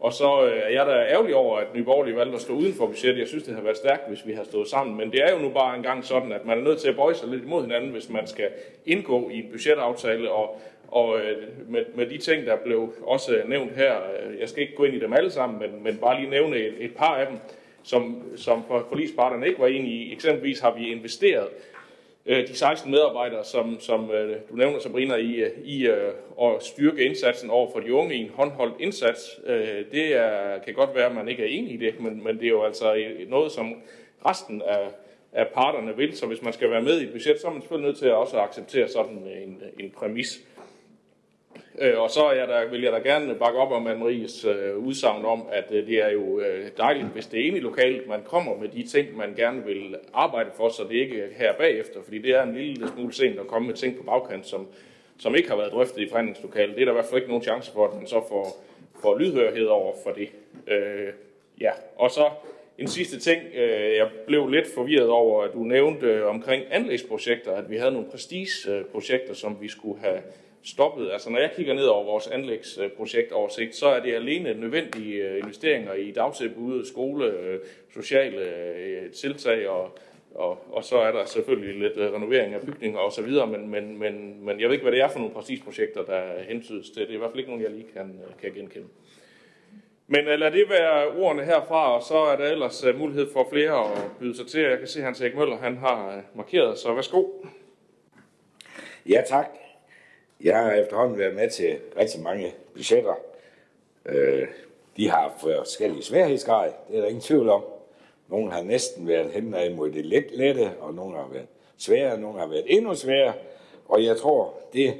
Og 0.00 0.12
så 0.12 0.46
øh, 0.46 0.58
er 0.64 0.68
jeg 0.68 0.86
da 0.86 0.92
ærgerlig 0.92 1.34
over, 1.34 1.58
at 1.58 1.66
Nye 1.74 1.84
Borgerlige 1.84 2.16
valgte 2.16 2.34
at 2.34 2.40
stå 2.40 2.52
uden 2.52 2.74
for 2.74 2.86
budgettet. 2.86 3.20
Jeg 3.20 3.28
synes, 3.28 3.44
det 3.44 3.54
havde 3.54 3.64
været 3.64 3.76
stærkt, 3.76 4.08
hvis 4.08 4.26
vi 4.26 4.32
havde 4.32 4.46
stået 4.46 4.68
sammen. 4.68 4.96
Men 4.96 5.12
det 5.12 5.22
er 5.22 5.32
jo 5.32 5.38
nu 5.38 5.48
bare 5.48 5.76
engang 5.76 6.04
sådan, 6.04 6.32
at 6.32 6.46
man 6.46 6.58
er 6.58 6.62
nødt 6.62 6.78
til 6.78 6.88
at 6.88 6.96
bøje 6.96 7.14
sig 7.14 7.28
lidt 7.28 7.42
imod 7.42 7.62
hinanden, 7.62 7.90
hvis 7.90 8.10
man 8.10 8.26
skal 8.26 8.48
indgå 8.86 9.30
i 9.30 9.38
en 9.38 9.50
budgetaftale. 9.52 10.30
Og, 10.30 10.60
og 10.88 11.18
øh, 11.18 11.36
med, 11.68 11.84
med 11.94 12.06
de 12.06 12.18
ting, 12.18 12.46
der 12.46 12.56
blev 12.56 12.94
også 13.02 13.36
øh, 13.36 13.48
nævnt 13.48 13.72
her, 13.72 13.94
øh, 13.96 14.40
jeg 14.40 14.48
skal 14.48 14.62
ikke 14.62 14.76
gå 14.76 14.84
ind 14.84 14.94
i 14.94 15.00
dem 15.00 15.12
alle 15.12 15.30
sammen, 15.30 15.58
men, 15.58 15.84
men 15.84 15.96
bare 15.96 16.20
lige 16.20 16.30
nævne 16.30 16.56
et, 16.56 16.74
et 16.78 16.94
par 16.94 17.16
af 17.16 17.26
dem, 17.26 17.36
som, 17.82 18.22
som 18.36 18.64
forlisparterne 18.88 19.46
ikke 19.46 19.60
var 19.60 19.66
enige 19.66 20.04
i. 20.04 20.12
Eksempelvis 20.12 20.60
har 20.60 20.74
vi 20.74 20.92
investeret 20.92 21.48
Øh, 22.28 22.48
de 22.48 22.54
16 22.54 22.90
medarbejdere, 22.90 23.44
som, 23.44 23.80
som 23.80 24.10
øh, 24.10 24.36
du 24.50 24.56
nævner, 24.56 24.78
Sabrina, 24.78 25.14
i, 25.14 25.34
øh, 25.34 25.50
i 25.64 25.86
øh, 25.86 26.12
at 26.42 26.62
styrke 26.62 27.04
indsatsen 27.04 27.50
over 27.50 27.70
for 27.72 27.80
de 27.80 27.94
unge 27.94 28.14
i 28.14 28.18
en 28.18 28.30
håndholdt 28.34 28.74
indsats. 28.80 29.40
Øh, 29.46 29.84
det 29.92 30.16
er, 30.16 30.58
kan 30.58 30.74
godt 30.74 30.94
være, 30.94 31.06
at 31.06 31.14
man 31.14 31.28
ikke 31.28 31.42
er 31.42 31.58
enig 31.58 31.72
i 31.72 31.76
det, 31.76 32.00
men, 32.00 32.24
men 32.24 32.36
det 32.36 32.44
er 32.44 32.48
jo 32.48 32.64
altså 32.64 33.04
noget, 33.28 33.52
som 33.52 33.74
resten 34.26 34.62
af, 34.62 34.88
af 35.32 35.46
parterne 35.54 35.96
vil. 35.96 36.16
Så 36.16 36.26
hvis 36.26 36.42
man 36.42 36.52
skal 36.52 36.70
være 36.70 36.82
med 36.82 37.00
i 37.00 37.04
et 37.04 37.12
budget, 37.12 37.40
så 37.40 37.46
er 37.46 37.52
man 37.52 37.60
selvfølgelig 37.60 37.88
nødt 37.88 37.98
til 37.98 38.06
at 38.06 38.14
også 38.14 38.38
acceptere 38.38 38.88
sådan 38.88 39.28
en, 39.44 39.62
en 39.80 39.90
præmis. 39.90 40.40
Øh, 41.78 42.00
og 42.00 42.10
så 42.10 42.24
er 42.24 42.32
jeg 42.32 42.48
der, 42.48 42.70
vil 42.70 42.82
jeg 42.82 42.92
da 42.92 42.98
gerne 42.98 43.34
bakke 43.34 43.58
op 43.58 43.72
om 43.72 43.86
Anne-Maries 43.86 44.48
øh, 44.48 44.78
udsagn 44.78 45.24
om, 45.24 45.46
at 45.52 45.64
øh, 45.70 45.86
det 45.86 46.04
er 46.04 46.10
jo 46.10 46.40
øh, 46.40 46.70
dejligt, 46.76 47.06
hvis 47.06 47.26
det 47.26 47.40
er 47.40 47.44
inde 47.44 47.58
i 47.58 47.60
lokalet, 47.60 48.08
man 48.08 48.22
kommer 48.24 48.56
med 48.56 48.68
de 48.68 48.82
ting, 48.82 49.16
man 49.16 49.34
gerne 49.34 49.64
vil 49.64 49.96
arbejde 50.14 50.50
for, 50.56 50.68
så 50.68 50.82
det 50.88 50.94
ikke 50.94 51.20
er 51.20 51.26
her 51.36 51.52
bagefter, 51.52 52.02
fordi 52.04 52.18
det 52.18 52.30
er 52.30 52.42
en 52.42 52.54
lille 52.54 52.88
smule 52.88 53.12
sent 53.12 53.40
at 53.40 53.46
komme 53.46 53.66
med 53.68 53.74
ting 53.74 53.96
på 53.96 54.02
bagkant, 54.02 54.46
som, 54.46 54.66
som 55.18 55.34
ikke 55.34 55.48
har 55.48 55.56
været 55.56 55.72
drøftet 55.72 56.02
i 56.02 56.08
forhandlingslokalet. 56.08 56.74
Det 56.76 56.80
er 56.80 56.84
der 56.84 56.92
i 56.92 56.94
hvert 56.94 57.06
fald 57.06 57.20
ikke 57.20 57.28
nogen 57.28 57.42
chance 57.42 57.72
for, 57.72 57.88
at 57.88 57.94
man 57.94 58.06
så 58.06 58.24
får, 58.28 58.64
får 59.02 59.18
lydhørighed 59.18 59.66
over 59.66 59.92
for 60.04 60.10
det. 60.10 60.28
Øh, 60.66 61.12
ja, 61.60 61.70
og 61.96 62.10
så 62.10 62.30
en 62.78 62.88
sidste 62.88 63.20
ting, 63.20 63.42
øh, 63.54 63.96
jeg 63.96 64.08
blev 64.26 64.48
lidt 64.48 64.66
forvirret 64.74 65.08
over, 65.08 65.42
at 65.42 65.52
du 65.52 65.58
nævnte 65.58 66.06
øh, 66.06 66.26
omkring 66.26 66.64
anlægsprojekter, 66.70 67.52
at 67.52 67.70
vi 67.70 67.76
havde 67.76 67.92
nogle 67.92 68.10
prestigeprojekter, 68.10 69.34
som 69.34 69.56
vi 69.60 69.68
skulle 69.68 70.00
have 70.00 70.18
stoppet. 70.66 71.10
Altså 71.12 71.30
når 71.30 71.38
jeg 71.38 71.50
kigger 71.56 71.74
ned 71.74 71.84
over 71.84 72.04
vores 72.04 72.26
anlægsprojektoversigt, 72.26 73.74
så 73.74 73.86
er 73.86 74.00
det 74.00 74.14
alene 74.14 74.54
nødvendige 74.54 75.22
øh, 75.22 75.38
investeringer 75.38 75.92
i 75.92 76.10
dagtilbud, 76.10 76.84
skole, 76.84 77.26
øh, 77.26 77.60
sociale 77.94 78.42
øh, 78.76 79.10
tiltag 79.10 79.68
og 79.68 79.98
og, 80.36 80.58
og 80.72 80.84
så 80.84 80.98
er 80.98 81.12
der 81.12 81.24
selvfølgelig 81.24 81.80
lidt 81.80 82.14
renovering 82.14 82.54
af 82.54 82.60
bygninger 82.60 82.98
og 82.98 83.12
så 83.12 83.22
videre, 83.22 83.46
men, 83.46 83.68
men, 83.68 83.98
men, 83.98 84.44
men 84.44 84.60
jeg 84.60 84.68
ved 84.68 84.74
ikke, 84.74 84.82
hvad 84.82 84.92
det 84.92 85.00
er 85.00 85.08
for 85.08 85.18
nogle 85.18 85.34
præcis 85.34 85.60
projekter, 85.60 86.04
der 86.04 86.42
hentydes 86.48 86.90
til. 86.90 87.02
Det 87.02 87.10
er 87.10 87.14
i 87.14 87.16
hvert 87.16 87.30
fald 87.30 87.38
ikke 87.38 87.50
nogen, 87.50 87.64
jeg 87.64 87.70
lige 87.70 87.86
kan, 87.92 88.20
kan 88.42 88.52
genkende. 88.52 88.86
Men 90.06 90.24
lad 90.24 90.50
det 90.50 90.70
være 90.70 91.08
ordene 91.08 91.44
herfra, 91.44 91.96
og 91.96 92.02
så 92.02 92.18
er 92.18 92.36
der 92.36 92.44
ellers 92.44 92.84
mulighed 92.98 93.32
for 93.32 93.48
flere 93.52 93.84
at 93.84 93.98
byde 94.20 94.36
sig 94.36 94.46
til. 94.46 94.60
Jeg 94.60 94.78
kan 94.78 94.88
se, 94.88 94.98
at 94.98 95.04
Hans 95.04 95.20
Erik 95.20 95.36
Møller 95.36 95.56
han 95.56 95.76
har 95.76 96.22
markeret, 96.34 96.78
så 96.78 96.94
værsgo. 96.94 97.24
Ja, 99.08 99.22
tak. 99.26 99.65
Jeg 100.40 100.56
har 100.56 100.72
efterhånden 100.72 101.18
været 101.18 101.34
med 101.34 101.50
til 101.50 101.76
rigtig 101.98 102.20
mange 102.20 102.54
budgetter. 102.74 103.14
Øh, 104.06 104.48
de 104.96 105.08
har 105.08 105.36
forskellige 105.40 106.02
sværhedsgrad, 106.02 106.72
det 106.88 106.96
er 106.96 107.00
der 107.00 107.08
ingen 107.08 107.22
tvivl 107.22 107.48
om. 107.48 107.64
Nogle 108.28 108.52
har 108.52 108.62
næsten 108.62 109.08
været 109.08 109.30
hen 109.30 109.76
mod 109.76 109.90
det 109.90 110.06
let 110.06 110.26
lette, 110.32 110.70
og 110.80 110.94
nogle 110.94 111.16
har 111.16 111.28
været 111.32 111.46
svære, 111.76 112.12
og 112.12 112.18
nogle 112.18 112.38
har 112.38 112.46
været 112.46 112.64
endnu 112.66 112.94
sværere. 112.94 113.34
Og 113.88 114.04
jeg 114.04 114.16
tror, 114.16 114.54
det 114.72 114.94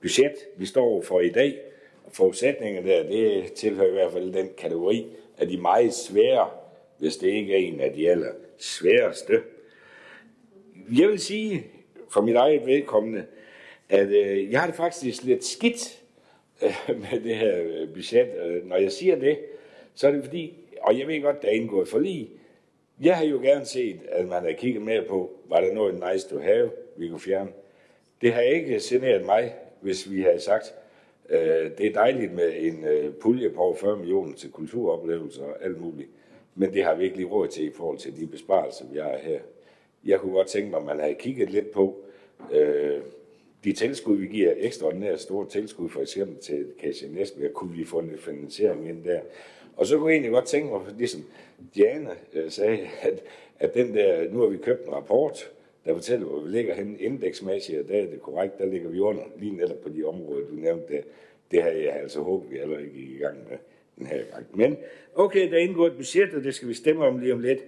budget, 0.00 0.34
vi 0.56 0.66
står 0.66 1.02
for 1.02 1.20
i 1.20 1.30
dag, 1.30 1.58
og 2.04 2.12
forudsætningerne 2.12 2.88
der, 2.88 3.02
det 3.02 3.52
tilhører 3.52 3.88
i 3.88 3.92
hvert 3.92 4.12
fald 4.12 4.32
den 4.32 4.50
kategori 4.58 5.06
af 5.38 5.48
de 5.48 5.56
meget 5.56 5.94
svære, 5.94 6.50
hvis 6.98 7.16
det 7.16 7.28
ikke 7.28 7.52
er 7.52 7.58
en 7.58 7.80
af 7.80 7.92
de 7.92 8.10
aller 8.10 8.32
sværeste. 8.58 9.42
Jeg 10.98 11.08
vil 11.08 11.18
sige, 11.18 11.66
for 12.08 12.20
mit 12.20 12.36
eget 12.36 12.66
vedkommende, 12.66 13.24
at 13.92 14.08
øh, 14.08 14.52
jeg 14.52 14.60
har 14.60 14.66
det 14.66 14.76
faktisk 14.76 15.22
lidt 15.22 15.44
skidt 15.44 16.02
øh, 16.62 17.00
med 17.00 17.20
det 17.20 17.36
her 17.36 17.62
øh, 17.62 17.94
budget. 17.94 18.28
Øh, 18.44 18.68
når 18.68 18.76
jeg 18.76 18.92
siger 18.92 19.16
det, 19.16 19.38
så 19.94 20.08
er 20.08 20.10
det 20.10 20.24
fordi, 20.24 20.54
og 20.80 20.98
jeg 20.98 21.06
ved 21.06 21.22
godt, 21.22 21.42
der 21.42 21.48
er 21.48 21.52
indgået 21.52 21.88
forlig, 21.88 22.30
jeg 23.00 23.16
har 23.16 23.24
jo 23.24 23.38
gerne 23.38 23.64
set, 23.64 24.00
at 24.08 24.28
man 24.28 24.42
har 24.42 24.52
kigget 24.52 24.82
mere 24.82 25.02
på, 25.08 25.30
var 25.48 25.60
der 25.60 25.74
noget 25.74 25.94
nice 26.12 26.28
to 26.28 26.38
have, 26.38 26.70
vi 26.96 27.08
kunne 27.08 27.20
fjerne. 27.20 27.50
Det 28.20 28.32
har 28.32 28.40
ikke 28.40 28.80
generet 28.82 29.24
mig, 29.24 29.54
hvis 29.80 30.10
vi 30.10 30.22
havde 30.22 30.40
sagt, 30.40 30.74
øh, 31.28 31.70
det 31.78 31.86
er 31.86 31.92
dejligt 31.92 32.32
med 32.32 32.52
en 32.56 32.84
øh, 32.84 33.14
pulje 33.14 33.50
på 33.50 33.60
over 33.60 33.74
40 33.74 33.96
millioner 33.96 34.34
til 34.34 34.50
kulturoplevelser 34.50 35.44
og 35.44 35.64
alt 35.64 35.80
muligt. 35.80 36.08
Men 36.54 36.72
det 36.72 36.84
har 36.84 36.94
vi 36.94 37.04
ikke 37.04 37.16
lige 37.16 37.28
råd 37.28 37.48
til 37.48 37.64
i 37.64 37.72
forhold 37.72 37.98
til 37.98 38.20
de 38.20 38.26
besparelser, 38.26 38.84
vi 38.92 38.98
har 38.98 39.18
her. 39.22 39.40
Jeg 40.04 40.20
kunne 40.20 40.32
godt 40.32 40.46
tænke 40.48 40.70
mig, 40.70 40.78
at 40.80 40.86
man 40.86 41.00
havde 41.00 41.14
kigget 41.14 41.50
lidt 41.50 41.70
på 41.70 41.96
øh, 42.52 43.00
de 43.64 43.72
tilskud, 43.72 44.16
vi 44.16 44.26
giver 44.26 44.52
ekstraordinært 44.56 45.20
store 45.20 45.48
tilskud, 45.48 45.88
for 45.88 46.00
eksempel 46.00 46.38
til 46.38 46.66
Kasia 46.80 47.08
Næsbjerg, 47.08 47.52
kunne 47.52 47.76
vi 47.76 47.84
få 47.84 47.98
en 47.98 48.18
finansiering 48.18 48.88
ind 48.88 49.04
der. 49.04 49.20
Og 49.76 49.86
så 49.86 49.98
kunne 49.98 50.08
jeg 50.08 50.14
egentlig 50.14 50.32
godt 50.32 50.44
tænke 50.44 50.72
mig, 50.72 50.80
ligesom 50.98 51.24
Diana 51.74 52.10
øh, 52.32 52.50
sagde, 52.50 52.78
at, 53.02 53.22
at 53.58 53.74
den 53.74 53.94
der, 53.94 54.30
nu 54.30 54.40
har 54.40 54.46
vi 54.46 54.56
købt 54.56 54.86
en 54.86 54.92
rapport, 54.92 55.50
der 55.84 55.94
fortæller, 55.94 56.26
hvor 56.26 56.40
vi 56.40 56.50
ligger 56.50 56.74
hen 56.74 56.96
indeksmæssigt, 57.00 57.78
og 57.78 57.88
der 57.88 58.02
er 58.02 58.06
det 58.06 58.22
korrekt, 58.22 58.58
der 58.58 58.66
ligger 58.66 58.88
vi 58.88 59.00
under, 59.00 59.22
lige 59.38 59.56
netop 59.56 59.80
på 59.80 59.88
de 59.88 60.04
områder, 60.04 60.46
du 60.46 60.54
nævnte 60.54 60.94
der. 60.94 61.02
Det 61.50 61.62
har 61.62 61.70
jeg 61.70 61.92
altså 61.92 62.20
håbet, 62.20 62.50
vi 62.50 62.58
allerede 62.58 62.84
ikke 62.84 62.98
i 62.98 63.18
gang 63.18 63.36
med 63.50 63.58
den 63.98 64.06
her 64.06 64.22
gang. 64.32 64.46
Men 64.54 64.76
okay, 65.14 65.50
der 65.50 65.56
er 65.56 65.62
indgået 65.62 65.90
et 65.90 65.96
budget, 65.96 66.34
og 66.34 66.44
det 66.44 66.54
skal 66.54 66.68
vi 66.68 66.74
stemme 66.74 67.04
om 67.04 67.18
lige 67.18 67.32
om 67.32 67.40
lidt. 67.40 67.58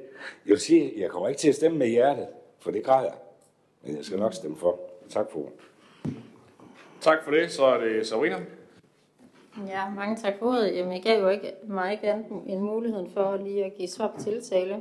Jeg 0.47 0.51
vil 0.51 0.59
sige, 0.59 0.93
jeg 0.97 1.11
kommer 1.11 1.29
ikke 1.29 1.39
til 1.39 1.49
at 1.49 1.55
stemme 1.55 1.79
med 1.79 1.87
hjertet, 1.87 2.27
for 2.59 2.71
det 2.71 2.83
græder 2.83 3.05
jeg. 3.05 3.19
Men 3.85 3.97
jeg 3.97 4.05
skal 4.05 4.19
nok 4.19 4.35
stemme 4.35 4.57
for. 4.57 4.81
Tak 5.09 5.31
for 5.31 5.53
Tak 7.05 7.25
for 7.25 7.31
det. 7.31 7.51
Så 7.51 7.65
er 7.65 7.79
det 7.79 8.07
Sabrina. 8.07 8.37
Ja, 9.69 9.91
mange 9.91 10.17
tak 10.17 10.35
for 10.39 10.47
ordet. 10.47 10.77
Jamen, 10.77 10.93
jeg 10.93 11.03
gav 11.03 11.21
jo 11.21 11.29
ikke 11.29 11.53
mig 11.63 11.93
ikke 11.93 12.13
andet 12.13 12.27
en 12.47 12.61
mulighed 12.61 13.07
for 13.15 13.37
lige 13.37 13.65
at 13.65 13.75
give 13.75 13.89
svar 13.89 14.13
på 14.17 14.21
tiltale. 14.21 14.81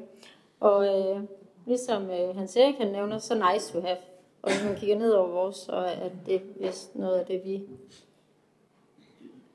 Og 0.60 0.86
øh, 0.86 1.24
ligesom 1.66 2.10
øh, 2.10 2.36
Hans 2.36 2.56
Erik 2.56 2.76
han 2.76 2.92
nævner, 2.92 3.18
så 3.18 3.52
nice 3.54 3.74
to 3.74 3.82
have. 3.82 3.98
Og 4.42 4.52
hvis 4.52 4.64
man 4.64 4.76
kigger 4.76 4.98
ned 4.98 5.12
over 5.12 5.28
vores, 5.28 5.56
så 5.56 5.72
er 5.72 6.10
det 6.26 6.42
vist 6.60 6.96
noget 6.96 7.20
af 7.20 7.26
det, 7.26 7.42
vi 7.46 7.64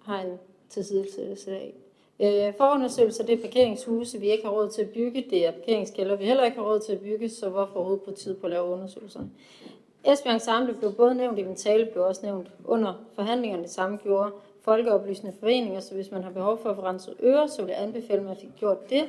har 0.04 0.20
en 0.20 0.38
tilsidelse 0.68 1.52
af. 1.52 1.74
Øh, 2.20 2.54
forundersøgelser, 2.56 3.24
det 3.24 3.38
er 3.38 3.42
parkeringshuse, 3.42 4.20
vi 4.20 4.30
ikke 4.30 4.44
har 4.44 4.52
råd 4.52 4.70
til 4.70 4.82
at 4.82 4.90
bygge. 4.90 5.26
Det 5.30 5.46
er 5.46 5.50
parkeringskælder, 5.50 6.16
vi 6.16 6.24
heller 6.24 6.44
ikke 6.44 6.56
har 6.56 6.64
råd 6.64 6.80
til 6.80 6.92
at 6.92 7.00
bygge, 7.00 7.28
så 7.28 7.48
hvorfor 7.48 7.74
overhovedet 7.74 8.04
på 8.04 8.10
tid 8.10 8.36
på 8.36 8.46
at 8.46 8.50
lave 8.50 8.64
undersøgelser? 8.64 9.20
Esbjerg 10.12 10.34
Ensemble 10.34 10.74
blev 10.74 10.92
både 10.92 11.14
nævnt 11.14 11.38
i 11.38 11.42
min 11.42 11.56
tale, 11.56 11.86
blev 11.86 12.04
også 12.04 12.20
nævnt 12.24 12.48
under 12.64 12.94
forhandlingerne, 13.14 13.62
det 13.62 13.70
samme 13.70 13.96
gjorde 13.96 14.30
folkeoplysende 14.62 15.32
foreninger, 15.40 15.80
så 15.80 15.94
hvis 15.94 16.10
man 16.10 16.22
har 16.22 16.30
behov 16.30 16.58
for 16.62 16.70
at 16.70 16.76
få 16.76 16.82
renset 16.82 17.14
ører, 17.22 17.46
så 17.46 17.62
vil 17.62 17.70
jeg 17.70 17.82
anbefale, 17.82 18.18
at 18.20 18.26
man 18.26 18.36
fik 18.36 18.50
gjort 18.56 18.90
det. 18.90 19.04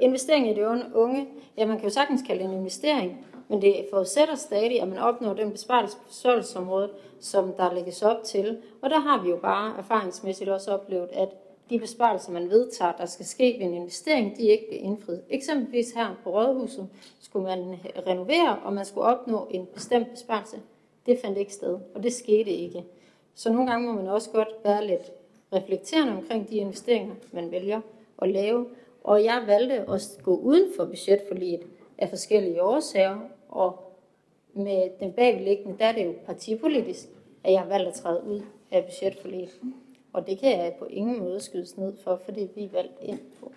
Investering 0.00 0.50
i 0.50 0.54
de 0.54 0.66
unge, 0.94 1.28
ja, 1.56 1.66
man 1.66 1.76
kan 1.76 1.88
jo 1.88 1.94
sagtens 1.94 2.22
kalde 2.26 2.42
det 2.42 2.50
en 2.50 2.58
investering, 2.58 3.26
men 3.48 3.62
det 3.62 3.86
forudsætter 3.90 4.34
stadig, 4.34 4.82
at 4.82 4.88
man 4.88 4.98
opnår 4.98 5.34
den 5.34 5.50
besparelse 5.50 5.96
på 5.96 6.12
serviceområdet, 6.12 6.90
som 7.20 7.52
der 7.52 7.74
lægges 7.74 8.02
op 8.02 8.22
til. 8.24 8.58
Og 8.82 8.90
der 8.90 8.98
har 8.98 9.22
vi 9.22 9.30
jo 9.30 9.36
bare 9.36 9.74
erfaringsmæssigt 9.78 10.50
også 10.50 10.70
oplevet, 10.70 11.08
at 11.12 11.28
de 11.70 11.78
besparelser, 11.78 12.32
man 12.32 12.50
vedtager, 12.50 12.92
der 12.92 13.06
skal 13.06 13.26
ske 13.26 13.56
ved 13.58 13.66
en 13.66 13.74
investering, 13.74 14.36
de 14.36 14.42
ikke 14.42 14.66
bliver 14.68 14.82
indfriet. 14.82 15.22
Eksempelvis 15.30 15.92
her 15.92 16.20
på 16.24 16.30
Rådhuset 16.30 16.88
skulle 17.20 17.44
man 17.44 17.76
renovere, 18.06 18.58
og 18.64 18.72
man 18.72 18.84
skulle 18.84 19.06
opnå 19.06 19.48
en 19.50 19.66
bestemt 19.74 20.10
besparelse. 20.10 20.56
Det 21.06 21.18
fandt 21.18 21.38
ikke 21.38 21.52
sted, 21.52 21.78
og 21.94 22.02
det 22.02 22.12
skete 22.12 22.50
ikke. 22.50 22.84
Så 23.34 23.52
nogle 23.52 23.70
gange 23.70 23.86
må 23.86 23.92
man 23.92 24.08
også 24.08 24.30
godt 24.30 24.48
være 24.64 24.86
lidt 24.86 25.12
reflekterende 25.52 26.12
omkring 26.12 26.48
de 26.48 26.56
investeringer, 26.56 27.14
man 27.32 27.50
vælger 27.50 27.80
at 28.22 28.28
lave. 28.28 28.66
Og 29.04 29.24
jeg 29.24 29.42
valgte 29.46 29.74
at 29.74 30.18
gå 30.22 30.36
uden 30.36 30.72
for 30.76 30.84
budgetforliget 30.84 31.62
af 31.98 32.08
forskellige 32.08 32.62
årsager, 32.62 33.18
og 33.48 33.96
med 34.52 34.90
den 35.00 35.12
bagvedliggende, 35.12 35.78
der 35.78 35.84
er 35.84 35.92
det 35.92 36.06
jo 36.06 36.14
partipolitisk, 36.26 37.08
at 37.44 37.52
jeg 37.52 37.60
har 37.60 37.68
valgt 37.68 37.88
at 37.88 37.94
træde 37.94 38.24
ud 38.26 38.40
af 38.70 38.84
budgetforliget. 38.84 39.60
Og 40.12 40.26
det 40.26 40.38
kan 40.38 40.58
jeg 40.58 40.74
på 40.78 40.84
ingen 40.84 41.18
måde 41.18 41.40
skydes 41.40 41.76
ned 41.76 41.92
for, 42.04 42.20
fordi 42.24 42.48
vi 42.54 42.64
er 42.64 42.68
valgt 42.72 42.98
ind 43.02 43.20
på. 43.40 43.52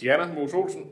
Diana 0.00 0.32
Mos 0.34 0.54
Olsen. 0.54 0.90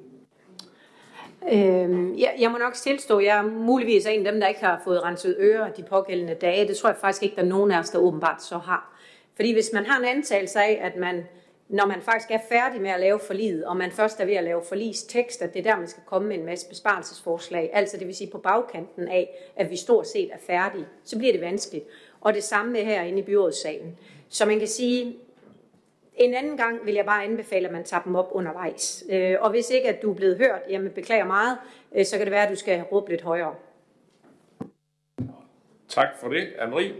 Øhm, 1.52 2.18
jeg, 2.18 2.34
jeg 2.38 2.50
må 2.50 2.58
nok 2.58 2.74
tilstå, 2.74 3.20
jeg 3.20 3.38
er 3.38 3.42
muligvis 3.42 4.06
en 4.06 4.26
af 4.26 4.32
dem, 4.32 4.40
der 4.40 4.48
ikke 4.48 4.60
har 4.60 4.80
fået 4.84 5.04
renset 5.04 5.36
ører 5.38 5.72
de 5.72 5.82
pågældende 5.82 6.34
dage. 6.34 6.68
Det 6.68 6.76
tror 6.76 6.88
jeg 6.88 6.96
faktisk 6.96 7.22
ikke, 7.22 7.36
der 7.36 7.42
er 7.42 7.46
nogen 7.46 7.70
af 7.70 7.78
os, 7.78 7.90
der 7.90 7.98
åbenbart 7.98 8.42
så 8.42 8.58
har. 8.58 8.98
Fordi 9.34 9.52
hvis 9.52 9.70
man 9.74 9.86
har 9.86 9.98
en 9.98 10.04
antagelse 10.04 10.60
af, 10.60 10.80
at 10.82 10.96
man, 10.96 11.24
når 11.68 11.86
man 11.86 12.02
faktisk 12.02 12.30
er 12.30 12.38
færdig 12.48 12.80
med 12.80 12.90
at 12.90 13.00
lave 13.00 13.18
forliget, 13.18 13.64
og 13.64 13.76
man 13.76 13.90
først 13.90 14.20
er 14.20 14.24
ved 14.24 14.34
at 14.34 14.44
lave 14.44 14.62
forlistekst, 14.68 15.42
at 15.42 15.54
det 15.54 15.66
er 15.66 15.72
der, 15.72 15.78
man 15.78 15.88
skal 15.88 16.02
komme 16.06 16.28
med 16.28 16.38
en 16.38 16.46
masse 16.46 16.68
besparelsesforslag, 16.68 17.70
altså 17.72 17.96
det 17.96 18.06
vil 18.06 18.14
sige 18.14 18.30
på 18.30 18.38
bagkanten 18.38 19.08
af, 19.08 19.52
at 19.56 19.70
vi 19.70 19.76
stort 19.76 20.06
set 20.06 20.30
er 20.32 20.38
færdige, 20.46 20.86
så 21.04 21.18
bliver 21.18 21.32
det 21.32 21.40
vanskeligt. 21.40 21.84
Og 22.22 22.34
det 22.34 22.42
samme 22.42 22.72
med 22.72 22.84
herinde 22.84 23.18
i 23.18 23.22
byrådssalen. 23.22 23.98
Så 24.28 24.46
man 24.46 24.58
kan 24.58 24.68
sige, 24.68 25.16
en 26.14 26.34
anden 26.34 26.56
gang 26.56 26.86
vil 26.86 26.94
jeg 26.94 27.04
bare 27.04 27.24
anbefale, 27.24 27.66
at 27.66 27.72
man 27.72 27.84
tager 27.84 28.02
dem 28.02 28.14
op 28.14 28.28
undervejs. 28.32 29.04
Øh, 29.10 29.36
og 29.40 29.50
hvis 29.50 29.70
ikke, 29.70 29.88
at 29.88 30.02
du 30.02 30.10
er 30.10 30.14
blevet 30.14 30.38
hørt, 30.38 30.60
jamen 30.68 30.90
beklager 30.90 31.24
meget, 31.24 31.58
øh, 31.94 32.04
så 32.04 32.16
kan 32.16 32.26
det 32.26 32.32
være, 32.32 32.42
at 32.42 32.50
du 32.50 32.56
skal 32.56 32.82
råbe 32.82 33.10
lidt 33.10 33.22
højere. 33.22 33.54
Tak 35.88 36.08
for 36.20 36.28
det. 36.28 36.48
Anne-Marie? 36.58 36.92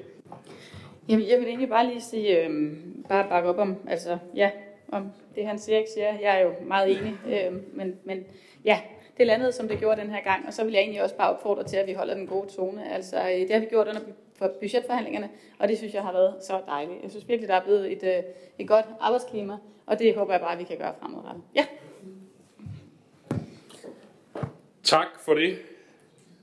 Jamen, 1.09 1.29
jeg 1.29 1.39
vil 1.39 1.49
egentlig 1.49 1.69
bare 1.69 1.87
lige 1.87 2.01
sige, 2.01 2.45
øh, 2.45 2.73
bare 3.09 3.29
bakke 3.29 3.49
op 3.49 3.59
om, 3.59 3.77
altså, 3.89 4.19
ja, 4.35 4.51
om 4.89 5.13
det, 5.35 5.47
han 5.47 5.59
siger, 5.59 5.83
siger. 5.95 6.19
Jeg 6.21 6.41
er 6.41 6.43
jo 6.45 6.53
meget 6.67 6.91
enig, 6.91 7.15
øh, 7.27 7.77
men, 7.77 7.99
men 8.05 8.25
ja, 8.65 8.81
det 9.19 9.27
landede, 9.27 9.53
som 9.53 9.69
det 9.69 9.79
gjorde 9.79 10.01
den 10.01 10.11
her 10.11 10.23
gang, 10.23 10.47
og 10.47 10.53
så 10.53 10.65
vil 10.65 10.73
jeg 10.73 10.81
egentlig 10.81 11.03
også 11.03 11.17
bare 11.17 11.31
opfordre 11.31 11.65
til, 11.65 11.77
at 11.77 11.87
vi 11.87 11.93
holder 11.93 12.15
den 12.15 12.27
gode 12.27 12.49
tone. 12.49 12.93
Altså, 12.95 13.17
øh, 13.17 13.41
det 13.41 13.51
har 13.51 13.59
vi 13.59 13.67
gjort 13.67 13.89
under 13.89 14.01
budgetforhandlingerne, 14.49 15.31
og 15.59 15.69
det 15.69 15.79
synes 15.79 15.95
jeg 15.95 16.03
har 16.03 16.13
været 16.13 16.35
så 16.41 16.61
dejligt. 16.67 17.03
Jeg 17.03 17.11
synes 17.11 17.29
virkelig, 17.29 17.49
der 17.49 17.55
er 17.55 17.65
blevet 17.65 17.93
et, 17.93 18.03
øh, 18.03 18.23
et 18.59 18.69
godt 18.69 18.87
arbejdsklima, 19.01 19.57
og 19.87 19.99
det 19.99 20.15
håber 20.15 20.33
jeg 20.33 20.41
bare, 20.41 20.53
at 20.53 20.59
vi 20.59 20.65
kan 20.65 20.79
gøre 20.79 20.95
fremadrettet. 21.01 21.43
Ja. 21.55 21.67
Tak 24.83 25.21
for 25.25 25.35
det. 25.35 25.59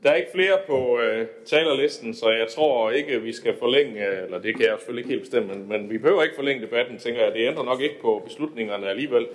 Der 0.04 0.12
er 0.12 0.16
ikke 0.16 0.32
flere 0.34 0.58
på 0.68 1.00
øh, 1.00 1.28
talerlisten, 1.46 2.14
så 2.14 2.30
jeg 2.30 2.48
tror 2.48 2.92
ikke, 2.92 3.22
vi 3.22 3.34
skal 3.34 3.58
forlænge, 3.60 4.06
eller 4.24 4.40
det 4.40 4.56
kan 4.56 4.66
jeg 4.66 4.76
selvfølgelig 4.78 5.02
ikke 5.02 5.10
helt 5.10 5.22
bestemme, 5.22 5.56
men, 5.56 5.70
men 5.70 5.90
vi 5.90 5.98
behøver 5.98 6.24
ikke 6.24 6.36
forlænge 6.36 6.62
debatten, 6.62 6.98
tænker 6.98 7.24
jeg. 7.24 7.34
Det 7.34 7.48
ændrer 7.48 7.64
nok 7.64 7.82
ikke 7.82 8.02
på 8.02 8.22
beslutningerne 8.26 8.90
alligevel, 8.90 9.28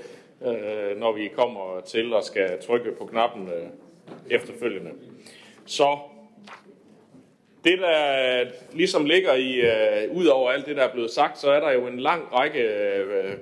øh, 0.46 0.98
når 0.98 1.12
vi 1.12 1.28
kommer 1.28 1.80
til 1.80 2.14
og 2.14 2.24
skal 2.24 2.62
trykke 2.62 2.92
på 2.92 3.06
knappen 3.06 3.48
øh, 3.48 3.66
efterfølgende. 4.30 4.90
Så 5.66 5.98
det, 7.64 7.78
der 7.78 8.44
ligesom 8.72 9.04
ligger 9.04 9.34
i, 9.34 9.60
øh, 9.60 10.16
ud 10.16 10.26
over 10.26 10.50
alt 10.50 10.66
det, 10.66 10.76
der 10.76 10.82
er 10.82 10.92
blevet 10.92 11.10
sagt, 11.10 11.38
så 11.38 11.50
er 11.50 11.60
der 11.60 11.72
jo 11.72 11.86
en 11.86 12.00
lang 12.00 12.22
række 12.32 12.60
øh, 12.60 13.32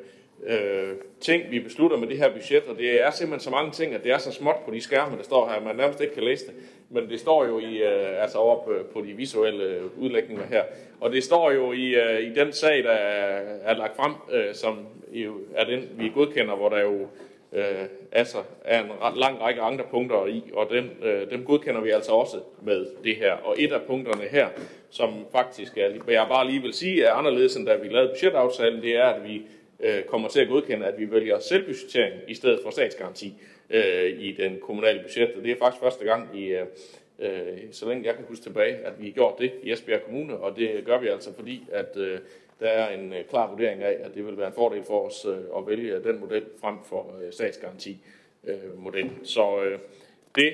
øh, 0.46 0.94
ting, 1.20 1.50
vi 1.50 1.60
beslutter 1.60 1.96
med 1.96 2.08
det 2.08 2.18
her 2.18 2.32
budget, 2.32 2.62
og 2.68 2.76
det 2.78 3.02
er 3.02 3.10
simpelthen 3.10 3.44
så 3.44 3.50
mange 3.50 3.70
ting, 3.70 3.94
at 3.94 4.04
det 4.04 4.12
er 4.12 4.18
så 4.18 4.32
småt 4.32 4.56
på 4.64 4.70
de 4.70 4.80
skærme, 4.80 5.16
der 5.16 5.22
står 5.22 5.48
her, 5.48 5.54
at 5.54 5.62
man 5.62 5.76
nærmest 5.76 6.00
ikke 6.00 6.14
kan 6.14 6.24
læse 6.24 6.46
det. 6.46 6.54
Men 6.90 7.10
det 7.10 7.20
står 7.20 7.44
jo 7.44 7.58
i, 7.58 7.76
øh, 7.76 8.22
altså 8.22 8.38
over 8.38 8.64
på, 8.64 8.72
øh, 8.72 8.84
på 8.84 9.00
de 9.00 9.12
visuelle 9.12 9.64
øh, 9.64 9.98
udlægninger 9.98 10.46
her. 10.46 10.62
Og 11.00 11.12
det 11.12 11.24
står 11.24 11.50
jo 11.50 11.72
i, 11.72 11.94
øh, 11.94 12.20
i 12.20 12.34
den 12.34 12.52
sag, 12.52 12.84
der 12.84 12.90
er, 12.90 13.40
er 13.62 13.76
lagt 13.76 13.96
frem, 13.96 14.12
øh, 14.32 14.54
som 14.54 14.78
er 15.54 15.64
den, 15.64 15.88
vi 15.98 16.10
godkender, 16.14 16.56
hvor 16.56 16.68
der 16.68 16.80
jo 16.80 17.06
øh, 17.52 17.86
altså 18.12 18.38
er 18.64 18.80
en 18.80 18.90
lang 19.16 19.40
række 19.40 19.60
andre 19.60 19.84
punkter 19.90 20.26
i, 20.26 20.42
og 20.52 20.70
dem, 20.70 20.90
øh, 21.02 21.30
dem 21.30 21.44
godkender 21.44 21.80
vi 21.80 21.90
altså 21.90 22.12
også 22.12 22.36
med 22.62 22.86
det 23.04 23.16
her. 23.16 23.32
Og 23.32 23.54
et 23.58 23.72
af 23.72 23.82
punkterne 23.82 24.24
her, 24.30 24.48
som 24.90 25.26
faktisk 25.32 25.78
er, 25.78 25.88
jeg 26.08 26.26
bare 26.28 26.46
lige 26.46 26.62
vil 26.62 26.72
sige, 26.72 27.04
er 27.04 27.12
anderledes 27.12 27.56
end 27.56 27.66
da 27.66 27.76
vi 27.76 27.88
lavede 27.88 28.08
budgetaftalen, 28.08 28.82
det 28.82 28.96
er, 28.96 29.04
at 29.04 29.24
vi 29.24 29.42
øh, 29.80 30.02
kommer 30.02 30.28
til 30.28 30.40
at 30.40 30.48
godkende, 30.48 30.86
at 30.86 30.98
vi 30.98 31.10
vælger 31.10 31.38
selvbudgettering 31.38 32.14
i 32.28 32.34
stedet 32.34 32.60
for 32.62 32.70
statsgaranti 32.70 33.34
øh, 33.70 34.20
i 34.20 34.32
den 34.32 34.58
kommunale 34.60 35.00
budget. 35.02 35.30
Og 35.36 35.42
det 35.42 35.50
er 35.50 35.56
faktisk 35.58 35.82
første 35.82 36.04
gang 36.04 36.38
i, 36.38 36.46
øh, 36.46 36.66
øh, 37.18 37.58
så 37.70 37.88
længe 37.88 38.06
jeg 38.06 38.14
kan 38.14 38.24
huske 38.28 38.42
tilbage, 38.42 38.74
at 38.74 38.92
vi 38.98 39.04
har 39.04 39.12
gjort 39.12 39.34
det 39.38 39.52
i 39.62 39.72
Esbjerg 39.72 40.02
Kommune, 40.02 40.36
og 40.36 40.56
det 40.56 40.84
gør 40.84 40.98
vi 40.98 41.08
altså 41.08 41.34
fordi, 41.34 41.64
at 41.72 41.96
øh, 41.96 42.18
der 42.62 42.68
er 42.68 42.98
en 42.98 43.12
øh, 43.12 43.24
klar 43.24 43.50
vurdering 43.50 43.82
af, 43.82 43.96
at 44.00 44.14
det 44.14 44.26
vil 44.26 44.38
være 44.38 44.46
en 44.46 44.52
fordel 44.52 44.84
for 44.84 45.06
os 45.06 45.24
øh, 45.24 45.36
at 45.56 45.66
vælge 45.66 46.02
den 46.04 46.20
model 46.20 46.44
frem 46.60 46.76
for 46.84 47.14
statsgarantimodellen. 47.30 49.10
statsgaranti. 49.22 49.24
Så 49.24 49.78
det, 50.34 50.52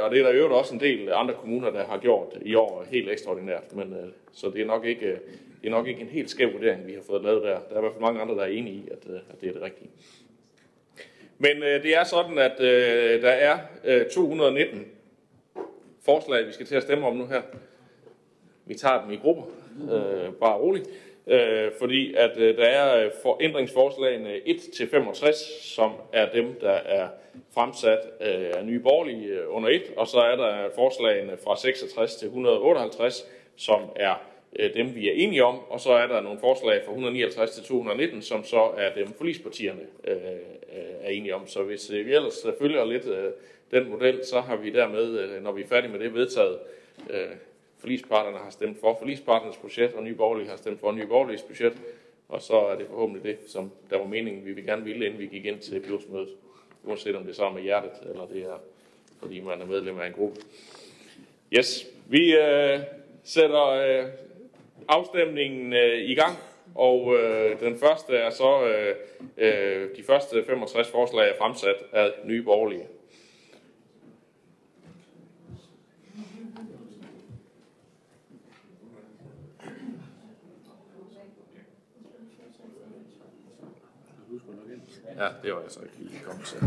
og 0.00 0.10
det 0.10 0.20
er 0.20 0.22
der 0.22 0.34
jo 0.34 0.58
også 0.58 0.74
en 0.74 0.80
del 0.80 1.12
andre 1.12 1.34
kommuner, 1.34 1.70
der 1.70 1.84
har 1.84 1.98
gjort 1.98 2.38
i 2.42 2.54
år 2.54 2.84
helt 2.90 3.10
ekstraordinært, 3.10 3.76
men 3.76 4.12
så 4.32 4.50
det 4.50 4.60
er 4.60 4.66
nok 4.66 4.84
ikke 4.84 5.18
det 5.62 5.68
er 5.68 5.70
nok 5.70 5.86
ikke 5.86 6.00
en 6.00 6.08
helt 6.08 6.30
skæv 6.30 6.52
vurdering, 6.52 6.86
vi 6.86 6.92
har 6.92 7.02
fået 7.06 7.22
lavet 7.22 7.42
der. 7.42 7.58
Der 7.68 7.74
er 7.74 7.78
i 7.78 7.80
hvert 7.80 7.92
fald 7.92 8.00
mange 8.00 8.20
andre, 8.20 8.34
der 8.34 8.42
er 8.42 8.46
enige 8.46 8.76
i, 8.76 8.88
at, 8.90 9.06
at 9.30 9.40
det 9.40 9.48
er 9.48 9.52
det 9.52 9.62
rigtige. 9.62 9.90
Men 11.38 11.62
øh, 11.62 11.82
det 11.82 11.96
er 11.96 12.04
sådan, 12.04 12.38
at 12.38 12.60
øh, 12.60 13.22
der 13.22 13.30
er 13.30 13.58
øh, 13.84 14.06
219 14.06 14.86
forslag, 16.04 16.46
vi 16.46 16.52
skal 16.52 16.66
til 16.66 16.74
at 16.74 16.82
stemme 16.82 17.06
om 17.06 17.16
nu 17.16 17.26
her. 17.26 17.42
Vi 18.66 18.74
tager 18.74 19.02
dem 19.02 19.10
i 19.10 19.16
grupper, 19.16 19.42
øh, 19.82 20.32
bare 20.32 20.58
roligt. 20.58 20.88
Øh, 21.26 21.70
fordi 21.78 22.14
at 22.14 22.36
øh, 22.36 22.56
der 22.56 22.64
er 22.64 23.04
øh, 23.04 23.10
forændringsforslagene 23.22 24.36
1-65, 24.36 25.32
som 25.74 25.92
er 26.12 26.32
dem, 26.32 26.54
der 26.60 26.70
er 26.70 27.08
fremsat 27.54 27.98
øh, 28.20 28.50
af 28.56 28.64
nye 28.64 28.80
borgerlige 28.80 29.26
øh, 29.26 29.44
under 29.48 29.68
1, 29.68 29.82
og 29.96 30.06
så 30.06 30.18
er 30.18 30.36
der 30.36 30.68
forslagene 30.74 31.36
fra 31.44 31.56
66 31.56 32.14
til 32.14 32.26
158, 32.26 33.28
som 33.56 33.80
er 33.96 34.14
øh, 34.58 34.74
dem, 34.74 34.94
vi 34.94 35.08
er 35.08 35.12
enige 35.12 35.44
om, 35.44 35.58
og 35.68 35.80
så 35.80 35.92
er 35.92 36.06
der 36.06 36.20
nogle 36.20 36.38
forslag 36.40 36.82
fra 36.84 36.92
159 36.92 37.50
til 37.50 37.64
219, 37.64 38.22
som 38.22 38.44
så 38.44 38.70
er 38.76 38.94
dem 38.94 39.12
forlispartierne 39.18 39.80
øh, 40.04 40.16
øh, 40.16 40.82
er 41.02 41.10
enige 41.10 41.34
om. 41.34 41.46
Så 41.46 41.62
hvis 41.62 41.90
øh, 41.90 42.06
vi 42.06 42.14
ellers 42.14 42.44
øh, 42.46 42.52
følger 42.60 42.84
lidt 42.84 43.06
øh, 43.06 43.30
den 43.70 43.90
model, 43.90 44.24
så 44.24 44.40
har 44.40 44.56
vi 44.56 44.70
dermed, 44.70 45.18
øh, 45.18 45.42
når 45.42 45.52
vi 45.52 45.62
er 45.62 45.68
færdige 45.68 45.92
med 45.92 46.00
det, 46.00 46.14
vedtaget 46.14 46.58
øh, 47.10 47.30
forligsparterne 47.82 48.38
har 48.38 48.50
stemt 48.50 48.80
for 48.80 48.96
forligsparternes 48.98 49.56
budget, 49.56 49.94
og 49.94 50.02
Nye 50.02 50.14
Borgerlige 50.14 50.48
har 50.48 50.56
stemt 50.56 50.80
for 50.80 50.92
Nye 50.92 51.06
Borgerliges 51.06 51.42
budget, 51.42 51.72
og 52.28 52.42
så 52.42 52.56
er 52.56 52.76
det 52.76 52.86
forhåbentlig 52.86 53.22
det, 53.22 53.50
som 53.50 53.70
der 53.90 53.98
var 53.98 54.06
meningen, 54.06 54.46
vi 54.46 54.52
vil 54.52 54.64
gerne 54.64 54.84
ville, 54.84 55.06
inden 55.06 55.20
vi 55.20 55.26
gik 55.26 55.44
ind 55.44 55.58
til 55.58 55.80
byrådsmødet. 55.80 56.28
Uanset 56.84 57.16
om 57.16 57.22
det 57.22 57.30
er 57.30 57.34
sammen 57.34 57.54
med 57.54 57.62
hjertet, 57.62 58.10
eller 58.10 58.26
det 58.26 58.42
er, 58.42 58.58
fordi 59.20 59.40
man 59.40 59.60
er 59.60 59.66
medlem 59.66 60.00
af 60.00 60.06
en 60.06 60.12
gruppe. 60.12 60.40
Yes, 61.52 61.86
vi 62.06 62.36
øh, 62.36 62.80
sætter 63.24 63.66
øh, 63.68 64.04
afstemningen 64.88 65.72
øh, 65.72 65.98
i 65.98 66.14
gang, 66.14 66.38
og 66.74 67.16
øh, 67.16 67.60
den 67.60 67.78
første 67.78 68.16
er 68.16 68.30
så, 68.30 68.66
øh, 68.66 68.94
øh, 69.36 69.88
de 69.96 70.02
første 70.02 70.44
65 70.44 70.88
forslag 70.88 71.30
er 71.30 71.34
fremsat 71.38 71.76
af 71.92 72.12
Nye 72.24 72.42
Borgerlige. 72.42 72.86
Ja, 85.22 85.28
det 85.42 85.54
var 85.54 85.60
jeg 85.60 85.70
så 85.70 85.80
ikke 85.80 85.98
lige 85.98 86.20
kommet 86.24 86.46
til. 86.46 86.58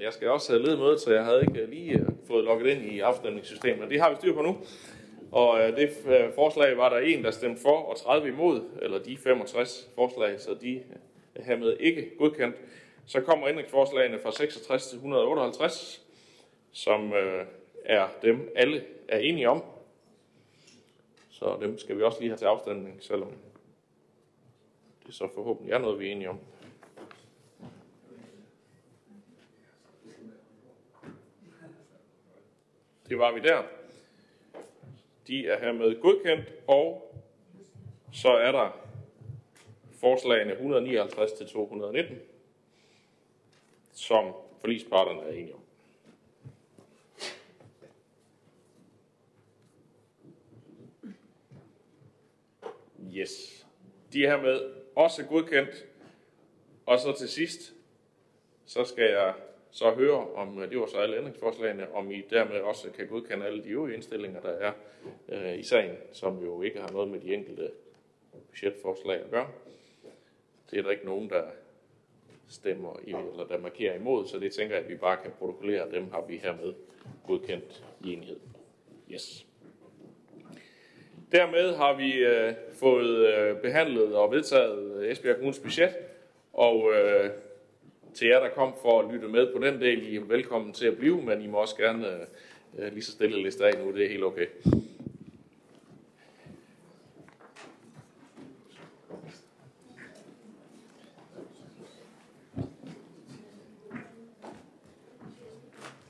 Jeg 0.00 0.12
skal 0.12 0.28
også 0.28 0.52
have 0.52 0.62
ledet 0.62 0.78
mødet, 0.78 1.00
så 1.00 1.12
jeg 1.12 1.24
havde 1.24 1.40
ikke 1.40 1.60
øh, 1.60 1.68
lige 1.68 1.92
øh, 1.92 2.08
fået 2.26 2.44
logget 2.44 2.70
ind 2.70 2.92
i 2.92 3.00
afstemningssystemet. 3.00 3.90
Det 3.90 4.00
har 4.00 4.10
vi 4.10 4.16
styr 4.16 4.34
på 4.34 4.42
nu. 4.42 4.56
Og 5.34 5.60
øh, 5.60 5.76
det 5.76 5.90
øh, 6.06 6.34
forslag 6.34 6.76
var 6.76 6.88
der 6.88 6.98
en, 6.98 7.24
der 7.24 7.30
stemte 7.30 7.62
for, 7.62 7.76
og 7.76 7.96
30 7.96 8.28
imod, 8.28 8.62
eller 8.82 8.98
de 8.98 9.16
65 9.16 9.90
forslag, 9.94 10.40
så 10.40 10.54
de 10.60 10.82
er 11.34 11.42
hermed 11.42 11.76
ikke 11.80 12.10
godkendt. 12.18 12.56
Så 13.06 13.20
kommer 13.20 13.48
ændringsforslagene 13.48 14.18
fra 14.18 14.32
66 14.32 14.86
til 14.86 14.96
158, 14.96 16.02
som 16.72 17.12
øh, 17.12 17.46
er 17.84 18.08
dem 18.22 18.52
alle 18.56 18.84
er 19.08 19.18
enige 19.18 19.48
om. 19.48 19.62
Så 21.30 21.56
dem 21.60 21.78
skal 21.78 21.96
vi 21.96 22.02
også 22.02 22.20
lige 22.20 22.30
have 22.30 22.38
til 22.38 22.44
afstemning, 22.44 23.02
selvom 23.02 23.32
det 25.06 25.14
så 25.14 25.28
forhåbentlig 25.34 25.72
er 25.72 25.78
noget, 25.78 26.00
vi 26.00 26.08
er 26.08 26.12
enige 26.12 26.30
om. 26.30 26.38
Det 33.08 33.18
var 33.18 33.32
vi 33.32 33.40
der. 33.40 33.62
De 35.26 35.46
er 35.46 35.60
hermed 35.60 36.00
godkendt, 36.00 36.52
og 36.66 37.14
så 38.12 38.28
er 38.28 38.52
der 38.52 38.70
forslagene 40.00 40.52
159 40.52 41.32
til 41.32 41.46
219, 41.46 42.18
som 43.92 44.32
forlisparterne 44.60 45.20
er 45.22 45.32
enige 45.32 45.54
om. 45.54 45.60
Yes. 53.14 53.66
De 54.12 54.24
er 54.24 54.30
hermed 54.30 54.74
også 54.96 55.24
godkendt. 55.24 55.86
Og 56.86 56.98
så 56.98 57.12
til 57.18 57.28
sidst, 57.28 57.74
så 58.66 58.84
skal 58.84 59.10
jeg 59.10 59.34
så 59.74 59.90
høre, 59.90 60.34
om 60.34 60.62
øh, 60.62 60.70
det 60.70 60.78
var 60.78 60.86
så 60.86 60.98
alle 60.98 61.16
ændringsforslagene, 61.16 61.94
om 61.94 62.10
I 62.10 62.22
dermed 62.30 62.60
også 62.60 62.90
kan 62.90 63.06
godkende 63.06 63.46
alle 63.46 63.64
de 63.64 63.68
øvrige 63.68 63.94
indstillinger, 63.94 64.40
der 64.40 64.48
er 64.48 64.72
øh, 65.28 65.58
i 65.58 65.62
sagen, 65.62 65.96
som 66.12 66.44
jo 66.44 66.62
ikke 66.62 66.80
har 66.80 66.90
noget 66.92 67.08
med 67.08 67.20
de 67.20 67.34
enkelte 67.34 67.70
budgetforslag 68.50 69.20
at 69.20 69.30
gøre. 69.30 69.48
Det 70.70 70.78
er 70.78 70.82
der 70.82 70.90
ikke 70.90 71.06
nogen, 71.06 71.30
der 71.30 71.42
stemmer 72.48 73.00
i, 73.04 73.10
eller 73.10 73.46
der 73.48 73.58
markerer 73.58 73.94
imod, 73.94 74.26
så 74.26 74.38
det 74.38 74.52
tænker 74.52 74.74
jeg, 74.74 74.84
at 74.84 74.90
vi 74.90 74.96
bare 74.96 75.16
kan 75.22 75.30
protokollere. 75.38 75.90
Dem 75.90 76.10
har 76.10 76.24
vi 76.28 76.36
hermed 76.36 76.74
godkendt 77.26 77.84
i 78.04 78.12
enighed. 78.12 78.40
Yes. 79.10 79.46
Dermed 81.32 81.74
har 81.74 81.96
vi 81.96 82.12
øh, 82.12 82.54
fået 82.72 83.34
øh, 83.34 83.56
behandlet 83.56 84.16
og 84.16 84.30
vedtaget 84.30 85.10
Esbjerg 85.10 85.36
Kommunes 85.36 85.58
budget, 85.58 85.96
og 86.52 86.92
øh, 86.94 87.30
til 88.14 88.28
jer, 88.28 88.40
der 88.40 88.48
kom 88.48 88.74
for 88.82 89.00
at 89.00 89.14
lytte 89.14 89.28
med 89.28 89.52
på 89.52 89.58
den 89.64 89.80
del, 89.80 90.12
I 90.12 90.16
er 90.16 90.20
velkommen 90.20 90.72
til 90.72 90.86
at 90.86 90.96
blive, 90.96 91.22
men 91.22 91.42
I 91.42 91.46
må 91.46 91.58
også 91.58 91.76
gerne 91.76 92.08
øh, 92.08 92.20
øh 92.78 92.92
lige 92.92 93.02
så 93.02 93.12
stille 93.12 93.42
liste 93.42 93.66
af 93.66 93.78
nu, 93.78 93.92
det 93.92 94.04
er 94.04 94.08
helt 94.08 94.24
okay. 94.24 94.46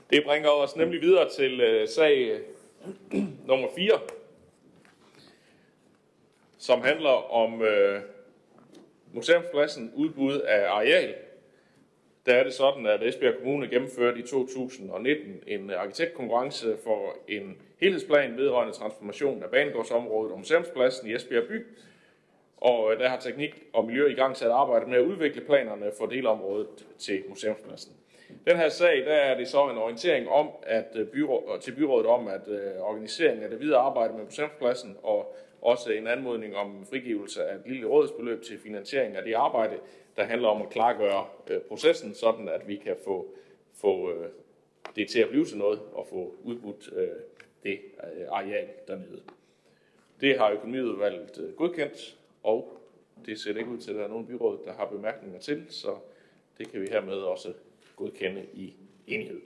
Det 0.09 0.23
bringer 0.23 0.49
os 0.49 0.75
nemlig 0.75 1.01
videre 1.01 1.29
til 1.29 1.61
øh, 1.61 1.87
sag 1.87 2.29
øh, 2.29 2.39
nummer 3.47 3.67
4, 3.75 3.99
som 6.57 6.81
handler 6.81 7.33
om 7.33 7.61
øh, 7.61 8.01
museumspladsen 9.13 9.91
udbud 9.95 10.39
af 10.39 10.69
areal 10.69 11.15
der 12.25 12.35
er 12.35 12.43
det 12.43 12.53
sådan, 12.53 12.85
at 12.85 13.03
Esbjerg 13.03 13.35
Kommune 13.35 13.67
gennemførte 13.67 14.19
i 14.19 14.21
2019 14.21 15.43
en 15.47 15.71
arkitektkonkurrence 15.71 16.77
for 16.83 17.15
en 17.27 17.57
helhedsplan 17.81 18.37
vedrørende 18.37 18.73
transformation 18.73 19.43
af 19.43 19.49
banegårdsområdet 19.49 20.31
og 20.31 20.37
museumspladsen 20.37 21.09
i 21.09 21.13
Esbjerg 21.13 21.47
by. 21.47 21.65
Og 22.57 22.93
øh, 22.93 22.99
der 22.99 23.09
har 23.09 23.19
teknik 23.19 23.63
og 23.73 23.85
miljø 23.85 24.07
i 24.07 24.13
gang 24.13 24.37
sat 24.37 24.51
arbejde 24.51 24.85
med 24.85 24.97
at 24.97 25.05
udvikle 25.05 25.41
planerne 25.41 25.91
for 25.97 26.05
delområdet 26.05 26.85
til 26.97 27.23
museumspladsen. 27.29 27.93
Den 28.47 28.57
her 28.57 28.69
sag, 28.69 29.05
der 29.05 29.13
er 29.13 29.37
det 29.37 29.47
så 29.47 29.69
en 29.69 29.77
orientering 29.77 30.29
om, 30.29 30.49
at 30.63 30.87
øh, 30.95 31.07
byrå, 31.07 31.57
til 31.61 31.71
byrådet 31.75 32.07
om, 32.07 32.27
at 32.27 32.47
øh, 32.47 32.59
organiseringen 32.79 33.43
af 33.43 33.49
det 33.49 33.59
videre 33.59 33.79
arbejde 33.79 34.13
med 34.13 34.23
museumspladsen 34.23 34.97
og 35.03 35.35
også 35.61 35.91
en 35.91 36.07
anmodning 36.07 36.55
om 36.55 36.85
frigivelse 36.85 37.43
af 37.43 37.55
et 37.55 37.61
lille 37.65 37.87
rådsbeløb 37.87 38.41
til 38.41 38.59
finansiering 38.59 39.15
af 39.15 39.23
det 39.23 39.33
arbejde, 39.33 39.79
der 40.17 40.23
handler 40.23 40.47
om 40.47 40.61
at 40.61 40.69
klargøre 40.69 41.27
øh, 41.49 41.61
processen, 41.61 42.13
sådan 42.13 42.49
at 42.49 42.67
vi 42.67 42.75
kan 42.75 42.95
få, 43.03 43.27
få 43.73 44.11
øh, 44.11 44.29
det 44.95 45.09
til 45.09 45.19
at 45.19 45.29
blive 45.29 45.45
til 45.45 45.57
noget 45.57 45.79
og 45.93 46.07
få 46.09 46.35
udbudt 46.43 46.89
øh, 46.95 47.07
det 47.63 47.79
areal 48.29 48.67
dernede. 48.87 49.21
Det 50.21 50.37
har 50.37 50.51
økonomiudvalget 50.51 51.53
godkendt, 51.57 52.17
og 52.43 52.81
Det 53.25 53.39
ser 53.39 53.57
ikke 53.57 53.69
ud 53.69 53.77
til, 53.77 53.91
at 53.91 53.97
der 53.97 54.03
er 54.03 54.07
nogen 54.07 54.25
byråd, 54.25 54.59
der 54.65 54.73
har 54.73 54.85
bemærkninger 54.85 55.39
til, 55.39 55.65
så 55.69 55.95
det 56.57 56.71
kan 56.71 56.81
vi 56.81 56.87
hermed 56.91 57.17
også 57.17 57.53
godkende 57.95 58.45
i 58.53 58.73
enighed. 59.07 59.41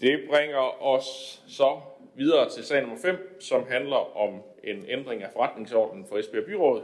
Det 0.00 0.20
bringer 0.30 0.84
os 0.84 1.42
så 1.48 1.80
videre 2.14 2.50
til 2.50 2.64
sag 2.64 2.80
nummer 2.80 2.98
5, 2.98 3.40
som 3.40 3.66
handler 3.68 4.16
om 4.16 4.42
en 4.64 4.84
ændring 4.88 5.22
af 5.22 5.30
forretningsordenen 5.32 6.06
for 6.06 6.18
Esbjerg 6.18 6.44
Byråd. 6.44 6.82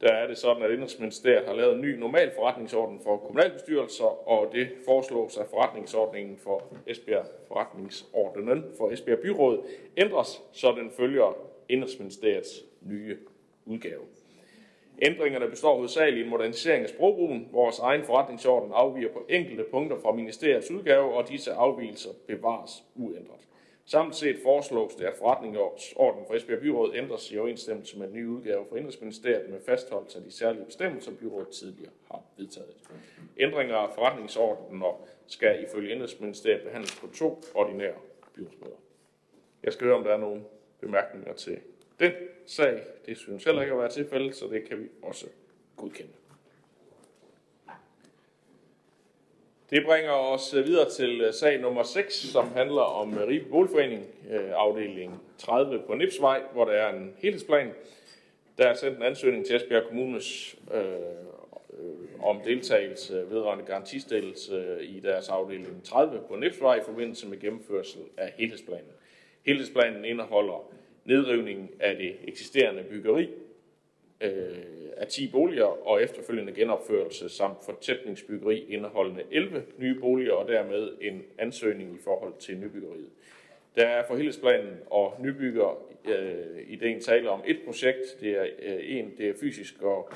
Der 0.00 0.12
er 0.12 0.26
det 0.26 0.38
sådan, 0.38 0.62
at 0.62 0.70
Indrigsministeriet 0.70 1.46
har 1.46 1.54
lavet 1.54 1.74
en 1.74 1.80
ny 1.80 1.98
normal 1.98 2.32
forretningsorden 2.36 3.00
for 3.04 3.16
kommunalbestyrelser, 3.16 4.28
og 4.28 4.52
det 4.52 4.68
foreslås, 4.84 5.36
at 5.36 5.46
forretningsordningen 5.50 6.38
for 6.38 6.62
Esbjerg 6.86 7.24
forretningsordenen 7.48 8.64
for 8.78 8.90
Esbjerg 8.90 9.18
Byråd 9.18 9.66
ændres, 9.96 10.42
så 10.52 10.72
den 10.72 10.90
følger 10.90 11.36
Indrigsministeriets 11.68 12.64
nye 12.80 13.18
udgave. 13.66 14.02
Ændringerne 15.02 15.48
består 15.48 15.74
hovedsageligt 15.74 16.20
i 16.20 16.24
en 16.24 16.30
modernisering 16.30 16.82
af 16.82 16.88
sprogbrugen. 16.88 17.48
Vores 17.52 17.78
egen 17.78 18.04
forretningsorden 18.04 18.72
afviger 18.74 19.12
på 19.12 19.26
enkelte 19.28 19.64
punkter 19.70 19.98
fra 20.00 20.12
ministeriets 20.12 20.70
udgave, 20.70 21.14
og 21.14 21.28
disse 21.28 21.52
afvielser 21.52 22.10
bevares 22.26 22.84
uændret. 22.94 23.48
Samt 23.84 24.16
set 24.16 24.36
foreslås 24.42 24.94
det, 24.94 25.04
at 25.04 25.14
forretningsordenen 25.18 26.26
for 26.26 26.34
Esbjerg 26.34 26.60
Byråd 26.60 26.94
ændres 26.94 27.32
i 27.32 27.38
overensstemmelse 27.38 27.98
med 27.98 28.06
den 28.06 28.16
nye 28.16 28.28
udgave 28.28 28.64
for 28.68 28.76
Indrigsministeriet 28.76 29.50
med 29.50 29.60
fastholdelse 29.66 30.18
af 30.18 30.24
de 30.24 30.30
særlige 30.30 30.64
bestemmelser, 30.64 31.12
byrådet 31.20 31.48
tidligere 31.48 31.92
har 32.10 32.22
vedtaget. 32.36 32.74
Ændringer 33.40 33.76
af 33.76 33.94
forretningsordenen 33.94 34.82
skal 35.26 35.64
ifølge 35.64 35.92
Indrigsministeriet 35.92 36.62
behandles 36.62 37.00
på 37.00 37.06
to 37.06 37.42
ordinære 37.54 37.94
byrådsmøder. 38.34 38.76
Jeg 39.62 39.72
skal 39.72 39.86
høre, 39.86 39.96
om 39.96 40.04
der 40.04 40.12
er 40.12 40.18
nogle 40.18 40.42
bemærkninger 40.80 41.32
til 41.32 41.58
den 42.00 42.12
sag. 42.46 42.82
Det 43.06 43.18
synes 43.18 43.44
heller 43.44 43.62
ikke 43.62 43.74
at 43.74 43.80
være 43.80 43.90
tilfældet, 43.90 44.36
så 44.36 44.46
det 44.46 44.68
kan 44.68 44.82
vi 44.82 44.88
også 45.02 45.26
godkende. 45.76 46.12
Det 49.70 49.84
bringer 49.84 50.12
os 50.12 50.54
videre 50.54 50.90
til 50.90 51.20
øh, 51.20 51.32
sag 51.32 51.60
nummer 51.60 51.82
6, 51.82 52.14
som 52.14 52.52
handler 52.52 52.82
om 52.82 53.18
øh, 53.18 53.28
Ribe 53.28 53.44
Boligforening, 53.50 54.04
øh, 54.30 54.50
afdeling 54.54 55.20
30 55.38 55.82
på 55.86 55.94
Nipsvej, 55.94 56.42
hvor 56.52 56.64
der 56.64 56.72
er 56.72 56.92
en 56.92 57.14
helhedsplan. 57.18 57.72
Der 58.58 58.66
er 58.66 58.74
sendt 58.74 58.96
en 58.96 59.02
ansøgning 59.02 59.46
til 59.46 59.56
Esbjerg 59.56 59.84
Kommunes 59.88 60.56
øh, 60.74 60.82
om 62.22 62.40
deltagelse 62.44 63.24
vedrørende 63.30 63.64
garantistillelse 63.64 64.84
i 64.84 65.00
deres 65.00 65.28
afdeling 65.28 65.84
30 65.84 66.20
på 66.28 66.36
Nipsvej 66.36 66.74
i 66.74 66.82
forbindelse 66.84 67.28
med 67.28 67.40
gennemførsel 67.40 68.00
af 68.16 68.32
helhedsplanen. 68.36 68.92
Helhedsplanen 69.46 70.04
indeholder 70.04 70.72
nedrivning 71.08 71.70
af 71.80 71.96
det 71.96 72.16
eksisterende 72.24 72.82
byggeri 72.82 73.28
øh, 74.20 74.30
af 74.96 75.06
10 75.06 75.30
boliger 75.30 75.86
og 75.88 76.02
efterfølgende 76.02 76.52
genopførelse 76.52 77.28
samt 77.28 77.64
fortætningsbyggeri 77.64 78.64
indeholdende 78.68 79.22
11 79.30 79.62
nye 79.78 80.00
boliger 80.00 80.32
og 80.32 80.48
dermed 80.48 80.92
en 81.00 81.22
ansøgning 81.38 81.94
i 81.94 81.98
forhold 82.04 82.34
til 82.38 82.58
nybyggeriet. 82.58 83.08
Der 83.76 83.86
er 83.86 84.06
for 84.06 84.16
helhedsplanen 84.16 84.76
og 84.90 85.14
nybygger 85.20 85.82
øh, 86.08 86.62
ideen 86.68 87.00
taler 87.00 87.30
om 87.30 87.42
et 87.46 87.58
projekt. 87.66 88.20
Det 88.20 88.30
er 88.30 88.46
øh, 88.62 88.78
en, 88.82 89.12
det 89.18 89.28
er 89.28 89.34
fysisk 89.40 89.82
og 89.82 90.10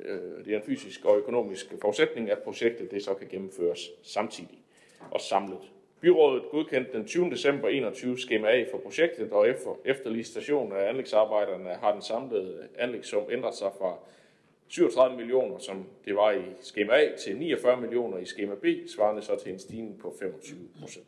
øh, 0.00 0.44
det 0.44 0.52
er 0.52 0.56
en 0.56 0.64
fysisk 0.66 1.04
og 1.04 1.18
økonomisk 1.18 1.66
forudsætning, 1.80 2.30
at 2.30 2.38
projektet 2.38 2.90
det 2.90 3.04
så 3.04 3.14
kan 3.14 3.28
gennemføres 3.28 3.90
samtidig 4.02 4.58
og 5.10 5.20
samlet. 5.20 5.70
Byrådet 6.00 6.42
godkendte 6.50 6.92
den 6.92 7.06
20. 7.06 7.30
december 7.30 7.68
21 7.68 8.18
skema 8.18 8.48
A 8.48 8.64
for 8.70 8.78
projektet, 8.78 9.32
og 9.32 9.48
efter, 9.48 9.78
efter 9.84 10.10
licitation 10.10 10.72
af 10.72 10.88
anlægsarbejderne 10.88 11.68
har 11.68 11.92
den 11.92 12.02
samlede 12.02 12.68
anlægssum 12.78 13.22
ændret 13.30 13.54
sig 13.54 13.70
fra 13.78 13.98
37 14.68 15.16
millioner, 15.16 15.58
som 15.58 15.86
det 16.04 16.16
var 16.16 16.30
i 16.30 16.42
skema 16.60 16.92
A, 16.92 17.16
til 17.16 17.36
49 17.36 17.80
millioner 17.80 18.18
i 18.18 18.24
skema 18.24 18.54
B, 18.54 18.64
svarende 18.88 19.22
så 19.22 19.36
til 19.36 19.52
en 19.52 19.58
stigning 19.58 19.98
på 19.98 20.14
25 20.20 20.58
procent. 20.80 21.06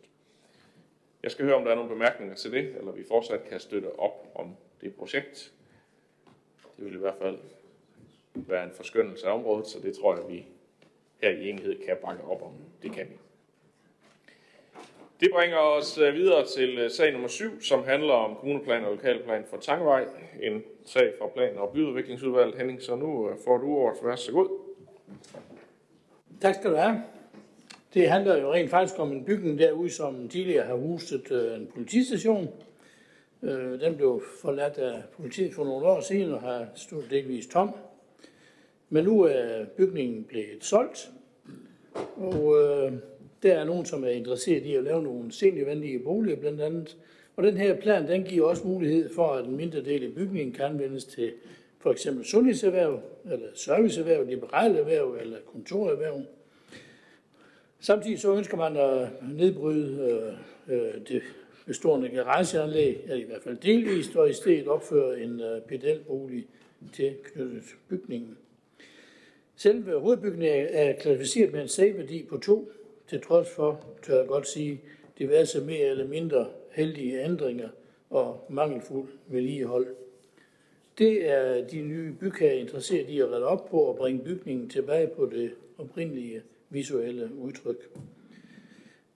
Jeg 1.23 1.31
skal 1.31 1.44
høre, 1.44 1.55
om 1.55 1.64
der 1.64 1.70
er 1.70 1.74
nogle 1.74 1.90
bemærkninger 1.90 2.35
til 2.35 2.52
det, 2.52 2.77
eller 2.78 2.93
vi 2.93 3.05
fortsat 3.09 3.44
kan 3.48 3.60
støtte 3.60 3.98
op 3.98 4.32
om 4.35 4.56
det 4.81 4.94
projekt. 4.94 5.52
Det 6.77 6.85
vil 6.85 6.94
i 6.94 6.98
hvert 6.98 7.19
fald 7.20 7.39
være 8.35 8.64
en 8.64 8.73
forskyndelse 8.74 9.27
af 9.27 9.35
området, 9.35 9.66
så 9.66 9.81
det 9.81 9.97
tror 9.97 10.16
jeg, 10.16 10.28
vi 10.28 10.47
her 11.23 11.31
i 11.31 11.48
enighed 11.48 11.86
kan 11.86 11.97
bakke 12.02 12.24
op 12.24 12.43
om. 12.43 12.52
Det 12.82 12.93
kan 12.93 13.06
vi. 13.10 13.21
Det 15.22 15.30
bringer 15.30 15.56
os 15.56 15.98
øh, 15.98 16.14
videre 16.14 16.46
til 16.46 16.78
øh, 16.78 16.90
sag 16.90 17.12
nummer 17.12 17.28
7, 17.28 17.60
som 17.60 17.84
handler 17.84 18.12
om 18.12 18.36
kommuneplan 18.36 18.84
og 18.84 18.90
lokalplan 18.90 19.44
for 19.50 19.56
Tangvej. 19.56 20.04
En 20.42 20.62
sag 20.86 21.12
fra 21.18 21.28
plan- 21.28 21.56
og 21.56 21.70
byudviklingsudvalget, 21.74 22.54
Henning. 22.58 22.82
Så 22.82 22.96
nu 22.96 23.28
øh, 23.28 23.36
får 23.44 23.58
du 23.58 23.66
ordet. 23.66 23.98
Vær 24.02 24.16
så 24.16 24.32
god. 24.32 24.48
Tak 26.40 26.54
skal 26.54 26.70
du 26.70 26.76
have. 26.76 27.02
Det 27.94 28.10
handler 28.10 28.36
jo 28.36 28.52
rent 28.52 28.70
faktisk 28.70 28.98
om 28.98 29.12
en 29.12 29.24
bygning 29.24 29.58
derude, 29.58 29.90
som 29.90 30.28
tidligere 30.28 30.66
har 30.66 30.74
huset 30.74 31.54
en 31.56 31.68
politistation. 31.74 32.48
Den 33.80 33.96
blev 33.96 34.22
forladt 34.42 34.78
af 34.78 35.02
politiet 35.16 35.54
for 35.54 35.64
nogle 35.64 35.86
år 35.86 36.00
siden 36.00 36.34
og 36.34 36.40
har 36.40 36.66
stået 36.74 37.10
delvis 37.10 37.46
tom. 37.46 37.70
Men 38.88 39.04
nu 39.04 39.22
er 39.22 39.64
bygningen 39.76 40.24
blevet 40.24 40.64
solgt, 40.64 41.10
og 42.16 42.56
der 43.43 43.55
er 43.55 43.64
nogen, 43.64 43.85
som 43.85 44.05
er 44.05 44.09
interesseret 44.09 44.66
i 44.66 44.74
at 44.74 44.85
lave 44.85 45.02
nogle 45.02 45.32
seniorvenlige 45.32 45.98
boliger 45.98 46.36
blandt 46.36 46.60
andet. 46.60 46.97
Og 47.36 47.43
den 47.43 47.56
her 47.56 47.81
plan, 47.81 48.09
den 48.09 48.24
giver 48.24 48.47
også 48.47 48.66
mulighed 48.66 49.14
for, 49.14 49.28
at 49.28 49.44
en 49.44 49.56
mindre 49.56 49.81
del 49.81 50.05
af 50.05 50.14
bygningen 50.14 50.52
kan 50.55 50.64
anvendes 50.64 51.05
til 51.05 51.32
for 51.78 51.90
eksempel 51.90 52.24
sundhedserhverv, 52.24 53.01
eller 53.32 53.47
serviceerhverv, 53.55 54.27
liberale 54.27 54.78
erhverv 54.78 55.16
eller 55.20 55.36
kontorerhverv. 55.52 56.23
Samtidig 57.81 58.20
så 58.20 58.35
ønsker 58.35 58.56
man 58.56 58.77
at 58.77 59.09
nedbryde 59.32 60.36
øh, 60.69 60.77
øh 60.77 60.94
det 61.09 61.23
bestående 61.66 62.09
garageanlæg, 62.09 63.01
eller 63.02 63.16
i 63.16 63.23
hvert 63.23 63.43
fald 63.43 63.56
delvist, 63.56 64.16
og 64.16 64.31
i 64.31 64.32
stedet 64.32 64.69
opføre 64.69 65.20
en 65.20 65.40
øh, 65.40 65.60
pedelbolig 65.60 66.47
til 66.93 67.14
knyttet 67.24 67.64
bygningen. 67.89 68.36
Selve 69.56 70.01
hovedbygningen 70.01 70.66
er 70.70 70.93
klassificeret 70.93 71.52
med 71.52 71.62
en 71.62 71.69
sagværdi 71.69 72.27
på 72.28 72.39
2 72.39 72.73
til 73.12 73.20
trods 73.20 73.51
for, 73.51 73.84
tør 74.02 74.18
jeg 74.18 74.26
godt 74.26 74.48
sige, 74.48 74.80
diverse 75.18 75.60
mere 75.60 75.86
eller 75.86 76.09
mindre 76.09 76.47
heldige 76.70 77.24
ændringer 77.24 77.68
og 78.10 78.47
mangelfuld 78.51 79.09
vedligehold. 79.26 79.86
Det 80.98 81.30
er 81.30 81.66
de 81.68 81.82
nye 81.82 82.12
bygherrer 82.20 82.52
interesseret 82.52 83.09
i 83.09 83.20
at 83.20 83.30
rette 83.30 83.44
op 83.44 83.70
på 83.70 83.76
og 83.76 83.97
bringe 83.97 84.24
bygningen 84.24 84.68
tilbage 84.68 85.06
på 85.06 85.26
det 85.26 85.51
oprindelige 85.78 86.43
visuelle 86.70 87.30
udtryk. 87.39 87.90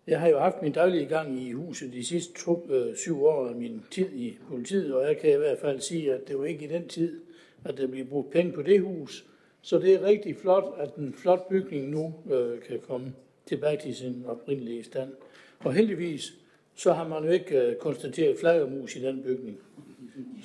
Jeg 0.07 0.21
har 0.21 0.29
jo 0.29 0.39
haft 0.39 0.63
min 0.63 0.73
daglige 0.73 1.07
gang 1.07 1.43
i 1.43 1.53
huset 1.53 1.93
de 1.93 2.05
sidste 2.05 2.45
to, 2.45 2.67
øh, 2.71 2.97
syv 2.97 3.25
år 3.25 3.49
af 3.49 3.55
min 3.55 3.83
tid 3.91 4.13
i 4.13 4.39
politiet, 4.49 4.95
og 4.95 5.07
jeg 5.07 5.19
kan 5.19 5.31
i 5.33 5.37
hvert 5.37 5.59
fald 5.59 5.81
sige, 5.81 6.15
at 6.15 6.29
det 6.29 6.39
var 6.39 6.45
ikke 6.45 6.65
i 6.65 6.69
den 6.69 6.89
tid, 6.89 7.21
at 7.65 7.77
der 7.77 7.87
blev 7.87 8.07
brugt 8.07 8.31
penge 8.31 8.53
på 8.53 8.63
det 8.63 8.81
hus. 8.81 9.27
Så 9.63 9.79
det 9.79 9.95
er 9.95 10.03
rigtig 10.03 10.37
flot, 10.37 10.75
at 10.79 10.95
en 10.95 11.15
flot 11.15 11.49
bygning 11.49 11.89
nu 11.89 12.15
øh, 12.31 12.61
kan 12.61 12.81
komme 12.89 13.13
tilbage 13.47 13.77
til 13.77 13.97
sin 13.97 14.25
oprindelige 14.29 14.85
stand. 14.85 15.11
Og 15.59 15.73
heldigvis, 15.73 16.35
så 16.75 16.93
har 16.93 17.09
man 17.09 17.25
jo 17.25 17.31
ikke 17.31 17.61
øh, 17.61 17.77
konstateret 17.77 18.39
flagermus 18.39 18.97
i 18.97 19.03
den 19.03 19.23
bygning. 19.23 19.59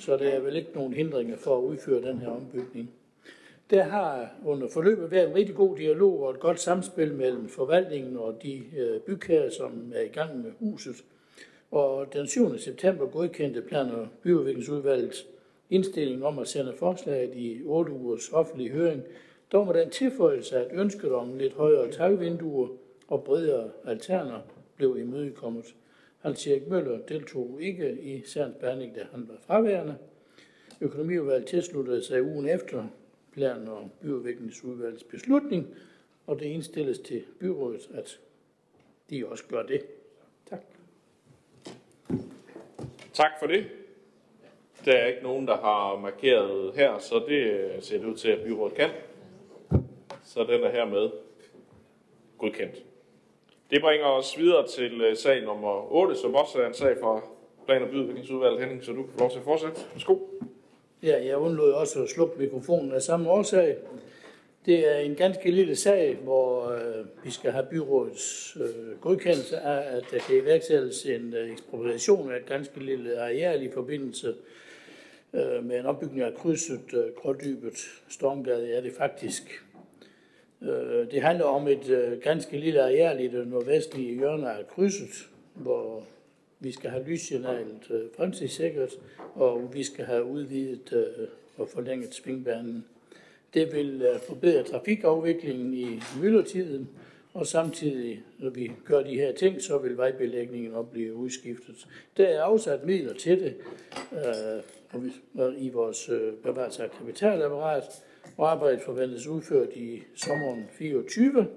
Så 0.00 0.16
der 0.16 0.28
er 0.28 0.40
vel 0.40 0.56
ikke 0.56 0.70
nogen 0.74 0.92
hindringer 0.92 1.36
for 1.36 1.58
at 1.58 1.62
udføre 1.62 2.02
den 2.02 2.18
her 2.18 2.28
ombygning. 2.28 2.90
Der 3.70 3.82
har 3.82 4.30
under 4.44 4.68
forløbet 4.68 5.10
været 5.10 5.28
en 5.28 5.34
rigtig 5.34 5.54
god 5.54 5.76
dialog 5.76 6.22
og 6.22 6.30
et 6.30 6.40
godt 6.40 6.60
samspil 6.60 7.14
mellem 7.14 7.48
forvaltningen 7.48 8.16
og 8.16 8.42
de 8.42 8.62
øh, 8.78 9.00
bygherrer, 9.00 9.50
som 9.50 9.92
er 9.94 10.00
i 10.00 10.08
gang 10.08 10.42
med 10.42 10.50
huset. 10.58 10.96
Og 11.70 12.12
den 12.12 12.26
7. 12.26 12.58
september 12.58 13.06
godkendte 13.06 13.62
plan- 13.62 13.90
og 13.90 14.08
byudviklingsudvalget 14.22 15.26
indstilling 15.70 16.24
om 16.24 16.38
at 16.38 16.48
sende 16.48 16.74
forslaget 16.78 17.34
i 17.34 17.60
8 17.64 17.92
ugers 17.92 18.28
offentlig 18.32 18.70
høring, 18.70 19.02
dog 19.52 19.66
med 19.66 19.74
den 19.74 19.90
tilføjelse, 19.90 20.56
at 20.56 20.68
ønsket 20.72 21.12
om 21.12 21.38
lidt 21.38 21.52
højere 21.52 21.90
tagvinduer 21.90 22.68
og 23.12 23.24
bredere 23.24 23.70
alterner 23.84 24.40
blev 24.76 24.98
imødekommet. 24.98 25.74
Hans 26.18 26.46
Erik 26.46 26.68
Møller 26.68 26.98
deltog 26.98 27.58
ikke 27.60 28.00
i 28.00 28.22
Særens 28.22 28.56
behandling, 28.60 28.94
da 28.94 29.06
han 29.10 29.28
var 29.28 29.34
fraværende. 29.46 29.96
Økonomiudvalget 30.80 31.46
tilsluttede 31.46 32.04
sig 32.04 32.22
ugen 32.22 32.48
efter 32.48 32.84
plan- 33.32 33.68
og 33.68 33.90
byudviklingsudvalgets 34.00 35.04
beslutning, 35.04 35.74
og 36.26 36.38
det 36.40 36.44
indstilles 36.44 36.98
til 36.98 37.24
byrådet, 37.40 37.90
at 37.94 38.20
de 39.10 39.26
også 39.26 39.44
gør 39.48 39.62
det. 39.62 39.82
Tak. 40.50 40.62
Tak 43.12 43.30
for 43.40 43.46
det. 43.46 43.66
Der 44.84 44.92
er 44.92 45.06
ikke 45.06 45.22
nogen, 45.22 45.46
der 45.46 45.56
har 45.56 45.98
markeret 45.98 46.74
her, 46.74 46.98
så 46.98 47.24
det 47.28 47.70
ser 47.84 47.98
det 47.98 48.06
ud 48.06 48.16
til, 48.16 48.28
at 48.28 48.44
byrådet 48.44 48.76
kan. 48.76 48.90
Så 50.24 50.44
den 50.44 50.64
er 50.64 50.70
hermed 50.70 51.10
godkendt. 52.38 52.91
Det 53.72 53.80
bringer 53.80 54.06
os 54.06 54.38
videre 54.38 54.66
til 54.68 55.00
øh, 55.00 55.16
sag 55.16 55.42
nummer 55.44 55.92
8, 55.92 56.16
som 56.16 56.34
også 56.34 56.58
er 56.58 56.66
en 56.66 56.74
sag 56.74 56.96
fra 57.00 57.20
plan- 57.66 57.82
og 57.82 57.88
byudviklingsudvalget, 57.88 58.60
Henning, 58.60 58.84
så 58.84 58.92
du 58.92 59.02
kan 59.02 59.12
få 59.12 59.18
lov 59.18 59.30
til 59.30 59.38
at 59.38 59.44
fortsætte. 59.44 59.80
Værsgo. 59.92 60.16
Ja, 61.02 61.26
jeg 61.26 61.36
undlod 61.36 61.72
også 61.72 62.02
at 62.02 62.08
slukke 62.08 62.38
mikrofonen 62.38 62.92
af 62.92 63.02
samme 63.02 63.30
årsag. 63.30 63.76
Det 64.66 64.96
er 64.96 64.98
en 64.98 65.14
ganske 65.14 65.50
lille 65.50 65.76
sag, 65.76 66.18
hvor 66.22 66.70
øh, 66.70 67.24
vi 67.24 67.30
skal 67.30 67.52
have 67.52 67.66
byrådets 67.70 68.56
øh, 68.60 69.00
godkendelse 69.00 69.56
af, 69.56 69.96
at 69.96 70.04
der 70.10 70.18
kan 70.18 70.36
iværksættes 70.36 71.04
en 71.04 71.34
øh, 71.34 71.52
ekspropriation 71.52 72.32
af 72.32 72.36
et 72.36 72.46
ganske 72.46 72.84
lille 72.84 73.20
areal 73.20 73.62
i 73.62 73.70
forbindelse 73.74 74.34
øh, 75.32 75.64
med 75.64 75.78
en 75.78 75.86
opbygning 75.86 76.22
af 76.22 76.34
krydset 76.34 76.94
øh, 76.94 77.14
Grådybet 77.16 77.78
Stormgade 78.08 78.72
er 78.72 78.80
det 78.80 78.92
faktisk. 78.98 79.62
Øh, 80.62 81.10
det 81.10 81.22
handler 81.22 81.44
om 81.44 81.68
et 81.68 81.88
øh, 81.88 82.18
ganske 82.20 82.58
lille 82.58 82.82
areal 82.82 83.20
i 83.20 83.28
det 83.28 83.48
nordvestlige 83.48 84.14
hjørne 84.14 84.50
af 84.52 84.68
krydset, 84.68 85.28
hvor 85.54 86.02
vi 86.60 86.72
skal 86.72 86.90
have 86.90 87.04
lyssignalet 87.04 87.90
øh, 87.90 88.00
fremtidssikret, 88.16 88.90
og 89.34 89.70
vi 89.74 89.82
skal 89.82 90.04
have 90.04 90.24
udvidet 90.24 91.06
og 91.56 91.68
forlænget 91.68 92.14
svingbanen. 92.14 92.84
Det 93.54 93.72
vil 93.72 94.06
forbedre 94.28 94.62
trafikafviklingen 94.62 95.74
i 95.74 96.00
myldretiden, 96.22 96.88
og 97.34 97.46
samtidig, 97.46 98.22
når 98.38 98.50
vi 98.50 98.72
gør 98.84 99.02
de 99.02 99.14
her 99.14 99.32
ting, 99.32 99.62
så 99.62 99.78
vil 99.78 99.96
vejbelægningen 99.96 100.74
også 100.74 100.90
blive 100.90 101.14
udskiftet. 101.14 101.86
Der 102.16 102.24
er 102.26 102.42
afsat 102.42 102.84
midler 102.84 103.14
til 103.14 103.40
det 103.40 103.54
øh, 104.12 104.62
og 104.92 105.04
vi- 105.04 105.12
i 105.58 105.68
vores 105.70 106.08
øh, 106.08 106.32
bevarelse 106.32 106.82
af 106.82 106.90
kapitalapparat, 106.90 107.82
og 108.36 108.50
arbejdet 108.50 108.82
forventes 108.82 109.26
udført 109.26 109.68
i 109.74 110.02
sommeren 110.14 110.68
24. 110.72 111.48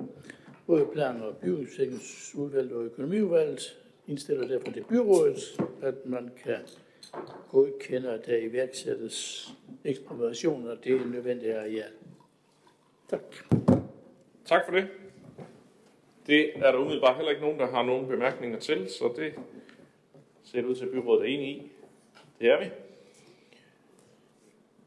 Både 0.67 0.85
plan- 0.93 1.21
og 1.21 1.37
byudviklingsudvalget 1.37 2.71
og 2.71 2.83
økonomiudvalget 2.83 3.77
indstiller 4.07 4.47
derfor 4.47 4.71
til 4.71 4.83
byrådet, 4.89 5.61
at 5.81 6.05
man 6.05 6.31
kan 6.43 6.57
godkende, 7.49 8.11
at 8.11 8.25
der 8.25 8.37
iværksættes 8.37 9.47
ekspropriation 9.83 10.69
af 10.69 10.77
det 10.77 11.11
nødvendige 11.11 11.55
areal. 11.55 11.91
Tak. 13.09 13.21
Tak 14.45 14.65
for 14.65 14.71
det. 14.71 14.87
Det 16.27 16.57
er 16.57 16.71
der 16.71 16.79
umiddelbart 16.79 17.15
heller 17.15 17.31
ikke 17.31 17.41
nogen, 17.41 17.59
der 17.59 17.67
har 17.67 17.83
nogen 17.83 18.07
bemærkninger 18.07 18.59
til, 18.59 18.89
så 18.89 19.13
det 19.17 19.33
ser 20.43 20.61
det 20.61 20.67
ud 20.67 20.75
til, 20.75 20.85
at 20.85 20.91
byrådet 20.91 21.21
er 21.21 21.33
enige 21.33 21.51
i. 21.51 21.71
Det 22.39 22.49
er 22.49 22.59
vi. 22.59 22.69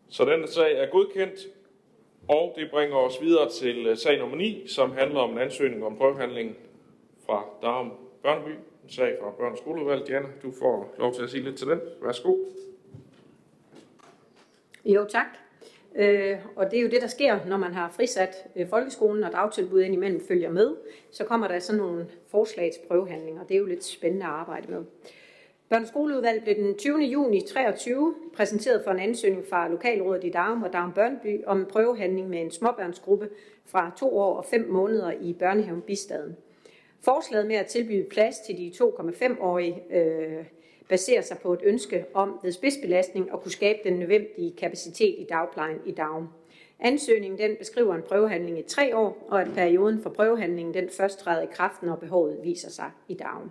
Så 0.08 0.24
den 0.24 0.48
sag 0.48 0.78
er 0.78 0.86
godkendt, 0.86 1.40
og 2.28 2.54
det 2.56 2.70
bringer 2.70 2.96
os 2.96 3.22
videre 3.22 3.50
til 3.50 3.86
øh, 3.86 3.96
sag 3.96 4.18
nummer 4.18 4.36
9, 4.36 4.64
som 4.66 4.92
handler 4.92 5.20
om 5.20 5.30
en 5.30 5.38
ansøgning 5.38 5.84
om 5.84 5.96
prøvehandling 5.96 6.56
fra 7.26 7.44
Darum 7.62 7.92
Børneby. 8.22 8.50
En 8.84 8.90
sag 8.90 9.16
fra 9.20 9.30
Børn- 9.30 10.00
og 10.00 10.06
Diana, 10.06 10.28
du 10.42 10.52
får 10.58 10.94
lov 10.98 11.14
til 11.14 11.22
at 11.22 11.30
sige 11.30 11.42
lidt 11.42 11.56
til 11.56 11.66
den. 11.66 11.80
Værsgo. 12.02 12.36
Jo, 14.84 15.06
tak. 15.08 15.26
Øh, 15.96 16.38
og 16.56 16.70
det 16.70 16.78
er 16.78 16.82
jo 16.82 16.88
det, 16.88 17.02
der 17.02 17.06
sker, 17.06 17.38
når 17.46 17.56
man 17.56 17.74
har 17.74 17.90
frisat 17.90 18.34
øh, 18.56 18.68
folkeskolen, 18.68 19.24
og 19.24 19.32
dagtilbud 19.32 19.80
indimellem 19.80 20.20
følger 20.28 20.50
med. 20.50 20.76
Så 21.10 21.24
kommer 21.24 21.48
der 21.48 21.58
sådan 21.58 21.80
nogle 21.80 22.06
forslag 22.30 22.70
til 22.72 22.88
prøvehandlinger. 22.88 23.44
Det 23.44 23.54
er 23.54 23.58
jo 23.58 23.66
lidt 23.66 23.84
spændende 23.84 24.26
at 24.26 24.32
arbejde 24.32 24.72
med 24.72 24.84
og 25.70 25.86
skoleudvalget 25.86 26.42
blev 26.42 26.54
den 26.54 26.74
20. 26.74 26.98
juni 26.98 27.40
23 27.40 28.14
præsenteret 28.34 28.84
for 28.84 28.90
en 28.90 28.98
ansøgning 28.98 29.46
fra 29.50 29.68
Lokalrådet 29.68 30.24
i 30.24 30.30
Darum 30.30 30.62
og 30.62 30.72
Darum 30.72 30.92
Børneby 30.92 31.44
om 31.46 31.60
en 31.60 31.66
prøvehandling 31.66 32.28
med 32.28 32.40
en 32.40 32.50
småbørnsgruppe 32.50 33.28
fra 33.66 33.92
to 33.98 34.18
år 34.18 34.36
og 34.36 34.44
fem 34.44 34.68
måneder 34.68 35.12
i 35.20 35.32
børnehaven 35.32 35.82
Bistaden. 35.82 36.36
Forslaget 37.00 37.46
med 37.46 37.56
at 37.56 37.66
tilbyde 37.66 38.08
plads 38.10 38.38
til 38.38 38.56
de 38.56 38.72
2,5-årige 38.74 39.96
øh, 39.96 40.44
baserer 40.88 41.22
sig 41.22 41.38
på 41.38 41.52
et 41.52 41.60
ønske 41.62 42.04
om 42.14 42.40
ved 42.42 42.52
spidsbelastning 42.52 43.32
at 43.32 43.42
kunne 43.42 43.52
skabe 43.52 43.78
den 43.84 43.98
nødvendige 43.98 44.52
kapacitet 44.56 45.14
i 45.18 45.26
dagplejen 45.28 45.78
i 45.86 45.92
Darum. 45.92 46.28
Ansøgningen 46.80 47.38
den 47.38 47.56
beskriver 47.58 47.94
en 47.94 48.02
prøvehandling 48.02 48.58
i 48.58 48.62
tre 48.62 48.96
år, 48.96 49.26
og 49.28 49.40
at 49.40 49.48
perioden 49.54 50.02
for 50.02 50.10
prøvehandlingen 50.10 50.74
den 50.74 50.88
først 50.90 51.18
træder 51.18 51.42
i 51.42 51.52
kraft, 51.52 51.82
når 51.82 51.96
behovet 51.96 52.38
viser 52.42 52.70
sig 52.70 52.90
i 53.08 53.14
Darum. 53.14 53.50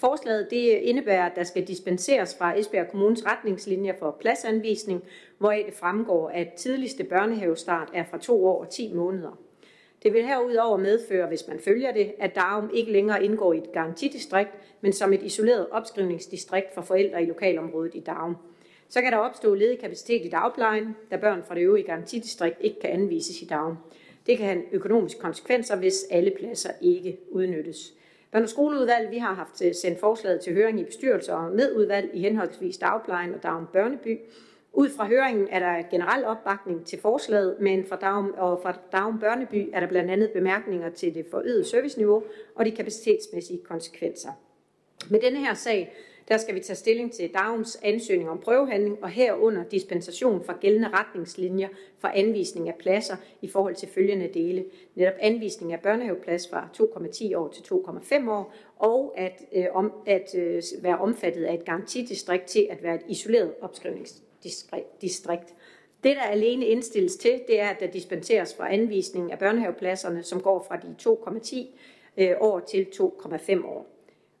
Forslaget 0.00 0.50
det 0.50 0.66
indebærer, 0.66 1.26
at 1.26 1.36
der 1.36 1.44
skal 1.44 1.66
dispenseres 1.68 2.36
fra 2.38 2.58
Esbjerg 2.58 2.88
Kommunes 2.90 3.26
retningslinjer 3.26 3.94
for 3.98 4.16
pladsanvisning, 4.20 5.04
hvoraf 5.38 5.62
det 5.66 5.74
fremgår, 5.74 6.28
at 6.28 6.52
tidligste 6.52 7.04
børnehavestart 7.04 7.88
er 7.94 8.04
fra 8.04 8.18
to 8.18 8.46
år 8.46 8.60
og 8.64 8.70
10 8.70 8.92
måneder. 8.92 9.38
Det 10.02 10.12
vil 10.12 10.26
herudover 10.26 10.76
medføre, 10.76 11.26
hvis 11.26 11.48
man 11.48 11.58
følger 11.58 11.92
det, 11.92 12.12
at 12.18 12.34
Darum 12.34 12.70
ikke 12.74 12.92
længere 12.92 13.24
indgår 13.24 13.52
i 13.52 13.58
et 13.58 13.72
garantidistrikt, 13.72 14.50
men 14.80 14.92
som 14.92 15.12
et 15.12 15.22
isoleret 15.22 15.66
opskrivningsdistrikt 15.70 16.74
for 16.74 16.82
forældre 16.82 17.22
i 17.22 17.26
lokalområdet 17.26 17.94
i 17.94 18.00
Darum. 18.00 18.36
Så 18.88 19.02
kan 19.02 19.12
der 19.12 19.18
opstå 19.18 19.54
ledig 19.54 19.78
kapacitet 19.78 20.24
i 20.24 20.28
dagplejen, 20.28 20.96
da 21.10 21.16
børn 21.16 21.42
fra 21.46 21.54
det 21.54 21.60
øvrige 21.60 21.86
garantidistrikt 21.86 22.56
ikke 22.60 22.80
kan 22.80 22.90
anvises 22.90 23.42
i 23.42 23.44
Darum. 23.44 23.76
Det 24.26 24.38
kan 24.38 24.46
have 24.46 24.62
økonomiske 24.72 25.20
konsekvenser, 25.20 25.76
hvis 25.76 26.06
alle 26.10 26.32
pladser 26.38 26.70
ikke 26.82 27.18
udnyttes. 27.30 27.97
Børne- 28.36 28.42
og 28.42 28.48
skoleudvalget 28.48 29.10
vi 29.10 29.18
har 29.18 29.34
haft 29.34 29.64
øh, 29.64 29.74
sendt 29.74 30.00
forslaget 30.00 30.40
til 30.40 30.54
høring 30.54 30.80
i 30.80 30.84
bestyrelser 30.84 31.34
og 31.34 31.52
medudvalg 31.52 32.10
i 32.14 32.20
henholdsvis 32.20 32.78
dagplejen 32.78 33.34
og 33.34 33.42
Dagen 33.42 33.66
Børneby. 33.72 34.18
Ud 34.72 34.88
fra 34.88 35.06
høringen 35.06 35.48
er 35.50 35.58
der 35.58 35.88
generel 35.90 36.24
opbakning 36.24 36.86
til 36.86 37.00
forslaget, 37.00 37.56
men 37.60 37.86
fra 37.86 37.96
Dagen, 37.96 38.34
og 38.36 38.60
fra 38.62 38.78
Dagen 38.92 39.18
Børneby 39.18 39.70
er 39.72 39.80
der 39.80 39.86
blandt 39.86 40.10
andet 40.10 40.30
bemærkninger 40.30 40.90
til 40.90 41.14
det 41.14 41.26
forøgede 41.30 41.64
serviceniveau 41.64 42.22
og 42.54 42.64
de 42.64 42.70
kapacitetsmæssige 42.70 43.60
konsekvenser. 43.64 44.30
Med 45.10 45.20
denne 45.20 45.38
her 45.38 45.54
sag, 45.54 45.94
der 46.28 46.36
skal 46.36 46.54
vi 46.54 46.60
tage 46.60 46.76
stilling 46.76 47.12
til 47.12 47.30
Darums 47.34 47.78
ansøgning 47.82 48.30
om 48.30 48.38
prøvehandling 48.38 49.02
og 49.02 49.08
herunder 49.10 49.64
dispensation 49.64 50.44
fra 50.44 50.56
gældende 50.60 50.88
retningslinjer 50.88 51.68
for 51.98 52.08
anvisning 52.08 52.68
af 52.68 52.74
pladser 52.74 53.16
i 53.42 53.48
forhold 53.48 53.74
til 53.74 53.88
følgende 53.88 54.30
dele. 54.34 54.64
Netop 54.94 55.14
anvisning 55.20 55.72
af 55.72 55.80
børnehaveplads 55.80 56.48
fra 56.48 56.68
2,10 56.76 57.36
år 57.36 57.48
til 57.48 57.62
2,5 57.62 58.30
år, 58.30 58.54
og 58.76 59.14
at, 59.16 59.42
øh, 59.52 59.66
om, 59.72 59.92
at 60.06 60.34
øh, 60.34 60.62
være 60.82 60.98
omfattet 60.98 61.44
af 61.44 61.54
et 61.54 61.64
garantidistrikt 61.64 62.44
til 62.44 62.66
at 62.70 62.82
være 62.82 62.94
et 62.94 63.02
isoleret 63.08 63.54
opskrivningsdistrikt. 63.60 65.54
Det, 66.04 66.16
der 66.16 66.22
alene 66.22 66.66
indstilles 66.66 67.16
til, 67.16 67.40
det 67.48 67.60
er, 67.60 67.68
at 67.68 67.80
der 67.80 67.86
dispenseres 67.86 68.54
fra 68.54 68.72
anvisning 68.72 69.32
af 69.32 69.38
børnehavepladserne, 69.38 70.22
som 70.22 70.40
går 70.40 70.66
fra 70.68 70.76
de 70.76 70.96
2,10 71.02 71.66
øh, 72.16 72.36
år 72.40 72.60
til 72.60 72.86
2,5 72.94 73.66
år. 73.66 73.97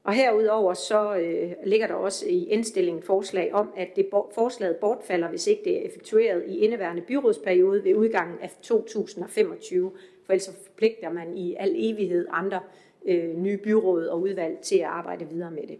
Og 0.08 0.14
herudover 0.14 0.74
så 0.74 1.16
øh, 1.16 1.52
ligger 1.64 1.86
der 1.86 1.94
også 1.94 2.28
i 2.28 2.44
indstillingen 2.44 3.02
forslag 3.02 3.54
om, 3.54 3.72
at 3.76 3.88
det 3.96 4.06
bo- 4.06 4.30
forslaget 4.34 4.76
bortfalder, 4.76 5.28
hvis 5.28 5.46
ikke 5.46 5.64
det 5.64 5.76
er 5.76 5.86
effektueret 5.86 6.44
i 6.46 6.58
indeværende 6.58 7.02
byrådsperiode 7.02 7.84
ved 7.84 7.94
udgangen 7.94 8.38
af 8.40 8.50
2025, 8.62 9.92
for 10.26 10.32
ellers 10.32 10.42
så 10.42 10.52
forpligter 10.66 11.12
man 11.12 11.36
i 11.36 11.54
al 11.54 11.74
evighed 11.76 12.26
andre 12.30 12.60
øh, 13.06 13.36
nye 13.36 13.56
byråd 13.56 14.06
og 14.06 14.20
udvalg 14.20 14.58
til 14.58 14.78
at 14.78 14.84
arbejde 14.84 15.28
videre 15.28 15.50
med 15.50 15.66
det. 15.66 15.78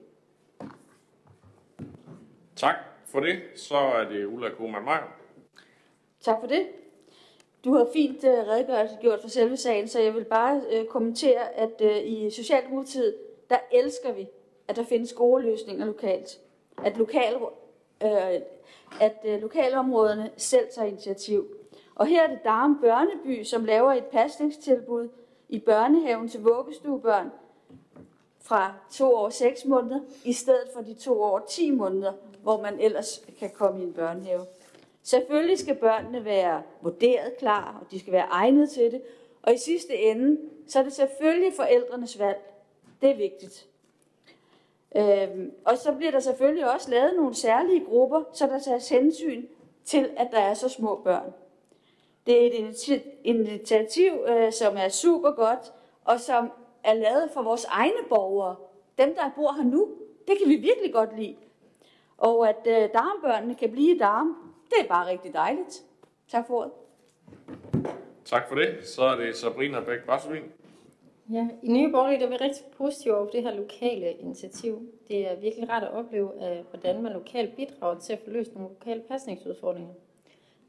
Tak 2.57 2.77
for 3.07 3.21
det. 3.21 3.39
Så 3.55 3.77
er 3.77 4.09
det 4.09 4.27
Ulla 4.27 4.49
Kuhlmann 4.51 4.85
Meyer. 4.85 5.17
Tak 6.21 6.37
for 6.41 6.47
det. 6.47 6.67
Du 7.65 7.75
har 7.75 7.89
fint 7.93 8.25
uh, 8.25 8.31
redegørelse 8.31 8.97
gjort 9.01 9.21
for 9.21 9.29
selve 9.29 9.57
sagen, 9.57 9.89
så 9.89 10.01
jeg 10.01 10.15
vil 10.15 10.25
bare 10.25 10.57
uh, 10.57 10.87
kommentere, 10.87 11.59
at 11.59 11.81
uh, 11.81 12.05
i 12.05 12.31
Socialdemokratiet, 12.31 13.15
der 13.51 13.59
elsker 13.73 14.13
vi, 14.13 14.29
at 14.69 14.77
der 14.77 14.85
findes 14.85 15.13
gode 15.13 15.43
løsninger 15.43 15.87
lokalt. 15.87 16.41
At, 16.85 16.97
lokal, 16.97 17.35
øh, 18.03 18.41
at 19.01 19.17
øh, 19.25 19.41
lokalområderne 19.41 20.31
selv 20.37 20.69
tager 20.75 20.89
initiativ. 20.89 21.47
Og 21.95 22.07
her 22.07 22.23
er 22.23 22.27
det 22.27 22.45
Darm 22.45 22.81
Børneby, 22.81 23.43
som 23.43 23.65
laver 23.65 23.93
et 23.93 24.05
pasningstilbud 24.05 25.09
i 25.49 25.59
børnehaven 25.59 26.29
til 26.29 26.41
vuggestuebørn 26.43 27.31
fra 28.41 28.75
to 28.93 29.15
år 29.15 29.25
og 29.25 29.33
seks 29.33 29.65
måneder, 29.65 30.01
i 30.25 30.33
stedet 30.33 30.69
for 30.75 30.83
de 30.83 30.95
to 30.95 31.23
år 31.23 31.39
og 31.39 31.49
10 31.49 31.71
måneder, 31.71 32.13
hvor 32.43 32.63
man 32.63 32.81
ellers 32.81 33.27
kan 33.39 33.51
komme 33.51 33.81
i 33.81 33.85
en 33.85 33.93
børnehave. 33.93 34.47
Selvfølgelig 35.03 35.59
skal 35.59 35.75
børnene 35.75 36.25
være 36.25 36.63
vurderet 36.83 37.37
klar, 37.39 37.79
og 37.81 37.91
de 37.91 38.01
skal 38.01 38.13
være 38.13 38.27
egnet 38.31 38.71
til 38.71 38.93
det. 38.93 39.03
Og 39.43 39.55
i 39.55 39.59
sidste 39.59 39.97
ende, 39.97 40.41
så 40.69 40.79
er 40.79 40.83
det 40.83 40.93
selvfølgelig 40.93 41.53
forældrenes 41.57 42.19
valg. 42.19 42.48
Det 43.03 43.11
er 43.11 43.17
vigtigt. 43.17 43.69
Øhm, 44.97 45.53
og 45.65 45.79
så 45.79 45.93
bliver 45.93 46.11
der 46.11 46.21
selvfølgelig 46.21 46.73
også 46.73 46.91
lavet 46.91 47.13
nogle 47.17 47.35
særlige 47.35 47.85
grupper, 47.85 48.23
så 48.33 48.47
der 48.47 48.59
tages 48.59 48.89
hensyn 48.89 49.47
til, 49.85 50.11
at 50.17 50.29
der 50.33 50.39
er 50.39 50.55
så 50.55 50.69
små 50.69 51.01
børn. 51.05 51.33
Det 52.27 52.43
er 52.43 52.47
et 52.47 53.03
initiativ, 53.25 54.13
øh, 54.29 54.53
som 54.53 54.77
er 54.77 54.89
super 54.89 55.31
godt, 55.31 55.73
og 56.05 56.21
som 56.21 56.51
er 56.85 56.95
lavet 56.95 57.31
for 57.35 57.43
vores 57.43 57.65
egne 57.65 58.03
borgere. 58.09 58.57
Dem, 58.99 59.15
der 59.15 59.31
bor 59.37 59.53
her 59.53 59.65
nu, 59.65 59.89
det 60.29 60.39
kan 60.39 60.49
vi 60.49 60.57
virkelig 60.57 60.93
godt 60.93 61.19
lide. 61.19 61.37
Og 62.19 62.49
at 62.49 62.67
øh, 62.67 62.89
darmbørnene 62.95 63.55
kan 63.55 63.71
blive 63.71 63.95
i 63.95 63.99
darm, 63.99 64.37
det 64.71 64.85
er 64.85 64.89
bare 64.89 65.07
rigtig 65.07 65.33
dejligt. 65.35 65.83
Tak 66.29 66.47
for 66.47 66.55
ordet. 66.55 66.73
Tak 68.25 68.49
for 68.49 68.55
det. 68.55 68.87
Så 68.87 69.03
er 69.03 69.17
det 69.17 69.37
Sabrina 69.37 69.81
Bæk 69.81 69.99
Barsvin. 70.07 70.43
Ja, 71.33 71.49
i 71.63 71.69
Nye 71.69 71.91
Borgerlige 71.93 72.21
der 72.21 72.27
er 72.27 72.31
vi 72.31 72.37
rigtig 72.37 72.65
positive 72.77 73.17
over 73.17 73.27
det 73.31 73.43
her 73.43 73.55
lokale 73.55 74.13
initiativ. 74.13 74.93
Det 75.09 75.31
er 75.31 75.37
virkelig 75.37 75.69
rart 75.69 75.83
at 75.83 75.91
opleve, 75.91 76.31
hvordan 76.71 77.03
man 77.03 77.13
lokalt 77.13 77.57
bidrager 77.57 77.99
til 77.99 78.13
at 78.13 78.19
få 78.25 78.31
løst 78.31 78.55
nogle 78.55 78.69
lokale 78.69 79.01
pasningsudfordringer. 79.01 79.95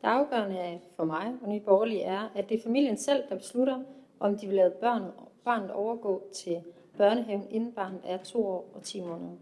Det 0.01 0.07
afgørende 0.07 0.79
for 0.95 1.03
mig 1.03 1.33
og 1.41 1.49
Nye 1.49 1.59
Borgerlige 1.59 2.03
er, 2.03 2.31
at 2.35 2.49
det 2.49 2.59
er 2.59 2.63
familien 2.63 2.97
selv, 2.97 3.23
der 3.29 3.35
beslutter, 3.35 3.79
om 4.19 4.37
de 4.37 4.47
vil 4.47 4.55
lade 4.55 4.71
børn, 4.71 5.03
barnet 5.43 5.71
overgå 5.71 6.23
til 6.33 6.61
børnehaven, 6.97 7.47
inden 7.49 7.71
barnet 7.71 8.01
er 8.03 8.17
to 8.17 8.47
år 8.47 8.69
og 8.73 8.83
10 8.83 9.01
måneder. 9.01 9.35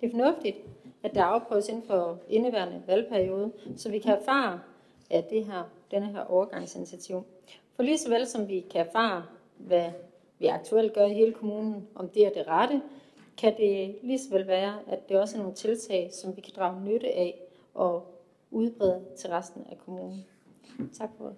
Det 0.00 0.06
er 0.06 0.10
fornuftigt, 0.10 0.56
at 1.02 1.14
der 1.14 1.24
afprøves 1.24 1.68
inden 1.68 1.82
for 1.82 2.18
indeværende 2.28 2.82
valgperiode, 2.86 3.52
så 3.76 3.90
vi 3.90 3.98
kan 3.98 4.12
erfare 4.14 4.60
af 5.10 5.24
det 5.24 5.44
her, 5.44 5.70
denne 5.90 6.06
her 6.06 6.24
overgangsinitiativ. 6.24 7.24
For 7.76 7.82
lige 7.82 7.98
så 7.98 8.08
vel 8.08 8.26
som 8.26 8.48
vi 8.48 8.60
kan 8.60 8.86
erfare, 8.86 9.24
hvad 9.58 9.90
vi 10.38 10.46
aktuelt 10.46 10.94
gør 10.94 11.06
i 11.06 11.14
hele 11.14 11.32
kommunen, 11.32 11.88
om 11.94 12.08
det 12.08 12.26
er 12.26 12.30
det 12.30 12.48
rette, 12.48 12.82
kan 13.38 13.56
det 13.56 13.96
lige 14.02 14.18
så 14.18 14.30
vel 14.30 14.46
være, 14.46 14.78
at 14.88 15.08
det 15.08 15.20
også 15.20 15.36
er 15.36 15.40
nogle 15.40 15.54
tiltag, 15.54 16.10
som 16.12 16.36
vi 16.36 16.40
kan 16.40 16.52
drage 16.56 16.84
nytte 16.84 17.06
af 17.06 17.40
og 17.74 18.20
udbrede 18.50 19.04
til 19.18 19.30
resten 19.30 19.66
af 19.70 19.78
kommunen. 19.78 20.24
Tak 20.92 21.10
for 21.18 21.24
det. 21.24 21.36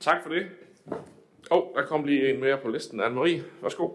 Tak 0.00 0.22
for 0.22 0.30
det. 0.30 0.46
Og 1.50 1.68
oh, 1.68 1.74
der 1.74 1.86
kom 1.86 2.04
lige 2.04 2.34
en 2.34 2.40
mere 2.40 2.58
på 2.62 2.68
listen. 2.68 3.00
Anne-Marie, 3.00 3.62
værsgo. 3.62 3.88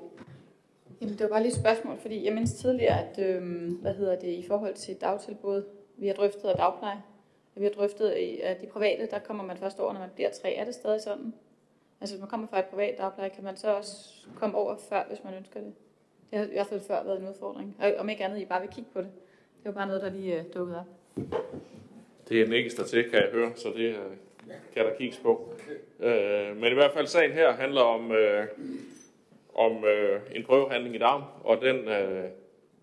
Jamen, 1.01 1.13
det 1.13 1.23
var 1.23 1.29
bare 1.29 1.41
lige 1.41 1.51
et 1.51 1.59
spørgsmål, 1.59 1.97
fordi 1.97 2.25
jeg 2.25 2.33
mindst 2.33 2.57
tidligere, 2.57 3.09
at 3.09 3.35
øhm, 3.35 3.73
hvad 3.81 3.93
hedder 3.93 4.19
det, 4.19 4.27
i 4.27 4.47
forhold 4.47 4.73
til 4.73 4.95
dagtilbud, 5.01 5.63
vi 5.97 6.07
har 6.07 6.13
drøftet 6.13 6.49
af 6.49 6.55
dagpleje, 6.55 7.01
vi 7.55 7.63
har 7.63 7.71
drøftet 7.71 8.09
at 8.43 8.61
de 8.61 8.67
private, 8.67 9.07
der 9.11 9.19
kommer 9.19 9.43
man 9.43 9.57
først 9.57 9.79
over, 9.79 9.93
når 9.93 9.99
man 9.99 10.09
bliver 10.15 10.29
tre. 10.41 10.53
Er 10.53 10.65
det 10.65 10.73
stadig 10.73 11.01
sådan? 11.01 11.33
Altså 12.01 12.15
hvis 12.15 12.21
man 12.21 12.29
kommer 12.29 12.47
fra 12.47 12.59
et 12.59 12.65
privat 12.65 12.97
dagpleje, 12.97 13.29
kan 13.29 13.43
man 13.43 13.57
så 13.57 13.75
også 13.75 14.11
komme 14.35 14.57
over 14.57 14.75
før, 14.89 15.03
hvis 15.07 15.23
man 15.23 15.33
ønsker 15.33 15.59
det? 15.59 15.73
Det 16.29 16.39
har 16.39 16.45
i 16.45 16.49
hvert 16.49 16.67
fald 16.67 16.81
før 16.81 17.03
været 17.03 17.21
en 17.21 17.27
udfordring. 17.27 17.75
Og 17.79 17.93
om 17.97 18.09
ikke 18.09 18.25
andet, 18.25 18.39
I 18.39 18.45
bare 18.45 18.61
vil 18.61 18.69
kigge 18.69 18.89
på 18.93 18.99
det. 19.01 19.09
Det 19.57 19.65
var 19.65 19.71
bare 19.71 19.87
noget, 19.87 20.01
der 20.01 20.09
lige 20.09 20.39
uh, 20.39 20.53
dukkede 20.53 20.79
op. 20.79 20.85
Det 22.29 22.41
er 22.41 22.45
en 22.45 22.53
ekstra 22.53 22.83
til, 22.83 23.09
kan 23.09 23.21
jeg 23.21 23.29
høre, 23.31 23.51
så 23.55 23.73
det 23.75 23.95
uh, 23.95 24.51
kan 24.73 24.85
der 24.85 24.95
kigges 24.97 25.17
på. 25.17 25.53
Uh, 25.99 26.57
men 26.57 26.71
i 26.71 26.73
hvert 26.73 26.93
fald 26.93 27.07
sagen 27.07 27.31
her 27.31 27.51
handler 27.51 27.81
om, 27.81 28.11
uh, 28.11 28.45
om 29.55 29.71
uh, 29.77 30.35
en 30.35 30.43
prøvehandling 30.45 30.95
i 30.95 30.97
darm, 30.97 31.23
og 31.43 31.61
den 31.61 31.79
uh, 31.79 32.29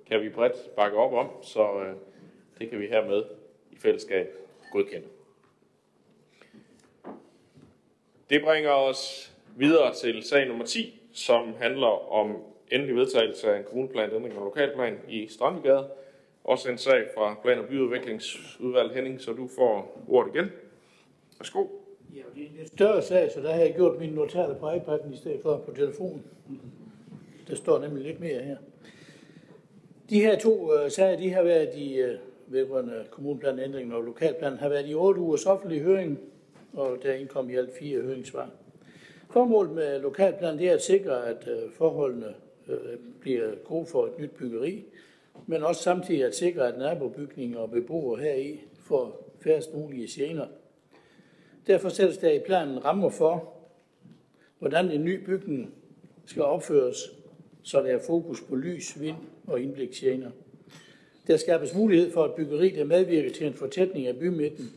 kan 0.07 0.21
vi 0.21 0.29
bredt 0.29 0.75
bakke 0.77 0.97
op 0.97 1.13
om, 1.13 1.43
så 1.43 1.73
uh, 1.73 1.87
det 2.59 2.71
kan 2.71 2.81
vi 2.81 2.87
hermed 2.87 3.23
i 3.71 3.77
fællesskab 3.77 4.29
godkende. 4.73 5.07
Det 8.33 8.43
bringer 8.43 8.71
os 8.71 9.33
videre 9.57 9.95
til 9.95 10.23
sag 10.23 10.49
nummer 10.49 10.65
10, 10.65 11.01
som 11.13 11.55
handler 11.59 12.13
om 12.13 12.37
endelig 12.71 12.97
vedtagelse 12.97 13.53
af 13.53 13.59
en 13.59 13.65
kommuneplan, 13.65 14.15
ændring 14.15 14.39
og 14.39 14.45
lokalplan 14.45 14.99
i 15.09 15.27
Strandegade. 15.29 15.89
Også 16.45 16.71
en 16.71 16.79
sag 16.79 17.05
fra 17.17 17.37
Plan- 17.43 17.59
og 17.59 17.65
Byudviklingsudvalg 17.65 18.95
Henning, 18.95 19.21
så 19.21 19.33
du 19.33 19.49
får 19.57 20.03
ordet 20.09 20.35
igen. 20.35 20.47
Værsgo. 21.39 21.67
Ja, 22.15 22.21
det 22.35 22.43
er 22.43 22.47
en 22.47 22.57
lidt 22.59 22.69
større 22.69 23.03
sag, 23.03 23.31
så 23.33 23.41
der 23.41 23.53
har 23.53 23.61
jeg 23.61 23.75
gjort 23.75 23.99
mine 24.01 24.15
notater 24.15 24.55
på 24.55 24.71
iPad'en 24.71 25.13
i 25.13 25.17
stedet 25.17 25.41
for 25.43 25.57
på 25.57 25.73
telefonen. 25.75 26.25
Der 27.49 27.55
står 27.55 27.79
nemlig 27.79 28.05
lidt 28.05 28.21
mere 28.21 28.43
her. 28.43 28.57
De 30.11 30.21
her 30.21 30.39
to 30.39 30.75
øh, 30.75 30.91
sager, 30.91 31.17
de 31.17 31.31
har 31.31 31.43
været 31.43 31.75
i 31.75 31.95
øh, 31.95 32.19
vedrørende 32.47 33.05
kommuneplanændringen 33.11 33.93
og 33.93 34.03
lokalplanen, 34.03 34.59
har 34.59 34.69
været 34.69 34.91
i 34.91 34.95
otte 34.95 35.21
ugers 35.21 35.47
offentlig 35.47 35.81
høring, 35.81 36.19
og 36.73 36.99
der 37.03 37.13
indkom 37.13 37.51
i 37.51 37.55
alt 37.55 37.77
fire 37.79 38.01
høringssvar. 38.01 38.51
Formålet 39.31 39.73
med 39.73 40.01
lokalplanen 40.01 40.59
det 40.59 40.69
er 40.69 40.75
at 40.75 40.83
sikre, 40.83 41.27
at 41.27 41.49
øh, 41.49 41.71
forholdene 41.73 42.35
øh, 42.69 42.99
bliver 43.21 43.55
gode 43.65 43.87
for 43.87 44.07
et 44.07 44.19
nyt 44.19 44.31
byggeri, 44.31 44.85
men 45.47 45.63
også 45.63 45.83
samtidig 45.83 46.25
at 46.25 46.35
sikre, 46.35 46.69
at 46.69 46.79
nabobygninger 46.79 47.59
og 47.59 47.71
beboere 47.71 48.23
heri 48.23 48.61
får 48.75 49.33
færrest 49.41 49.75
mulige 49.75 50.09
gener. 50.11 50.47
Derfor 51.67 51.89
sættes 51.89 52.19
der 52.19 52.31
i 52.31 52.39
planen 52.47 52.85
rammer 52.85 53.11
for, 53.11 53.53
hvordan 54.59 54.91
en 54.91 55.05
ny 55.05 55.25
bygning 55.25 55.75
skal 56.27 56.43
opføres, 56.43 56.97
så 57.63 57.83
der 57.83 57.89
er 57.89 57.99
fokus 58.07 58.41
på 58.41 58.57
lys, 58.57 59.01
vind 59.01 59.17
og 59.47 59.61
indbliksgener. 59.61 60.31
Der 61.27 61.37
skabes 61.37 61.75
mulighed 61.75 62.13
for 62.13 62.25
et 62.25 62.33
byggeri, 62.33 62.71
der 62.71 62.85
medvirker 62.85 63.31
til 63.33 63.47
en 63.47 63.55
fortætning 63.55 64.07
af 64.07 64.17
bymidten, 64.17 64.71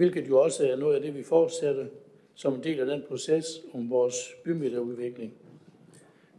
hvilket 0.00 0.28
jo 0.28 0.40
også 0.40 0.68
er 0.68 0.76
noget 0.76 0.94
af 0.94 1.00
det, 1.00 1.14
vi 1.14 1.22
fortsætter 1.22 1.86
som 2.34 2.54
en 2.54 2.62
del 2.64 2.80
af 2.80 2.86
den 2.86 3.02
proces 3.08 3.60
om 3.74 3.90
vores 3.90 4.34
bymidterudvikling. 4.44 5.32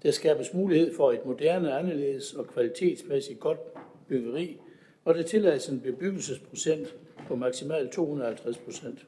Der 0.03 0.11
skabes 0.11 0.53
mulighed 0.53 0.95
for 0.95 1.11
et 1.11 1.25
moderne, 1.25 1.73
anderledes 1.73 2.33
og 2.33 2.47
kvalitetsmæssigt 2.47 3.39
godt 3.39 3.59
byggeri, 4.07 4.57
og 5.05 5.15
der 5.15 5.23
tillades 5.23 5.67
en 5.67 5.79
bebyggelsesprocent 5.79 6.95
på 7.27 7.35
maksimalt 7.35 7.91
250 7.91 8.57
procent. 8.57 9.05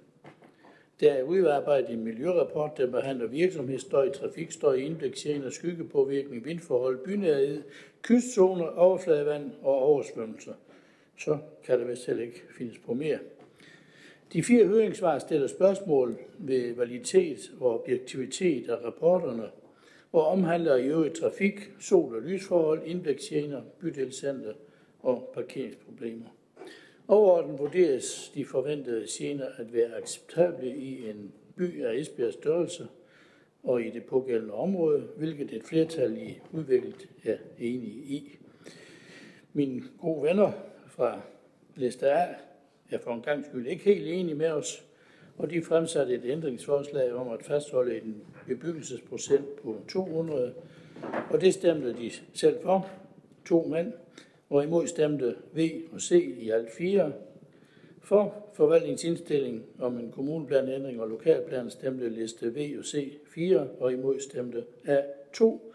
Der 0.99 1.13
er 1.13 1.23
udarbejdet 1.23 1.89
en 1.89 2.03
miljørapport, 2.03 2.77
der 2.77 2.91
behandler 2.91 3.27
virksomhedsstøj, 3.27 4.11
trafikstøj, 4.11 4.75
indblikssering 4.75 5.45
og 5.45 5.53
skyggepåvirkning, 5.53 6.45
vindforhold, 6.45 7.05
bynærhed, 7.05 7.63
kystzoner, 8.01 8.65
overfladevand 8.65 9.51
og 9.61 9.75
oversvømmelser. 9.75 10.53
Så 11.19 11.37
kan 11.63 11.79
der 11.79 11.85
vist 11.85 12.05
heller 12.05 12.23
ikke 12.23 12.41
findes 12.57 12.77
på 12.77 12.93
mere. 12.93 13.19
De 14.33 14.43
fire 14.43 14.65
høringssvar 14.65 15.19
stiller 15.19 15.47
spørgsmål 15.47 16.17
ved 16.39 16.75
validitet 16.75 17.51
og 17.59 17.79
objektivitet 17.79 18.69
af 18.69 18.85
rapporterne, 18.85 19.49
og 20.11 20.27
omhandler 20.27 20.75
i 20.75 20.87
øvrigt 20.87 21.15
trafik, 21.15 21.71
sol- 21.79 22.15
og 22.15 22.21
lysforhold, 22.21 22.81
indblæksgener, 22.85 23.61
bydelscenter 23.79 24.53
og 24.99 25.31
parkeringsproblemer. 25.33 26.25
Overordnet 27.07 27.59
vurderes 27.59 28.31
de 28.35 28.45
forventede 28.45 29.05
gener 29.09 29.45
at 29.57 29.73
være 29.73 29.97
acceptable 29.97 30.75
i 30.77 31.09
en 31.09 31.31
by 31.55 31.83
af 31.83 31.95
Esbjergs 31.95 32.33
størrelse 32.33 32.87
og 33.63 33.81
i 33.81 33.89
det 33.89 34.03
pågældende 34.03 34.53
område, 34.53 35.07
hvilket 35.17 35.53
et 35.53 35.63
flertal 35.63 36.17
i 36.17 36.39
udviklet 36.51 37.07
er 37.23 37.37
enige 37.59 38.03
i. 38.03 38.37
Mine 39.53 39.83
gode 40.01 40.23
venner 40.23 40.51
fra 40.87 41.21
liste 41.75 42.11
A 42.11 42.25
er 42.93 42.99
for 42.99 43.11
en 43.11 43.21
gang 43.21 43.45
skyld 43.45 43.67
ikke 43.67 43.83
helt 43.83 44.07
enige 44.07 44.35
med 44.35 44.49
os, 44.49 44.85
og 45.37 45.49
de 45.49 45.63
fremsatte 45.63 46.13
et 46.13 46.25
ændringsforslag 46.25 47.13
om 47.13 47.29
at 47.29 47.43
fastholde 47.43 48.01
en 48.01 48.15
bebyggelsesprocent 48.47 49.55
på 49.55 49.77
200, 49.87 50.53
og 51.29 51.41
det 51.41 51.53
stemte 51.53 51.93
de 51.93 52.11
selv 52.33 52.57
for, 52.63 52.89
to 53.45 53.67
mænd, 53.67 53.93
og 54.49 54.63
imod 54.63 54.87
stemte 54.87 55.35
V 55.55 55.69
og 55.93 56.01
C 56.01 56.11
i 56.37 56.49
alt 56.49 56.71
fire. 56.77 57.13
For 58.01 58.49
forvaltningsindstilling 58.53 59.63
om 59.79 59.99
en 59.99 60.11
kommuneplanændring 60.11 61.01
og 61.01 61.09
lokalplan 61.09 61.69
stemte 61.69 62.09
liste 62.09 62.53
V 62.55 62.75
og 62.79 62.85
C 62.85 63.17
4, 63.27 63.67
og 63.79 63.93
imod 63.93 64.19
stemte 64.19 64.63
A 64.85 65.01
2. 65.33 65.73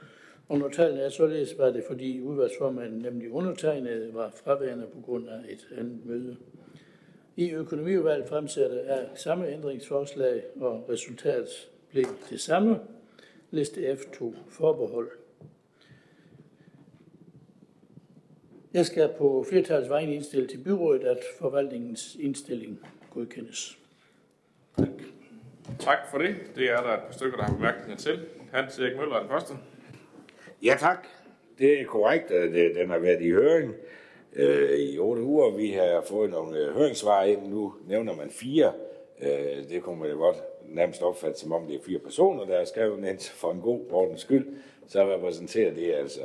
Og 0.49 0.59
når 0.59 0.69
tallene 0.69 1.01
er 1.01 1.09
således, 1.09 1.59
var 1.59 1.71
det 1.71 1.85
fordi 1.89 2.21
udvalgsformanden, 2.21 2.99
nemlig 2.99 3.31
undertegnede, 3.31 4.15
var 4.15 4.33
fraværende 4.45 4.87
på 4.87 5.01
grund 5.01 5.29
af 5.29 5.41
et 5.49 5.69
andet 5.79 6.07
møde. 6.07 6.37
I 7.39 7.51
økonomiudvalget 7.51 8.29
fremsatte 8.29 8.81
af 8.81 9.09
samme 9.15 9.49
ændringsforslag, 9.49 10.43
og 10.61 10.87
resultatet 10.89 11.49
blev 11.91 12.05
det 12.31 12.41
samme. 12.41 12.81
Liste 13.51 13.93
F2 13.93 14.35
forbehold. 14.49 15.11
Jeg 18.75 18.87
skal 18.87 19.11
på 19.19 19.47
flertals 19.51 19.89
vegne 19.89 20.15
indstille 20.15 20.47
til 20.47 20.59
byrådet, 20.65 21.05
at 21.05 21.19
forvaltningens 21.41 22.17
indstilling 22.21 22.81
godkendes. 23.11 23.79
Tak. 24.79 24.89
Tak 25.79 25.99
for 26.11 26.19
det. 26.19 26.35
Det 26.57 26.71
er 26.71 26.83
der 26.83 26.95
et 26.95 27.03
par 27.07 27.13
stykker, 27.13 27.37
der 27.37 27.45
har 27.45 27.55
bemærkninger 27.55 27.97
til. 27.97 28.21
Hans 28.53 28.79
Erik 28.79 28.97
Møller 28.97 29.15
er 29.15 29.21
den 29.21 29.29
første. 29.29 29.55
Ja 30.63 30.77
tak. 30.79 31.07
Det 31.59 31.81
er 31.81 31.85
korrekt, 31.85 32.31
at 32.31 32.51
øh, 32.51 32.75
den 32.75 32.91
har 32.91 32.99
været 32.99 33.23
i 33.23 33.31
høring 33.31 33.75
øh, 34.37 34.79
i 34.79 34.99
otte 34.99 35.23
uger. 35.23 35.51
Vi 35.51 35.71
har 35.71 36.05
fået 36.09 36.31
nogle 36.31 36.59
øh, 36.59 36.75
høringssvar 36.75 37.25
ind. 37.25 37.49
Nu 37.49 37.73
nævner 37.89 38.17
man 38.17 38.31
fire. 38.31 38.73
Øh, 39.23 39.69
det 39.71 39.83
kunne 39.83 40.01
man 40.01 40.11
jo 40.11 40.17
godt 40.17 40.37
nærmest 40.69 41.03
opfatte, 41.03 41.41
som 41.41 41.53
om 41.53 41.67
det 41.67 41.77
er 41.77 41.85
fire 41.87 41.99
personer, 41.99 42.45
der 42.45 42.59
har 42.59 42.65
skrevet 42.65 43.09
ind 43.09 43.21
for 43.21 43.53
en 43.53 43.61
god 43.61 43.81
ordens 43.91 44.21
skyld. 44.21 44.47
Så 44.89 45.15
repræsenterer 45.15 45.75
det 45.75 45.95
altså 45.95 46.21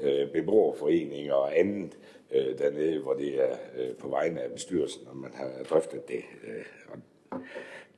øh, 0.00 0.32
beboerforeninger 0.32 1.34
og 1.34 1.58
andet 1.58 1.98
øh, 2.32 2.58
dernede, 2.58 2.98
hvor 2.98 3.14
det 3.14 3.42
er 3.42 3.56
øh, 3.78 3.96
på 3.96 4.08
vegne 4.08 4.42
af 4.42 4.50
bestyrelsen, 4.50 5.02
og 5.10 5.16
man 5.16 5.30
har 5.34 5.50
drøftet 5.70 6.08
det. 6.08 6.22
Øh, 6.46 6.64
og 6.88 6.98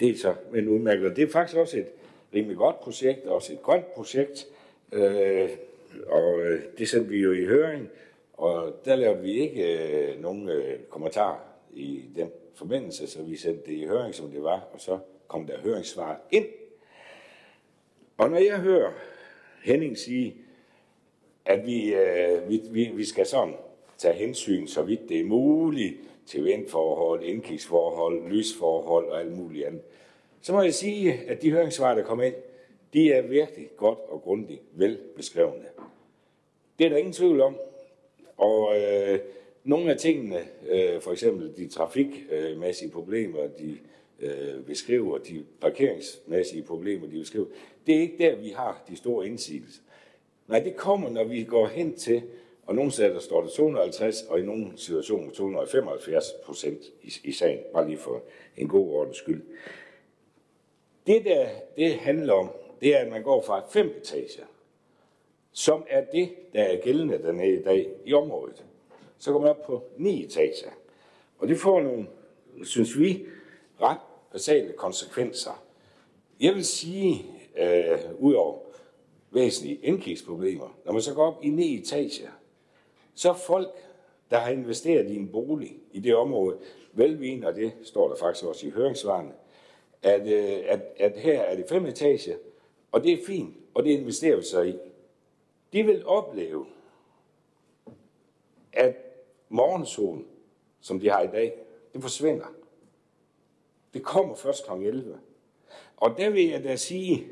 det 0.01 0.11
er 0.11 0.15
så 0.15 0.35
en 0.55 0.69
udmærket. 0.69 1.17
Det 1.17 1.25
er 1.25 1.33
faktisk 1.33 1.59
også 1.59 1.79
et 1.79 1.87
rimelig 2.35 2.57
godt 2.57 2.81
projekt, 2.81 3.27
også 3.27 3.53
et 3.53 3.63
grønt 3.63 3.95
projekt, 3.95 4.47
øh, 4.93 5.49
og 6.07 6.41
øh, 6.41 6.61
det 6.79 6.89
sendte 6.89 7.11
vi 7.11 7.19
jo 7.19 7.33
i 7.33 7.45
høring, 7.45 7.89
og 8.33 8.81
der 8.85 8.97
lavede 8.97 9.23
vi 9.23 9.33
ikke 9.33 9.63
øh, 9.63 10.21
nogen 10.21 10.49
øh, 10.49 10.79
kommentar 10.91 11.45
i 11.73 12.05
den 12.17 12.31
forbindelse, 12.55 13.07
så 13.07 13.23
vi 13.23 13.37
sendte 13.37 13.71
det 13.71 13.77
i 13.77 13.87
høring, 13.87 14.15
som 14.15 14.31
det 14.31 14.43
var, 14.43 14.69
og 14.73 14.81
så 14.81 14.99
kom 15.27 15.47
der 15.47 15.59
høringssvar 15.59 16.21
ind. 16.31 16.47
Og 18.17 18.31
når 18.31 18.39
jeg 18.39 18.61
hører 18.61 18.93
Henning 19.65 19.99
sige, 19.99 20.37
at 21.45 21.67
vi, 21.67 21.95
øh, 21.95 22.49
vi, 22.49 22.63
vi, 22.71 22.91
vi 22.95 23.05
skal 23.05 23.27
sådan 23.27 23.55
tage 23.99 24.15
hensyn, 24.15 24.67
så 24.67 24.83
vidt 24.83 25.09
det 25.09 25.21
er 25.21 25.25
muligt, 25.25 25.97
til 26.27 26.45
vindforhold, 26.45 27.23
indkigsforhold, 27.23 28.29
lysforhold 28.29 29.07
og 29.11 29.21
alt 29.21 29.37
muligt 29.37 29.67
andet. 29.67 29.83
Så 30.41 30.53
må 30.53 30.63
jeg 30.63 30.75
sige, 30.75 31.13
at 31.13 31.43
de 31.43 31.51
høringssvar, 31.51 31.95
der 31.95 32.03
kom 32.03 32.23
ind, 32.23 32.35
de 32.93 33.13
er 33.13 33.23
virkelig 33.23 33.69
godt 33.77 33.99
og 34.09 34.23
grundigt 34.23 34.63
velbeskrevne. 34.73 35.65
Det 36.79 36.85
er 36.85 36.89
der 36.89 36.97
ingen 36.97 37.13
tvivl 37.13 37.41
om. 37.41 37.57
Og 38.43 38.77
øh, 38.81 39.19
nogle 39.65 39.91
af 39.91 39.99
tingene, 39.99 40.39
øh, 40.69 41.01
for 41.01 41.13
eksempel 41.13 41.57
de 41.57 41.69
trafikmæssige 41.69 42.91
problemer, 42.91 43.47
de 43.47 43.79
øh, 44.21 44.65
beskriver, 44.67 45.19
de 45.19 45.45
parkeringsmæssige 45.61 46.63
problemer, 46.63 47.07
de 47.07 47.19
beskriver, 47.19 47.47
det 47.87 47.97
er 47.97 48.01
ikke 48.01 48.19
der, 48.19 48.37
vi 48.37 48.49
har 48.49 48.85
de 48.89 48.97
store 48.97 49.27
indsigelser. 49.27 49.81
Nej, 50.49 50.61
det 50.61 50.77
kommer, 50.77 51.11
når 51.11 51.25
vi 51.25 51.45
går 51.45 51.67
hen 51.67 51.95
til, 51.97 52.23
og 52.67 52.75
nogle 52.75 52.91
steder 52.91 53.13
der 53.13 53.21
står 53.21 53.43
det 53.43 53.53
250, 53.53 54.23
og 54.23 54.39
i 54.39 54.43
nogle 54.43 54.73
situationer 54.77 55.31
275 55.33 56.25
procent 56.45 56.81
i, 57.03 57.13
i 57.25 57.33
sagen, 57.33 57.59
bare 57.73 57.87
lige 57.87 57.99
for 57.99 58.23
en 58.57 58.69
god 58.69 58.89
ordens 58.91 59.17
skyld. 59.17 59.43
Det, 61.07 61.25
der 61.25 61.47
det 61.77 61.95
handler 61.95 62.33
om, 62.33 62.51
det 62.81 62.97
er, 62.97 62.99
at 62.99 63.11
man 63.11 63.23
går 63.23 63.43
fra 63.43 63.65
fem 63.71 63.95
etager, 64.01 64.45
som 65.53 65.85
er 65.89 66.05
det, 66.13 66.35
der 66.53 66.63
er 66.63 66.81
gældende 66.81 67.23
dernede 67.23 67.61
i 67.61 67.63
dag 67.63 67.89
i 68.05 68.13
området. 68.13 68.65
Så 69.19 69.33
går 69.33 69.41
man 69.41 69.51
op 69.51 69.63
på 69.67 69.83
ni 69.97 70.25
etager. 70.25 70.71
Og 71.39 71.49
det 71.49 71.59
får 71.59 71.81
nogle, 71.81 72.07
synes 72.65 72.99
vi, 72.99 73.27
ret 73.81 73.99
basale 74.33 74.73
konsekvenser. 74.73 75.65
Jeg 76.41 76.55
vil 76.55 76.65
sige, 76.65 77.27
øh, 77.59 77.99
ud 78.19 78.35
over 78.35 78.59
væsentlige 79.31 79.79
indkigsproblemer, 79.83 80.79
når 80.85 80.93
man 80.93 81.03
så 81.03 81.15
går 81.15 81.27
op 81.27 81.45
i 81.45 81.49
ni 81.49 81.79
etager, 81.79 82.31
så 83.15 83.33
folk, 83.33 83.69
der 84.31 84.39
har 84.39 84.51
investeret 84.51 85.11
i 85.11 85.17
en 85.17 85.29
bolig 85.29 85.77
i 85.93 86.01
det 86.01 86.15
område, 86.15 86.59
velvin, 86.93 87.45
og 87.45 87.55
det 87.55 87.73
står 87.83 88.09
der 88.09 88.17
faktisk 88.17 88.45
også 88.45 88.67
i 88.67 88.71
høringsvarene, 88.71 89.33
at, 90.03 90.27
øh, 90.27 90.59
at, 90.67 90.81
at 90.97 91.17
her 91.17 91.41
er 91.41 91.57
det 91.57 91.65
fem 91.69 91.87
etager, 91.87 92.37
og 92.93 93.05
det 93.05 93.13
er 93.13 93.27
fint, 93.27 93.57
og 93.75 93.85
det 93.85 93.91
investerer 93.91 94.37
vi 94.37 94.43
så 94.43 94.63
i. 94.63 94.75
De 95.73 95.83
vil 95.83 96.07
opleve, 96.07 96.67
at 98.73 98.97
morgensolen, 99.49 100.27
som 100.81 101.01
de 101.01 101.11
har 101.11 101.23
i 101.23 101.27
dag, 101.27 101.59
det 101.93 102.03
forsvinder. 102.03 102.47
Det 103.95 104.03
kommer 104.03 104.35
først 104.35 104.67
kl. 104.67 104.73
11. 104.73 105.19
Og 105.97 106.17
der 106.17 106.31
vil 106.31 106.49
jeg 106.49 106.65
da 106.65 106.77
sige, 106.77 107.27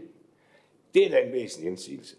det 0.95 1.07
er 1.07 1.11
da 1.11 1.19
en 1.21 1.33
væsentlig 1.33 1.71
indsigelse. 1.71 2.17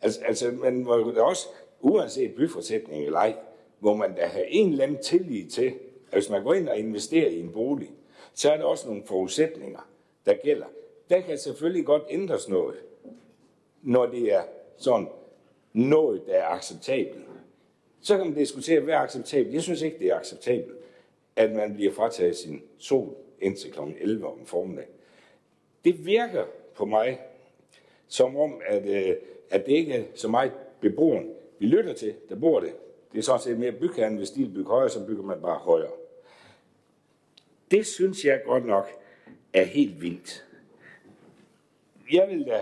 Altså, 0.00 0.20
altså 0.24 0.50
man 0.50 0.84
må 0.84 1.10
da 1.10 1.22
også, 1.22 1.48
uanset 1.80 2.34
byforsætning 2.34 3.04
eller 3.04 3.18
ej, 3.18 3.36
må 3.80 3.94
man 3.94 4.14
da 4.14 4.26
have 4.26 4.48
en 4.48 4.70
eller 4.70 4.84
anden 4.84 5.02
tillid 5.02 5.50
til, 5.50 5.66
at 5.66 6.12
hvis 6.12 6.30
man 6.30 6.42
går 6.42 6.54
ind 6.54 6.68
og 6.68 6.78
investerer 6.78 7.28
i 7.28 7.40
en 7.40 7.52
bolig, 7.52 7.90
så 8.34 8.52
er 8.52 8.56
der 8.56 8.64
også 8.64 8.88
nogle 8.88 9.02
forudsætninger, 9.06 9.88
der 10.26 10.34
gælder. 10.34 10.66
Der 11.10 11.20
kan 11.20 11.38
selvfølgelig 11.38 11.86
godt 11.86 12.02
ændres 12.10 12.48
noget, 12.48 12.76
når 13.82 14.06
det 14.06 14.32
er 14.32 14.42
sådan 14.76 15.08
noget, 15.74 16.22
der 16.26 16.34
er 16.34 16.46
acceptabelt. 16.46 17.24
Så 18.00 18.16
kan 18.16 18.26
man 18.26 18.34
diskutere, 18.34 18.80
hvad 18.80 18.94
er 18.94 18.98
acceptabelt. 18.98 19.54
Jeg 19.54 19.62
synes 19.62 19.82
ikke, 19.82 19.98
det 19.98 20.06
er 20.06 20.16
acceptabelt, 20.16 20.76
at 21.36 21.52
man 21.52 21.74
bliver 21.74 21.92
frataget 21.92 22.36
sin 22.36 22.62
sol 22.78 23.16
indtil 23.40 23.72
kl. 23.72 23.80
11 24.00 24.26
om 24.26 24.46
formiddagen. 24.46 24.90
Det 25.84 26.06
virker 26.06 26.44
på 26.74 26.84
mig 26.84 27.20
som 28.08 28.36
om, 28.36 28.60
at, 28.66 28.86
øh, 28.86 29.16
at 29.50 29.66
det 29.66 29.72
ikke 29.72 29.92
er 29.92 30.04
så 30.14 30.28
meget 30.28 30.52
beboeren, 30.80 31.30
vi 31.58 31.66
lytter 31.66 31.92
til, 31.92 32.14
der 32.28 32.36
bor 32.36 32.60
det. 32.60 32.72
Det 33.12 33.18
er 33.18 33.22
sådan 33.22 33.40
set 33.40 33.58
mere 33.58 33.72
bygherren, 33.72 34.16
hvis 34.16 34.30
de 34.30 34.42
vil 34.42 34.50
bygge 34.50 34.70
højere, 34.70 34.90
så 34.90 35.06
bygger 35.06 35.22
man 35.22 35.40
bare 35.40 35.58
højere. 35.58 35.90
Det 37.70 37.86
synes 37.86 38.24
jeg 38.24 38.42
godt 38.44 38.66
nok 38.66 38.88
er 39.52 39.64
helt 39.64 40.02
vildt. 40.02 40.44
Jeg 42.12 42.28
vil 42.28 42.46
da 42.46 42.60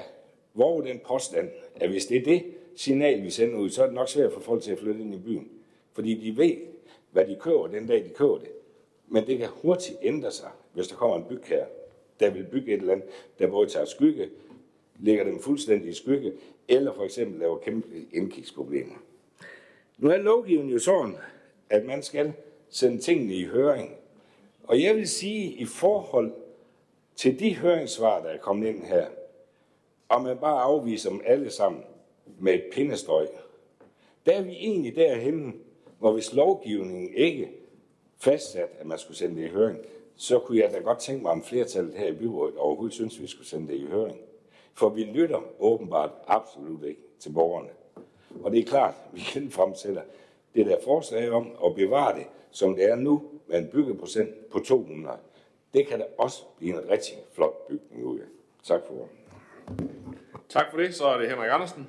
våge 0.55 0.85
den 0.85 1.01
påstand, 1.07 1.51
at 1.75 1.91
hvis 1.91 2.07
det 2.07 2.17
er 2.17 2.25
det 2.25 2.45
signal, 2.77 3.23
vi 3.23 3.31
sender 3.31 3.59
ud, 3.59 3.71
så 3.71 3.83
er 3.83 3.87
det 3.87 3.95
nok 3.95 4.09
svært 4.09 4.33
for 4.33 4.41
folk 4.41 4.63
til 4.63 4.73
at 4.73 4.79
flytte 4.79 5.01
ind 5.01 5.15
i 5.15 5.19
byen. 5.19 5.49
Fordi 5.93 6.15
de 6.15 6.37
ved, 6.37 6.57
hvad 7.11 7.27
de 7.27 7.37
køber 7.41 7.67
den 7.67 7.87
dag, 7.87 8.05
de 8.05 8.09
køber 8.09 8.39
det. 8.39 8.49
Men 9.09 9.27
det 9.27 9.39
kan 9.39 9.49
hurtigt 9.63 9.99
ændre 10.03 10.31
sig, 10.31 10.51
hvis 10.73 10.89
der 10.89 10.97
kommer 10.97 11.17
en 11.17 11.25
bygherre, 11.25 11.67
der 12.21 12.31
vil 12.31 12.45
bygge 12.45 12.75
et 12.75 12.81
eller 12.81 12.93
andet, 12.93 13.09
der 13.39 13.47
både 13.47 13.69
tager 13.69 13.87
skygge, 13.87 14.29
lægger 15.01 15.25
dem 15.25 15.39
fuldstændig 15.39 15.91
i 15.91 15.95
skygge, 15.95 16.33
eller 16.69 16.93
for 16.93 17.05
eksempel 17.05 17.41
laver 17.41 17.59
kæmpe 17.59 17.89
indkigsproblemer. 18.13 18.95
Nu 19.99 20.11
er 20.11 20.17
lovgivningen 20.17 20.73
jo 20.73 20.79
sådan, 20.79 21.17
at 21.71 21.85
man 21.85 22.03
skal 22.03 22.33
sende 22.69 22.99
tingene 22.99 23.35
i 23.35 23.45
høring. 23.45 23.95
Og 24.65 24.83
jeg 24.83 24.97
vil 24.97 25.09
sige, 25.09 25.53
i 25.53 25.65
forhold 25.65 26.33
til 27.17 27.39
de 27.41 27.57
høringssvar, 27.57 28.23
der 28.23 28.29
er 28.29 28.39
kommet 28.39 28.69
ind 28.69 28.83
her, 28.83 29.07
og 30.09 30.23
man 30.23 30.39
bare 30.39 30.63
afviser 30.63 31.11
dem 31.11 31.21
alle 31.25 31.51
sammen 31.51 31.83
med 32.41 32.55
et 32.55 32.65
pindestrøg, 32.73 33.29
der 34.27 34.33
er 34.33 34.43
vi 34.43 34.51
egentlig 34.51 34.97
derhen, 34.97 35.61
hvor 35.99 36.13
hvis 36.13 36.33
lovgivningen 36.33 37.15
ikke 37.15 37.51
fastsat, 38.19 38.69
at 38.79 38.87
man 38.87 38.99
skulle 38.99 39.17
sende 39.17 39.43
det 39.43 39.49
i 39.49 39.51
høring, 39.51 39.79
så 40.17 40.39
kunne 40.39 40.59
jeg 40.59 40.73
da 40.73 40.79
godt 40.79 40.99
tænke 40.99 41.23
mig, 41.23 41.33
om 41.33 41.43
flertallet 41.43 41.95
her 41.95 42.07
i 42.07 42.13
byrådet 42.13 42.57
overhovedet 42.57 42.95
synes, 42.95 43.17
at 43.17 43.23
vi 43.23 43.27
skulle 43.27 43.49
sende 43.49 43.69
det 43.73 43.79
i 43.79 43.87
høring. 43.87 44.19
For 44.75 44.89
vi 44.89 45.05
lytter 45.05 45.41
åbenbart 45.59 46.11
absolut 46.27 46.85
ikke 46.85 47.01
til 47.19 47.33
borgerne. 47.33 47.69
Og 48.43 48.51
det 48.51 48.61
er 48.61 48.65
klart, 48.65 48.95
vi 49.15 49.21
kan 49.21 49.51
fremsætter 49.51 50.03
det 50.55 50.67
der 50.67 50.77
forslag 50.85 51.31
om 51.31 51.51
at 51.67 51.75
bevare 51.75 52.19
det, 52.19 52.27
som 52.51 52.75
det 52.75 52.91
er 52.91 52.97
nu, 52.97 53.23
med 53.47 53.59
en 53.59 53.69
byggeprocent 53.69 54.51
på 54.51 54.59
200. 54.59 55.17
Det 55.75 55.87
kan 55.87 55.99
da 55.99 56.05
også 56.19 56.43
blive 56.59 56.83
en 56.83 56.91
rigtig 56.91 57.15
flot 57.33 57.69
bygning 57.69 58.05
ud 58.05 58.19
af. 58.19 58.27
Tak 58.63 58.81
for 58.87 58.95
ordet. 58.95 59.11
Tak 60.49 60.71
for 60.71 60.79
det. 60.79 60.95
Så 60.95 61.05
er 61.05 61.19
det 61.19 61.29
Henrik 61.31 61.51
Andersen. 61.51 61.87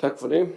Tak 0.00 0.18
for 0.18 0.28
det. 0.28 0.48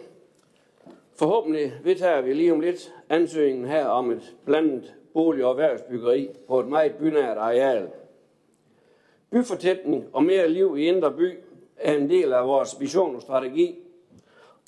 Forhåbentlig 1.16 1.74
vedtager 1.84 2.22
vi 2.22 2.34
lige 2.34 2.54
om 2.54 2.60
lidt 2.60 2.94
ansøgningen 3.10 3.66
her 3.66 3.86
om 3.86 4.12
et 4.12 4.36
blandet 4.46 4.96
bolig- 5.14 5.46
og 5.46 5.52
erhvervsbyggeri 5.52 6.30
på 6.48 6.60
et 6.60 6.68
meget 6.68 6.96
bynært 6.96 7.38
areal. 7.38 7.90
Byfortætning 9.32 10.10
og 10.14 10.24
mere 10.24 10.50
liv 10.50 10.78
i 10.78 10.86
indre 10.86 11.12
by 11.12 11.40
er 11.78 11.94
en 11.94 12.10
del 12.10 12.34
af 12.34 12.48
vores 12.48 12.80
vision 12.80 13.16
og 13.16 13.22
strategi, 13.22 13.80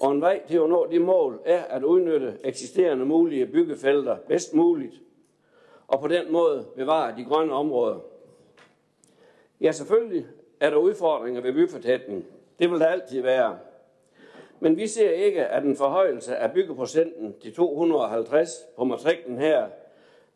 og 0.01 0.11
en 0.11 0.21
vej 0.21 0.41
til 0.47 0.57
at 0.57 0.69
nå 0.69 0.87
det 0.91 1.01
mål 1.01 1.41
er 1.45 1.63
at 1.63 1.83
udnytte 1.83 2.37
eksisterende 2.43 3.05
mulige 3.05 3.45
byggefelter 3.45 4.17
bedst 4.27 4.53
muligt, 4.53 5.01
og 5.87 5.99
på 5.99 6.07
den 6.07 6.31
måde 6.31 6.65
bevare 6.75 7.17
de 7.17 7.23
grønne 7.23 7.53
områder. 7.53 7.99
Ja, 9.61 9.71
selvfølgelig 9.71 10.25
er 10.59 10.69
der 10.69 10.77
udfordringer 10.77 11.41
ved 11.41 11.53
byfortætning. 11.53 12.25
Det 12.59 12.71
vil 12.71 12.79
der 12.79 12.87
altid 12.87 13.21
være. 13.21 13.57
Men 14.64 14.77
vi 14.77 14.88
ser 14.88 15.11
ikke, 15.11 15.45
at 15.45 15.64
en 15.64 15.76
forhøjelse 15.76 16.35
af 16.35 16.52
byggeprocenten 16.52 17.34
til 17.41 17.53
250 17.53 18.49
på 18.77 18.84
matriklen 18.84 19.38
her 19.38 19.68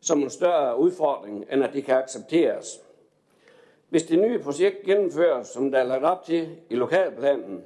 som 0.00 0.22
en 0.22 0.30
større 0.30 0.78
udfordring, 0.78 1.44
end 1.52 1.64
at 1.64 1.72
det 1.72 1.84
kan 1.84 1.96
accepteres. 1.96 2.80
Hvis 3.88 4.02
det 4.02 4.18
nye 4.18 4.38
projekt 4.38 4.82
gennemføres, 4.84 5.46
som 5.46 5.70
der 5.70 5.78
er 5.78 5.84
lagt 5.84 6.04
op 6.04 6.24
til 6.24 6.48
i 6.70 6.74
lokalplanen, 6.74 7.64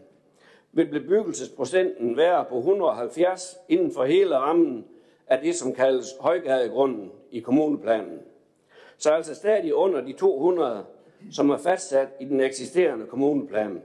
vil 0.72 0.86
bebyggelsesprocenten 0.86 2.16
være 2.16 2.44
på 2.44 2.58
170 2.58 3.56
inden 3.68 3.94
for 3.94 4.04
hele 4.04 4.36
rammen 4.36 4.84
af 5.26 5.40
det, 5.40 5.54
som 5.54 5.74
kaldes 5.74 6.06
højgadegrunden 6.20 7.12
i 7.30 7.40
kommuneplanen. 7.40 8.18
Så 8.98 9.10
altså 9.10 9.34
stadig 9.34 9.74
under 9.74 10.00
de 10.00 10.12
200, 10.12 10.84
som 11.32 11.50
er 11.50 11.58
fastsat 11.58 12.08
i 12.20 12.24
den 12.24 12.40
eksisterende 12.40 13.06
kommuneplan. 13.06 13.82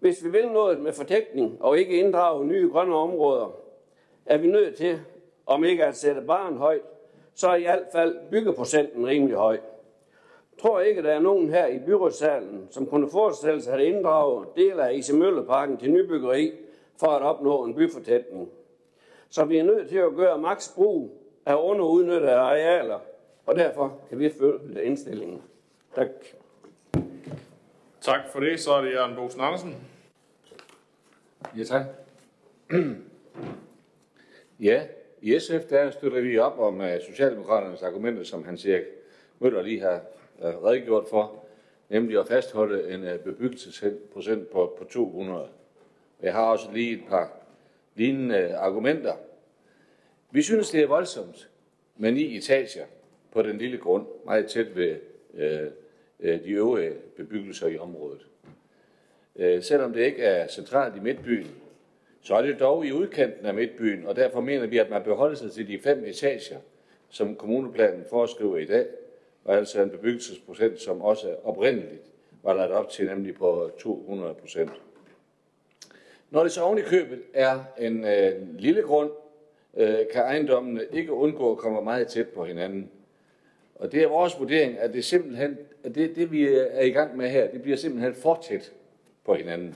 Hvis 0.00 0.24
vi 0.24 0.30
vil 0.30 0.48
noget 0.48 0.80
med 0.80 0.92
fortækning 0.92 1.56
og 1.60 1.78
ikke 1.78 1.98
inddrage 1.98 2.46
nye 2.46 2.70
grønne 2.72 2.94
områder, 2.94 3.56
er 4.26 4.38
vi 4.38 4.46
nødt 4.46 4.76
til, 4.76 5.00
om 5.46 5.64
ikke 5.64 5.84
at 5.84 5.96
sætte 5.96 6.20
barn 6.20 6.56
højt, 6.56 6.82
så 7.34 7.48
er 7.48 7.54
i 7.54 7.62
hvert 7.62 7.86
fald 7.92 8.16
byggeprocenten 8.30 9.06
rimelig 9.06 9.36
høj. 9.36 9.58
Tror 10.60 10.80
ikke, 10.80 11.02
der 11.02 11.10
er 11.10 11.20
nogen 11.20 11.50
her 11.50 11.66
i 11.66 11.78
byrådssalen, 11.86 12.68
som 12.70 12.86
kunne 12.86 13.10
forestille 13.10 13.62
sig 13.62 13.74
at 13.74 13.80
inddrage 13.80 14.46
dele 14.56 14.88
af 14.88 14.94
IC 14.94 15.10
Mølleparken 15.12 15.76
til 15.76 15.90
nybyggeri 15.90 16.52
for 17.00 17.06
at 17.06 17.22
opnå 17.22 17.64
en 17.64 17.74
byfortætning. 17.74 18.48
Så 19.28 19.44
vi 19.44 19.58
er 19.58 19.64
nødt 19.64 19.88
til 19.88 19.98
at 19.98 20.14
gøre 20.16 20.38
maks 20.38 20.72
brug 20.76 21.10
af 21.46 21.54
underudnyttede 21.54 22.34
arealer, 22.34 22.98
og 23.46 23.56
derfor 23.56 23.98
kan 24.08 24.18
vi 24.18 24.30
følge 24.30 24.84
indstillingen. 24.84 25.42
Tak. 25.94 26.08
Tak 28.00 28.20
for 28.32 28.40
det. 28.40 28.60
Så 28.60 28.72
er 28.72 28.82
det 28.82 28.92
Jørgen 28.92 29.16
Bosen 29.16 29.40
Andersen. 29.40 29.74
Ja, 31.56 31.64
tak. 31.64 31.82
ja, 34.60 34.86
i 35.22 35.38
SF 35.38 35.64
der 35.70 35.90
støtter 35.90 36.20
vi 36.20 36.38
op 36.38 36.58
om 36.58 36.80
uh, 36.80 36.86
Socialdemokraternes 37.06 37.82
argumenter, 37.82 38.24
som 38.24 38.44
han 38.44 38.58
siger, 38.58 38.80
Møller 39.38 39.62
lige 39.62 39.80
har 39.80 40.00
uh, 40.38 40.64
redegjort 40.64 41.04
for. 41.10 41.44
nemlig 41.88 42.18
at 42.18 42.28
fastholde 42.28 42.94
en 42.94 43.04
øh, 43.04 43.18
bebyggelsesprocent 43.18 44.50
på, 44.50 44.76
på 44.78 44.84
200. 44.84 45.48
Jeg 46.22 46.32
har 46.32 46.42
også 46.42 46.72
lige 46.72 46.92
et 46.92 47.02
par 47.08 47.32
lignende 47.94 48.38
øh, 48.38 48.50
argumenter. 48.54 49.14
Vi 50.30 50.42
synes, 50.42 50.70
det 50.70 50.82
er 50.82 50.86
voldsomt 50.86 51.50
med 51.96 52.12
ni 52.12 52.36
etager 52.36 52.84
på 53.32 53.42
den 53.42 53.58
lille 53.58 53.78
grund, 53.78 54.06
meget 54.24 54.46
tæt 54.46 54.76
ved 54.76 54.96
øh, 55.34 55.70
Øh, 56.20 56.44
de 56.44 56.50
øvrige 56.50 56.92
bebyggelser 57.16 57.66
i 57.66 57.78
området. 57.78 58.26
Øh, 59.36 59.62
selvom 59.62 59.92
det 59.92 60.04
ikke 60.04 60.22
er 60.22 60.46
centralt 60.46 60.96
i 60.96 61.00
midtbyen, 61.00 61.50
så 62.20 62.34
er 62.34 62.42
det 62.42 62.60
dog 62.60 62.86
i 62.86 62.92
udkanten 62.92 63.46
af 63.46 63.54
midtbyen, 63.54 64.06
og 64.06 64.16
derfor 64.16 64.40
mener 64.40 64.66
vi, 64.66 64.78
at 64.78 64.90
man 64.90 65.02
beholder 65.02 65.36
sig 65.36 65.52
til 65.52 65.68
de 65.68 65.78
fem 65.78 66.04
etager, 66.04 66.58
som 67.08 67.36
kommuneplanen 67.36 68.04
foreskriver 68.10 68.56
i 68.56 68.64
dag, 68.64 68.86
og 69.44 69.56
altså 69.56 69.82
en 69.82 69.90
bebyggelsesprocent, 69.90 70.80
som 70.80 71.02
også 71.02 71.36
oprindeligt 71.44 72.02
var 72.42 72.54
lagt 72.54 72.72
op 72.72 72.88
til, 72.88 73.06
nemlig 73.06 73.34
på 73.34 73.70
200 73.78 74.34
procent. 74.34 74.70
Når 76.30 76.42
det 76.42 76.52
så 76.52 76.62
oven 76.62 76.78
i 76.78 76.82
købet 76.82 77.22
er 77.34 77.64
en 77.78 78.04
øh, 78.04 78.58
lille 78.58 78.82
grund, 78.82 79.10
øh, 79.76 79.98
kan 80.12 80.22
ejendommene 80.22 80.84
ikke 80.92 81.12
undgå 81.12 81.52
at 81.52 81.58
komme 81.58 81.82
meget 81.82 82.08
tæt 82.08 82.28
på 82.28 82.44
hinanden. 82.44 82.90
Og 83.78 83.92
det 83.92 84.02
er 84.02 84.08
vores 84.08 84.38
vurdering, 84.38 84.78
at 84.78 84.92
det 84.92 85.04
simpelthen, 85.04 85.58
at 85.84 85.94
det, 85.94 86.16
det 86.16 86.32
vi 86.32 86.48
er 86.48 86.80
i 86.80 86.90
gang 86.90 87.16
med 87.16 87.28
her, 87.28 87.50
det 87.50 87.62
bliver 87.62 87.76
simpelthen 87.76 88.14
for 88.14 88.44
tæt 88.48 88.72
på 89.24 89.34
hinanden. 89.34 89.74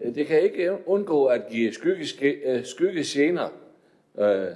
Øh, 0.00 0.14
det 0.14 0.26
kan 0.26 0.42
ikke 0.42 0.78
undgå 0.86 1.26
at 1.26 1.42
give 1.50 1.72
skygge, 1.72 2.32
øh, 2.44 2.64
skyggegener, 2.64 3.48
øh, 4.18 4.46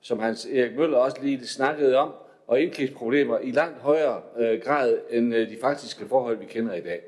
som 0.00 0.18
Hans 0.18 0.46
Erik 0.46 0.76
Møller 0.76 0.98
også 0.98 1.16
lige 1.22 1.46
snakkede 1.46 1.96
om, 1.96 2.12
og 2.46 2.60
indkøbsproblemer 2.60 3.38
i 3.38 3.50
langt 3.50 3.78
højere 3.78 4.22
øh, 4.38 4.60
grad 4.60 4.98
end 5.10 5.34
øh, 5.34 5.50
de 5.50 5.56
faktiske 5.60 6.06
forhold, 6.08 6.36
vi 6.36 6.44
kender 6.44 6.74
i 6.74 6.80
dag. 6.80 7.02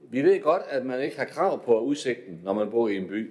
Vi 0.00 0.22
ved 0.22 0.40
godt, 0.40 0.62
at 0.68 0.86
man 0.86 1.00
ikke 1.00 1.18
har 1.18 1.24
krav 1.24 1.64
på 1.64 1.80
udsigten, 1.80 2.40
når 2.44 2.52
man 2.52 2.70
bor 2.70 2.88
i 2.88 2.96
en 2.96 3.08
by. 3.08 3.30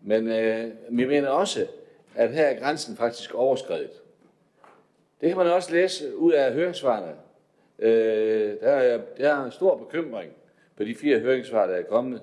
Men 0.00 0.28
øh, 0.28 0.70
vi 0.90 1.04
mener 1.04 1.28
også, 1.28 1.66
at 2.14 2.32
her 2.32 2.44
er 2.44 2.58
grænsen 2.58 2.96
faktisk 2.96 3.34
overskrevet. 3.34 4.01
Det 5.22 5.30
kan 5.30 5.38
man 5.38 5.46
også 5.46 5.72
læse 5.72 6.16
ud 6.16 6.32
af 6.32 6.52
høringssvarene. 6.52 7.12
Øh, 7.78 8.60
der, 8.60 8.70
er, 8.70 9.00
der 9.18 9.34
er 9.34 9.44
en 9.44 9.50
stor 9.52 9.76
bekymring 9.76 10.32
på 10.76 10.84
de 10.84 10.94
fire 10.94 11.18
høringssvar, 11.18 11.66
der 11.66 11.74
er 11.74 11.82
kommet, 11.82 12.22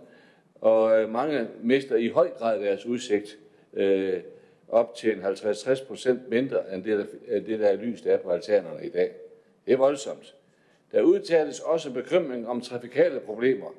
og 0.55 1.01
øh, 1.01 1.09
mange 1.09 1.47
mister 1.61 1.95
i 1.95 2.07
høj 2.07 2.29
grad 2.29 2.59
deres 2.59 2.85
udsigt 2.85 3.37
øh, 3.73 4.19
op 4.67 4.95
til 4.95 5.13
en 5.13 5.25
50-60 5.25 5.87
procent 5.87 6.29
mindre 6.29 6.73
end 6.73 6.83
det, 6.83 6.97
der, 6.97 7.39
det, 7.39 7.59
der 7.59 7.67
er 7.67 7.75
lyst 7.75 8.05
er 8.05 8.17
på 8.17 8.29
alternerne 8.29 8.85
i 8.85 8.89
dag. 8.89 9.11
Det 9.65 9.73
er 9.73 9.77
voldsomt. 9.77 10.35
Der 10.91 11.01
udtales 11.01 11.59
også 11.59 11.93
bekymring 11.93 12.47
om 12.47 12.61
trafikale 12.61 13.19
problemer, 13.19 13.75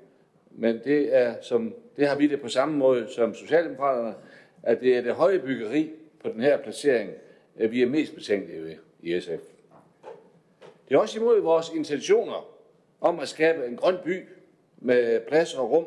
men 0.51 0.81
det, 0.85 1.17
er 1.17 1.35
som, 1.41 1.75
det 1.97 2.09
har 2.09 2.17
vi 2.17 2.27
det 2.27 2.41
på 2.41 2.49
samme 2.49 2.77
måde 2.77 3.07
som 3.09 3.35
Socialdemokraterne, 3.35 4.15
at 4.63 4.81
det 4.81 4.97
er 4.97 5.03
det 5.03 5.15
høje 5.15 5.39
byggeri 5.39 5.91
på 6.23 6.29
den 6.29 6.41
her 6.41 6.59
placering, 6.59 7.11
at 7.59 7.73
vi 7.73 7.83
er 7.83 7.87
mest 7.87 8.15
betænkelige 8.15 8.65
ved 8.65 8.77
i 9.03 9.21
SF. 9.21 9.41
Det 10.89 10.95
er 10.95 10.99
også 10.99 11.19
imod 11.19 11.41
vores 11.41 11.71
intentioner 11.75 12.49
om 13.01 13.21
at 13.21 13.29
skabe 13.29 13.67
en 13.67 13.77
grøn 13.77 13.97
by 14.05 14.25
med 14.79 15.21
plads 15.21 15.55
og 15.55 15.71
rum, 15.71 15.87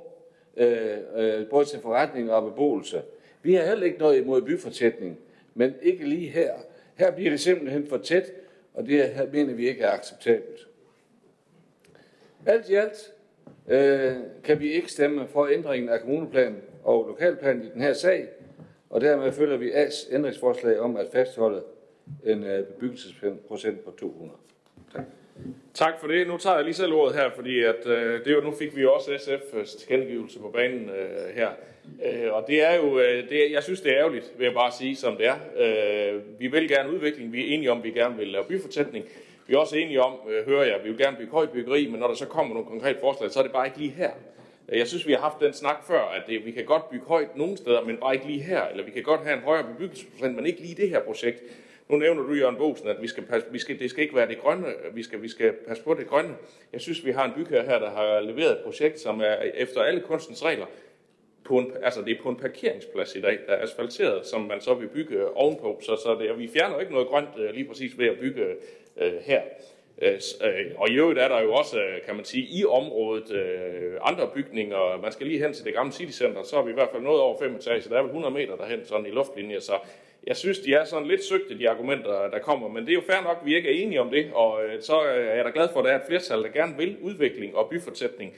øh, 0.57 0.97
øh, 1.15 1.49
både 1.49 1.65
til 1.65 1.79
forretning 1.79 2.31
og 2.31 2.43
beboelse. 2.43 3.01
Vi 3.41 3.53
har 3.53 3.65
heller 3.65 3.85
ikke 3.85 3.99
noget 3.99 4.21
imod 4.21 4.41
byfortætning, 4.41 5.19
men 5.53 5.75
ikke 5.81 6.05
lige 6.05 6.29
her. 6.29 6.53
Her 6.95 7.11
bliver 7.11 7.29
det 7.29 7.39
simpelthen 7.39 7.87
for 7.87 7.97
tæt, 7.97 8.31
og 8.73 8.85
det 8.85 9.09
her 9.09 9.31
mener 9.31 9.53
vi 9.53 9.67
ikke 9.67 9.83
er 9.83 9.91
acceptabelt. 9.91 10.67
Alt 12.45 12.69
i 12.69 12.75
alt 12.75 13.13
øh, 13.67 14.15
kan 14.43 14.59
vi 14.59 14.71
ikke 14.71 14.91
stemme 14.91 15.27
for 15.27 15.47
ændringen 15.47 15.89
af 15.89 16.01
kommuneplanen 16.01 16.61
og 16.83 17.07
lokalplanen 17.07 17.63
i 17.63 17.69
den 17.69 17.81
her 17.81 17.93
sag, 17.93 18.27
og 18.89 19.01
dermed 19.01 19.31
følger 19.31 19.57
vi 19.57 19.71
A's 19.71 20.13
ændringsforslag 20.15 20.79
om 20.79 20.97
at 20.97 21.07
fastholde 21.11 21.63
en 22.25 22.43
øh, 22.43 22.65
bebyggelsesprocent 22.65 23.85
på 23.85 23.91
200. 23.99 24.37
Tak. 24.93 25.03
Tak 25.73 25.93
for 25.99 26.07
det. 26.07 26.27
Nu 26.27 26.37
tager 26.37 26.55
jeg 26.55 26.65
lige 26.65 26.73
selv 26.73 26.93
ordet 26.93 27.15
her, 27.15 27.29
fordi 27.35 27.63
at, 27.63 27.87
øh, 27.87 28.25
det 28.25 28.33
jo, 28.33 28.41
nu 28.41 28.51
fik 28.51 28.75
vi 28.75 28.81
jo 28.81 28.93
også 28.93 29.11
SF's 29.11 29.57
øh, 29.57 29.65
tilkendegivelse 29.65 30.39
på 30.39 30.49
banen 30.49 30.89
øh, 30.89 31.35
her. 31.35 31.49
Øh, 32.05 32.33
og 32.33 32.43
det 32.47 32.63
er 32.63 32.75
jo, 32.75 32.99
øh, 32.99 33.29
det, 33.29 33.51
jeg 33.51 33.63
synes 33.63 33.81
det 33.81 33.91
er 33.91 33.97
ærgerligt, 33.97 34.31
vil 34.37 34.45
jeg 34.45 34.53
bare 34.53 34.71
sige, 34.71 34.95
som 34.95 35.17
det 35.17 35.27
er. 35.27 35.35
Øh, 35.57 36.21
vi 36.39 36.47
vil 36.47 36.69
gerne 36.69 36.93
udvikling, 36.93 37.33
vi 37.33 37.41
er 37.41 37.53
enige 37.53 37.71
om, 37.71 37.77
at 37.77 37.83
vi 37.83 37.91
gerne 37.91 38.17
vil 38.17 38.27
lave 38.27 38.43
byfortætning. 38.43 39.05
Vi 39.47 39.53
er 39.53 39.57
også 39.57 39.75
enige 39.75 40.01
om, 40.01 40.13
øh, 40.29 40.45
hører 40.45 40.63
jeg, 40.63 40.75
at 40.75 40.83
vi 40.83 40.89
vil 40.89 40.97
gerne 40.97 41.17
bygge 41.17 41.31
højt 41.31 41.49
byggeri, 41.49 41.87
men 41.87 41.99
når 41.99 42.07
der 42.07 42.15
så 42.15 42.25
kommer 42.25 42.53
nogle 42.53 42.69
konkrete 42.69 42.99
forslag, 42.99 43.31
så 43.31 43.39
er 43.39 43.43
det 43.43 43.51
bare 43.51 43.67
ikke 43.67 43.77
lige 43.77 43.91
her. 43.91 44.11
Øh, 44.69 44.79
jeg 44.79 44.87
synes, 44.87 45.07
vi 45.07 45.13
har 45.13 45.19
haft 45.19 45.39
den 45.39 45.53
snak 45.53 45.87
før, 45.87 46.01
at 46.01 46.23
det, 46.27 46.45
vi 46.45 46.51
kan 46.51 46.65
godt 46.65 46.89
bygge 46.89 47.05
højt 47.05 47.37
nogle 47.37 47.57
steder, 47.57 47.81
men 47.81 47.97
bare 47.97 48.13
ikke 48.13 48.27
lige 48.27 48.41
her. 48.41 48.63
Eller 48.65 48.83
vi 48.83 48.91
kan 48.91 49.03
godt 49.03 49.21
have 49.21 49.37
en 49.37 49.43
højere 49.43 49.63
bebyggelsesprocent, 49.63 50.35
men 50.35 50.45
ikke 50.45 50.61
lige 50.61 50.75
det 50.75 50.89
her 50.89 50.99
projekt. 50.99 51.43
Nu 51.89 51.97
nævner 51.97 52.23
du, 52.23 52.33
Jørgen 52.33 52.55
Bosen, 52.57 52.87
at 52.87 53.01
vi 53.01 53.07
skal 53.07 53.23
passe, 53.23 53.47
vi 53.51 53.59
skal, 53.59 53.79
det 53.79 53.89
skal 53.89 54.03
ikke 54.03 54.15
være 54.15 54.27
det 54.27 54.39
grønne, 54.39 54.67
vi 54.93 55.03
skal, 55.03 55.21
vi 55.21 55.27
skal 55.27 55.53
passe 55.67 55.83
på 55.83 55.93
det 55.93 56.07
grønne. 56.07 56.35
Jeg 56.73 56.81
synes, 56.81 57.05
vi 57.05 57.11
har 57.11 57.25
en 57.25 57.31
bygherre 57.35 57.65
her, 57.65 57.79
der 57.79 57.89
har 57.89 58.19
leveret 58.19 58.51
et 58.51 58.63
projekt, 58.63 58.99
som 58.99 59.21
er 59.21 59.35
efter 59.55 59.81
alle 59.81 60.01
kunstens 60.01 60.45
regler. 60.45 60.65
På 61.45 61.57
en, 61.57 61.73
altså 61.83 62.01
det 62.01 62.17
er 62.17 62.23
på 62.23 62.29
en 62.29 62.35
parkeringsplads 62.35 63.15
i 63.15 63.21
dag, 63.21 63.39
der 63.47 63.53
er 63.53 63.63
asfalteret, 63.63 64.25
som 64.25 64.41
man 64.41 64.61
så 64.61 64.73
vil 64.73 64.87
bygge 64.87 65.37
ovenpå. 65.37 65.79
Så, 65.81 65.95
så 65.95 66.17
det, 66.19 66.39
vi 66.39 66.47
fjerner 66.47 66.79
ikke 66.79 66.91
noget 66.91 67.07
grønt 67.07 67.29
øh, 67.37 67.53
lige 67.53 67.67
præcis 67.67 67.97
ved 67.97 68.07
at 68.07 68.19
bygge 68.19 68.45
øh, 68.97 69.13
her. 69.21 69.41
Øh, 70.01 70.19
øh, 70.43 70.71
og 70.77 70.89
i 70.89 70.93
øvrigt 70.93 71.19
er 71.19 71.27
der 71.27 71.41
jo 71.41 71.53
også, 71.53 71.81
kan 72.05 72.15
man 72.15 72.25
sige, 72.25 72.47
i 72.59 72.65
området 72.65 73.31
øh, 73.31 73.93
andre 74.01 74.29
bygninger. 74.33 75.01
Man 75.01 75.11
skal 75.11 75.27
lige 75.27 75.43
hen 75.43 75.53
til 75.53 75.65
det 75.65 75.73
gamle 75.73 75.93
City 75.93 76.11
Center, 76.11 76.43
så 76.43 76.57
er 76.57 76.63
vi 76.63 76.71
i 76.71 76.73
hvert 76.73 76.89
fald 76.91 77.03
noget 77.03 77.21
over 77.21 77.39
fem 77.39 77.55
etager. 77.55 77.89
Der 77.89 77.97
er 77.97 78.01
vel 78.01 78.09
100 78.09 78.33
meter 78.33 78.55
derhen 78.55 78.85
sådan 78.85 79.05
i 79.05 79.09
luftlinje, 79.09 79.61
så 79.61 79.73
jeg 80.27 80.35
synes, 80.37 80.59
de 80.59 80.73
er 80.73 80.85
sådan 80.85 81.07
lidt 81.07 81.23
søgte, 81.23 81.57
de 81.57 81.69
argumenter, 81.69 82.29
der 82.29 82.39
kommer, 82.39 82.67
men 82.67 82.83
det 82.83 82.89
er 82.89 82.93
jo 82.93 83.01
fair 83.01 83.23
nok, 83.23 83.37
at 83.41 83.45
vi 83.45 83.55
ikke 83.55 83.69
er 83.69 83.83
enige 83.83 84.01
om 84.01 84.09
det, 84.09 84.31
og 84.33 84.65
øh, 84.65 84.81
så 84.81 85.05
øh, 85.05 85.27
er 85.27 85.35
jeg 85.35 85.45
da 85.45 85.51
glad 85.53 85.69
for, 85.73 85.79
at 85.79 85.85
der 85.85 85.91
er 85.91 85.99
et 85.99 86.05
flertal, 86.07 86.43
der 86.43 86.49
gerne 86.49 86.77
vil 86.77 86.97
udvikling 87.01 87.55
og 87.55 87.69
byfortætning, 87.69 88.33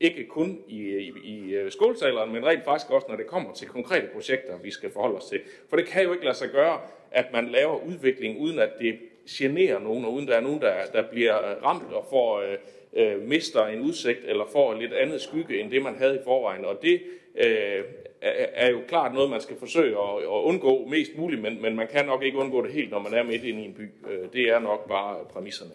ikke 0.00 0.26
kun 0.26 0.58
i, 0.68 0.80
øh, 0.80 1.02
i, 1.02 1.56
i 1.66 1.70
skolesaleren, 1.70 2.32
men 2.32 2.46
rent 2.46 2.64
faktisk 2.64 2.90
også, 2.90 3.06
når 3.08 3.16
det 3.16 3.26
kommer 3.26 3.52
til 3.52 3.68
konkrete 3.68 4.06
projekter, 4.12 4.58
vi 4.62 4.70
skal 4.70 4.90
forholde 4.90 5.16
os 5.16 5.24
til. 5.24 5.40
For 5.68 5.76
det 5.76 5.86
kan 5.86 6.02
jo 6.02 6.12
ikke 6.12 6.24
lade 6.24 6.36
sig 6.36 6.48
gøre, 6.50 6.80
at 7.10 7.32
man 7.32 7.48
laver 7.48 7.84
udvikling, 7.86 8.40
uden 8.40 8.58
at 8.58 8.70
det 8.78 8.98
generer 9.28 9.78
nogen, 9.78 10.04
og 10.04 10.12
uden 10.12 10.28
der 10.28 10.34
er 10.34 10.40
nogen, 10.40 10.60
der, 10.60 10.74
der 10.92 11.02
bliver 11.02 11.34
ramt 11.64 11.92
og 11.92 12.06
får, 12.10 12.40
øh, 12.40 12.58
øh, 12.96 13.28
mister 13.28 13.66
en 13.66 13.80
udsigt, 13.80 14.20
eller 14.24 14.44
får 14.52 14.74
lidt 14.74 14.92
andet 14.92 15.20
skygge, 15.20 15.60
end 15.60 15.70
det 15.70 15.82
man 15.82 15.94
havde 15.94 16.14
i 16.14 16.24
forvejen. 16.24 16.64
Og 16.64 16.78
det 16.82 17.02
øh, 17.34 17.84
er 18.54 18.70
jo 18.70 18.80
klart 18.88 19.14
noget, 19.14 19.30
man 19.30 19.40
skal 19.40 19.56
forsøge 19.56 19.96
at, 19.98 20.22
at 20.22 20.28
undgå 20.28 20.86
mest 20.86 21.10
muligt, 21.16 21.42
men, 21.42 21.62
men 21.62 21.76
man 21.76 21.88
kan 21.88 22.06
nok 22.06 22.22
ikke 22.22 22.38
undgå 22.38 22.62
det 22.62 22.72
helt, 22.72 22.90
når 22.90 22.98
man 22.98 23.14
er 23.14 23.22
midt 23.22 23.44
inde 23.44 23.62
i 23.62 23.64
en 23.64 23.74
by. 23.74 23.90
Øh, 24.10 24.32
det 24.32 24.42
er 24.42 24.58
nok 24.58 24.88
bare 24.88 25.24
præmisserne. 25.32 25.70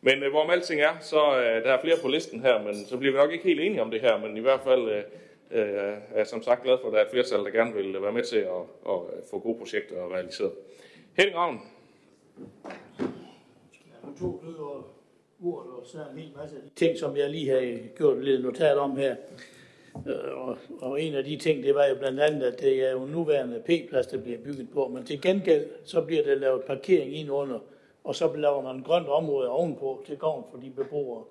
Men 0.00 0.22
øh, 0.22 0.30
hvorom 0.30 0.50
alting 0.50 0.80
er, 0.80 0.96
så 1.00 1.36
øh, 1.36 1.64
der 1.64 1.72
er 1.72 1.80
flere 1.80 1.96
på 2.02 2.08
listen 2.08 2.40
her, 2.40 2.62
men 2.62 2.74
så 2.74 2.96
bliver 2.96 3.12
vi 3.12 3.18
nok 3.18 3.32
ikke 3.32 3.44
helt 3.44 3.60
enige 3.60 3.82
om 3.82 3.90
det 3.90 4.00
her, 4.00 4.18
men 4.18 4.36
i 4.36 4.40
hvert 4.40 4.60
fald 4.64 4.88
øh, 4.88 5.02
øh 5.50 5.74
er 6.10 6.16
jeg 6.16 6.26
som 6.26 6.42
sagt 6.42 6.62
glad 6.62 6.78
for, 6.80 6.86
at 6.86 6.92
der 6.92 6.98
er 6.98 7.04
et 7.04 7.10
flertal, 7.10 7.38
der 7.38 7.50
gerne 7.50 7.74
vil 7.74 8.02
være 8.02 8.12
med 8.12 8.22
til 8.22 8.36
at, 8.36 8.62
at 8.88 8.98
få 9.30 9.38
gode 9.38 9.58
projekter 9.58 10.14
realiseret. 10.14 10.52
Henning 11.16 11.36
Ravn. 11.36 11.60
Ja, 13.86 14.20
to 14.20 14.42
ord 15.42 15.66
og 15.66 15.86
så 15.86 15.98
en 16.12 16.18
hel 16.18 16.32
masse 16.36 16.56
af 16.56 16.62
de 16.62 16.70
ting, 16.76 16.98
som 16.98 17.16
jeg 17.16 17.30
lige 17.30 17.50
har 17.50 17.78
gjort 17.96 18.24
lidt 18.24 18.42
notat 18.42 18.78
om 18.78 18.96
her. 18.96 19.16
Øh, 20.06 20.48
og, 20.48 20.58
og 20.80 21.02
en 21.02 21.14
af 21.14 21.24
de 21.24 21.36
ting, 21.36 21.62
det 21.62 21.74
var 21.74 21.86
jo 21.86 21.94
blandt 21.94 22.20
andet, 22.20 22.42
at 22.42 22.60
det 22.60 22.88
er 22.88 22.92
jo 22.92 23.06
nuværende 23.06 23.62
P-plads, 23.66 24.06
der 24.06 24.18
bliver 24.18 24.38
bygget 24.38 24.68
på, 24.72 24.88
men 24.88 25.04
til 25.04 25.20
gengæld, 25.20 25.66
så 25.84 26.00
bliver 26.00 26.22
der 26.22 26.34
lavet 26.34 26.62
parkering 26.62 27.16
ind 27.16 27.30
under, 27.30 27.58
og 28.04 28.14
så 28.14 28.36
laver 28.36 28.62
man 28.62 28.82
grønt 28.82 29.08
område 29.08 29.48
ovenpå 29.48 30.02
til 30.06 30.18
gavn 30.18 30.44
for 30.50 30.58
de 30.58 30.70
beboere. 30.70 31.24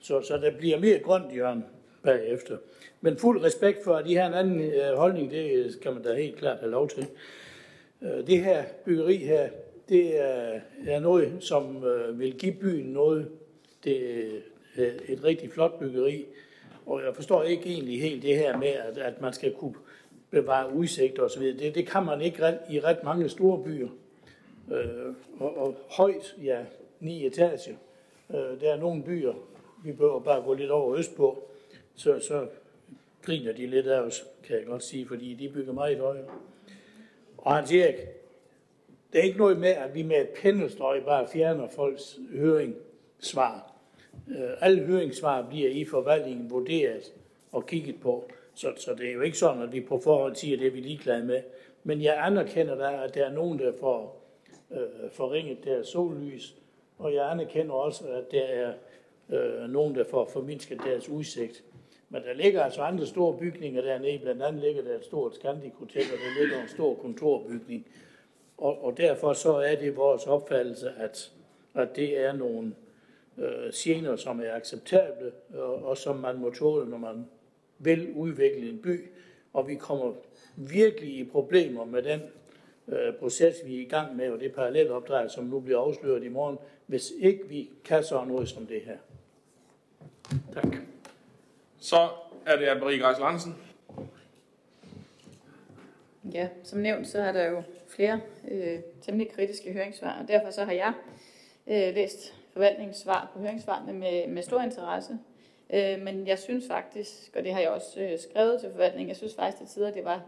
Så, 0.00 0.22
så 0.22 0.36
der 0.36 0.50
bliver 0.58 0.78
mere 0.78 0.98
grønt 0.98 1.32
hjørne 1.32 1.64
bagefter. 2.02 2.56
Men 3.00 3.16
fuld 3.16 3.44
respekt 3.44 3.84
for, 3.84 3.94
at 3.94 4.06
de 4.06 4.16
har 4.16 4.26
en 4.26 4.34
anden 4.34 4.60
øh, 4.60 4.96
holdning, 4.96 5.30
det 5.30 5.72
skal 5.72 5.92
man 5.92 6.02
da 6.02 6.14
helt 6.14 6.36
klart 6.36 6.58
have 6.58 6.70
lov 6.70 6.88
til. 6.88 7.06
Øh, 8.02 8.26
det 8.26 8.44
her 8.44 8.64
byggeri 8.84 9.16
her, 9.16 9.48
det 9.88 10.20
er, 10.20 10.60
er 10.86 11.00
noget, 11.00 11.32
som 11.40 11.84
øh, 11.84 12.18
vil 12.20 12.34
give 12.38 12.52
byen 12.52 12.86
noget. 12.86 13.28
Det 13.84 14.20
er 14.20 14.30
øh, 14.78 14.92
et 15.08 15.24
rigtig 15.24 15.50
flot 15.52 15.78
byggeri, 15.78 16.26
og 16.86 17.02
jeg 17.04 17.14
forstår 17.14 17.42
ikke 17.42 17.66
egentlig 17.66 18.00
helt 18.00 18.22
det 18.22 18.36
her 18.36 18.56
med, 18.56 18.68
at, 18.68 18.98
at 18.98 19.20
man 19.20 19.32
skal 19.32 19.54
kunne 19.54 19.74
bevare 20.30 20.74
udsigt 20.74 21.18
og 21.18 21.30
så 21.30 21.40
videre. 21.40 21.58
Det, 21.58 21.74
det 21.74 21.86
kan 21.88 22.04
man 22.04 22.20
ikke 22.20 22.58
i 22.70 22.80
ret 22.80 23.04
mange 23.04 23.28
store 23.28 23.64
byer. 23.64 23.88
Øh, 24.72 25.14
og, 25.38 25.56
og 25.56 25.76
højt, 25.90 26.36
ja, 26.44 26.64
ni 27.00 27.26
etager. 27.26 27.74
Øh, 28.30 28.60
der 28.60 28.72
er 28.72 28.76
nogle 28.76 29.02
byer, 29.02 29.34
vi 29.84 29.92
behøver 29.92 30.20
bare 30.20 30.42
gå 30.42 30.54
lidt 30.54 30.70
over 30.70 30.96
øst 30.96 31.16
på, 31.16 31.48
så, 31.94 32.20
så 32.20 32.46
griner 33.22 33.52
de 33.52 33.66
lidt 33.66 33.86
af 33.86 34.00
os, 34.00 34.26
kan 34.44 34.56
jeg 34.56 34.66
godt 34.66 34.82
sige, 34.82 35.06
fordi 35.06 35.34
de 35.34 35.48
bygger 35.48 35.72
meget 35.72 35.98
højere. 35.98 36.24
Og 37.38 37.56
han 37.56 37.66
siger 37.66 37.86
ikke, 37.86 38.06
det 39.12 39.18
er 39.18 39.22
ikke 39.22 39.38
noget 39.38 39.58
med, 39.58 39.68
at 39.68 39.94
vi 39.94 40.02
med 40.02 40.20
et 40.20 40.28
pendelstrøg 40.42 41.04
bare 41.04 41.28
fjerner 41.32 41.68
folks 41.68 42.18
høring. 42.34 42.74
svar. 43.18 43.72
Øh, 44.28 44.50
alle 44.60 44.82
høringssvar 44.82 45.46
bliver 45.50 45.70
i 45.70 45.84
forvaltningen 45.84 46.50
vurderet 46.50 47.12
og 47.52 47.66
kigget 47.66 48.00
på. 48.00 48.30
Så, 48.54 48.72
så 48.76 48.94
det 48.94 49.08
er 49.08 49.12
jo 49.12 49.20
ikke 49.20 49.38
sådan, 49.38 49.62
at 49.62 49.72
vi 49.72 49.80
på 49.80 49.98
forhånd 49.98 50.36
siger, 50.36 50.56
at 50.56 50.60
det 50.60 50.66
er 50.66 50.70
vi 50.70 50.80
ligeglade 50.80 51.24
med. 51.24 51.42
Men 51.84 52.02
jeg 52.02 52.26
anerkender 52.26 52.74
da, 52.74 53.04
at 53.04 53.14
der 53.14 53.26
er 53.26 53.32
nogen, 53.32 53.58
der 53.58 53.72
får 53.80 54.26
øh, 54.70 55.10
forringet 55.12 55.64
deres 55.64 55.88
sollys, 55.88 56.54
og 56.98 57.14
jeg 57.14 57.30
anerkender 57.30 57.72
også, 57.72 58.04
at 58.08 58.30
der 58.30 58.42
er 58.42 58.72
øh, 59.30 59.70
nogen, 59.70 59.94
der 59.94 60.04
får 60.04 60.30
formindsket 60.32 60.80
deres 60.84 61.08
udsigt. 61.08 61.64
Men 62.08 62.22
der 62.22 62.32
ligger 62.32 62.62
altså 62.62 62.82
andre 62.82 63.06
store 63.06 63.38
bygninger 63.38 63.82
dernede. 63.82 64.18
Blandt 64.18 64.42
andet 64.42 64.62
ligger 64.62 64.82
der 64.82 64.94
et 64.96 65.04
stort 65.04 65.34
Scandic 65.34 65.72
Hotel, 65.78 66.02
og 66.02 66.18
der 66.18 66.42
ligger 66.42 66.62
en 66.62 66.68
stor 66.68 66.94
kontorbygning. 66.94 67.86
Og, 68.58 68.84
og 68.84 68.96
derfor 68.96 69.32
så 69.32 69.52
er 69.52 69.74
det 69.74 69.96
vores 69.96 70.26
opfattelse, 70.26 70.90
at, 70.98 71.32
at 71.74 71.96
det 71.96 72.18
er 72.18 72.32
nogle 72.32 72.74
øh, 73.40 73.72
gener, 73.74 74.16
som 74.16 74.40
er 74.40 74.54
acceptable, 74.54 75.32
og, 75.54 75.84
og 75.84 75.96
som 75.96 76.16
man 76.16 76.38
må 76.38 76.50
tåle, 76.50 76.90
når 76.90 76.98
man 76.98 77.26
vil 77.78 78.12
udvikle 78.12 78.68
en 78.68 78.78
by. 78.82 79.10
Og 79.52 79.68
vi 79.68 79.74
kommer 79.74 80.12
virkelig 80.56 81.18
i 81.18 81.24
problemer 81.24 81.84
med 81.84 82.02
den 82.02 82.20
øh, 82.88 83.14
proces, 83.14 83.56
vi 83.66 83.76
er 83.76 83.80
i 83.80 83.88
gang 83.88 84.16
med, 84.16 84.30
og 84.30 84.40
det 84.40 84.54
parallelopdrag, 84.54 85.30
som 85.30 85.44
nu 85.44 85.60
bliver 85.60 85.80
afsløret 85.80 86.24
i 86.24 86.28
morgen, 86.28 86.58
hvis 86.86 87.12
ikke 87.18 87.48
vi 87.48 87.70
kan 87.84 88.04
så 88.04 88.24
noget 88.24 88.48
som 88.48 88.66
det 88.66 88.82
her. 88.82 88.96
Tak. 90.54 90.76
Så 91.78 92.08
er 92.46 92.56
det 92.56 92.66
Anne-Marie 92.66 93.02
Greis 93.02 93.18
Larsen. 93.18 93.54
Ja, 96.32 96.48
som 96.64 96.78
nævnt, 96.78 97.08
så 97.08 97.18
er 97.18 97.32
der 97.32 97.50
jo 97.50 97.62
flere 97.88 98.20
øh, 98.50 98.78
temmelig 99.02 99.32
kritiske 99.32 99.72
høringssvar, 99.72 100.22
og 100.22 100.28
derfor 100.28 100.50
så 100.50 100.64
har 100.64 100.72
jeg 100.72 100.92
øh, 101.66 101.94
læst 101.94 102.39
forvaltningssvar 102.52 103.30
på 103.32 103.38
høringssvarene 103.38 103.92
med, 103.92 104.26
med 104.26 104.42
stor 104.42 104.60
interesse. 104.60 105.18
Øh, 105.70 106.02
men 106.02 106.26
jeg 106.26 106.38
synes 106.38 106.66
faktisk, 106.66 107.36
og 107.36 107.44
det 107.44 107.52
har 107.52 107.60
jeg 107.60 107.70
også 107.70 108.00
øh, 108.00 108.18
skrevet 108.18 108.60
til 108.60 108.70
forvaltningen, 108.70 109.08
jeg 109.08 109.16
synes 109.16 109.34
faktisk 109.34 109.58
til 109.58 109.66
tider, 109.66 109.90
det 109.90 110.04
var, 110.04 110.22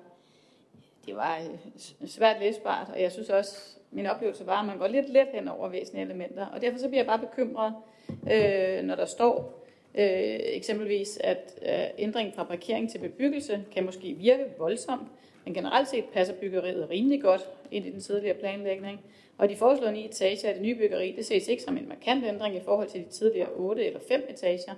det 1.07 1.17
var 1.17 1.39
øh, 1.39 2.09
svært 2.09 2.41
læsbart, 2.41 2.89
og 2.89 3.03
jeg 3.03 3.13
synes 3.13 3.31
også, 3.31 3.77
min 3.91 4.07
oplevelse 4.07 4.47
var, 4.47 4.61
at 4.61 4.67
man 4.67 4.79
går 4.79 4.87
lidt 4.87 5.09
let 5.09 5.29
hen 5.33 5.49
over 5.49 5.69
væsentlige 5.69 6.05
elementer, 6.05 6.47
og 6.47 6.61
derfor 6.61 6.79
så 6.79 6.89
bliver 6.89 7.01
jeg 7.01 7.07
bare 7.07 7.19
bekymret, 7.19 7.75
øh, 8.09 8.83
når 8.83 8.95
der 8.95 9.07
står, 9.07 9.63
Øh, 9.95 10.39
eksempelvis, 10.43 11.19
at 11.25 11.59
øh, 11.63 12.05
ændringen 12.05 12.35
fra 12.35 12.45
parkering 12.45 12.91
til 12.91 12.99
bebyggelse 12.99 13.65
kan 13.73 13.85
måske 13.85 14.13
virke 14.13 14.45
voldsomt, 14.59 15.09
men 15.45 15.55
generelt 15.55 15.89
set 15.89 16.05
passer 16.05 16.35
byggeriet 16.35 16.91
rimelig 16.91 17.23
godt 17.23 17.49
ind 17.71 17.87
i 17.87 17.91
den 17.91 18.01
tidligere 18.01 18.37
planlægning. 18.37 19.01
Og 19.39 19.49
de 19.49 19.57
foreslåede 19.57 19.93
ni 19.93 20.05
etager 20.05 20.49
af 20.49 20.55
det 20.55 20.63
nye 20.63 20.75
byggeri, 20.75 21.15
det 21.17 21.27
ses 21.27 21.49
ikke 21.49 21.63
som 21.63 21.77
en 21.77 21.89
markant 21.89 22.25
ændring 22.25 22.57
i 22.57 22.61
forhold 22.61 22.89
til 22.89 23.05
de 23.05 23.09
tidligere 23.09 23.49
8 23.53 23.87
eller 23.87 24.01
5 24.09 24.23
etager. 24.29 24.75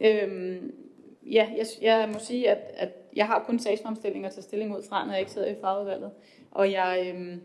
Øhm, 0.00 0.74
ja, 1.22 1.48
jeg, 1.56 1.66
jeg 1.82 2.08
må 2.12 2.18
sige, 2.18 2.50
at, 2.50 2.58
at 2.74 2.88
jeg 3.16 3.26
har 3.26 3.44
kun 3.46 3.58
sagsfremstillinger 3.58 4.30
til 4.30 4.42
stilling 4.42 4.76
ud 4.76 4.82
fra, 4.82 5.04
når 5.04 5.12
jeg 5.12 5.20
ikke 5.20 5.32
sidder 5.32 5.48
i 5.48 5.54
fagudvalget. 5.60 6.10
Og 6.50 6.72
jeg, 6.72 7.12
øhm, 7.14 7.40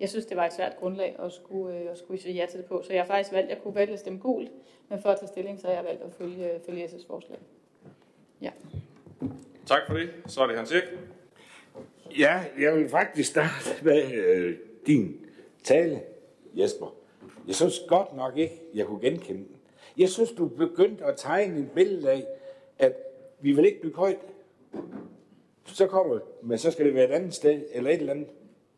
jeg 0.00 0.08
synes, 0.08 0.26
det 0.26 0.36
var 0.36 0.46
et 0.46 0.52
svært 0.52 0.76
grundlag 0.76 1.16
at 1.18 1.32
skulle, 1.32 1.78
øh, 1.78 1.90
at 1.90 1.98
skulle 1.98 2.20
sige 2.20 2.34
ja 2.34 2.46
til 2.50 2.58
det 2.58 2.66
på. 2.66 2.82
Så 2.86 2.92
jeg 2.92 3.02
har 3.02 3.06
faktisk 3.06 3.32
valgt, 3.32 3.50
at 3.50 3.56
jeg 3.56 3.62
kunne 3.62 3.74
vælge 3.74 3.92
at 3.92 3.98
stemme 3.98 4.18
gult, 4.18 4.50
men 4.88 5.02
for 5.02 5.08
at 5.08 5.18
tage 5.18 5.28
stilling, 5.28 5.60
så 5.60 5.66
har 5.66 5.74
jeg 5.74 5.84
valgt 5.84 6.02
at 6.02 6.12
følge, 6.18 6.60
følge 6.66 6.88
SS 6.88 7.06
forslag. 7.06 7.38
Ja. 8.40 8.50
Tak 9.66 9.80
for 9.86 9.94
det. 9.94 10.10
Så 10.26 10.42
er 10.42 10.46
det 10.46 10.56
Hans 10.56 10.72
Erik. 10.72 10.84
Ja, 12.18 12.44
jeg 12.58 12.74
vil 12.74 12.88
faktisk 12.88 13.30
starte 13.30 13.84
med 13.84 14.12
øh, 14.12 14.56
din 14.86 15.26
tale, 15.64 16.02
Jesper. 16.54 16.96
Jeg 17.46 17.54
synes 17.54 17.82
godt 17.88 18.16
nok 18.16 18.36
ikke, 18.36 18.62
jeg 18.74 18.86
kunne 18.86 19.00
genkende 19.00 19.40
den. 19.40 19.56
Jeg 19.98 20.08
synes, 20.08 20.30
du 20.30 20.48
begyndte 20.48 21.04
at 21.04 21.14
tegne 21.16 21.58
en 21.58 21.70
billede 21.74 22.10
af, 22.10 22.26
at 22.78 22.96
vi 23.40 23.52
vil 23.52 23.64
ikke 23.64 23.80
bygge 23.80 23.96
højt. 23.96 24.18
Så 25.64 25.86
kommer 25.86 26.18
men 26.42 26.58
så 26.58 26.70
skal 26.70 26.86
det 26.86 26.94
være 26.94 27.04
et 27.04 27.12
andet 27.12 27.34
sted, 27.34 27.62
eller 27.72 27.90
et 27.90 28.00
eller 28.00 28.12
andet. 28.12 28.28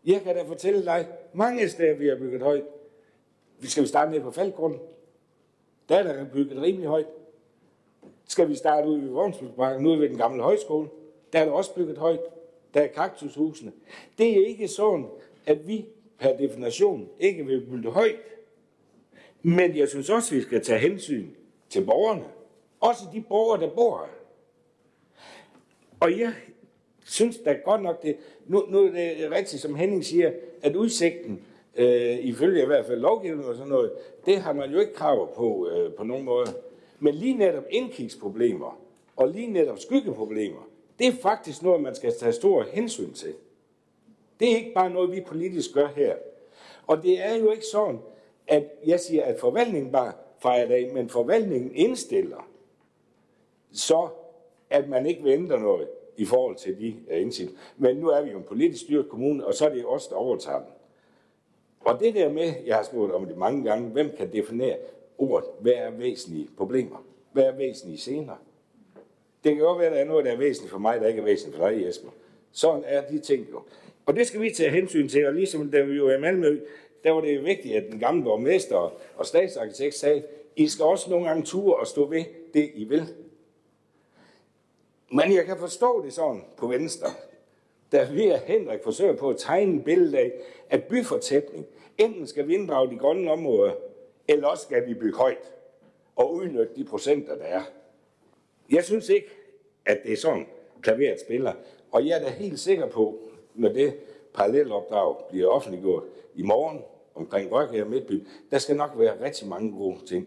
Jeg 0.04 0.20
kan 0.22 0.36
da 0.36 0.42
fortælle 0.42 0.84
dig, 0.84 1.08
mange 1.32 1.68
steder 1.68 1.94
vi 1.94 2.08
har 2.08 2.16
bygget 2.16 2.42
højt. 2.42 2.64
Vi 3.60 3.66
skal 3.66 3.82
vi 3.82 3.88
starte 3.88 4.10
ned 4.10 4.20
på 4.20 4.30
faldgrunden. 4.30 4.80
Der 5.88 5.96
er 5.96 6.02
der 6.02 6.24
bygget 6.32 6.62
rimelig 6.62 6.88
højt. 6.88 7.06
Skal 8.28 8.48
vi 8.48 8.54
starte 8.54 8.88
ud 8.88 8.98
ved 8.98 9.08
Vognsbyggeparken, 9.08 9.86
ude 9.86 10.00
ved 10.00 10.08
den 10.08 10.18
gamle 10.18 10.42
højskole. 10.42 10.88
Der 11.32 11.38
er 11.38 11.44
der 11.44 11.52
også 11.52 11.74
bygget 11.74 11.98
højt. 11.98 12.20
Der 12.74 12.80
er 12.80 12.86
kaktushusene. 12.86 13.72
Det 14.18 14.38
er 14.38 14.46
ikke 14.46 14.68
sådan, 14.68 15.06
at 15.46 15.68
vi 15.68 15.86
per 16.22 16.36
definition 16.36 17.08
ikke 17.20 17.46
vil 17.46 17.66
bygge 17.70 17.90
højt. 17.90 18.16
Men 19.42 19.76
jeg 19.76 19.88
synes 19.88 20.10
også, 20.10 20.34
at 20.34 20.38
vi 20.38 20.42
skal 20.42 20.64
tage 20.64 20.78
hensyn 20.78 21.28
til 21.68 21.84
borgerne. 21.84 22.24
Også 22.80 23.02
de 23.12 23.20
borgere, 23.28 23.60
der 23.60 23.70
bor 23.74 23.98
her. 23.98 24.12
Og 26.00 26.18
jeg 26.18 26.32
synes 27.04 27.38
da 27.38 27.52
godt 27.64 27.82
nok, 27.82 28.02
det, 28.02 28.16
nu, 28.46 28.64
nu 28.68 28.84
er 28.84 28.90
det 28.90 29.30
rigtigt, 29.30 29.62
som 29.62 29.74
Henning 29.74 30.04
siger, 30.04 30.32
at 30.62 30.76
udsigten, 30.76 31.44
øh, 31.76 32.18
ifølge 32.18 32.62
i 32.62 32.66
hvert 32.66 32.86
fald 32.86 33.00
lovgivning 33.00 33.48
og 33.48 33.54
sådan 33.54 33.68
noget, 33.68 33.92
det 34.26 34.38
har 34.38 34.52
man 34.52 34.70
jo 34.70 34.80
ikke 34.80 34.94
krav 34.94 35.34
på 35.34 35.68
øh, 35.68 35.94
på 35.94 36.04
nogen 36.04 36.24
måde. 36.24 36.46
Men 36.98 37.14
lige 37.14 37.34
netop 37.34 37.64
indkigsproblemer 37.70 38.80
og 39.16 39.28
lige 39.28 39.46
netop 39.46 39.78
skyggeproblemer, 39.78 40.68
det 40.98 41.06
er 41.06 41.12
faktisk 41.22 41.62
noget, 41.62 41.82
man 41.82 41.94
skal 41.94 42.12
tage 42.18 42.32
stor 42.32 42.66
hensyn 42.72 43.12
til. 43.12 43.34
Det 44.40 44.52
er 44.52 44.56
ikke 44.56 44.72
bare 44.74 44.90
noget, 44.90 45.12
vi 45.12 45.20
politisk 45.20 45.74
gør 45.74 45.88
her. 45.96 46.14
Og 46.86 47.02
det 47.02 47.24
er 47.26 47.34
jo 47.34 47.50
ikke 47.50 47.66
sådan, 47.72 47.98
at 48.46 48.64
jeg 48.86 49.00
siger, 49.00 49.24
at 49.24 49.40
forvaltningen 49.40 49.92
bare 49.92 50.12
fejrer 50.38 50.68
dag, 50.68 50.94
men 50.94 51.08
forvaltningen 51.08 51.74
indstiller, 51.74 52.48
så 53.72 54.08
at 54.70 54.88
man 54.88 55.06
ikke 55.06 55.22
vil 55.22 55.32
ændre 55.32 55.60
noget 55.60 55.88
i 56.16 56.24
forhold 56.24 56.56
til 56.56 56.78
de 56.78 56.86
indsigt. 56.86 57.10
indsigelser. 57.20 57.56
Men 57.76 57.96
nu 57.96 58.08
er 58.08 58.22
vi 58.22 58.30
jo 58.30 58.38
en 58.38 58.44
politisk 58.44 58.82
styret 58.82 59.08
kommune, 59.08 59.46
og 59.46 59.54
så 59.54 59.68
er 59.68 59.74
det 59.74 59.86
os, 59.86 60.06
der 60.06 60.16
overtager 60.16 60.58
den. 60.58 60.72
Og 61.80 62.00
det 62.00 62.14
der 62.14 62.28
med, 62.28 62.52
jeg 62.66 62.76
har 62.76 62.82
spurgt 62.82 63.12
om 63.12 63.26
det 63.26 63.36
mange 63.36 63.64
gange, 63.64 63.90
hvem 63.90 64.10
kan 64.16 64.32
definere 64.32 64.76
ordet, 65.18 65.48
hvad 65.60 65.72
er 65.72 65.90
væsentlige 65.90 66.48
problemer? 66.56 67.04
Hvad 67.32 67.44
er 67.44 67.52
væsentlige 67.56 67.98
scener? 67.98 68.36
Det 69.44 69.52
kan 69.52 69.58
jo 69.58 69.76
være, 69.76 69.86
at 69.86 69.92
der 69.92 69.98
er 69.98 70.04
noget, 70.04 70.24
der 70.24 70.32
er 70.32 70.36
væsentligt 70.36 70.70
for 70.70 70.78
mig, 70.78 71.00
der 71.00 71.06
ikke 71.06 71.20
er 71.20 71.24
væsentligt 71.24 71.58
for 71.58 71.68
dig, 71.68 71.86
Jesper. 71.86 72.08
Sådan 72.52 72.82
er 72.86 73.08
de 73.08 73.18
ting 73.18 73.46
jo. 73.50 73.62
Og 74.06 74.16
det 74.16 74.26
skal 74.26 74.40
vi 74.40 74.50
tage 74.50 74.70
hensyn 74.70 75.08
til, 75.08 75.26
og 75.26 75.34
ligesom 75.34 75.70
da 75.70 75.82
vi 75.82 76.02
var 76.02 76.12
i 76.12 76.20
Malmø, 76.20 76.60
der 77.04 77.10
var 77.10 77.20
det 77.20 77.44
vigtigt, 77.44 77.76
at 77.76 77.84
den 77.90 78.00
gamle 78.00 78.24
borgmester 78.24 78.76
og 79.16 79.26
statsarkitekt 79.26 79.94
sagde, 79.94 80.22
I 80.56 80.68
skal 80.68 80.84
også 80.84 81.10
nogle 81.10 81.28
gange 81.28 81.42
ture 81.42 81.76
og 81.76 81.86
stå 81.86 82.06
ved 82.06 82.24
det, 82.54 82.70
I 82.74 82.84
vil. 82.84 83.08
Men 85.12 85.34
jeg 85.34 85.44
kan 85.44 85.58
forstå 85.58 86.04
det 86.04 86.12
sådan 86.12 86.44
på 86.56 86.66
venstre, 86.66 87.08
da 87.92 88.08
vi 88.12 88.28
og 88.28 88.38
Henrik 88.38 88.82
forsøger 88.82 89.16
på 89.16 89.30
at 89.30 89.36
tegne 89.38 89.76
et 89.76 89.84
billede 89.84 90.18
af, 90.18 90.32
at 90.70 90.84
byfortætning, 90.84 91.66
enten 91.98 92.26
skal 92.26 92.48
vi 92.48 92.54
inddrage 92.54 92.90
de 92.90 92.98
grønne 92.98 93.30
områder, 93.30 93.72
eller 94.28 94.48
også 94.48 94.62
skal 94.62 94.86
vi 94.86 94.94
bygge 94.94 95.18
højt 95.18 95.52
og 96.16 96.34
udnytte 96.34 96.74
de 96.76 96.84
procenter, 96.84 97.36
der 97.36 97.44
er. 97.44 97.62
Jeg 98.70 98.84
synes 98.84 99.08
ikke, 99.08 99.28
at 99.86 99.98
det 100.04 100.12
er 100.12 100.16
sådan, 100.16 100.46
klaveret 100.82 101.20
spiller. 101.20 101.52
Og 101.90 102.06
jeg 102.06 102.18
er 102.18 102.22
da 102.22 102.30
helt 102.30 102.60
sikker 102.60 102.86
på, 102.86 103.31
når 103.54 103.68
det 103.68 103.94
parallelopdrag 104.34 105.16
bliver 105.30 105.48
offentliggjort 105.48 106.02
i 106.34 106.42
morgen 106.42 106.80
omkring 107.14 107.52
Rørkær 107.52 107.84
Midtby, 107.84 108.26
der 108.50 108.58
skal 108.58 108.76
nok 108.76 108.90
være 108.96 109.24
rigtig 109.24 109.48
mange 109.48 109.72
gode 109.72 110.06
ting. 110.06 110.26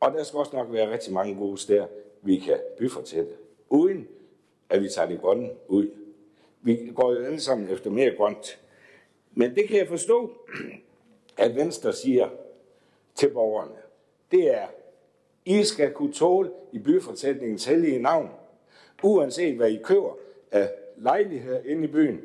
Og 0.00 0.12
der 0.12 0.22
skal 0.22 0.38
også 0.38 0.56
nok 0.56 0.72
være 0.72 0.92
rigtig 0.92 1.12
mange 1.12 1.34
gode 1.34 1.58
steder, 1.58 1.86
vi 2.22 2.36
kan 2.36 2.58
byfortætte, 2.78 3.32
uden 3.68 4.08
at 4.70 4.82
vi 4.82 4.88
tager 4.88 5.08
det 5.08 5.20
grønne 5.20 5.50
ud. 5.68 5.90
Vi 6.62 6.92
går 6.94 7.12
jo 7.12 7.24
alle 7.24 7.40
sammen 7.40 7.70
efter 7.70 7.90
mere 7.90 8.16
grønt. 8.16 8.60
Men 9.32 9.54
det 9.54 9.68
kan 9.68 9.78
jeg 9.78 9.88
forstå, 9.88 10.30
at 11.36 11.56
Venstre 11.56 11.92
siger 11.92 12.28
til 13.14 13.30
borgerne. 13.30 13.76
Det 14.30 14.54
er, 14.54 14.66
I 15.44 15.64
skal 15.64 15.92
kunne 15.92 16.12
tåle 16.12 16.50
i 16.72 16.78
byfortætningens 16.78 17.64
hellige 17.64 18.02
navn, 18.02 18.30
uanset 19.02 19.56
hvad 19.56 19.70
I 19.70 19.80
køber 19.84 20.16
af 20.50 20.70
lejligheder 20.96 21.60
inde 21.64 21.84
i 21.84 21.86
byen, 21.86 22.20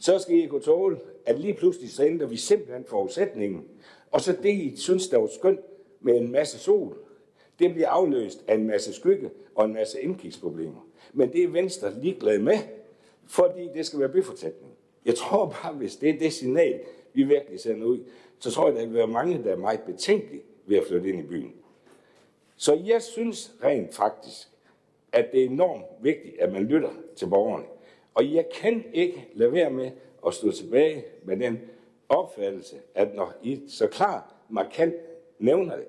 så 0.00 0.18
skal 0.18 0.36
I 0.36 0.46
kunne 0.46 0.60
tåle, 0.60 1.00
at 1.26 1.40
lige 1.40 1.54
pludselig 1.54 1.90
så 1.90 2.04
ændrer 2.04 2.26
vi 2.26 2.36
simpelthen 2.36 2.84
forudsætningen. 2.84 3.64
Og 4.10 4.20
så 4.20 4.36
det, 4.42 4.50
I 4.50 4.76
synes, 4.76 5.08
der 5.08 5.18
var 5.18 5.26
skønt 5.26 5.60
med 6.00 6.16
en 6.16 6.32
masse 6.32 6.58
sol, 6.58 6.96
det 7.58 7.72
bliver 7.72 7.88
afløst 7.88 8.44
af 8.48 8.54
en 8.54 8.66
masse 8.66 8.92
skygge 8.92 9.30
og 9.54 9.64
en 9.64 9.72
masse 9.72 10.00
indkigsproblemer. 10.00 10.86
Men 11.12 11.32
det 11.32 11.44
er 11.44 11.48
Venstre 11.48 12.00
ligeglad 12.00 12.38
med, 12.38 12.58
fordi 13.26 13.68
det 13.74 13.86
skal 13.86 14.00
være 14.00 14.08
byfortætning. 14.08 14.72
Jeg 15.04 15.14
tror 15.14 15.56
bare, 15.62 15.72
hvis 15.72 15.96
det 15.96 16.10
er 16.10 16.18
det 16.18 16.32
signal, 16.32 16.80
vi 17.12 17.22
virkelig 17.22 17.60
sender 17.60 17.86
ud, 17.86 17.98
så 18.38 18.50
tror 18.50 18.68
jeg, 18.68 18.76
der 18.76 18.86
vil 18.86 18.94
være 18.94 19.06
mange, 19.06 19.44
der 19.44 19.52
er 19.52 19.56
meget 19.56 19.80
betænkelige 19.80 20.42
ved 20.66 20.76
at 20.76 20.84
flytte 20.88 21.08
ind 21.08 21.18
i 21.18 21.22
byen. 21.22 21.54
Så 22.56 22.74
jeg 22.74 23.02
synes 23.02 23.54
rent 23.64 23.94
faktisk, 23.94 24.48
at 25.12 25.32
det 25.32 25.40
er 25.40 25.46
enormt 25.46 25.84
vigtigt, 26.00 26.38
at 26.38 26.52
man 26.52 26.62
lytter 26.62 26.90
til 27.16 27.26
borgerne. 27.26 27.64
Og 28.14 28.34
jeg 28.34 28.48
kan 28.54 28.84
ikke 28.92 29.28
lade 29.34 29.52
være 29.52 29.70
med 29.70 29.90
at 30.26 30.34
stå 30.34 30.52
tilbage 30.52 31.04
med 31.24 31.36
den 31.36 31.60
opfattelse, 32.08 32.76
at 32.94 33.14
når 33.14 33.32
I 33.42 33.62
så 33.68 33.86
klart 33.86 34.24
markant 34.48 34.94
nævner 35.38 35.76
det, 35.76 35.86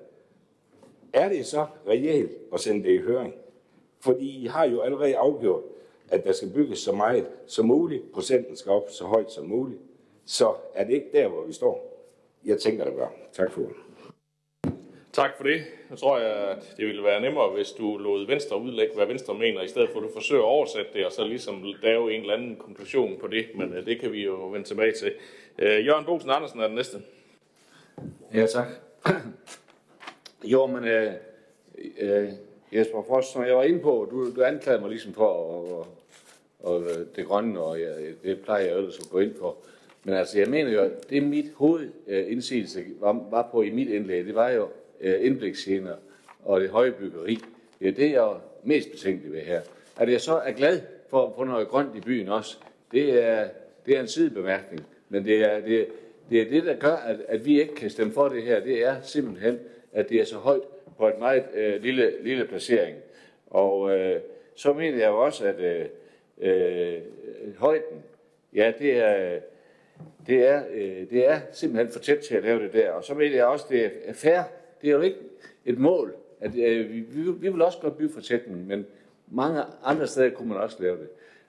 er 1.12 1.28
det 1.28 1.46
så 1.46 1.66
reelt 1.88 2.32
at 2.52 2.60
sende 2.60 2.84
det 2.84 2.94
i 2.94 3.02
høring? 3.02 3.34
Fordi 4.00 4.42
I 4.42 4.46
har 4.46 4.64
jo 4.64 4.80
allerede 4.80 5.16
afgjort, 5.16 5.62
at 6.08 6.24
der 6.24 6.32
skal 6.32 6.50
bygges 6.50 6.78
så 6.78 6.92
meget 6.92 7.26
som 7.46 7.66
muligt, 7.66 8.12
procenten 8.12 8.56
skal 8.56 8.72
op 8.72 8.90
så 8.90 9.04
højt 9.04 9.32
som 9.32 9.46
muligt. 9.46 9.80
Så 10.24 10.54
er 10.74 10.84
det 10.84 10.92
ikke 10.92 11.08
der, 11.12 11.28
hvor 11.28 11.44
vi 11.44 11.52
står? 11.52 12.06
Jeg 12.44 12.60
tænker 12.60 12.84
det 12.84 12.94
gør. 12.94 13.08
Tak 13.32 13.52
for 13.52 13.60
ordet. 13.60 13.76
Tak 15.12 15.36
for 15.36 15.44
det. 15.44 15.62
Jeg 15.90 15.98
tror, 15.98 16.16
at 16.16 16.74
det 16.76 16.86
ville 16.86 17.04
være 17.04 17.20
nemmere, 17.20 17.50
hvis 17.50 17.70
du 17.70 17.96
lod 17.96 18.26
Venstre 18.26 18.60
udlægge, 18.60 18.94
hvad 18.94 19.06
Venstre 19.06 19.34
mener, 19.34 19.62
i 19.62 19.68
stedet 19.68 19.90
for 19.90 19.98
at 19.98 20.04
du 20.04 20.10
forsøger 20.14 20.42
at 20.42 20.48
oversætte 20.48 20.90
det, 20.94 21.06
og 21.06 21.12
så 21.12 21.24
ligesom 21.24 21.64
lave 21.82 22.14
en 22.14 22.20
eller 22.20 22.34
anden 22.34 22.56
konklusion 22.56 23.18
på 23.20 23.26
det. 23.26 23.46
Men 23.54 23.72
øh, 23.72 23.86
det 23.86 24.00
kan 24.00 24.12
vi 24.12 24.24
jo 24.24 24.48
vende 24.48 24.68
tilbage 24.68 24.92
til. 24.92 25.12
Uh, 25.58 25.86
Jørgen 25.86 26.04
Bosen 26.04 26.30
Andersen 26.30 26.60
er 26.60 26.66
den 26.66 26.76
næste. 26.76 26.98
Ja, 28.34 28.46
tak. 28.46 28.66
jo, 30.52 30.66
men 30.66 30.84
øh, 30.84 31.12
øh, 31.98 32.28
Jesper 32.72 33.02
Frost, 33.02 33.32
som 33.32 33.44
jeg 33.44 33.56
var 33.56 33.62
inde 33.62 33.80
på, 33.80 34.08
du, 34.10 34.34
du 34.36 34.42
anklagede 34.42 34.80
mig 34.80 34.90
ligesom 34.90 35.14
for 35.14 35.26
og, 35.26 35.78
og, 35.78 35.86
og 36.60 36.84
det 37.16 37.26
grønne, 37.26 37.60
og 37.60 37.78
ja, 37.80 37.92
det 38.22 38.40
plejer 38.40 38.64
jeg 38.64 38.76
ellers 38.76 38.98
at 38.98 39.10
gå 39.10 39.18
ind 39.18 39.34
for. 39.38 39.56
Men 40.04 40.14
altså, 40.14 40.38
jeg 40.38 40.48
mener 40.48 40.70
jo, 40.70 40.80
at 40.80 41.10
det 41.10 41.22
mit 41.22 41.52
hovedindsigelse 41.54 42.80
øh, 42.80 43.00
var, 43.00 43.26
var 43.30 43.48
på 43.52 43.62
i 43.62 43.70
mit 43.70 43.88
indlæg, 43.88 44.24
det 44.24 44.34
var 44.34 44.50
jo 44.50 44.68
øh, 45.02 45.96
og 46.44 46.60
det 46.60 46.70
høje 46.70 46.92
byggeri. 46.92 47.38
Det 47.80 47.88
er 47.88 47.92
det, 47.92 48.10
jeg 48.10 48.18
er 48.18 48.44
mest 48.62 48.90
betænkelig 48.90 49.32
ved 49.32 49.40
her. 49.40 49.60
At 49.96 50.12
jeg 50.12 50.20
så 50.20 50.34
er 50.34 50.52
glad 50.52 50.80
for 51.08 51.26
at 51.26 51.32
få 51.36 51.44
noget 51.44 51.68
grønt 51.68 51.96
i 51.96 52.00
byen 52.00 52.28
også, 52.28 52.56
det 52.92 53.24
er, 53.24 53.48
det 53.86 53.96
er 53.96 54.00
en 54.00 54.08
sidebemærkning. 54.08 54.86
Men 55.08 55.24
det 55.24 55.44
er 55.44 55.60
det, 55.60 55.86
det, 56.30 56.40
er 56.40 56.50
det 56.50 56.64
der 56.64 56.76
gør, 56.76 56.96
at, 56.96 57.16
at 57.28 57.46
vi 57.46 57.60
ikke 57.60 57.74
kan 57.74 57.90
stemme 57.90 58.12
for 58.12 58.28
det 58.28 58.42
her. 58.42 58.60
Det 58.60 58.84
er 58.84 58.96
simpelthen, 59.02 59.58
at 59.92 60.08
det 60.08 60.20
er 60.20 60.24
så 60.24 60.36
højt 60.36 60.62
på 60.98 61.08
et 61.08 61.18
meget 61.18 61.44
øh, 61.54 61.82
lille, 61.82 62.12
lille 62.22 62.44
placering. 62.44 62.96
Og 63.46 63.98
øh, 63.98 64.20
så 64.54 64.72
mener 64.72 64.98
jeg 64.98 65.08
jo 65.08 65.24
også, 65.24 65.44
at 65.44 65.60
øh, 65.60 65.86
øh, 66.40 67.00
højden, 67.58 68.02
ja, 68.54 68.72
det 68.78 68.96
er, 68.96 69.38
det 70.26 70.46
er, 70.46 70.62
øh, 70.72 71.10
det 71.10 71.28
er 71.28 71.40
simpelthen 71.52 71.92
for 71.92 72.00
tæt 72.00 72.18
til 72.18 72.34
at 72.34 72.42
lave 72.42 72.62
det 72.62 72.72
der. 72.72 72.90
Og 72.90 73.04
så 73.04 73.14
mener 73.14 73.36
jeg 73.36 73.46
også, 73.46 73.66
det 73.70 73.92
er 74.04 74.12
fair. 74.12 74.42
Det 74.82 74.90
er 74.90 74.94
jo 74.94 75.00
ikke 75.00 75.18
et 75.64 75.78
mål. 75.78 76.14
At, 76.40 76.56
øh, 76.56 76.92
vi, 76.92 77.00
vi 77.30 77.48
vil 77.48 77.62
også 77.62 77.78
godt 77.78 77.96
bygge 77.96 78.14
for 78.14 78.20
tætning, 78.20 78.66
men 78.66 78.86
mange 79.30 79.62
andre 79.84 80.06
steder 80.06 80.30
kunne 80.30 80.48
man 80.48 80.58
også 80.58 80.76
lave 80.80 80.98
det. 80.98 81.08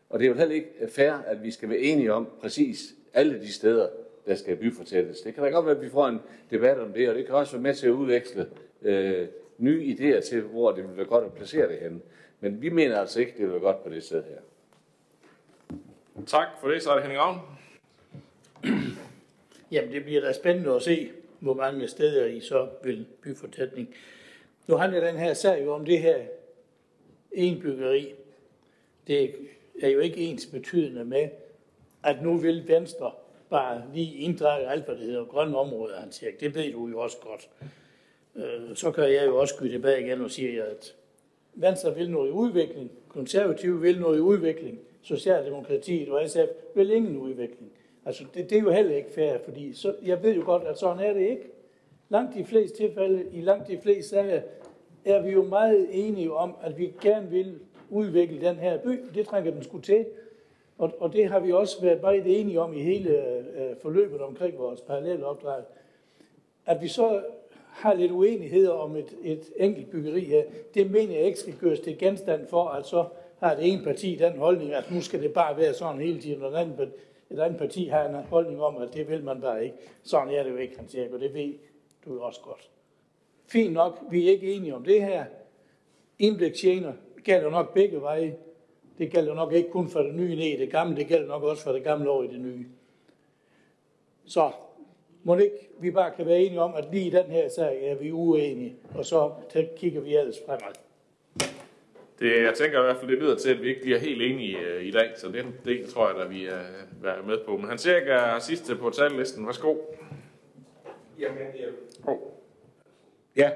Og 0.10 0.20
det 0.20 0.26
er 0.26 0.30
jo 0.30 0.36
heller 0.36 0.56
ikke 0.56 0.70
fair, 0.90 1.14
at 1.14 1.44
vi 1.44 1.52
skal 1.52 1.70
være 1.70 1.80
enige 1.80 2.14
om 2.14 2.28
præcis 2.42 2.96
alle 3.14 3.42
de 3.42 3.54
steder, 3.54 3.90
der 4.26 4.36
skal 4.36 4.56
byfortættes. 4.56 5.22
Det 5.22 5.34
kan 5.34 5.44
da 5.44 5.50
godt 5.50 5.66
være, 5.66 5.76
at 5.76 5.82
vi 5.82 5.90
får 5.90 6.08
en 6.08 6.20
debat 6.52 6.80
om 6.80 6.94
det, 6.94 7.10
og 7.10 7.16
det 7.16 7.26
kan 7.26 7.36
også 7.36 7.54
være 7.54 7.62
med 7.62 7.74
til 7.74 7.88
at 7.88 7.92
udveksle 7.92 8.50
øh, 8.82 9.28
nye 9.58 9.96
idéer 9.96 10.30
til, 10.30 10.42
hvor 10.42 10.72
det 10.72 10.84
vil 10.84 10.98
være 10.98 11.06
godt 11.06 11.26
at 11.26 11.34
placere 11.34 11.70
det 11.70 11.78
henne. 11.78 12.00
Men 12.40 12.62
vi 12.62 12.70
mener 12.70 13.00
altså 13.00 13.20
ikke, 13.20 13.32
det 13.32 13.42
vil 13.42 13.52
være 13.52 13.60
godt 13.60 13.84
på 13.84 13.90
det 13.90 14.04
sted 14.04 14.24
her. 14.24 14.40
Tak 16.26 16.48
for 16.62 16.68
det. 16.68 16.84
Så 16.84 16.90
er 16.90 16.94
det 16.94 17.04
Henning 17.04 17.22
Ravn. 17.22 17.40
Jamen, 19.72 19.92
det 19.92 20.04
bliver 20.04 20.22
da 20.22 20.34
spændende 20.34 20.76
at 20.76 20.82
se, 20.82 21.12
hvor 21.44 21.54
mange 21.54 21.88
steder 21.88 22.26
I 22.26 22.40
så 22.40 22.68
vil 22.84 23.06
byfortætning. 23.22 23.96
Nu 24.68 24.76
handler 24.76 25.06
den 25.06 25.16
her 25.16 25.34
sag 25.34 25.64
jo 25.64 25.74
om 25.74 25.86
det 25.86 26.00
her 26.00 26.18
enbyggeri. 27.32 28.14
Det 29.08 29.36
er 29.82 29.90
jo 29.90 30.00
ikke 30.00 30.18
ens 30.18 30.46
betydende 30.46 31.06
med, 31.06 31.30
at 32.04 32.22
nu 32.22 32.38
vil 32.38 32.68
Venstre 32.68 33.12
bare 33.50 33.84
lige 33.94 34.16
inddrage 34.16 34.68
alt, 34.68 34.86
hvad 34.86 34.96
det 34.96 35.04
hedder 35.04 35.26
grønne 35.26 35.58
områder, 35.58 36.00
han 36.00 36.12
siger. 36.12 36.32
Det 36.40 36.56
ved 36.56 36.72
du 36.72 36.88
jo 36.88 37.00
også 37.00 37.18
godt. 37.22 37.50
Øh, 38.36 38.76
så 38.76 38.92
kan 38.92 39.04
jeg 39.04 39.26
jo 39.26 39.38
også 39.38 39.56
skyde 39.56 39.72
tilbage 39.72 40.06
igen 40.06 40.22
og 40.22 40.32
sige, 40.32 40.64
at 40.64 40.96
Venstre 41.54 41.96
vil 41.96 42.12
noget 42.12 42.30
i 42.30 42.32
udvikling, 42.32 42.92
konservative 43.08 43.82
vil 43.82 44.00
noget 44.00 44.18
i 44.18 44.22
udvikling, 44.22 44.80
Socialdemokratiet 45.02 46.10
og 46.10 46.30
SF 46.30 46.50
vil 46.76 46.92
ingen 46.92 47.18
udvikling. 47.18 47.72
Altså, 48.06 48.24
det, 48.34 48.50
det 48.50 48.58
er 48.58 48.62
jo 48.62 48.72
heller 48.72 48.96
ikke 48.96 49.12
fair, 49.12 49.38
fordi 49.46 49.74
så, 49.74 49.96
jeg 50.04 50.24
ved 50.24 50.36
jo 50.36 50.44
godt, 50.46 50.64
at 50.64 50.80
sådan 50.80 51.04
er 51.04 51.14
det 51.14 51.30
ikke. 51.30 51.50
Langt 52.10 52.36
de 52.36 52.46
fleste 52.46 52.78
tilfælde, 52.78 53.26
i 53.32 53.42
langt 53.42 53.68
de 53.68 53.80
fleste 53.82 54.10
sager, 54.10 54.42
er 55.06 55.22
vi 55.22 55.32
jo 55.32 55.44
meget 55.44 55.88
enige 55.92 56.34
om, 56.34 56.56
at 56.62 56.78
vi 56.78 56.94
gerne 57.02 57.30
vil 57.30 57.60
udvikle 57.90 58.42
den 58.42 58.56
her 58.56 58.78
by. 58.78 59.00
Det 59.16 59.28
trænger 59.28 59.52
den 59.52 59.64
skulle 59.64 59.84
til. 59.84 60.06
Og, 60.78 60.92
og 61.00 61.14
det 61.14 61.26
har 61.26 61.40
vi 61.40 61.52
også 61.52 61.82
været 61.82 62.02
meget 62.02 62.40
enige 62.40 62.62
om 62.62 62.74
i 62.74 62.82
hele 62.82 63.10
øh, 63.10 63.76
forløbet 63.82 64.22
omkring 64.22 64.58
vores 64.58 64.82
parallelle 64.82 65.26
opdrag. 65.26 65.64
At 66.66 66.82
vi 66.82 66.88
så 66.88 67.22
har 67.68 67.94
lidt 67.94 68.12
uenigheder 68.12 68.72
om 68.72 68.96
et, 68.96 69.16
et 69.24 69.52
enkelt 69.58 69.90
byggeri 69.92 70.26
her, 70.26 70.44
det 70.74 70.92
mener 70.92 71.14
jeg 71.14 71.24
ikke 71.24 71.40
skal 71.40 71.54
gøres 71.60 71.80
til 71.80 71.98
genstand 71.98 72.48
for, 72.48 72.68
at 72.68 72.86
så 72.86 73.06
har 73.40 73.56
det 73.56 73.74
ene 73.74 73.84
parti 73.84 74.16
den 74.16 74.38
holdning, 74.38 74.74
at 74.74 74.92
nu 74.92 75.02
skal 75.02 75.22
det 75.22 75.34
bare 75.34 75.58
være 75.58 75.74
sådan 75.74 76.02
hele 76.02 76.22
tiden, 76.22 76.42
og 76.42 76.52
den 76.52 76.60
anden 76.60 76.92
et 77.34 77.40
andet 77.40 77.60
parti 77.60 77.86
har 77.86 78.06
en 78.06 78.16
holdning 78.16 78.62
om, 78.62 78.78
at 78.78 78.94
det 78.94 79.10
vil 79.10 79.24
man 79.24 79.42
bare 79.42 79.64
ikke. 79.64 79.76
Sådan 80.04 80.34
er 80.34 80.44
det 80.44 80.52
jo 80.52 80.58
ikke, 80.58 80.78
han 80.78 80.88
siger, 80.88 81.14
og 81.14 81.20
det 81.20 81.34
ved 81.34 81.54
du 82.06 82.22
også 82.22 82.42
godt. 82.42 82.70
Fint 83.48 83.74
nok, 83.74 84.00
vi 84.12 84.28
er 84.28 84.32
ikke 84.32 84.54
enige 84.54 84.76
om 84.76 84.84
det 84.84 85.04
her. 85.04 85.26
Indblik 86.20 86.54
tjener 86.54 86.94
gælder 87.24 87.50
nok 87.50 87.74
begge 87.74 88.02
veje. 88.02 88.36
Det 88.98 89.12
gælder 89.12 89.34
nok 89.34 89.54
ikke 89.54 89.70
kun 89.70 89.90
for 89.90 90.00
det 90.00 90.16
nye 90.16 90.36
ned 90.36 90.46
i 90.46 90.58
det 90.58 90.72
gamle, 90.72 90.96
det 90.96 91.08
gælder 91.08 91.28
nok 91.28 91.44
også 91.44 91.64
for 91.64 91.72
det 91.72 91.84
gamle 91.84 92.10
over 92.10 92.24
i 92.24 92.28
det 92.28 92.40
nye. 92.40 92.66
Så 94.26 94.52
må 95.24 95.36
ikke 95.36 95.70
vi 95.80 95.92
bare 95.92 96.12
kan 96.12 96.26
være 96.26 96.40
enige 96.40 96.62
om, 96.62 96.74
at 96.76 96.88
lige 96.92 97.08
i 97.08 97.10
den 97.10 97.26
her 97.26 97.50
sag 97.50 97.84
er 97.84 97.96
vi 97.96 98.12
uenige, 98.12 98.76
og 98.96 99.06
så 99.06 99.32
kigger 99.76 100.02
vi 100.02 100.16
ellers 100.16 100.38
fremad. 100.46 100.83
Det, 102.24 102.44
jeg 102.44 102.54
tænker 102.54 102.80
i 102.80 102.84
hvert 102.84 102.98
fald, 102.98 103.12
det 103.12 103.20
lyder 103.20 103.36
til, 103.36 103.50
at 103.50 103.62
vi 103.62 103.70
ikke 103.70 103.82
bliver 103.82 104.00
helt 104.00 104.22
enige 104.22 104.58
uh, 104.58 104.86
i 104.86 104.92
dag, 104.92 105.12
så 105.16 105.28
det, 105.28 105.46
det 105.66 105.86
tror 105.86 106.10
jeg, 106.10 106.22
at 106.22 106.30
vi 106.30 106.46
er, 106.46 107.10
er 107.10 107.26
med 107.28 107.38
på. 107.46 107.58
Men 107.58 107.70
han 107.70 107.78
ser 107.78 107.96
ikke 107.96 108.20
sidste 108.40 108.76
på 108.76 108.90
tallisten. 108.90 109.46
Værsgo. 109.46 109.76
Jamen, 111.20 111.38
jeg... 111.38 111.68
Oh. 112.08 112.18
Ja, 113.36 113.52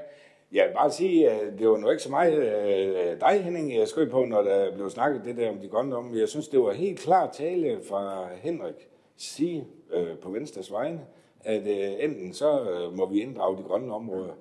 jeg 0.51 0.67
vil 0.67 0.73
bare 0.73 0.91
sige, 0.91 1.29
at 1.29 1.59
det 1.59 1.69
var 1.69 1.77
nu 1.77 1.89
ikke 1.89 2.03
så 2.03 2.09
meget 2.09 2.37
uh, 2.37 3.19
dig, 3.19 3.43
Henning, 3.43 3.77
jeg 3.77 3.87
skrev 3.87 4.09
på, 4.09 4.25
når 4.25 4.41
der 4.41 4.75
blev 4.75 4.89
snakket 4.89 5.21
det 5.25 5.37
der 5.37 5.49
om 5.49 5.57
de 5.57 5.67
grønne 5.67 5.95
om. 5.95 6.17
Jeg 6.17 6.29
synes, 6.29 6.47
det 6.47 6.59
var 6.59 6.71
helt 6.71 6.99
klart 6.99 7.29
tale 7.33 7.79
fra 7.89 8.27
Henrik 8.35 8.89
sige 9.17 9.67
uh, 9.97 10.19
på 10.21 10.29
Venstres 10.29 10.71
vegne, 10.71 11.01
at 11.43 11.61
uh, 11.61 12.03
enten 12.03 12.33
så 12.33 12.61
uh, 12.61 12.97
må 12.97 13.09
vi 13.09 13.21
inddrage 13.21 13.57
de 13.57 13.63
grønne 13.63 13.93
områder, 13.93 14.33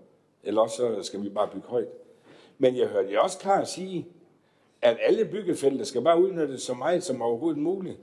eller 0.45 0.61
også 0.61 0.77
så 0.77 1.03
skal 1.03 1.23
vi 1.23 1.29
bare 1.29 1.49
bygge 1.53 1.69
højt. 1.69 1.89
Men 2.59 2.77
jeg 2.77 2.87
hørte 2.87 3.13
jer 3.13 3.21
også 3.21 3.39
klart 3.39 3.69
sige, 3.69 4.07
at 4.87 4.97
alle 5.01 5.25
byggefelter 5.25 5.85
skal 5.85 6.03
bare 6.03 6.23
udnyttes 6.23 6.63
så 6.63 6.75
meget 6.75 7.03
som 7.03 7.23
overhovedet 7.23 7.63
muligt. 7.63 7.97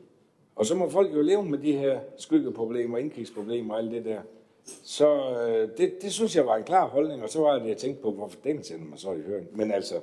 Og 0.55 0.65
så 0.65 0.75
må 0.75 0.89
folk 0.89 1.13
jo 1.13 1.21
leve 1.21 1.45
med 1.45 1.57
de 1.57 1.71
her 1.71 1.99
skyggeproblemer, 2.17 2.97
indkigsproblemer 2.97 3.73
og 3.73 3.79
alt 3.79 3.91
det 3.91 4.05
der. 4.05 4.21
Så 4.83 5.15
øh, 5.47 5.69
det, 5.77 6.01
det 6.01 6.13
synes 6.13 6.35
jeg 6.35 6.45
var 6.45 6.55
en 6.55 6.63
klar 6.63 6.87
holdning, 6.87 7.23
og 7.23 7.29
så 7.29 7.41
var 7.41 7.59
det, 7.59 7.67
jeg 7.67 7.77
tænkte 7.77 8.01
på, 8.01 8.11
hvorfor 8.11 8.39
den 8.43 8.63
sender 8.63 8.85
mig 8.85 8.99
så 8.99 9.11
i 9.11 9.21
høring. 9.27 9.57
Men 9.57 9.71
altså, 9.71 9.95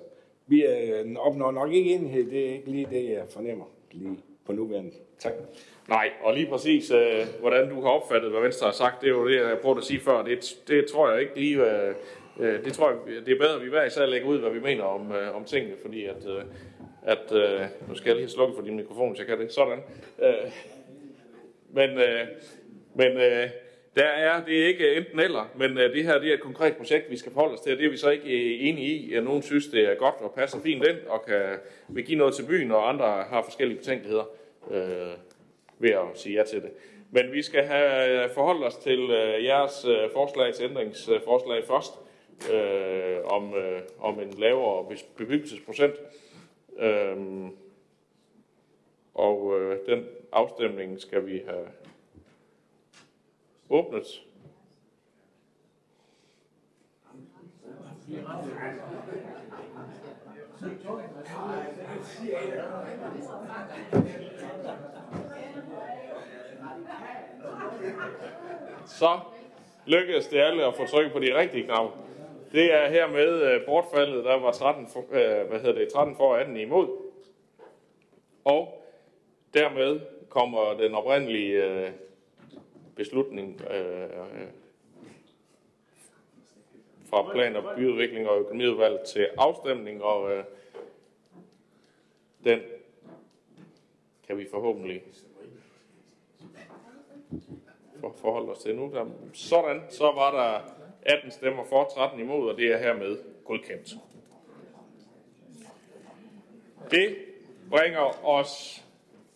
vi 0.47 0.67
øh, 0.67 1.17
opnår 1.19 1.51
nok 1.51 1.73
ikke 1.73 1.95
enighed, 1.95 2.31
det 2.31 2.49
er 2.49 2.53
ikke 2.53 2.71
lige 2.71 2.87
det, 2.91 3.11
jeg 3.11 3.23
fornemmer 3.29 3.65
lige 3.93 4.19
på 4.47 4.53
nuværende. 4.53 4.91
Tak. 5.19 5.33
Nej, 5.89 6.11
og 6.23 6.35
lige 6.35 6.47
præcis, 6.47 6.91
øh, 6.91 7.27
hvordan 7.41 7.69
du 7.71 7.81
har 7.81 7.89
opfattet, 7.89 8.31
hvad 8.31 8.41
Venstre 8.41 8.67
har 8.67 8.73
sagt, 8.73 9.01
det 9.01 9.07
er 9.07 9.13
jo 9.13 9.29
det, 9.29 9.37
jeg 9.37 9.59
prøvede 9.63 9.79
at 9.79 9.85
sige 9.85 10.01
før. 10.01 10.23
Det, 10.23 10.59
det 10.69 10.87
tror 10.93 11.11
jeg 11.11 11.21
ikke 11.21 11.35
lige... 11.37 11.57
Øh, 11.57 11.95
øh, 12.41 12.65
det 12.65 12.73
tror 12.73 12.91
jeg, 12.91 12.99
det 13.27 13.35
er 13.35 13.39
bedre, 13.39 13.57
at 13.57 13.65
vi 13.65 13.69
hver 13.69 13.85
især 13.85 14.07
lægger 14.07 14.29
ud, 14.29 14.39
hvad 14.39 14.51
vi 14.51 14.61
mener 14.61 14.85
om, 14.85 15.13
øh, 15.13 15.37
om 15.37 15.45
tingene, 15.45 15.77
fordi 15.83 16.05
at, 16.05 16.27
øh, 16.27 16.43
at 17.03 17.33
øh, 17.33 17.61
nu 17.89 17.95
skal 17.95 18.11
jeg 18.11 18.17
lige 18.17 18.29
slukke 18.29 18.55
for 18.55 18.63
din 18.63 18.77
mikrofon, 18.77 19.11
hvis 19.11 19.19
jeg 19.19 19.27
kan 19.27 19.41
det. 19.41 19.53
Sådan. 19.53 19.79
Øh, 20.23 20.53
men 21.73 21.91
øh, 21.91 22.27
men 22.95 23.17
øh, 23.17 23.49
der 23.97 24.05
er, 24.05 24.45
det 24.45 24.63
er 24.63 24.67
ikke 24.67 24.97
enten 24.97 25.21
eller, 25.21 25.51
men 25.57 25.79
øh, 25.79 25.95
det 25.95 26.05
her 26.05 26.19
det 26.19 26.31
er 26.31 26.35
et 26.35 26.41
konkret 26.41 26.77
projekt, 26.77 27.11
vi 27.11 27.17
skal 27.17 27.33
forholde 27.33 27.55
os 27.55 27.61
til, 27.61 27.73
og 27.73 27.79
det 27.79 27.87
er 27.87 27.91
vi 27.91 27.97
så 27.97 28.11
ikke 28.11 28.59
enige 28.59 28.89
i. 28.89 29.15
At 29.15 29.25
nogen 29.25 29.43
synes, 29.43 29.67
det 29.67 29.91
er 29.91 29.95
godt 29.95 30.15
og 30.21 30.35
passer 30.35 30.61
fint 30.61 30.87
ind, 30.87 30.97
og 31.07 31.25
kan 31.27 31.43
vil 31.89 32.05
give 32.05 32.19
noget 32.19 32.35
til 32.35 32.47
byen, 32.47 32.71
og 32.71 32.89
andre 32.89 33.07
har 33.07 33.43
forskellige 33.43 33.79
betænkeligheder 33.79 34.25
øh, 34.71 35.15
ved 35.79 35.91
at 35.91 36.07
sige 36.15 36.39
ja 36.39 36.45
til 36.45 36.63
det. 36.63 36.71
Men 37.11 37.33
vi 37.33 37.43
skal 37.43 37.65
have 37.65 38.29
forholdt 38.35 38.65
os 38.65 38.77
til 38.77 39.01
øh, 39.01 39.45
jeres 39.45 39.85
øh, 39.89 40.11
forslag 40.13 40.55
til 40.55 40.65
ændringsforslag 40.65 41.65
først, 41.67 41.93
øh, 42.53 43.17
om, 43.25 43.55
øh, 43.55 43.81
om 44.01 44.21
en 44.21 44.35
lavere 44.39 44.97
bebyggelsesprocent. 45.17 45.95
Øhm, 46.81 47.57
og 49.15 49.61
øh, 49.61 49.79
den 49.87 50.07
afstemning 50.33 51.01
skal 51.01 51.27
vi 51.27 51.43
have 51.47 51.67
åbnet. 53.71 54.05
Så 68.87 69.19
lykkedes 69.87 70.27
det 70.27 70.39
alle 70.39 70.67
at 70.67 70.75
få 70.77 70.87
tryk 70.87 71.13
på 71.13 71.19
de 71.19 71.39
rigtige 71.39 71.65
knapper. 71.65 71.91
Det 72.53 72.73
er 72.75 72.91
hermed 72.91 73.43
øh, 73.43 73.67
bortfaldet. 73.67 74.25
Der 74.25 74.35
var 74.35 74.53
13 74.53 74.89
for, 74.89 75.01
øh, 75.01 75.49
hvad 75.49 75.61
hedder 75.61 75.73
det, 75.73 75.93
13 75.93 76.17
for 76.17 76.35
18 76.35 76.57
imod. 76.57 76.89
Og 78.45 78.85
dermed 79.55 80.01
kommer 80.29 80.75
den 80.75 80.95
oprindelige 80.95 81.65
øh, 81.65 81.91
beslutning 82.97 83.61
øh, 83.71 84.03
øh, 84.03 84.49
fra 87.11 87.33
plan- 87.33 87.57
og 87.57 87.77
byudvikling 87.77 88.29
og 88.29 88.41
økonomiudvalg 88.41 89.01
til 89.07 89.29
afstemning, 89.39 90.03
og 90.03 90.33
øh, 90.33 90.45
den 92.45 92.61
kan 94.27 94.39
vi 94.39 94.47
forhåbentlig 94.51 95.03
for, 98.01 98.15
forholde 98.17 98.51
os 98.53 98.59
til 98.59 98.77
nu. 98.77 98.95
Sådan, 99.33 99.83
så 99.89 100.05
var 100.05 100.31
der 100.31 100.80
18 101.03 101.31
stemmer 101.31 101.65
for, 101.65 101.91
13 101.95 102.21
imod, 102.21 102.51
og 102.51 102.57
det 102.57 102.73
er 102.73 102.79
hermed 102.79 103.19
godkendt. 103.45 103.95
Det 106.91 107.17
bringer 107.71 108.27
os 108.27 108.85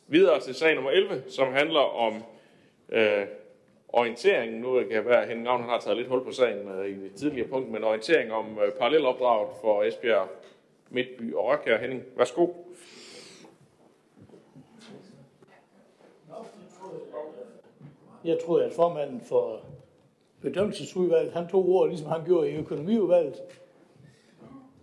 videre 0.06 0.40
til 0.40 0.54
sag 0.54 0.74
nummer 0.74 0.90
11, 0.90 1.22
som 1.28 1.52
handler 1.52 1.80
om 1.80 2.22
øh, 2.88 3.26
orientering. 3.88 4.60
Nu 4.60 4.82
kan 4.90 5.04
være, 5.04 5.22
at 5.22 5.28
Henning 5.28 5.48
Ravn 5.48 5.62
har 5.62 5.80
taget 5.80 5.96
lidt 5.96 6.08
hul 6.08 6.24
på 6.24 6.32
sagen 6.32 6.68
øh, 6.68 6.88
i 6.88 6.94
det 6.94 7.14
tidligere 7.14 7.48
punkt, 7.48 7.70
men 7.70 7.84
orientering 7.84 8.32
om 8.32 8.58
øh, 8.58 8.72
parallelopdraget 8.72 9.48
for 9.60 9.82
Esbjerg, 9.82 10.28
Midtby 10.90 11.34
og 11.34 11.44
Røkær. 11.44 11.78
Henning, 11.78 12.02
værsgo. 12.16 12.48
Jeg 18.24 18.38
tror, 18.46 18.60
at 18.60 18.72
formanden 18.72 19.20
for 19.20 19.60
bedømmelsesudvalget, 20.44 21.32
han 21.32 21.48
tog 21.48 21.68
ordet, 21.68 21.90
ligesom 21.90 22.10
han 22.10 22.24
gjorde 22.24 22.50
i 22.50 22.56
økonomiudvalget. 22.56 23.42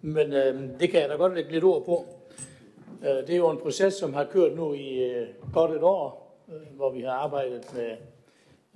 Men 0.01 0.33
øh, 0.33 0.79
det 0.79 0.89
kan 0.89 1.01
jeg 1.01 1.09
da 1.09 1.15
godt 1.15 1.35
lægge 1.35 1.51
lidt 1.51 1.63
ord 1.63 1.85
på. 1.85 2.05
Øh, 3.03 3.27
det 3.27 3.29
er 3.29 3.37
jo 3.37 3.49
en 3.49 3.57
proces, 3.57 3.93
som 3.93 4.13
har 4.13 4.23
kørt 4.23 4.55
nu 4.55 4.73
i 4.73 5.03
øh, 5.03 5.27
godt 5.53 5.71
et 5.71 5.83
år, 5.83 6.37
øh, 6.49 6.75
hvor 6.75 6.91
vi 6.91 7.01
har 7.01 7.11
arbejdet 7.11 7.65
med 7.75 7.91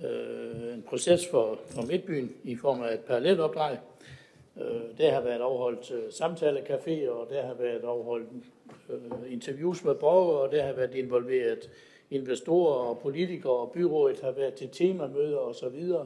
øh, 0.09 0.73
en 0.73 0.83
proces 0.87 1.27
for, 1.27 1.59
for 1.65 1.81
Midtbyen 1.81 2.31
i 2.43 2.55
form 2.55 2.81
af 2.81 2.93
et 2.93 2.99
parallelt 2.99 3.39
opdrag. 3.39 3.77
Øh, 4.61 4.97
der 4.97 5.11
har 5.11 5.21
været 5.21 5.41
afholdt 5.41 5.91
øh, 5.91 6.03
samtalecafé, 6.03 7.09
og 7.09 7.29
der 7.29 7.45
har 7.45 7.53
været 7.53 7.83
afholdt 7.83 8.29
øh, 8.89 9.33
interviews 9.33 9.83
med 9.83 9.95
borgere, 9.95 10.39
og 10.39 10.51
der 10.51 10.63
har 10.63 10.73
været 10.73 10.95
involveret 10.95 11.69
investorer 12.09 12.73
og 12.73 12.99
politikere, 12.99 13.53
og 13.53 13.71
byrådet 13.71 14.21
har 14.21 14.31
været 14.31 14.53
til 14.53 14.69
temamøder 14.69 15.37
osv. 15.37 15.65
Og 15.65 15.75
så 15.95 16.05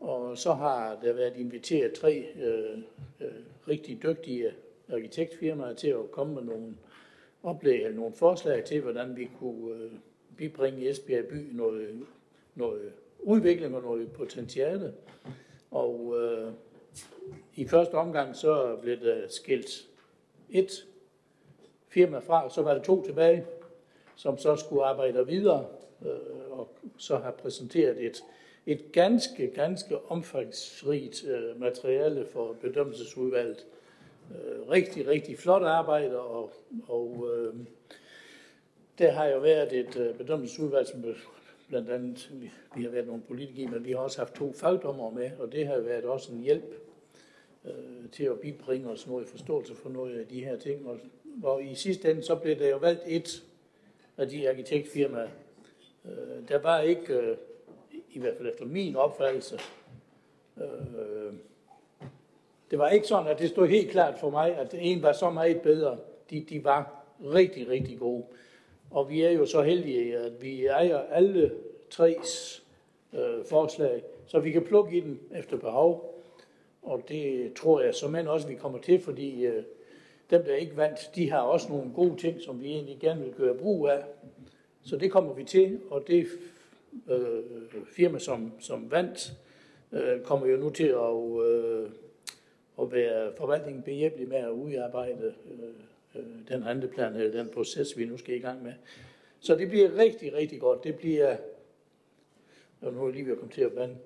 og 0.00 0.38
så 0.38 0.52
har 0.52 0.98
der 1.02 1.12
været 1.12 1.36
inviteret 1.36 1.92
tre 1.92 2.26
øh, 2.40 2.78
øh, 3.20 3.32
rigtig 3.68 4.02
dygtige 4.02 4.52
arkitektfirmaer 4.92 5.74
til 5.74 5.88
at 5.88 6.10
komme 6.10 6.34
med 6.34 6.42
nogle 6.42 6.74
oplæg 7.42 7.82
eller 7.84 7.96
nogle 7.96 8.14
forslag 8.14 8.64
til, 8.64 8.80
hvordan 8.80 9.16
vi 9.16 9.30
kunne 9.38 9.74
øh, 9.74 9.90
bibringe 10.36 10.90
Esbjerg 10.90 11.24
by 11.24 11.50
noget, 11.52 12.06
noget 12.54 12.92
udvikling 13.18 13.76
og 13.76 13.82
noget 13.82 14.12
potentiale. 14.12 14.94
Og 15.70 16.14
øh, 16.20 16.52
i 17.54 17.68
første 17.68 17.94
omgang 17.94 18.36
så 18.36 18.76
blev 18.82 19.00
der 19.00 19.28
skilt 19.28 19.88
et 20.50 20.86
firma 21.88 22.18
fra, 22.18 22.44
og 22.44 22.52
så 22.52 22.62
var 22.62 22.74
der 22.74 22.82
to 22.82 23.04
tilbage, 23.04 23.44
som 24.16 24.38
så 24.38 24.56
skulle 24.56 24.84
arbejde 24.84 25.26
videre 25.26 25.66
øh, 26.02 26.50
og 26.50 26.68
så 26.96 27.16
har 27.16 27.30
præsenteret 27.30 28.06
et, 28.06 28.24
et 28.68 28.92
ganske, 28.92 29.46
ganske 29.46 30.10
omfangsrigt 30.10 31.24
øh, 31.24 31.60
materiale 31.60 32.26
for 32.26 32.56
bedømmelsesudvalget. 32.60 33.66
Øh, 34.30 34.68
rigtig, 34.70 35.06
rigtig 35.06 35.38
flot 35.38 35.62
arbejde, 35.62 36.20
og, 36.20 36.50
og 36.88 37.28
øh, 37.34 37.54
der 38.98 39.10
har 39.10 39.26
jo 39.26 39.38
været 39.38 39.72
et 39.72 39.96
øh, 39.96 40.14
bedømmelsesudvalg, 40.14 40.86
som 40.86 41.04
blandt 41.68 41.90
andet, 41.90 42.30
vi, 42.32 42.50
vi 42.76 42.82
har 42.82 42.90
været 42.90 43.06
nogle 43.06 43.22
politikere, 43.22 43.70
men 43.70 43.84
vi 43.84 43.90
har 43.90 43.98
også 43.98 44.18
haft 44.18 44.34
to 44.34 44.52
fagdommere 44.52 45.12
med, 45.12 45.30
og 45.38 45.52
det 45.52 45.66
har 45.66 45.80
været 45.80 46.04
også 46.04 46.32
en 46.32 46.40
hjælp 46.40 46.74
øh, 47.64 48.10
til 48.12 48.24
at 48.24 48.40
bibringe 48.40 48.90
os 48.90 49.06
noget 49.06 49.28
forståelse 49.28 49.74
for 49.74 49.88
noget 49.88 50.18
af 50.18 50.26
de 50.26 50.44
her 50.44 50.56
ting. 50.56 50.86
Og, 50.86 50.98
og 51.42 51.64
i 51.64 51.74
sidste 51.74 52.10
ende, 52.10 52.22
så 52.22 52.34
blev 52.34 52.58
der 52.58 52.68
jo 52.68 52.76
valgt 52.76 53.02
et 53.06 53.44
af 54.16 54.28
de 54.28 54.50
arkitektfirmaer. 54.50 55.28
Øh, 56.04 56.48
der 56.48 56.58
var 56.58 56.80
ikke, 56.80 57.14
øh, 57.14 57.36
i 58.18 58.20
hvert 58.20 58.36
fald 58.36 58.48
efter 58.48 58.64
min 58.64 58.96
opfattelse, 58.96 59.58
øh, 60.56 61.32
det 62.70 62.78
var 62.78 62.88
ikke 62.88 63.06
sådan, 63.06 63.26
at 63.26 63.38
det 63.38 63.50
stod 63.50 63.68
helt 63.68 63.90
klart 63.90 64.18
for 64.18 64.30
mig, 64.30 64.56
at 64.56 64.74
en 64.78 65.02
var 65.02 65.12
så 65.12 65.30
meget 65.30 65.60
bedre. 65.60 65.98
De, 66.30 66.46
de 66.48 66.64
var 66.64 67.04
rigtig, 67.34 67.68
rigtig 67.68 67.98
gode. 67.98 68.24
Og 68.90 69.10
vi 69.10 69.22
er 69.22 69.30
jo 69.30 69.46
så 69.46 69.62
heldige, 69.62 70.16
at 70.16 70.42
vi 70.42 70.66
ejer 70.66 70.98
alle 70.98 71.52
tre 71.90 72.16
øh, 73.12 73.44
forslag, 73.44 74.02
så 74.26 74.38
vi 74.38 74.50
kan 74.50 74.64
plukke 74.64 74.96
i 74.96 75.00
dem 75.00 75.28
efter 75.34 75.56
behov. 75.56 76.14
Og 76.82 77.02
det 77.08 77.52
tror 77.54 77.80
jeg 77.80 77.94
som 77.94 78.14
end 78.14 78.28
også, 78.28 78.48
vi 78.48 78.54
kommer 78.54 78.78
til, 78.78 79.00
fordi 79.00 79.46
øh, 79.46 79.62
dem, 80.30 80.44
der 80.44 80.54
ikke 80.54 80.76
vandt, 80.76 81.10
de 81.14 81.30
har 81.30 81.40
også 81.40 81.68
nogle 81.68 81.92
gode 81.94 82.16
ting, 82.16 82.40
som 82.40 82.62
vi 82.62 82.66
egentlig 82.66 82.98
gerne 83.00 83.22
vil 83.22 83.32
gøre 83.32 83.54
brug 83.54 83.88
af. 83.88 84.04
Så 84.82 84.96
det 84.96 85.10
kommer 85.10 85.32
vi 85.32 85.44
til, 85.44 85.80
og 85.90 86.04
det 86.06 86.26
øh, 87.10 87.86
firma, 87.86 88.18
som, 88.18 88.52
som 88.60 88.90
vandt, 88.90 89.32
øh, 89.92 90.20
kommer 90.22 90.46
jo 90.46 90.56
nu 90.56 90.70
til 90.70 90.86
at, 90.86 91.46
øh, 91.46 91.90
at 92.80 92.92
være 92.92 93.32
forvaltningen 93.36 93.82
behjælpelig 93.82 94.28
med 94.28 94.36
at 94.36 94.50
udarbejde 94.50 95.34
øh, 95.50 96.20
øh, 96.20 96.48
den 96.48 96.62
handleplan, 96.62 97.14
eller 97.14 97.42
den 97.42 97.48
proces, 97.54 97.98
vi 97.98 98.04
nu 98.04 98.16
skal 98.16 98.34
i 98.34 98.38
gang 98.38 98.62
med. 98.62 98.72
Så 99.40 99.54
det 99.54 99.68
bliver 99.68 99.96
rigtig, 99.96 100.34
rigtig 100.34 100.60
godt. 100.60 100.84
Det 100.84 100.96
bliver, 100.96 101.36
og 102.80 102.92
nu 102.92 103.06
er 103.06 103.10
lige 103.10 103.24
ved 103.24 103.32
at 103.32 103.38
komme 103.38 103.52
til 103.52 103.62
at 103.62 103.76
vande, 103.76 103.96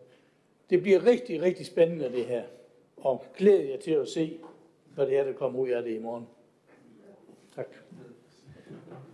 det 0.70 0.82
bliver 0.82 1.06
rigtig, 1.06 1.43
rigtig 1.43 1.66
spændende 1.66 2.12
det 2.12 2.24
her. 2.24 2.43
Og 2.97 3.24
glæder 3.36 3.62
jer 3.62 3.78
til 3.78 3.90
at 3.90 4.09
se, 4.09 4.39
hvad 4.94 5.06
det 5.06 5.19
er, 5.19 5.24
der 5.24 5.32
kommer 5.32 5.60
ud 5.60 5.69
af 5.69 5.82
det 5.82 5.94
i 5.94 5.98
morgen. 5.98 6.27
Tak. 7.55 7.66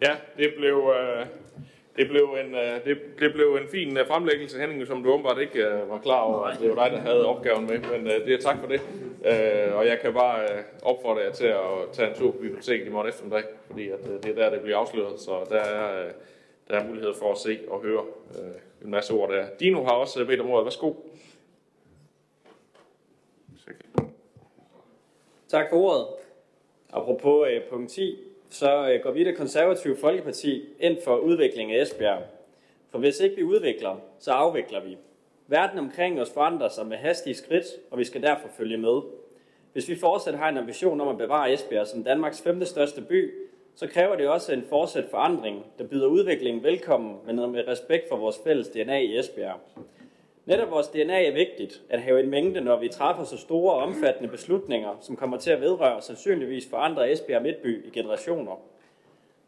Ja, 0.03 0.17
det 0.37 0.55
blev, 0.57 0.93
øh, 0.97 1.27
det 1.99 2.09
blev 2.09 2.37
en, 2.45 2.55
øh, 2.55 2.85
det, 2.85 2.99
det 3.21 3.33
blev 3.33 3.59
en 3.63 3.69
fin 3.69 3.97
øh, 3.97 4.07
fremlæggelse, 4.07 4.61
Henning, 4.61 4.87
som 4.87 5.03
du 5.03 5.13
åbenbart 5.13 5.41
ikke 5.41 5.67
øh, 5.67 5.91
var 5.91 5.99
klar 5.99 6.21
over, 6.21 6.41
at 6.43 6.59
det 6.61 6.77
var 6.77 6.89
dig, 6.89 6.97
der 6.97 7.03
havde 7.03 7.27
opgaven 7.27 7.67
med. 7.67 7.79
Men 7.79 8.07
øh, 8.07 8.27
det 8.27 8.35
er 8.35 8.39
tak 8.39 8.59
for 8.61 8.67
det. 8.67 8.81
Øh, 9.25 9.77
og 9.77 9.87
jeg 9.87 9.99
kan 10.03 10.13
bare 10.15 10.43
øh, 10.43 10.65
opfordre 10.83 11.21
jer 11.21 11.33
til 11.33 11.47
at 11.47 11.93
tage 11.93 12.09
en 12.11 12.15
tur 12.17 12.31
på 12.31 12.39
biblioteket 12.39 12.87
i 12.87 12.91
morgen 12.91 13.09
eftermiddag, 13.09 13.45
fordi 13.67 13.89
at, 13.89 14.01
øh, 14.11 14.23
det 14.23 14.31
er 14.31 14.35
der, 14.35 14.51
det 14.51 14.61
bliver 14.61 14.79
afsløret. 14.79 15.21
Så 15.21 15.47
der 15.51 15.61
er, 15.61 16.07
øh, 16.07 16.13
der 16.69 16.75
er 16.75 16.89
mulighed 16.89 17.15
for 17.15 17.33
at 17.33 17.39
se 17.39 17.59
og 17.69 17.83
høre 17.83 18.05
øh, 18.39 18.85
en 18.85 18.91
masse 18.91 19.13
ord 19.15 19.31
der. 19.31 19.47
Dino 19.61 19.85
har 19.85 19.93
også 19.93 20.21
øh, 20.21 20.27
bedt 20.27 20.41
om 20.41 20.51
ordet. 20.51 20.65
Værsgo. 20.65 20.93
Tak 25.49 25.67
for 25.71 25.77
ordet. 25.77 26.07
Apropos 26.93 27.49
øh, 27.51 27.63
punkt 27.71 27.91
10, 27.91 28.19
så 28.51 28.91
øh, 28.91 29.03
går 29.03 29.11
vi 29.11 29.25
det 29.25 29.37
konservative 29.37 29.97
Folkeparti 29.97 30.65
ind 30.81 30.97
for 31.05 31.17
udvikling 31.17 31.73
af 31.73 31.83
Esbjerg. 31.83 32.23
For 32.91 32.99
hvis 32.99 33.21
ikke 33.21 33.37
vi 33.37 33.43
udvikler, 33.43 33.97
så 34.19 34.31
afvikler 34.31 34.85
vi. 34.85 34.97
Verden 35.47 35.79
omkring 35.79 36.21
os 36.21 36.31
forandrer 36.31 36.69
sig 36.69 36.87
med 36.87 36.97
hastige 36.97 37.35
skridt, 37.35 37.65
og 37.91 37.99
vi 37.99 38.05
skal 38.05 38.23
derfor 38.23 38.49
følge 38.57 38.77
med. 38.77 39.01
Hvis 39.73 39.89
vi 39.89 39.97
fortsat 39.97 40.35
har 40.35 40.49
en 40.49 40.59
ambition 40.59 41.01
om 41.01 41.09
at 41.09 41.19
bevare 41.19 41.53
Esbjerg 41.53 41.87
som 41.87 42.05
Danmarks 42.05 42.43
femte 42.43 42.67
største 42.67 43.01
by, 43.01 43.35
så 43.75 43.87
kræver 43.87 44.17
det 44.17 44.29
også 44.29 44.53
en 44.53 44.65
fortsat 44.69 45.05
forandring, 45.11 45.67
der 45.79 45.85
byder 45.85 46.07
udviklingen 46.07 46.63
velkommen, 46.63 47.17
men 47.27 47.37
med 47.37 47.69
respekt 47.69 48.09
for 48.09 48.17
vores 48.17 48.41
fælles 48.45 48.69
DNA 48.69 48.99
i 48.99 49.19
Esbjerg. 49.19 49.61
Netop 50.49 50.71
vores 50.71 50.89
DNA 50.89 51.27
er 51.27 51.33
vigtigt 51.33 51.83
at 51.91 52.01
have 52.01 52.21
en 52.21 52.31
mængde, 52.31 52.61
når 52.61 52.77
vi 52.81 52.89
træffer 52.89 53.25
så 53.25 53.37
store 53.37 53.75
og 53.75 53.83
omfattende 53.83 54.29
beslutninger, 54.29 54.97
som 55.01 55.17
kommer 55.17 55.37
til 55.37 55.51
at 55.51 55.61
vedrøre 55.61 56.03
sandsynligvis 56.03 56.69
forandre 56.71 57.13
Esbjerg 57.13 57.43
Midtby 57.43 57.87
i 57.87 57.91
generationer. 57.91 58.61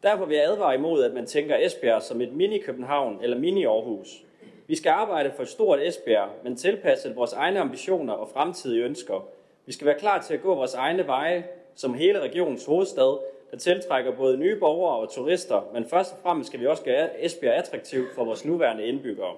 Derfor 0.03 0.25
vil 0.25 0.37
jeg 0.37 0.45
advare 0.45 0.75
imod, 0.75 1.03
at 1.03 1.13
man 1.13 1.25
tænker 1.25 1.57
Esbjerg 1.57 2.01
som 2.01 2.21
et 2.21 2.33
mini-København 2.33 3.23
eller 3.23 3.37
mini-Aarhus. 3.37 4.25
Vi 4.67 4.75
skal 4.75 4.89
arbejde 4.89 5.31
for 5.35 5.43
et 5.43 5.49
stort 5.49 5.79
Esbjerg, 5.81 6.29
men 6.43 6.55
tilpasset 6.55 7.15
vores 7.15 7.33
egne 7.33 7.59
ambitioner 7.59 8.13
og 8.13 8.29
fremtidige 8.29 8.83
ønsker. 8.83 9.27
Vi 9.65 9.73
skal 9.73 9.87
være 9.87 9.99
klar 9.99 10.21
til 10.21 10.33
at 10.33 10.41
gå 10.41 10.55
vores 10.55 10.73
egne 10.73 11.07
veje, 11.07 11.43
som 11.75 11.93
hele 11.93 12.19
regionens 12.19 12.65
hovedstad, 12.65 13.19
der 13.51 13.57
tiltrækker 13.57 14.11
både 14.11 14.37
nye 14.37 14.59
borgere 14.59 14.97
og 14.97 15.11
turister, 15.11 15.69
men 15.73 15.85
først 15.85 16.13
og 16.13 16.19
fremmest 16.23 16.47
skal 16.47 16.59
vi 16.59 16.67
også 16.67 16.83
gøre 16.83 17.25
Esbjerg 17.25 17.55
attraktivt 17.55 18.15
for 18.15 18.23
vores 18.23 18.45
nuværende 18.45 18.85
indbyggere. 18.85 19.35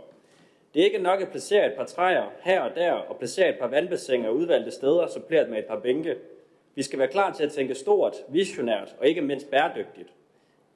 Det 0.73 0.81
er 0.81 0.85
ikke 0.85 0.97
nok 0.97 1.21
at 1.21 1.29
placere 1.29 1.67
et 1.67 1.73
par 1.73 1.85
træer 1.85 2.31
her 2.41 2.61
og 2.61 2.75
der 2.75 2.91
og 2.91 3.17
placere 3.17 3.49
et 3.49 3.59
par 3.59 3.67
vandbassiner 3.67 4.29
udvalgte 4.29 4.71
steder, 4.71 5.07
suppleret 5.07 5.49
med 5.49 5.59
et 5.59 5.65
par 5.65 5.79
bænke. 5.79 6.15
Vi 6.75 6.83
skal 6.83 6.99
være 6.99 7.07
klar 7.07 7.33
til 7.33 7.43
at 7.43 7.51
tænke 7.51 7.75
stort, 7.75 8.15
visionært 8.29 8.95
og 8.99 9.07
ikke 9.07 9.21
mindst 9.21 9.51
bæredygtigt. 9.51 10.13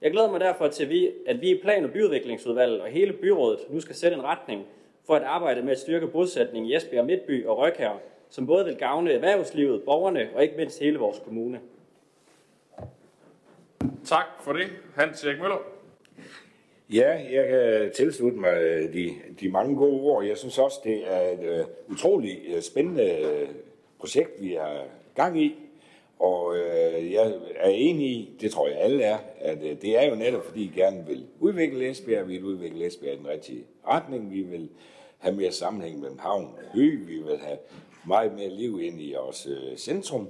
Jeg 0.01 0.11
glæder 0.11 0.31
mig 0.31 0.39
derfor 0.39 0.67
til, 0.67 1.11
at 1.27 1.41
vi 1.41 1.49
i 1.49 1.61
Plan- 1.61 1.85
og 1.85 1.91
Byudviklingsudvalget 1.91 2.81
og 2.81 2.87
hele 2.87 3.13
byrådet 3.13 3.59
nu 3.69 3.79
skal 3.79 3.95
sætte 3.95 4.17
en 4.17 4.23
retning 4.23 4.65
for 5.05 5.15
at 5.15 5.23
arbejde 5.23 5.61
med 5.61 5.71
at 5.71 5.79
styrke 5.79 6.07
bosætning 6.07 6.69
i 6.69 6.75
Esbjerg 6.75 7.05
Midtby 7.05 7.45
og 7.45 7.57
Røkær, 7.57 7.99
som 8.29 8.47
både 8.47 8.65
vil 8.65 8.75
gavne 8.75 9.11
erhvervslivet, 9.11 9.83
borgerne 9.83 10.29
og 10.35 10.43
ikke 10.43 10.57
mindst 10.57 10.79
hele 10.79 10.99
vores 10.99 11.19
kommune. 11.19 11.59
Tak 14.05 14.25
for 14.39 14.53
det, 14.53 14.67
Hans 14.95 15.23
Erik 15.23 15.39
Møller. 15.39 15.76
Ja, 16.93 17.19
jeg 17.31 17.47
kan 17.47 17.91
tilslutte 17.95 18.37
mig 18.37 18.53
øh, 18.53 18.93
de, 18.93 19.13
de 19.39 19.49
mange 19.49 19.75
gode 19.75 20.01
ord. 20.01 20.25
Jeg 20.25 20.37
synes 20.37 20.57
også, 20.57 20.79
det 20.83 21.13
er 21.13 21.21
et 21.31 21.43
øh, 21.43 21.59
uh, 21.59 21.93
utroligt 21.93 22.39
uh, 22.47 22.55
øh, 22.55 22.61
spændende 22.61 23.17
uh, 23.23 23.55
projekt, 23.99 24.41
vi 24.41 24.53
har 24.53 24.83
gang 25.15 25.41
i. 25.41 25.55
Og 26.19 26.45
uh, 26.47 27.11
jeg 27.11 27.33
er 27.55 27.69
enig 27.69 28.07
i, 28.07 28.37
det 28.41 28.51
tror 28.51 28.67
jeg 28.67 28.77
alle 28.77 29.03
er, 29.03 29.17
at 29.39 29.57
uh, 29.57 29.81
det 29.81 29.97
er 29.97 30.09
jo 30.09 30.15
netop, 30.15 30.45
fordi 30.45 30.63
I 30.63 30.71
gerne 30.75 31.05
vil 31.07 31.25
udvikle 31.39 31.89
Esbjerg. 31.89 32.27
Vi 32.27 32.33
vil 32.33 32.45
udvikle 32.45 32.85
Esbjerg 32.85 33.13
i 33.13 33.17
den 33.17 33.27
rigtige 33.27 33.63
retning. 33.87 34.31
Vi 34.31 34.41
vil 34.41 34.69
have 35.17 35.35
mere 35.35 35.51
sammenhæng 35.51 35.99
mellem 35.99 36.17
havn 36.19 36.43
og 36.43 36.73
by. 36.73 37.05
Vi 37.05 37.15
vil 37.15 37.37
have 37.37 37.57
meget 38.07 38.33
mere 38.33 38.49
liv 38.49 38.79
ind 38.81 39.01
i 39.01 39.13
vores 39.13 39.47
uh, 39.47 39.77
centrum. 39.77 40.29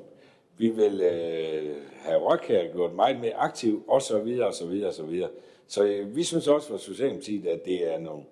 Vi 0.57 0.69
vil 0.69 0.93
uh, 0.93 1.75
have 1.95 2.19
Rødkær 2.19 2.71
gjort 2.73 2.93
meget 2.93 3.19
mere 3.19 3.33
aktiv, 3.33 3.83
og 3.87 4.01
så 4.01 4.19
videre, 4.19 4.47
og 4.47 4.53
så 5.67 5.83
øh, 5.83 6.15
vi 6.15 6.23
synes 6.23 6.47
også 6.47 6.67
fra 6.67 6.77
Socialdemokratiet, 6.77 7.47
at 7.47 7.65
det 7.65 7.93
er 7.93 7.99
nogle 7.99 8.23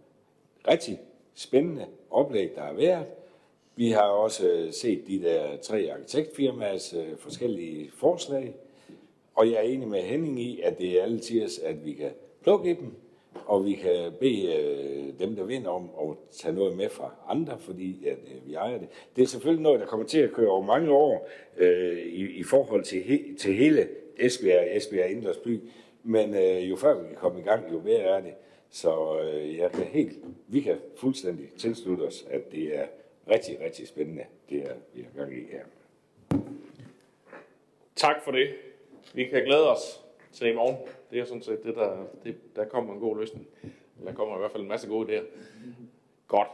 rigtig 0.67 0.99
spændende 1.35 1.85
oplæg, 2.11 2.51
der 2.55 2.61
har 2.61 2.73
været. 2.73 3.05
Vi 3.75 3.89
har 3.89 4.01
også 4.01 4.49
øh, 4.49 4.73
set 4.73 5.07
de 5.07 5.21
der 5.21 5.57
tre 5.57 5.89
arkitektfirmaers 5.93 6.93
øh, 6.93 7.17
forskellige 7.17 7.91
forslag, 7.93 8.55
og 9.35 9.47
jeg 9.47 9.55
er 9.55 9.61
enig 9.61 9.87
med 9.87 10.01
Henning 10.01 10.39
i, 10.39 10.61
at 10.61 10.77
det 10.77 10.99
er 10.99 11.03
alle 11.03 11.19
tirs, 11.19 11.59
at 11.59 11.85
vi 11.85 11.93
kan 11.93 12.11
plukke 12.43 12.71
i 12.71 12.73
dem, 12.73 12.91
og 13.45 13.65
vi 13.65 13.73
kan 13.73 14.11
bede 14.19 14.55
øh, 14.55 15.19
dem, 15.19 15.35
der 15.35 15.43
vinder 15.43 15.69
om 15.69 15.89
at 16.01 16.17
tage 16.31 16.55
noget 16.55 16.77
med 16.77 16.89
fra 16.89 17.11
andre, 17.27 17.59
fordi 17.59 18.07
at, 18.07 18.17
øh, 18.17 18.47
vi 18.47 18.53
ejer 18.53 18.77
det. 18.77 18.87
Det 19.15 19.21
er 19.21 19.27
selvfølgelig 19.27 19.63
noget, 19.63 19.79
der 19.79 19.85
kommer 19.85 20.05
til 20.05 20.19
at 20.19 20.31
køre 20.31 20.49
over 20.49 20.65
mange 20.65 20.91
år 20.91 21.29
øh, 21.57 21.97
i, 21.97 22.25
i 22.25 22.43
forhold 22.43 22.83
til, 22.83 23.01
he, 23.01 23.35
til 23.39 23.53
hele 23.53 23.87
Esbjerg, 24.17 24.77
Esbjerg 24.77 25.11
Indres 25.11 25.37
By, 25.37 25.59
men 26.05 26.33
øh, 26.33 26.69
jo 26.69 26.75
før 26.75 27.01
vi 27.01 27.07
kan 27.07 27.15
komme 27.15 27.39
i 27.39 27.43
gang, 27.43 27.71
jo 27.73 27.81
mere 27.81 27.99
er 27.99 28.21
det. 28.21 28.33
Så 28.69 29.19
øh, 29.19 29.57
jeg 29.57 29.71
kan 29.71 29.83
helt, 29.83 30.17
vi 30.47 30.61
kan 30.61 30.77
fuldstændig 30.95 31.49
tilslutte 31.57 32.01
os, 32.01 32.25
at 32.29 32.51
det 32.51 32.77
er 32.77 32.85
rigtig, 33.29 33.59
rigtig 33.61 33.87
spændende, 33.87 34.25
det 34.49 34.57
er, 34.57 34.73
vi 34.93 35.01
har 35.01 35.21
gang 35.23 35.37
i 35.37 35.45
her. 35.51 35.63
Tak 37.95 38.23
for 38.23 38.31
det. 38.31 38.47
Vi 39.13 39.25
kan 39.25 39.43
glæde 39.43 39.71
os 39.71 40.01
til 40.33 40.47
i 40.47 40.55
morgen. 40.55 40.75
Det 41.11 41.19
er 41.19 41.25
sådan 41.25 41.41
set 41.41 41.63
det, 41.63 41.75
der, 41.75 42.05
det, 42.23 42.35
der 42.55 42.65
kommer 42.65 42.93
en 42.93 42.99
god 42.99 43.19
løsning. 43.19 43.47
Der 44.05 44.13
kommer 44.13 44.35
i 44.35 44.39
hvert 44.39 44.51
fald 44.51 44.63
en 44.63 44.69
masse 44.69 44.87
gode 44.87 45.17
idéer. 45.17 45.23
Godt. 46.27 46.47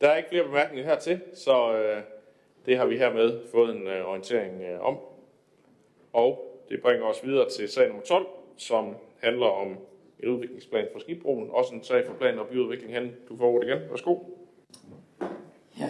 Der 0.00 0.08
er 0.08 0.16
ikke 0.16 0.28
flere 0.28 0.44
bemærkninger 0.44 0.84
hertil, 0.84 1.20
så 1.34 1.76
øh, 1.76 2.02
det 2.66 2.76
har 2.76 2.86
vi 2.86 2.98
hermed 2.98 3.48
fået 3.52 3.76
en 3.76 3.86
øh, 3.86 4.08
orientering 4.08 4.62
øh, 4.62 4.80
om. 4.80 4.98
Og 6.12 6.60
det 6.68 6.82
bringer 6.82 7.06
os 7.06 7.24
videre 7.24 7.48
til 7.50 7.68
sag 7.68 7.88
nummer 7.88 8.02
12, 8.02 8.26
som 8.58 8.94
handler 9.20 9.46
om 9.46 9.76
en 10.18 10.28
udviklingsplan 10.28 10.86
for 10.92 10.98
Skibroen. 10.98 11.50
Også 11.50 11.74
en 11.74 11.84
sag 11.84 12.06
for 12.06 12.14
plan 12.14 12.38
og 12.38 12.46
byudvikling 12.46 12.94
hen. 12.94 13.12
Du 13.28 13.36
får 13.36 13.44
ordet 13.44 13.68
igen. 13.68 13.78
Værsgo. 13.90 14.18
Ja. 15.80 15.88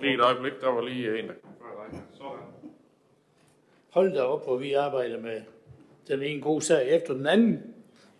Lige 0.00 0.14
et 0.14 0.20
øjeblik, 0.20 0.52
der 0.60 0.68
var 0.68 0.80
lige 0.80 1.18
en, 1.18 1.28
der 1.28 1.34
Sådan. 2.12 2.38
Hold 3.90 4.12
da 4.12 4.20
op, 4.20 4.44
hvor 4.44 4.56
vi 4.56 4.72
arbejder 4.72 5.20
med 5.20 5.40
den 6.08 6.22
ene 6.22 6.40
gode 6.40 6.62
sag 6.62 6.88
efter 6.88 7.14
den 7.14 7.26
anden. 7.26 7.74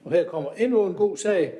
Og 0.04 0.12
her 0.12 0.24
kommer 0.24 0.50
endnu 0.50 0.86
en 0.86 0.94
god 0.94 1.16
sag, 1.16 1.54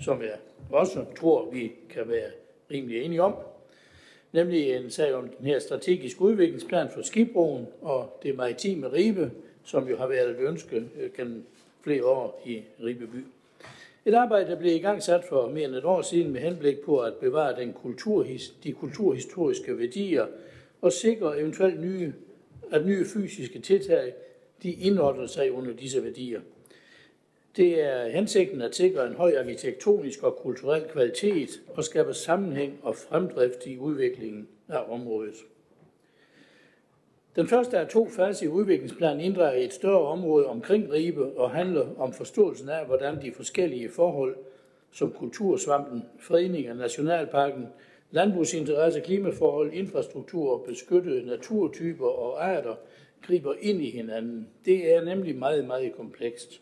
som 0.00 0.22
jeg 0.22 0.36
også 0.70 1.04
tror, 1.16 1.50
vi 1.50 1.72
kan 1.90 2.08
være 2.08 2.30
rimelig 2.70 3.02
enige 3.02 3.22
om. 3.22 3.34
Nemlig 4.32 4.76
en 4.76 4.90
sag 4.90 5.14
om 5.14 5.28
den 5.28 5.46
her 5.46 5.58
strategiske 5.58 6.22
udviklingsplan 6.22 6.88
for 6.94 7.02
Skibroen 7.02 7.66
og 7.82 8.18
det 8.22 8.36
maritime 8.36 8.92
Ribe, 8.92 9.30
som 9.64 9.88
jo 9.88 9.96
har 9.96 10.06
været 10.06 10.30
et 10.30 10.36
ønske 10.38 10.76
øh, 10.76 11.10
gennem 11.16 11.46
flere 11.82 12.04
år 12.04 12.42
i 12.46 12.62
Ribeby. 12.84 13.24
Et 14.04 14.14
arbejde, 14.14 14.50
der 14.50 14.58
blev 14.58 14.74
i 14.74 14.78
gang 14.78 15.02
sat 15.02 15.24
for 15.28 15.48
mere 15.48 15.64
end 15.64 15.74
et 15.74 15.84
år 15.84 16.02
siden 16.02 16.32
med 16.32 16.40
henblik 16.40 16.80
på 16.80 17.00
at 17.00 17.14
bevare 17.14 17.60
den 17.60 17.72
kulturhis, 17.72 18.48
de 18.64 18.72
kulturhistoriske 18.72 19.78
værdier 19.78 20.26
og 20.80 20.92
sikre 20.92 21.40
eventuelt 21.40 21.80
nye, 21.80 22.12
at 22.72 22.86
nye 22.86 23.04
fysiske 23.04 23.58
tiltag 23.58 24.12
de 24.62 24.72
indordner 24.72 25.26
sig 25.26 25.52
under 25.52 25.72
disse 25.72 26.04
værdier. 26.04 26.40
Det 27.56 27.82
er 27.82 28.08
hensigten 28.08 28.62
at 28.62 28.74
sikre 28.74 29.06
en 29.06 29.14
høj 29.14 29.34
arkitektonisk 29.38 30.22
og 30.22 30.36
kulturel 30.36 30.84
kvalitet 30.92 31.60
og 31.68 31.84
skabe 31.84 32.14
sammenhæng 32.14 32.78
og 32.82 32.96
fremdrift 32.96 33.66
i 33.66 33.78
udviklingen 33.78 34.48
af 34.68 34.84
området. 34.88 35.34
Den 37.38 37.48
første 37.48 37.78
af 37.78 37.88
to 37.88 38.08
faser 38.08 38.46
i 38.46 38.48
udviklingsplanen 38.48 39.20
inddrager 39.20 39.64
et 39.64 39.72
større 39.72 40.00
område 40.00 40.46
omkring 40.46 40.92
Ribe 40.92 41.24
og 41.24 41.50
handler 41.50 41.86
om 41.98 42.12
forståelsen 42.12 42.68
af, 42.68 42.86
hvordan 42.86 43.22
de 43.22 43.32
forskellige 43.32 43.88
forhold, 43.90 44.36
som 44.92 45.12
kultursvampen, 45.12 46.04
fredninger, 46.20 46.74
nationalparken, 46.74 47.66
landbrugsinteresse, 48.10 49.00
klimaforhold, 49.00 49.72
infrastruktur, 49.72 50.64
beskyttede 50.68 51.26
naturtyper 51.26 52.06
og 52.06 52.48
arter 52.48 52.74
griber 53.22 53.54
ind 53.60 53.82
i 53.82 53.90
hinanden. 53.90 54.48
Det 54.64 54.94
er 54.94 55.04
nemlig 55.04 55.36
meget, 55.36 55.66
meget 55.66 55.96
komplekst. 55.96 56.60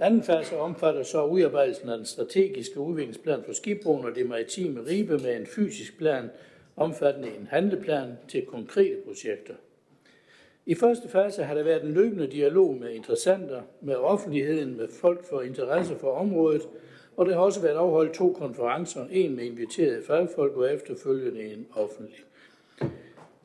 Anden 0.00 0.22
fase 0.22 0.56
omfatter 0.56 1.02
så 1.02 1.24
udarbejdelsen 1.24 1.88
af 1.88 1.96
den 1.96 2.06
strategiske 2.06 2.80
udviklingsplan 2.80 3.42
for 3.46 3.52
skibbroen 3.52 4.04
og 4.04 4.14
det 4.14 4.28
maritime 4.28 4.80
Ribe 4.86 5.18
med 5.18 5.36
en 5.36 5.46
fysisk 5.46 5.98
plan 5.98 6.30
omfattende 6.76 7.28
en 7.28 7.46
handleplan 7.50 8.12
til 8.28 8.46
konkrete 8.46 8.96
projekter. 9.06 9.54
I 10.66 10.74
første 10.74 11.08
fase 11.08 11.42
har 11.42 11.54
der 11.54 11.62
været 11.62 11.84
en 11.84 11.92
løbende 11.92 12.26
dialog 12.26 12.76
med 12.76 12.90
interessenter, 12.90 13.62
med 13.80 13.94
offentligheden, 13.94 14.76
med 14.76 14.88
folk 14.88 15.24
for 15.24 15.40
interesse 15.40 15.96
for 15.96 16.10
området, 16.10 16.62
og 17.16 17.26
der 17.26 17.34
har 17.34 17.40
også 17.40 17.60
været 17.60 17.74
afholdt 17.74 18.14
to 18.14 18.32
konferencer, 18.32 19.06
en 19.10 19.36
med 19.36 19.44
inviterede 19.44 20.02
fagfolk 20.06 20.56
og 20.56 20.74
efterfølgende 20.74 21.42
en 21.42 21.66
offentlig. 21.74 22.24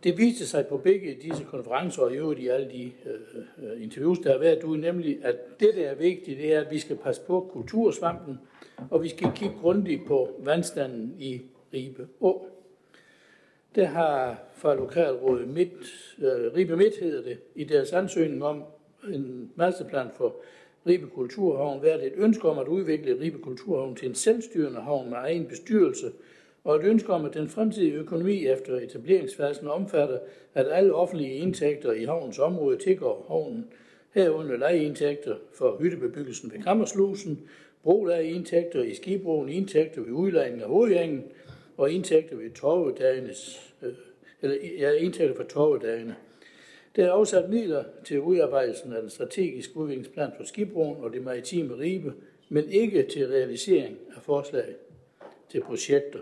Det 0.03 0.17
viste 0.17 0.47
sig 0.47 0.67
på 0.67 0.77
begge 0.77 1.17
disse 1.21 1.43
konferencer 1.43 2.01
og 2.01 2.13
i 2.13 2.15
øvrigt 2.15 2.39
i 2.39 2.47
alle 2.47 2.71
de 2.71 2.91
øh, 3.05 3.71
øh 3.71 3.83
interviews, 3.83 4.19
der 4.19 4.31
har 4.31 4.39
været 4.39 4.63
ude, 4.63 4.81
nemlig 4.81 5.19
at 5.23 5.35
det, 5.59 5.69
der 5.75 5.87
er 5.87 5.95
vigtigt, 5.95 6.37
det 6.37 6.53
er, 6.53 6.61
at 6.61 6.71
vi 6.71 6.79
skal 6.79 6.95
passe 6.95 7.21
på 7.21 7.49
kultursvampen, 7.53 8.39
og 8.89 9.03
vi 9.03 9.09
skal 9.09 9.31
kigge 9.35 9.55
grundigt 9.61 10.01
på 10.07 10.29
vandstanden 10.39 11.15
i 11.19 11.41
Ribe 11.73 12.07
Å. 12.21 12.58
Der 13.75 13.85
har 13.85 14.43
fra 14.55 14.75
Lokalrådet 14.75 15.47
Midt, 15.47 15.71
øh, 16.19 16.55
Ribe 16.55 16.77
Midt 16.77 16.99
hedder 16.99 17.23
det, 17.23 17.37
i 17.55 17.63
deres 17.63 17.93
ansøgning 17.93 18.43
om 18.43 18.63
en 19.13 19.51
masterplan 19.55 20.07
for 20.15 20.35
Ribe 20.87 21.07
Kulturhavn 21.07 21.81
været 21.81 22.05
et 22.05 22.13
ønske 22.15 22.49
om 22.49 22.59
at 22.59 22.67
udvikle 22.67 23.19
Ribe 23.19 23.37
Kulturhavn 23.37 23.95
til 23.95 24.09
en 24.09 24.15
selvstyrende 24.15 24.79
havn 24.79 25.09
med 25.09 25.17
egen 25.17 25.45
bestyrelse, 25.45 26.11
og 26.63 26.75
et 26.75 26.83
ønske 26.83 27.13
om, 27.13 27.25
at 27.25 27.33
den 27.33 27.49
fremtidige 27.49 27.93
økonomi 27.93 28.47
efter 28.47 28.75
etableringsfasen 28.75 29.67
omfatter, 29.67 30.19
at 30.53 30.67
alle 30.71 30.93
offentlige 30.93 31.33
indtægter 31.33 31.91
i 31.91 32.03
havnens 32.03 32.39
område 32.39 32.77
tilgår 32.77 33.25
havnen, 33.27 33.65
herunder 34.13 34.57
lejeindtægter 34.57 35.35
for 35.53 35.77
hyttebebyggelsen 35.81 36.51
ved 36.51 36.63
Kammerslusen, 36.63 37.49
brolejeindtægter 37.83 38.83
i 38.83 38.93
skibroen, 38.93 39.49
indtægter 39.49 40.01
ved 40.01 40.11
udlejning 40.11 40.61
af 40.61 40.67
hovedgængen 40.67 41.23
og 41.79 41.91
indtægter 41.91 42.35
ved 42.35 42.51
torvedagenes, 42.51 43.73
øh, 43.81 43.93
eller 44.41 44.57
ja, 44.79 44.91
indtægter 44.91 45.35
for 45.35 45.43
torvedagene. 45.43 46.15
Der 46.95 47.05
er 47.05 47.11
afsat 47.11 47.49
midler 47.49 47.83
til 48.05 48.21
udarbejdelsen 48.21 48.93
af 48.93 49.01
den 49.01 49.09
strategiske 49.09 49.77
udviklingsplan 49.77 50.31
for 50.37 50.43
skibroen 50.43 51.03
og 51.03 51.13
det 51.13 51.23
maritime 51.23 51.77
ribe, 51.77 52.13
men 52.49 52.69
ikke 52.69 53.03
til 53.03 53.27
realisering 53.27 53.97
af 54.15 54.21
forslag 54.21 54.75
til 55.49 55.61
projekter. 55.61 56.19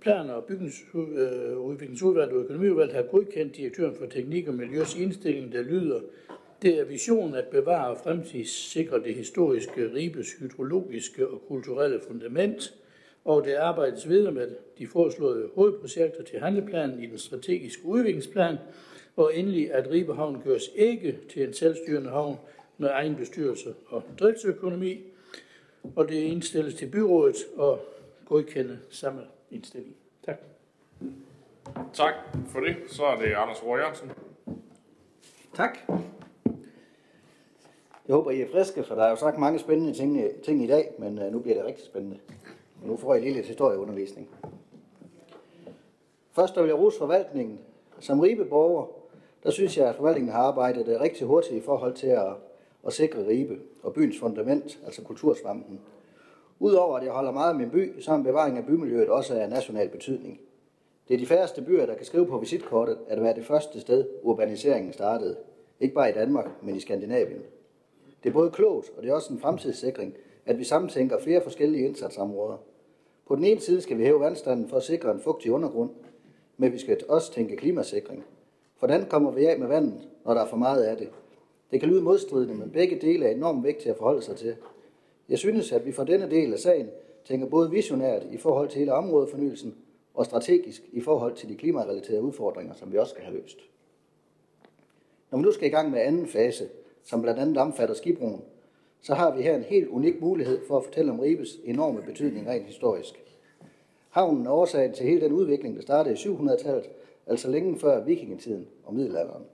Planer 0.00 0.32
og 0.32 0.44
bygningsudvalget 0.44 2.32
øh, 2.32 2.36
og 2.36 2.42
økonomiudvalget 2.44 2.96
har 2.96 3.02
godkendt 3.02 3.56
direktøren 3.56 3.94
for 3.94 4.06
teknik 4.06 4.48
og 4.48 4.54
miljøs 4.54 4.96
indstilling, 4.96 5.52
der 5.52 5.62
lyder, 5.62 6.00
det 6.62 6.78
er 6.78 6.84
visionen 6.84 7.34
at 7.34 7.46
bevare 7.46 7.90
og 7.90 7.98
fremtidssikre 7.98 9.02
det 9.02 9.14
historiske 9.14 9.94
ribes 9.94 10.32
hydrologiske 10.32 11.28
og 11.28 11.42
kulturelle 11.48 12.00
fundament, 12.08 12.74
og 13.24 13.44
det 13.44 13.54
arbejdes 13.54 14.08
videre 14.08 14.32
med 14.32 14.56
de 14.78 14.86
foreslåede 14.86 15.48
hovedprojekter 15.54 16.22
til 16.22 16.40
handleplanen 16.40 17.02
i 17.02 17.06
den 17.06 17.18
strategiske 17.18 17.84
udviklingsplan, 17.84 18.56
og 19.16 19.36
endelig 19.36 19.72
at 19.74 19.90
Ribehavn 19.90 20.42
gøres 20.44 20.70
ikke 20.74 21.18
til 21.32 21.42
en 21.42 21.54
selvstyrende 21.54 22.10
havn 22.10 22.36
med 22.78 22.88
egen 22.88 23.16
bestyrelse 23.16 23.74
og 23.86 24.02
driftsøkonomi, 24.20 25.00
og 25.96 26.08
det 26.08 26.14
indstilles 26.14 26.74
til 26.74 26.86
byrådet 26.86 27.36
og 27.56 27.80
godkende 28.24 28.78
samme 28.90 29.20
indstilling. 29.50 29.96
Tak. 30.24 30.36
Tak 31.92 32.14
for 32.46 32.60
det. 32.60 32.76
Så 32.86 33.04
er 33.04 33.16
det 33.16 33.32
Anders 33.36 33.64
Rohr 33.64 33.78
Jørgensen. 33.78 34.10
Tak. 35.54 35.78
Jeg 38.08 38.14
håber, 38.16 38.30
I 38.30 38.40
er 38.40 38.46
friske, 38.52 38.84
for 38.84 38.94
der 38.94 39.04
er 39.04 39.10
jo 39.10 39.16
sagt 39.16 39.38
mange 39.38 39.58
spændende 39.58 39.92
ting, 39.92 40.20
ting 40.44 40.64
i 40.64 40.66
dag, 40.66 40.92
men 40.98 41.18
uh, 41.18 41.32
nu 41.32 41.38
bliver 41.38 41.56
det 41.56 41.66
rigtig 41.66 41.84
spændende. 41.84 42.18
Og 42.82 42.88
nu 42.88 42.96
får 42.96 43.14
jeg 43.14 43.22
lige 43.22 43.34
lidt 43.34 43.46
historieundervisning. 43.46 44.28
Først 46.32 46.56
vil 46.56 46.66
jeg 46.66 46.78
rose 46.78 46.98
forvaltningen. 46.98 47.58
Som 48.00 48.20
Ribe-borger, 48.20 48.86
der 49.42 49.50
synes 49.50 49.78
jeg, 49.78 49.88
at 49.88 49.96
forvaltningen 49.96 50.32
har 50.32 50.42
arbejdet 50.42 50.88
øh, 50.88 51.00
rigtig 51.00 51.26
hurtigt 51.26 51.54
i 51.54 51.60
forhold 51.60 51.94
til 51.94 52.06
at, 52.06 52.32
at 52.86 52.92
sikre 52.92 53.26
Ribe 53.26 53.58
og 53.82 53.92
byens 53.92 54.18
fundament, 54.18 54.80
altså 54.84 55.02
kultursvampen. 55.02 55.80
Udover 56.58 56.96
at 56.96 57.04
jeg 57.04 57.12
holder 57.12 57.30
meget 57.30 57.48
af 57.48 57.54
min 57.54 57.70
by, 57.70 58.00
så 58.00 58.10
er 58.10 58.14
en 58.14 58.24
bevaring 58.24 58.58
af 58.58 58.66
bymiljøet 58.66 59.08
også 59.08 59.34
af 59.34 59.50
national 59.50 59.88
betydning. 59.88 60.40
Det 61.08 61.14
er 61.14 61.18
de 61.18 61.26
færreste 61.26 61.62
byer, 61.62 61.86
der 61.86 61.94
kan 61.94 62.06
skrive 62.06 62.26
på 62.26 62.38
visitkortet, 62.38 62.98
at 63.08 63.16
det 63.16 63.26
var 63.26 63.32
det 63.32 63.46
første 63.46 63.80
sted, 63.80 64.08
urbaniseringen 64.22 64.92
startede. 64.92 65.36
Ikke 65.80 65.94
bare 65.94 66.10
i 66.10 66.12
Danmark, 66.12 66.48
men 66.62 66.76
i 66.76 66.80
Skandinavien. 66.80 67.42
Det 68.22 68.28
er 68.28 68.32
både 68.32 68.50
klogt, 68.50 68.90
og 68.96 69.02
det 69.02 69.10
er 69.10 69.14
også 69.14 69.32
en 69.32 69.40
fremtidssikring, 69.40 70.14
at 70.46 70.58
vi 70.58 70.64
samtænker 70.64 71.20
flere 71.20 71.42
forskellige 71.42 71.86
indsatsområder. 71.86 72.56
På 73.30 73.36
den 73.36 73.44
ene 73.44 73.60
side 73.60 73.80
skal 73.80 73.98
vi 73.98 74.04
hæve 74.04 74.20
vandstanden 74.20 74.68
for 74.68 74.76
at 74.76 74.82
sikre 74.82 75.10
en 75.10 75.20
fugtig 75.20 75.52
undergrund, 75.52 75.90
men 76.56 76.72
vi 76.72 76.78
skal 76.78 77.00
også 77.08 77.32
tænke 77.32 77.56
klimasikring. 77.56 78.24
Hvordan 78.78 79.06
kommer 79.08 79.30
vi 79.30 79.44
af 79.44 79.58
med 79.58 79.66
vandet, 79.66 80.08
når 80.24 80.34
der 80.34 80.40
er 80.40 80.46
for 80.46 80.56
meget 80.56 80.82
af 80.82 80.96
det? 80.96 81.08
Det 81.70 81.80
kan 81.80 81.88
lyde 81.88 82.02
modstridende, 82.02 82.54
men 82.54 82.70
begge 82.70 82.98
dele 83.00 83.26
er 83.26 83.30
enormt 83.30 83.64
vigtige 83.64 83.90
at 83.90 83.96
forholde 83.96 84.22
sig 84.22 84.36
til. 84.36 84.56
Jeg 85.28 85.38
synes, 85.38 85.72
at 85.72 85.86
vi 85.86 85.92
for 85.92 86.04
denne 86.04 86.30
del 86.30 86.52
af 86.52 86.58
sagen 86.58 86.88
tænker 87.24 87.46
både 87.46 87.70
visionært 87.70 88.22
i 88.32 88.36
forhold 88.36 88.68
til 88.68 88.78
hele 88.78 88.92
områdefornyelsen 88.92 89.74
og 90.14 90.24
strategisk 90.24 90.82
i 90.92 91.00
forhold 91.00 91.34
til 91.34 91.48
de 91.48 91.56
klimarelaterede 91.56 92.22
udfordringer, 92.22 92.74
som 92.74 92.92
vi 92.92 92.98
også 92.98 93.10
skal 93.10 93.24
have 93.24 93.36
løst. 93.36 93.58
Når 95.30 95.38
vi 95.38 95.44
nu 95.44 95.52
skal 95.52 95.68
i 95.68 95.70
gang 95.70 95.90
med 95.90 96.00
anden 96.00 96.26
fase, 96.26 96.68
som 97.02 97.22
blandt 97.22 97.40
andet 97.40 97.56
omfatter 97.56 97.94
skibroen, 97.94 98.42
så 99.02 99.14
har 99.14 99.36
vi 99.36 99.42
her 99.42 99.56
en 99.56 99.62
helt 99.62 99.88
unik 99.88 100.20
mulighed 100.20 100.60
for 100.68 100.76
at 100.76 100.84
fortælle 100.84 101.12
om 101.12 101.20
Ribes 101.20 101.58
enorme 101.64 102.02
betydning 102.02 102.48
rent 102.48 102.66
historisk. 102.66 103.24
Havnen 104.10 104.46
er 104.46 104.50
årsagen 104.50 104.92
til 104.92 105.06
hele 105.06 105.20
den 105.20 105.32
udvikling, 105.32 105.76
der 105.76 105.82
startede 105.82 106.14
i 106.14 106.18
700-tallet, 106.18 106.90
altså 107.26 107.50
længe 107.50 107.78
før 107.78 108.04
vikingetiden 108.04 108.68
og 108.84 108.94
middelalderen. 108.94 109.44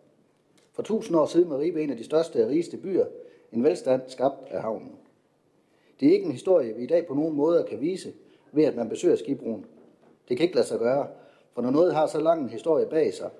For 0.72 0.82
tusind 0.82 1.16
år 1.16 1.26
siden 1.26 1.50
var 1.50 1.58
Ribe 1.58 1.82
en 1.82 1.90
af 1.90 1.96
de 1.96 2.04
største 2.04 2.44
og 2.44 2.50
rigeste 2.50 2.76
byer, 2.76 3.04
en 3.52 3.64
velstand 3.64 4.02
skabt 4.08 4.48
af 4.50 4.62
havnen. 4.62 4.92
Det 6.00 6.08
er 6.08 6.12
ikke 6.12 6.26
en 6.26 6.32
historie, 6.32 6.74
vi 6.74 6.82
i 6.82 6.86
dag 6.86 7.06
på 7.06 7.14
nogen 7.14 7.36
måde 7.36 7.66
kan 7.68 7.80
vise, 7.80 8.12
ved 8.52 8.64
at 8.64 8.76
man 8.76 8.88
besøger 8.88 9.16
skibroen. 9.16 9.64
Det 10.28 10.36
kan 10.36 10.44
ikke 10.44 10.54
lade 10.54 10.66
sig 10.66 10.78
gøre, 10.78 11.06
for 11.54 11.62
når 11.62 11.70
noget 11.70 11.94
har 11.94 12.06
så 12.06 12.20
lang 12.20 12.42
en 12.42 12.48
historie 12.48 12.86
bag 12.86 13.14
sig, 13.14 13.30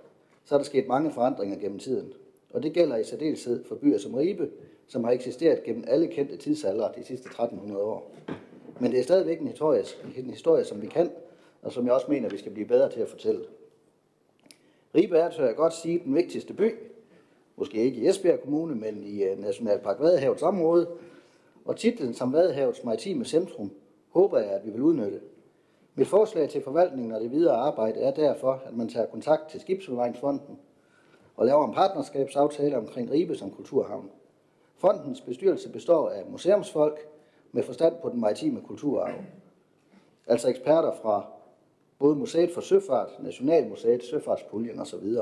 så 0.45 0.55
er 0.55 0.59
der 0.59 0.65
sket 0.65 0.89
mange 0.89 1.11
forandringer 1.11 1.59
gennem 1.59 1.79
tiden. 1.79 2.13
Og 2.57 2.63
det 2.63 2.73
gælder 2.73 2.97
i 2.97 3.05
særdeleshed 3.05 3.65
for 3.65 3.75
byer 3.75 3.99
som 3.99 4.15
Ribe, 4.15 4.51
som 4.87 5.05
har 5.05 5.11
eksisteret 5.11 5.63
gennem 5.63 5.85
alle 5.87 6.07
kendte 6.07 6.37
tidsalder 6.37 6.93
de 6.93 7.05
sidste 7.05 7.27
1300 7.27 7.81
år. 7.81 8.15
Men 8.81 8.91
det 8.91 8.99
er 8.99 9.05
stadigvæk 9.05 9.41
en 9.41 9.49
historie, 9.49 9.85
en 10.17 10.31
historie, 10.31 10.65
som 10.65 10.83
vi 10.83 10.87
kan, 10.87 11.11
og 11.63 11.73
som 11.73 11.87
jeg 11.87 11.95
også 11.95 12.07
mener, 12.09 12.29
vi 12.29 12.39
skal 12.39 12.53
blive 12.53 12.67
bedre 12.67 12.91
til 12.91 13.01
at 13.01 13.09
fortælle. 13.09 13.45
Ribe 14.95 15.17
er, 15.19 15.31
tør 15.31 15.47
jeg 15.47 15.57
godt 15.57 15.75
sige, 15.75 16.03
den 16.05 16.15
vigtigste 16.15 16.55
by, 16.55 16.75
måske 17.57 17.79
ikke 17.79 18.01
i 18.01 18.09
Esbjerg 18.09 18.41
Kommune, 18.41 18.75
men 18.75 19.03
i 19.03 19.23
øh, 19.23 19.39
Nationalpark 19.39 20.01
Vadehavets 20.01 20.43
område, 20.43 20.89
og 21.65 21.77
titlen 21.77 22.15
som 22.15 22.33
Vadehavets 22.33 22.85
maritime 22.85 23.25
centrum 23.25 23.71
håber 24.09 24.39
jeg, 24.39 24.51
at 24.51 24.67
vi 24.67 24.71
vil 24.71 24.83
udnytte. 24.83 25.21
Mit 25.95 26.07
forslag 26.07 26.49
til 26.49 26.63
forvaltningen 26.63 27.13
og 27.13 27.21
det 27.21 27.31
videre 27.31 27.57
arbejde 27.57 28.01
er 28.01 28.15
derfor, 28.15 28.63
at 28.67 28.77
man 28.77 28.89
tager 28.89 29.07
kontakt 29.07 29.51
til 29.51 29.61
Skibsbevaringsfonden 29.61 30.59
og 31.37 31.47
laver 31.47 31.67
en 31.69 31.75
partnerskabsaftale 31.75 32.77
omkring 32.77 33.11
Ribe 33.11 33.37
som 33.37 33.51
kulturhavn. 33.51 34.11
Fondens 34.77 35.21
bestyrelse 35.21 35.69
består 35.73 36.09
af 36.09 36.25
museumsfolk 36.31 37.09
med 37.53 37.63
forstand 37.63 37.95
på 38.03 38.09
den 38.09 38.21
maritime 38.21 38.61
kulturarv. 38.61 39.15
Altså 40.27 40.49
eksperter 40.49 40.93
fra 41.03 41.27
både 41.99 42.17
Museet 42.17 42.51
for 42.51 42.61
Søfart, 42.61 43.09
Nationalmuseet, 43.23 44.05
Søfartspuljen 44.05 44.81
osv. 44.81 45.17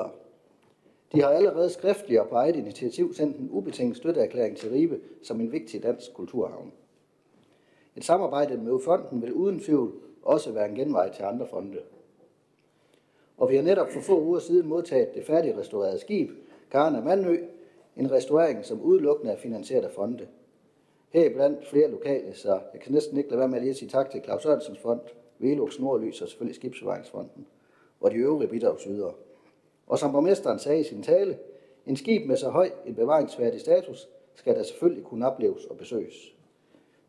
De 1.12 1.20
har 1.20 1.28
allerede 1.28 1.70
skriftligt 1.70 2.20
og 2.20 2.28
på 2.28 2.34
eget 2.34 2.56
initiativ 2.56 3.14
sendt 3.14 3.36
en 3.36 3.48
ubetinget 3.50 3.96
støtteerklæring 3.96 4.56
til 4.56 4.70
Ribe 4.70 5.00
som 5.22 5.40
en 5.40 5.52
vigtig 5.52 5.82
dansk 5.82 6.14
kulturhavn. 6.14 6.72
Et 7.96 8.04
samarbejde 8.04 8.56
med 8.56 8.80
fonden 8.84 9.22
vil 9.22 9.32
uden 9.32 9.60
tvivl 9.60 9.92
også 10.22 10.52
være 10.52 10.68
en 10.68 10.74
genvej 10.74 11.12
til 11.12 11.22
andre 11.22 11.46
fonde. 11.46 11.78
Og 13.36 13.50
vi 13.50 13.56
har 13.56 13.62
netop 13.62 13.90
for 13.90 14.00
få 14.00 14.20
uger 14.20 14.38
siden 14.38 14.68
modtaget 14.68 15.14
det 15.14 15.24
færdigrestaurerede 15.24 15.98
skib, 15.98 16.30
Karne 16.70 17.02
Mandø, 17.02 17.36
en 17.96 18.10
restaurering, 18.10 18.64
som 18.64 18.82
udelukkende 18.82 19.32
er 19.32 19.36
finansieret 19.36 19.84
af 19.84 19.90
fonde. 19.90 20.26
Her 21.10 21.30
blandt 21.34 21.66
flere 21.66 21.90
lokale, 21.90 22.34
så 22.34 22.60
jeg 22.72 22.80
kan 22.80 22.92
næsten 22.92 23.18
ikke 23.18 23.30
lade 23.30 23.38
være 23.38 23.48
med 23.48 23.56
at 23.56 23.62
lige 23.62 23.74
sige 23.74 23.88
tak 23.88 24.10
til 24.10 24.22
Claus 24.24 24.42
Sørensens 24.42 24.78
fond, 24.78 25.00
Velux 25.38 25.78
Nordlys 25.78 26.22
og 26.22 26.28
selvfølgelig 26.28 26.54
Skibsbevaringsfonden 26.54 27.46
og 28.00 28.10
de 28.10 28.16
øvrige 28.16 28.48
bidragsydere. 28.48 29.12
Og 29.86 29.98
som 29.98 30.12
borgmesteren 30.12 30.58
sagde 30.58 30.80
i 30.80 30.84
sin 30.84 31.02
tale, 31.02 31.38
en 31.86 31.96
skib 31.96 32.26
med 32.26 32.36
så 32.36 32.48
høj 32.50 32.70
en 32.86 32.94
bevaringsværdig 32.94 33.60
status 33.60 34.08
skal 34.34 34.54
der 34.54 34.62
selvfølgelig 34.62 35.04
kunne 35.04 35.26
opleves 35.26 35.64
og 35.64 35.76
besøges. 35.76 36.34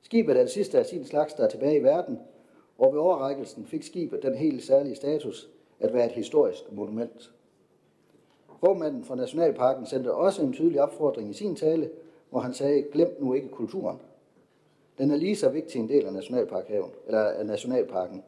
Skibet 0.02 0.38
er 0.38 0.42
det 0.42 0.52
sidste 0.52 0.80
af 0.80 0.86
sin 0.86 1.06
slags, 1.06 1.34
der 1.34 1.44
er 1.44 1.50
tilbage 1.50 1.80
i 1.80 1.84
verden, 1.84 2.20
og 2.78 2.94
ved 2.94 3.00
overrækkelsen 3.00 3.66
fik 3.66 3.84
skibet 3.84 4.24
den 4.24 4.36
helt 4.36 4.64
særlige 4.64 4.96
status 4.96 5.50
at 5.80 5.94
være 5.94 6.06
et 6.06 6.12
historisk 6.12 6.72
monument. 6.72 7.32
Formanden 8.60 9.04
for 9.04 9.16
Nationalparken 9.16 9.86
sendte 9.86 10.14
også 10.14 10.42
en 10.42 10.54
tydelig 10.54 10.82
opfordring 10.82 11.30
i 11.30 11.34
sin 11.34 11.56
tale, 11.56 11.90
hvor 12.30 12.40
han 12.40 12.54
sagde, 12.54 12.84
glem 12.92 13.18
nu 13.20 13.34
ikke 13.34 13.50
kulturen. 13.50 13.98
Den 14.98 15.12
er 15.12 15.16
lige 15.16 15.36
så 15.36 15.50
vigtig 15.50 15.80
en 15.80 15.90
del 15.90 16.06
af 16.06 16.14
Nationalparkhaven, 16.14 16.92
eller 17.08 17.20
af 17.20 17.46
Nationalparken. 17.46 18.24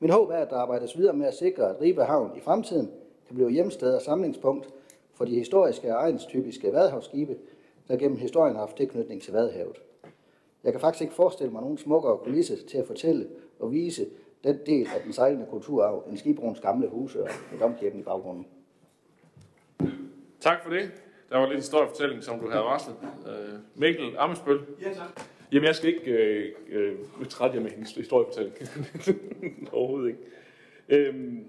Min 0.00 0.10
håb 0.10 0.30
er, 0.30 0.36
at 0.36 0.50
der 0.50 0.56
arbejdes 0.56 0.98
videre 0.98 1.16
med 1.16 1.26
at 1.26 1.34
sikre, 1.34 1.70
at 1.70 1.80
Ribe 1.80 2.04
Havn 2.04 2.36
i 2.36 2.40
fremtiden 2.40 2.90
kan 3.26 3.34
blive 3.34 3.50
hjemsted 3.50 3.94
og 3.94 4.02
samlingspunkt 4.02 4.68
for 5.14 5.24
de 5.24 5.34
historiske 5.34 5.96
og 5.96 6.02
egenstypiske 6.02 6.72
vadehavsskibe, 6.72 7.36
der 7.88 7.96
gennem 7.96 8.18
historien 8.18 8.54
har 8.54 8.60
haft 8.60 8.76
tilknytning 8.76 9.22
til 9.22 9.32
Vadehavet. 9.32 9.82
Jeg 10.64 10.72
kan 10.72 10.80
faktisk 10.80 11.02
ikke 11.02 11.14
forestille 11.14 11.52
mig 11.52 11.62
nogen 11.62 11.78
smukkere 11.78 12.18
kulisse 12.18 12.66
til 12.66 12.78
at 12.78 12.86
fortælle 12.86 13.28
og 13.58 13.72
vise 13.72 14.06
den 14.44 14.58
del 14.66 14.88
af 14.94 15.00
den 15.04 15.12
sejlende 15.12 15.46
kulturarv 15.50 16.04
end 16.08 16.18
Skibruns 16.18 16.60
gamle 16.60 16.88
huse 16.88 17.22
og 17.22 17.28
domkirken 17.60 18.00
i 18.00 18.02
baggrunden. 18.02 18.46
Tak 20.40 20.62
for 20.62 20.70
det. 20.70 20.90
Der 21.30 21.38
var 21.38 21.46
lidt 21.46 21.58
historiefortælling, 21.58 22.22
som 22.22 22.40
du 22.40 22.48
havde 22.48 22.64
varslet. 22.64 22.96
Uh, 23.02 23.80
Mikkel 23.80 24.14
Amesbøl. 24.18 24.60
Ja, 24.80 24.92
tak. 24.94 25.26
Jamen, 25.52 25.66
jeg 25.66 25.74
skal 25.74 25.94
ikke 25.94 26.10
øh, 26.10 26.52
øh, 26.68 26.98
trætte 27.28 27.56
jer 27.56 27.62
med 27.62 27.70
en 27.76 27.86
historiefortælling. 27.96 28.54
Overhovedet 29.72 30.08
ikke. 30.08 30.20
Øhm, 30.88 31.46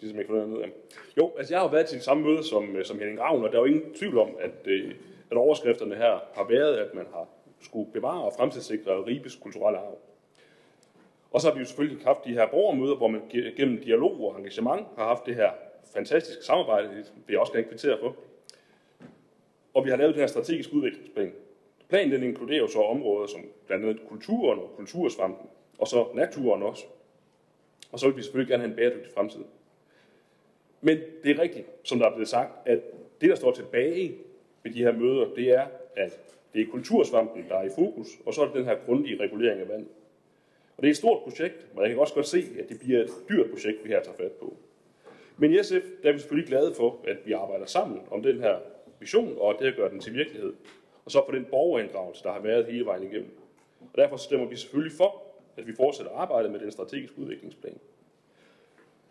det 0.00 0.14
er 0.14 0.18
ikke 0.18 0.32
noget 0.32 0.62
af. 0.62 0.72
Jo, 1.16 1.32
altså 1.38 1.54
jeg 1.54 1.60
har 1.60 1.70
været 1.70 1.86
til 1.86 2.00
samme 2.00 2.24
møde 2.24 2.44
som, 2.44 2.76
øh, 2.76 2.84
som 2.84 2.98
Henning 2.98 3.20
Ravn, 3.20 3.44
og 3.44 3.52
der 3.52 3.56
er 3.56 3.60
jo 3.60 3.64
ingen 3.64 3.94
tvivl 3.94 4.18
om, 4.18 4.28
at, 4.40 4.66
øh, 4.66 4.94
at 5.30 5.36
overskrifterne 5.36 5.94
her 5.94 6.20
har 6.34 6.46
været, 6.48 6.76
at 6.76 6.94
man 6.94 7.06
har 7.12 7.28
skulle 7.60 7.92
bevare 7.92 8.24
og 8.24 8.32
fremtidssikre 8.36 9.06
Ribes 9.06 9.34
kulturelle 9.36 9.78
arv. 9.78 9.98
Og 11.36 11.42
så 11.42 11.48
har 11.48 11.54
vi 11.54 11.60
jo 11.60 11.66
selvfølgelig 11.66 12.04
haft 12.04 12.24
de 12.24 12.32
her 12.32 12.46
borgermøder, 12.46 12.96
hvor 12.96 13.08
man 13.08 13.22
gennem 13.56 13.82
dialog 13.82 14.20
og 14.20 14.38
engagement 14.38 14.86
har 14.96 15.04
haft 15.04 15.26
det 15.26 15.34
her 15.34 15.50
fantastiske 15.94 16.44
samarbejde, 16.44 16.88
det 16.88 17.12
vil 17.26 17.32
jeg 17.32 17.40
også 17.40 17.52
gerne 17.52 17.68
kvittere 17.68 17.98
for. 17.98 18.16
Og 19.74 19.84
vi 19.84 19.90
har 19.90 19.96
lavet 19.96 20.14
den 20.14 20.20
her 20.20 20.26
strategiske 20.26 20.74
udviklingsplan. 20.74 21.32
Planen 21.88 22.12
den 22.12 22.22
inkluderer 22.22 22.58
jo 22.58 22.68
så 22.68 22.82
områder 22.82 23.26
som 23.26 23.40
blandt 23.66 23.84
andet 23.84 24.08
kulturen 24.08 24.58
og 24.58 24.72
kultursvampen, 24.76 25.48
og 25.78 25.88
så 25.88 26.06
naturen 26.14 26.62
også. 26.62 26.84
Og 27.92 27.98
så 27.98 28.06
vil 28.06 28.16
vi 28.16 28.22
selvfølgelig 28.22 28.50
gerne 28.50 28.62
have 28.62 28.70
en 28.70 28.76
bæredygtig 28.76 29.12
fremtid. 29.14 29.44
Men 30.80 30.98
det 31.24 31.30
er 31.30 31.42
rigtigt, 31.42 31.66
som 31.84 31.98
der 31.98 32.06
er 32.06 32.10
blevet 32.10 32.28
sagt, 32.28 32.68
at 32.68 32.80
det, 33.20 33.28
der 33.28 33.36
står 33.36 33.52
tilbage 33.52 34.14
ved 34.62 34.72
de 34.72 34.78
her 34.78 34.92
møder, 34.92 35.34
det 35.34 35.50
er, 35.50 35.66
at 35.96 36.18
det 36.54 36.62
er 36.62 36.66
kultursvampen, 36.70 37.44
der 37.48 37.56
er 37.56 37.64
i 37.64 37.70
fokus, 37.78 38.08
og 38.26 38.34
så 38.34 38.42
er 38.42 38.46
det 38.46 38.54
den 38.54 38.64
her 38.64 38.76
grundige 38.86 39.22
regulering 39.22 39.60
af 39.60 39.68
vandet. 39.68 39.88
Og 40.76 40.82
det 40.82 40.88
er 40.88 40.90
et 40.90 40.96
stort 40.96 41.22
projekt, 41.22 41.66
og 41.74 41.82
jeg 41.82 41.90
kan 41.90 41.98
også 41.98 42.14
godt 42.14 42.26
se, 42.26 42.44
at 42.58 42.68
det 42.68 42.78
bliver 42.80 43.02
et 43.02 43.10
dyrt 43.28 43.50
projekt, 43.50 43.84
vi 43.84 43.88
her 43.88 44.02
tager 44.02 44.16
fat 44.16 44.32
på. 44.32 44.56
Men 45.36 45.52
i 45.52 45.62
SF 45.62 45.84
der 46.02 46.08
er 46.08 46.12
vi 46.12 46.18
selvfølgelig 46.18 46.48
glade 46.48 46.74
for, 46.74 47.00
at 47.08 47.16
vi 47.24 47.32
arbejder 47.32 47.66
sammen 47.66 48.00
om 48.10 48.22
den 48.22 48.40
her 48.40 48.56
vision, 49.00 49.36
og 49.38 49.56
det 49.58 49.66
at 49.66 49.76
gøre 49.76 49.90
den 49.90 50.00
til 50.00 50.14
virkelighed. 50.14 50.52
Og 51.04 51.10
så 51.10 51.22
for 51.24 51.32
den 51.32 51.44
borgerinddragelse, 51.44 52.22
der 52.22 52.32
har 52.32 52.40
været 52.40 52.66
hele 52.66 52.84
vejen 52.84 53.02
igennem. 53.02 53.30
Og 53.80 53.96
derfor 53.96 54.16
stemmer 54.16 54.46
vi 54.46 54.56
selvfølgelig 54.56 54.96
for, 54.96 55.22
at 55.56 55.66
vi 55.66 55.72
fortsætter 55.74 56.12
arbejdet 56.12 56.52
med 56.52 56.60
den 56.60 56.70
strategiske 56.70 57.18
udviklingsplan. 57.18 57.78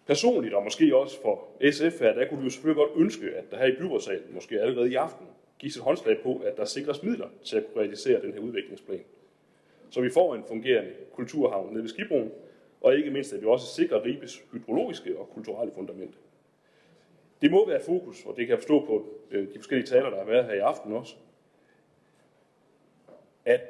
Personligt, 0.07 0.53
og 0.53 0.63
måske 0.63 0.95
også 0.95 1.21
for 1.21 1.47
SF 1.71 1.99
her, 1.99 2.13
der 2.13 2.27
kunne 2.27 2.39
vi 2.39 2.43
jo 2.43 2.49
selvfølgelig 2.49 2.87
godt 2.87 3.01
ønske, 3.01 3.25
at 3.35 3.51
der 3.51 3.57
her 3.57 3.65
i 3.65 3.75
byrådssalen, 3.79 4.33
måske 4.33 4.61
allerede 4.61 4.91
i 4.91 4.95
aften, 4.95 5.27
gives 5.59 5.75
et 5.75 5.81
håndslag 5.81 6.17
på, 6.23 6.41
at 6.45 6.57
der 6.57 6.65
sikres 6.65 7.03
midler 7.03 7.27
til 7.43 7.57
at 7.57 7.65
kunne 7.65 7.81
realisere 7.81 8.21
den 8.21 8.33
her 8.33 8.39
udviklingsplan. 8.39 9.03
Så 9.95 10.01
vi 10.01 10.09
får 10.09 10.35
en 10.35 10.43
fungerende 10.47 10.93
kulturhavn 11.13 11.73
nede 11.73 11.83
ved 11.83 11.89
Skibroen, 11.89 12.31
og 12.81 12.97
ikke 12.97 13.11
mindst, 13.11 13.33
at 13.33 13.41
vi 13.41 13.45
også 13.45 13.67
sikrer 13.67 14.05
Ribes 14.05 14.43
hydrologiske 14.51 15.19
og 15.19 15.29
kulturelle 15.33 15.73
fundament. 15.73 16.15
Det 17.41 17.51
må 17.51 17.67
være 17.67 17.81
fokus, 17.85 18.25
og 18.25 18.35
det 18.37 18.47
kan 18.47 18.49
jeg 18.49 18.59
forstå 18.59 18.85
på 18.85 19.05
øh, 19.31 19.47
de 19.53 19.59
forskellige 19.59 19.87
taler, 19.87 20.09
der 20.09 20.17
har 20.17 20.25
været 20.25 20.45
her 20.45 20.53
i 20.53 20.59
aften 20.59 20.93
også, 20.93 21.15
at 23.45 23.61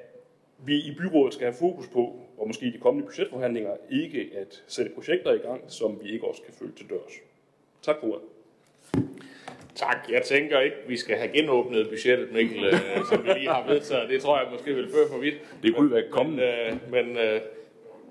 vi 0.66 0.76
i 0.76 0.96
byrådet 0.98 1.34
skal 1.34 1.46
have 1.46 1.58
fokus 1.60 1.88
på, 1.88 2.20
og 2.38 2.48
måske 2.48 2.66
i 2.66 2.72
de 2.72 2.80
kommende 2.80 3.08
budgetforhandlinger, 3.08 3.78
ikke 3.90 4.30
at 4.36 4.64
sætte 4.68 4.92
projekter 4.92 5.34
i 5.34 5.38
gang, 5.38 5.72
som 5.72 6.04
vi 6.04 6.10
ikke 6.10 6.28
også 6.28 6.42
kan 6.42 6.54
følge 6.54 6.74
til 6.78 6.90
dørs. 6.90 7.14
Tak 7.82 7.96
for 8.00 8.08
ordet. 8.08 8.24
Tak. 9.76 9.98
Jeg 10.10 10.24
tænker 10.24 10.60
ikke, 10.60 10.78
vi 10.88 10.98
skal 10.98 11.18
have 11.18 11.32
genåbnet 11.32 11.90
budgettet, 11.90 12.32
Mikkel, 12.32 12.66
øh, 12.66 13.06
som 13.10 13.24
vi 13.24 13.30
lige 13.30 13.50
har 13.50 13.68
vedtaget. 13.68 14.10
Det 14.10 14.22
tror 14.22 14.40
jeg 14.40 14.48
måske 14.52 14.76
vil 14.76 14.92
føre 14.92 15.08
for 15.12 15.18
vidt. 15.18 15.36
Det 15.64 15.76
kunne 15.76 15.92
være 15.92 16.04
kommende. 16.12 16.44
Men, 16.90 17.00
øh, 17.00 17.08
men 17.08 17.18
øh, 17.18 17.42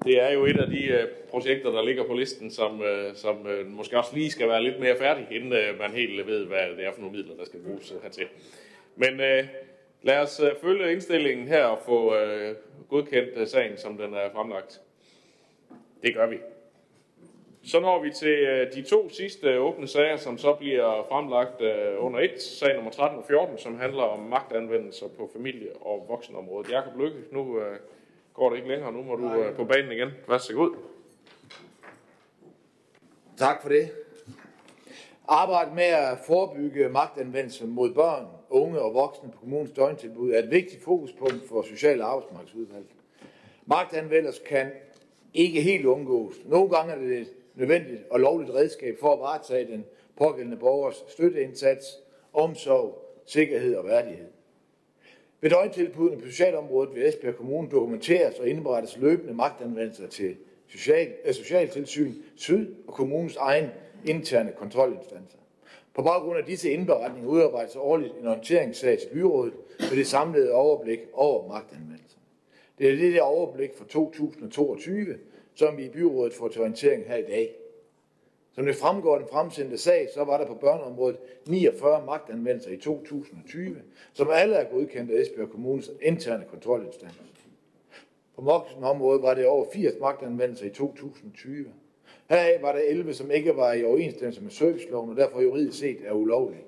det 0.04 0.22
er 0.22 0.30
jo 0.32 0.44
et 0.44 0.56
af 0.56 0.66
de 0.66 0.84
øh, 0.84 1.08
projekter, 1.30 1.70
der 1.70 1.84
ligger 1.84 2.04
på 2.04 2.14
listen, 2.14 2.50
som, 2.50 2.82
øh, 2.82 3.14
som 3.14 3.46
øh, 3.46 3.66
måske 3.66 3.98
også 3.98 4.10
lige 4.14 4.30
skal 4.30 4.48
være 4.48 4.62
lidt 4.62 4.80
mere 4.80 4.96
færdig, 4.98 5.26
inden 5.30 5.52
øh, 5.52 5.78
man 5.78 5.90
helt 5.90 6.26
ved, 6.26 6.46
hvad 6.46 6.76
det 6.76 6.86
er 6.86 6.92
for 6.92 7.00
nogle 7.00 7.16
midler, 7.16 7.36
der 7.36 7.44
skal 7.44 7.60
bruges 7.60 7.92
øh, 7.92 8.02
hertil. 8.02 8.26
Men 8.96 9.20
øh, 9.20 9.44
lad 10.02 10.18
os 10.18 10.40
øh, 10.40 10.50
følge 10.62 10.92
indstillingen 10.92 11.48
her 11.48 11.64
og 11.64 11.78
få 11.86 12.16
øh, 12.16 12.54
godkendt 12.88 13.30
øh, 13.36 13.46
sagen, 13.46 13.78
som 13.78 13.96
den 13.96 14.14
er 14.14 14.30
fremlagt. 14.32 14.80
Det 16.02 16.14
gør 16.14 16.26
vi. 16.26 16.36
Så 17.66 17.80
når 17.80 18.02
vi 18.02 18.10
til 18.10 18.28
øh, 18.28 18.72
de 18.72 18.82
to 18.82 19.08
sidste 19.08 19.58
åbne 19.58 19.88
sager, 19.88 20.16
som 20.16 20.38
så 20.38 20.52
bliver 20.52 21.06
fremlagt 21.08 21.60
øh, 21.60 22.04
under 22.04 22.20
et, 22.20 22.42
sag 22.42 22.74
nummer 22.74 22.90
13 22.90 23.18
og 23.18 23.24
14, 23.26 23.58
som 23.58 23.78
handler 23.78 24.02
om 24.02 24.18
magtanvendelser 24.18 25.06
på 25.08 25.30
familie- 25.32 25.76
og 25.80 26.04
voksenområdet. 26.08 26.70
Jakob 26.72 27.00
Lykke, 27.00 27.18
nu 27.32 27.58
øh, 27.60 27.76
går 28.34 28.50
det 28.50 28.56
ikke 28.56 28.68
længere, 28.68 28.92
nu 28.92 29.02
må 29.02 29.16
du 29.16 29.44
på 29.56 29.64
banen 29.64 29.92
igen. 29.92 30.08
Vær 30.28 30.38
så 30.38 30.54
god. 30.54 30.76
Tak 33.36 33.62
for 33.62 33.68
det. 33.68 33.90
Arbejdet 35.28 35.74
med 35.74 35.84
at 35.84 36.18
forebygge 36.26 36.88
magtanvendelse 36.88 37.66
mod 37.66 37.94
børn, 37.94 38.26
unge 38.50 38.80
og 38.80 38.94
voksne 38.94 39.30
på 39.30 39.38
kommunens 39.38 39.70
døgntilbud 39.70 40.32
er 40.32 40.38
et 40.38 40.50
vigtigt 40.50 40.84
fokuspunkt 40.84 41.48
for 41.48 41.62
Social- 41.62 42.02
og 42.02 42.08
Arbejdsmarkedsudvalget. 42.08 42.90
Magtanvendelse 43.66 44.42
kan 44.46 44.70
ikke 45.34 45.60
helt 45.60 45.86
undgås. 45.86 46.34
Nogle 46.44 46.70
gange 46.70 46.92
er 46.92 46.98
det 46.98 47.18
et 47.18 47.28
nødvendigt 47.54 48.02
og 48.10 48.20
lovligt 48.20 48.50
redskab 48.50 48.96
for 49.00 49.12
at 49.12 49.20
varetage 49.20 49.72
den 49.72 49.84
pågældende 50.16 50.56
borgers 50.56 51.04
støtteindsats, 51.08 51.98
omsorg, 52.32 52.98
sikkerhed 53.26 53.74
og 53.76 53.84
værdighed. 53.84 54.26
Ved 55.40 55.50
døgntilbudene 55.50 56.20
på 56.20 56.26
socialområdet 56.26 56.94
vil 56.94 57.08
Esbjerg 57.08 57.36
Kommune 57.36 57.68
dokumenteres 57.70 58.38
og 58.38 58.48
indberettes 58.48 58.96
løbende 58.96 59.34
magtanvendelser 59.34 60.06
til 60.06 60.36
social, 60.68 61.12
øh, 61.24 61.34
Socialtilsyn, 61.34 62.12
Syd 62.36 62.74
og 62.86 62.94
kommunens 62.94 63.36
egen 63.36 63.68
interne 64.04 64.52
kontrolinstanser. 64.58 65.38
På 65.94 66.02
baggrund 66.02 66.38
af 66.38 66.44
disse 66.44 66.70
indberetninger 66.70 67.30
udarbejdes 67.30 67.76
årligt 67.76 68.14
en 68.20 68.26
orienteringssag 68.26 68.98
til 68.98 69.08
byrådet 69.12 69.54
med 69.78 69.96
det 69.96 70.06
samlede 70.06 70.52
overblik 70.52 70.98
over 71.12 71.48
magtanvendelser. 71.48 72.18
Det 72.78 72.90
er 72.90 72.96
det 72.96 73.14
der 73.14 73.22
overblik 73.22 73.70
for 73.76 73.84
2022, 73.84 75.18
som 75.54 75.78
i 75.78 75.88
byrådet 75.88 76.34
får 76.34 76.48
til 76.48 76.60
orientering 76.60 77.04
her 77.06 77.16
i 77.16 77.22
dag. 77.22 77.56
Som 78.52 78.66
det 78.66 78.76
fremgår 78.76 79.14
af 79.14 79.20
den 79.20 79.28
fremsendte 79.28 79.78
sag, 79.78 80.08
så 80.14 80.24
var 80.24 80.38
der 80.38 80.46
på 80.46 80.54
børneområdet 80.54 81.16
49 81.48 82.06
magtanvendelser 82.06 82.70
i 82.70 82.76
2020, 82.76 83.76
som 84.12 84.30
alle 84.30 84.54
er 84.54 84.70
godkendt 84.70 85.10
af 85.10 85.20
Esbjerg 85.20 85.50
Kommunes 85.50 85.90
interne 86.02 86.44
kontrolinstans. 86.50 87.14
På 88.36 88.42
voksenområdet 88.42 89.22
var 89.22 89.34
det 89.34 89.46
over 89.46 89.66
80 89.72 89.94
magtanvendelser 90.00 90.66
i 90.66 90.70
2020. 90.70 91.66
Heraf 92.28 92.62
var 92.62 92.72
der 92.72 92.80
11, 92.80 93.14
som 93.14 93.30
ikke 93.30 93.56
var 93.56 93.72
i 93.72 93.84
overensstemmelse 93.84 94.42
med 94.42 94.50
serviceloven, 94.50 95.10
og 95.10 95.16
derfor 95.16 95.40
juridisk 95.40 95.78
set 95.78 95.98
er 96.04 96.12
ulovlige. 96.12 96.64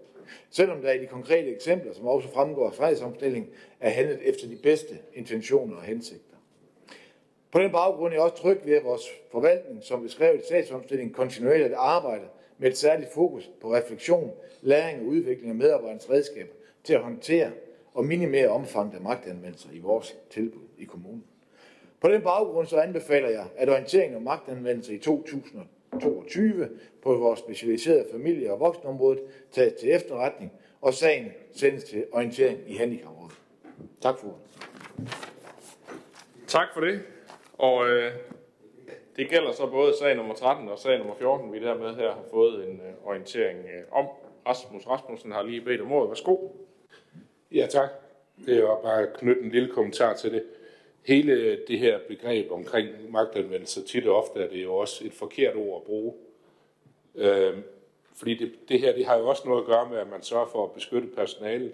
Selvom 0.50 0.82
der 0.82 0.92
i 0.92 0.98
de 0.98 1.06
konkrete 1.06 1.54
eksempler, 1.54 1.92
som 1.92 2.06
også 2.06 2.28
fremgår 2.28 2.66
af 2.66 2.74
fredsomstillingen, 2.74 3.50
er 3.80 3.90
handlet 3.90 4.28
efter 4.28 4.48
de 4.48 4.56
bedste 4.62 4.98
intentioner 5.14 5.76
og 5.76 5.82
hensigt. 5.82 6.25
På 7.50 7.58
den 7.58 7.72
baggrund 7.72 8.12
er 8.12 8.16
jeg 8.16 8.22
også 8.22 8.36
tryg 8.36 8.60
ved, 8.64 8.74
at 8.74 8.84
vores 8.84 9.02
forvaltning, 9.32 9.84
som 9.84 10.02
beskrevet 10.02 10.40
i 10.40 10.44
statsomstillingen, 10.44 11.14
kontinuerligt 11.14 11.74
arbejder 11.74 12.26
med 12.58 12.68
et 12.68 12.76
særligt 12.76 13.12
fokus 13.12 13.50
på 13.60 13.74
refleksion, 13.74 14.32
læring 14.62 15.00
og 15.00 15.06
udvikling 15.06 15.48
af 15.48 15.54
medarbejdernes 15.54 16.10
redskaber 16.10 16.52
til 16.84 16.94
at 16.94 17.00
håndtere 17.00 17.50
og 17.94 18.04
minimere 18.04 18.48
omfanget 18.48 18.94
af 18.94 19.00
magtanvendelser 19.00 19.68
i 19.72 19.78
vores 19.78 20.16
tilbud 20.30 20.62
i 20.78 20.84
kommunen. 20.84 21.24
På 22.00 22.08
den 22.08 22.22
baggrund 22.22 22.66
så 22.66 22.76
anbefaler 22.76 23.28
jeg, 23.28 23.46
at 23.56 23.68
orienteringen 23.68 24.16
om 24.16 24.22
magtanvendelse 24.22 24.94
i 24.94 24.98
2022 24.98 26.68
på 27.02 27.14
vores 27.14 27.38
specialiserede 27.38 28.06
familie- 28.12 28.52
og 28.52 28.60
voksenområdet 28.60 29.22
tages 29.52 29.72
til 29.72 29.90
efterretning, 29.94 30.52
og 30.80 30.94
sagen 30.94 31.32
sendes 31.52 31.84
til 31.84 32.04
orientering 32.12 32.58
i 32.66 32.76
handicaprådet. 32.76 33.36
Tak 34.00 34.18
for 34.18 34.38
Tak 36.46 36.66
for 36.74 36.80
det. 36.80 37.00
Og 37.58 37.88
øh, 37.88 38.12
det 39.16 39.28
gælder 39.28 39.52
så 39.52 39.66
både 39.66 39.98
sag 39.98 40.16
nummer 40.16 40.34
13 40.34 40.68
og 40.68 40.78
sag 40.78 40.98
nummer 40.98 41.14
14, 41.14 41.52
vi 41.52 41.60
dermed 41.60 41.94
her 41.94 42.12
har 42.12 42.24
fået 42.30 42.68
en 42.68 42.80
øh, 42.80 43.08
orientering 43.08 43.58
øh, 43.58 43.82
om. 43.92 44.06
Rasmus 44.46 44.86
Rasmussen 44.86 45.32
har 45.32 45.42
lige 45.42 45.60
bedt 45.60 45.80
om 45.80 45.92
ordet. 45.92 46.10
Værsgo. 46.10 46.36
Ja, 47.52 47.66
tak. 47.70 47.88
Det 48.46 48.58
er 48.58 48.80
bare 48.82 49.02
at 49.02 49.12
knytte 49.12 49.42
en 49.42 49.50
lille 49.50 49.72
kommentar 49.72 50.14
til 50.14 50.32
det. 50.32 50.44
Hele 51.06 51.58
det 51.68 51.78
her 51.78 51.98
begreb 52.08 52.52
omkring 52.52 52.88
magtanvendelse, 53.10 53.82
tit 53.82 54.06
og 54.06 54.16
ofte 54.16 54.40
er 54.40 54.48
det 54.48 54.62
jo 54.62 54.74
også 54.74 55.06
et 55.06 55.12
forkert 55.12 55.56
ord 55.56 55.82
at 55.82 55.86
bruge. 55.86 56.14
Øh, 57.14 57.58
fordi 58.16 58.34
det, 58.34 58.52
det 58.68 58.80
her 58.80 58.94
det 58.94 59.06
har 59.06 59.18
jo 59.18 59.28
også 59.28 59.42
noget 59.48 59.60
at 59.60 59.66
gøre 59.66 59.88
med, 59.90 59.98
at 59.98 60.10
man 60.10 60.22
sørger 60.22 60.46
for 60.46 60.64
at 60.64 60.72
beskytte 60.72 61.08
personalet. 61.08 61.72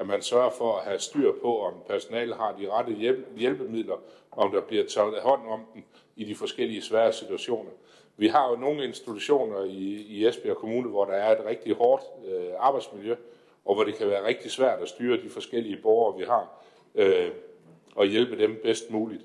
At 0.00 0.06
man 0.06 0.22
sørger 0.22 0.50
for 0.50 0.76
at 0.76 0.84
have 0.84 0.98
styr 0.98 1.32
på, 1.42 1.60
om 1.60 1.74
personalet 1.88 2.36
har 2.36 2.56
de 2.60 2.70
rette 2.70 2.92
hjælpemidler, 3.36 3.96
og 4.30 4.42
om 4.44 4.52
der 4.52 4.60
bliver 4.60 4.86
taget 4.86 5.22
hånd 5.22 5.40
om 5.48 5.60
dem 5.74 5.82
i 6.16 6.24
de 6.24 6.34
forskellige 6.34 6.82
svære 6.82 7.12
situationer. 7.12 7.70
Vi 8.16 8.28
har 8.28 8.50
jo 8.50 8.56
nogle 8.56 8.84
institutioner 8.84 9.64
i, 9.64 10.06
i 10.08 10.26
Esbjerg 10.26 10.56
Kommune, 10.56 10.88
hvor 10.88 11.04
der 11.04 11.12
er 11.12 11.40
et 11.40 11.46
rigtig 11.46 11.74
hårdt 11.74 12.02
øh, 12.26 12.50
arbejdsmiljø, 12.58 13.16
og 13.64 13.74
hvor 13.74 13.84
det 13.84 13.94
kan 13.94 14.08
være 14.08 14.26
rigtig 14.26 14.50
svært 14.50 14.80
at 14.82 14.88
styre 14.88 15.22
de 15.22 15.30
forskellige 15.30 15.76
borgere, 15.82 16.18
vi 16.18 16.24
har, 16.24 16.64
øh, 16.94 17.30
og 17.94 18.06
hjælpe 18.06 18.38
dem 18.38 18.60
bedst 18.62 18.90
muligt. 18.90 19.22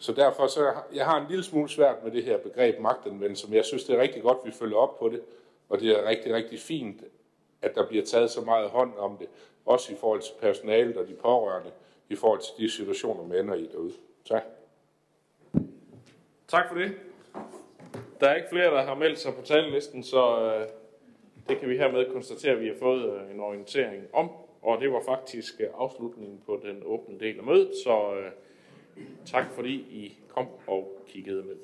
Så 0.00 0.12
derfor 0.12 0.46
så 0.46 0.72
jeg 0.94 1.06
har 1.06 1.20
en 1.20 1.26
lille 1.28 1.44
smule 1.44 1.68
svært 1.68 2.04
med 2.04 2.12
det 2.12 2.24
her 2.24 2.38
begreb 2.38 2.80
magtanvendelse, 2.80 3.46
men 3.46 3.56
jeg 3.56 3.64
synes, 3.64 3.84
det 3.84 3.96
er 3.96 4.00
rigtig 4.00 4.22
godt, 4.22 4.38
at 4.42 4.46
vi 4.46 4.52
følger 4.52 4.76
op 4.76 4.98
på 4.98 5.08
det, 5.08 5.20
og 5.68 5.80
det 5.80 5.90
er 5.90 6.08
rigtig, 6.08 6.34
rigtig 6.34 6.60
fint, 6.60 7.02
at 7.62 7.74
der 7.74 7.86
bliver 7.88 8.04
taget 8.04 8.30
så 8.30 8.40
meget 8.40 8.70
hånd 8.70 8.92
om 8.98 9.16
det, 9.16 9.28
også 9.70 9.92
i 9.92 9.96
forhold 9.96 10.20
til 10.20 10.32
personalet 10.40 10.96
og 10.96 11.08
de 11.08 11.14
pårørende, 11.14 11.70
i 12.08 12.14
forhold 12.14 12.40
til 12.40 12.64
de 12.64 12.70
situationer, 12.70 13.26
man 13.26 13.38
ender 13.38 13.54
i 13.54 13.66
derude. 13.72 13.92
Tak. 14.24 14.42
Tak 16.48 16.68
for 16.68 16.74
det. 16.74 16.92
Der 18.20 18.28
er 18.28 18.34
ikke 18.34 18.48
flere, 18.50 18.70
der 18.70 18.82
har 18.82 18.94
meldt 18.94 19.18
sig 19.18 19.34
på 19.34 19.42
talelisten, 19.42 20.02
så 20.02 20.42
øh, 20.42 20.68
det 21.48 21.58
kan 21.58 21.68
vi 21.68 21.76
hermed 21.76 22.12
konstatere, 22.12 22.52
at 22.52 22.60
vi 22.60 22.66
har 22.66 22.76
fået 22.78 23.14
øh, 23.14 23.34
en 23.34 23.40
orientering 23.40 24.04
om. 24.12 24.30
Og 24.62 24.80
det 24.80 24.92
var 24.92 25.02
faktisk 25.06 25.60
øh, 25.60 25.66
afslutningen 25.74 26.42
på 26.46 26.60
den 26.62 26.82
åbne 26.84 27.20
del 27.20 27.38
af 27.38 27.44
mødet, 27.44 27.72
så 27.84 28.14
øh, 28.14 28.30
tak 29.26 29.46
fordi 29.54 29.74
I 29.74 30.18
kom 30.28 30.46
og 30.66 31.02
kiggede 31.06 31.42
med. 31.42 31.56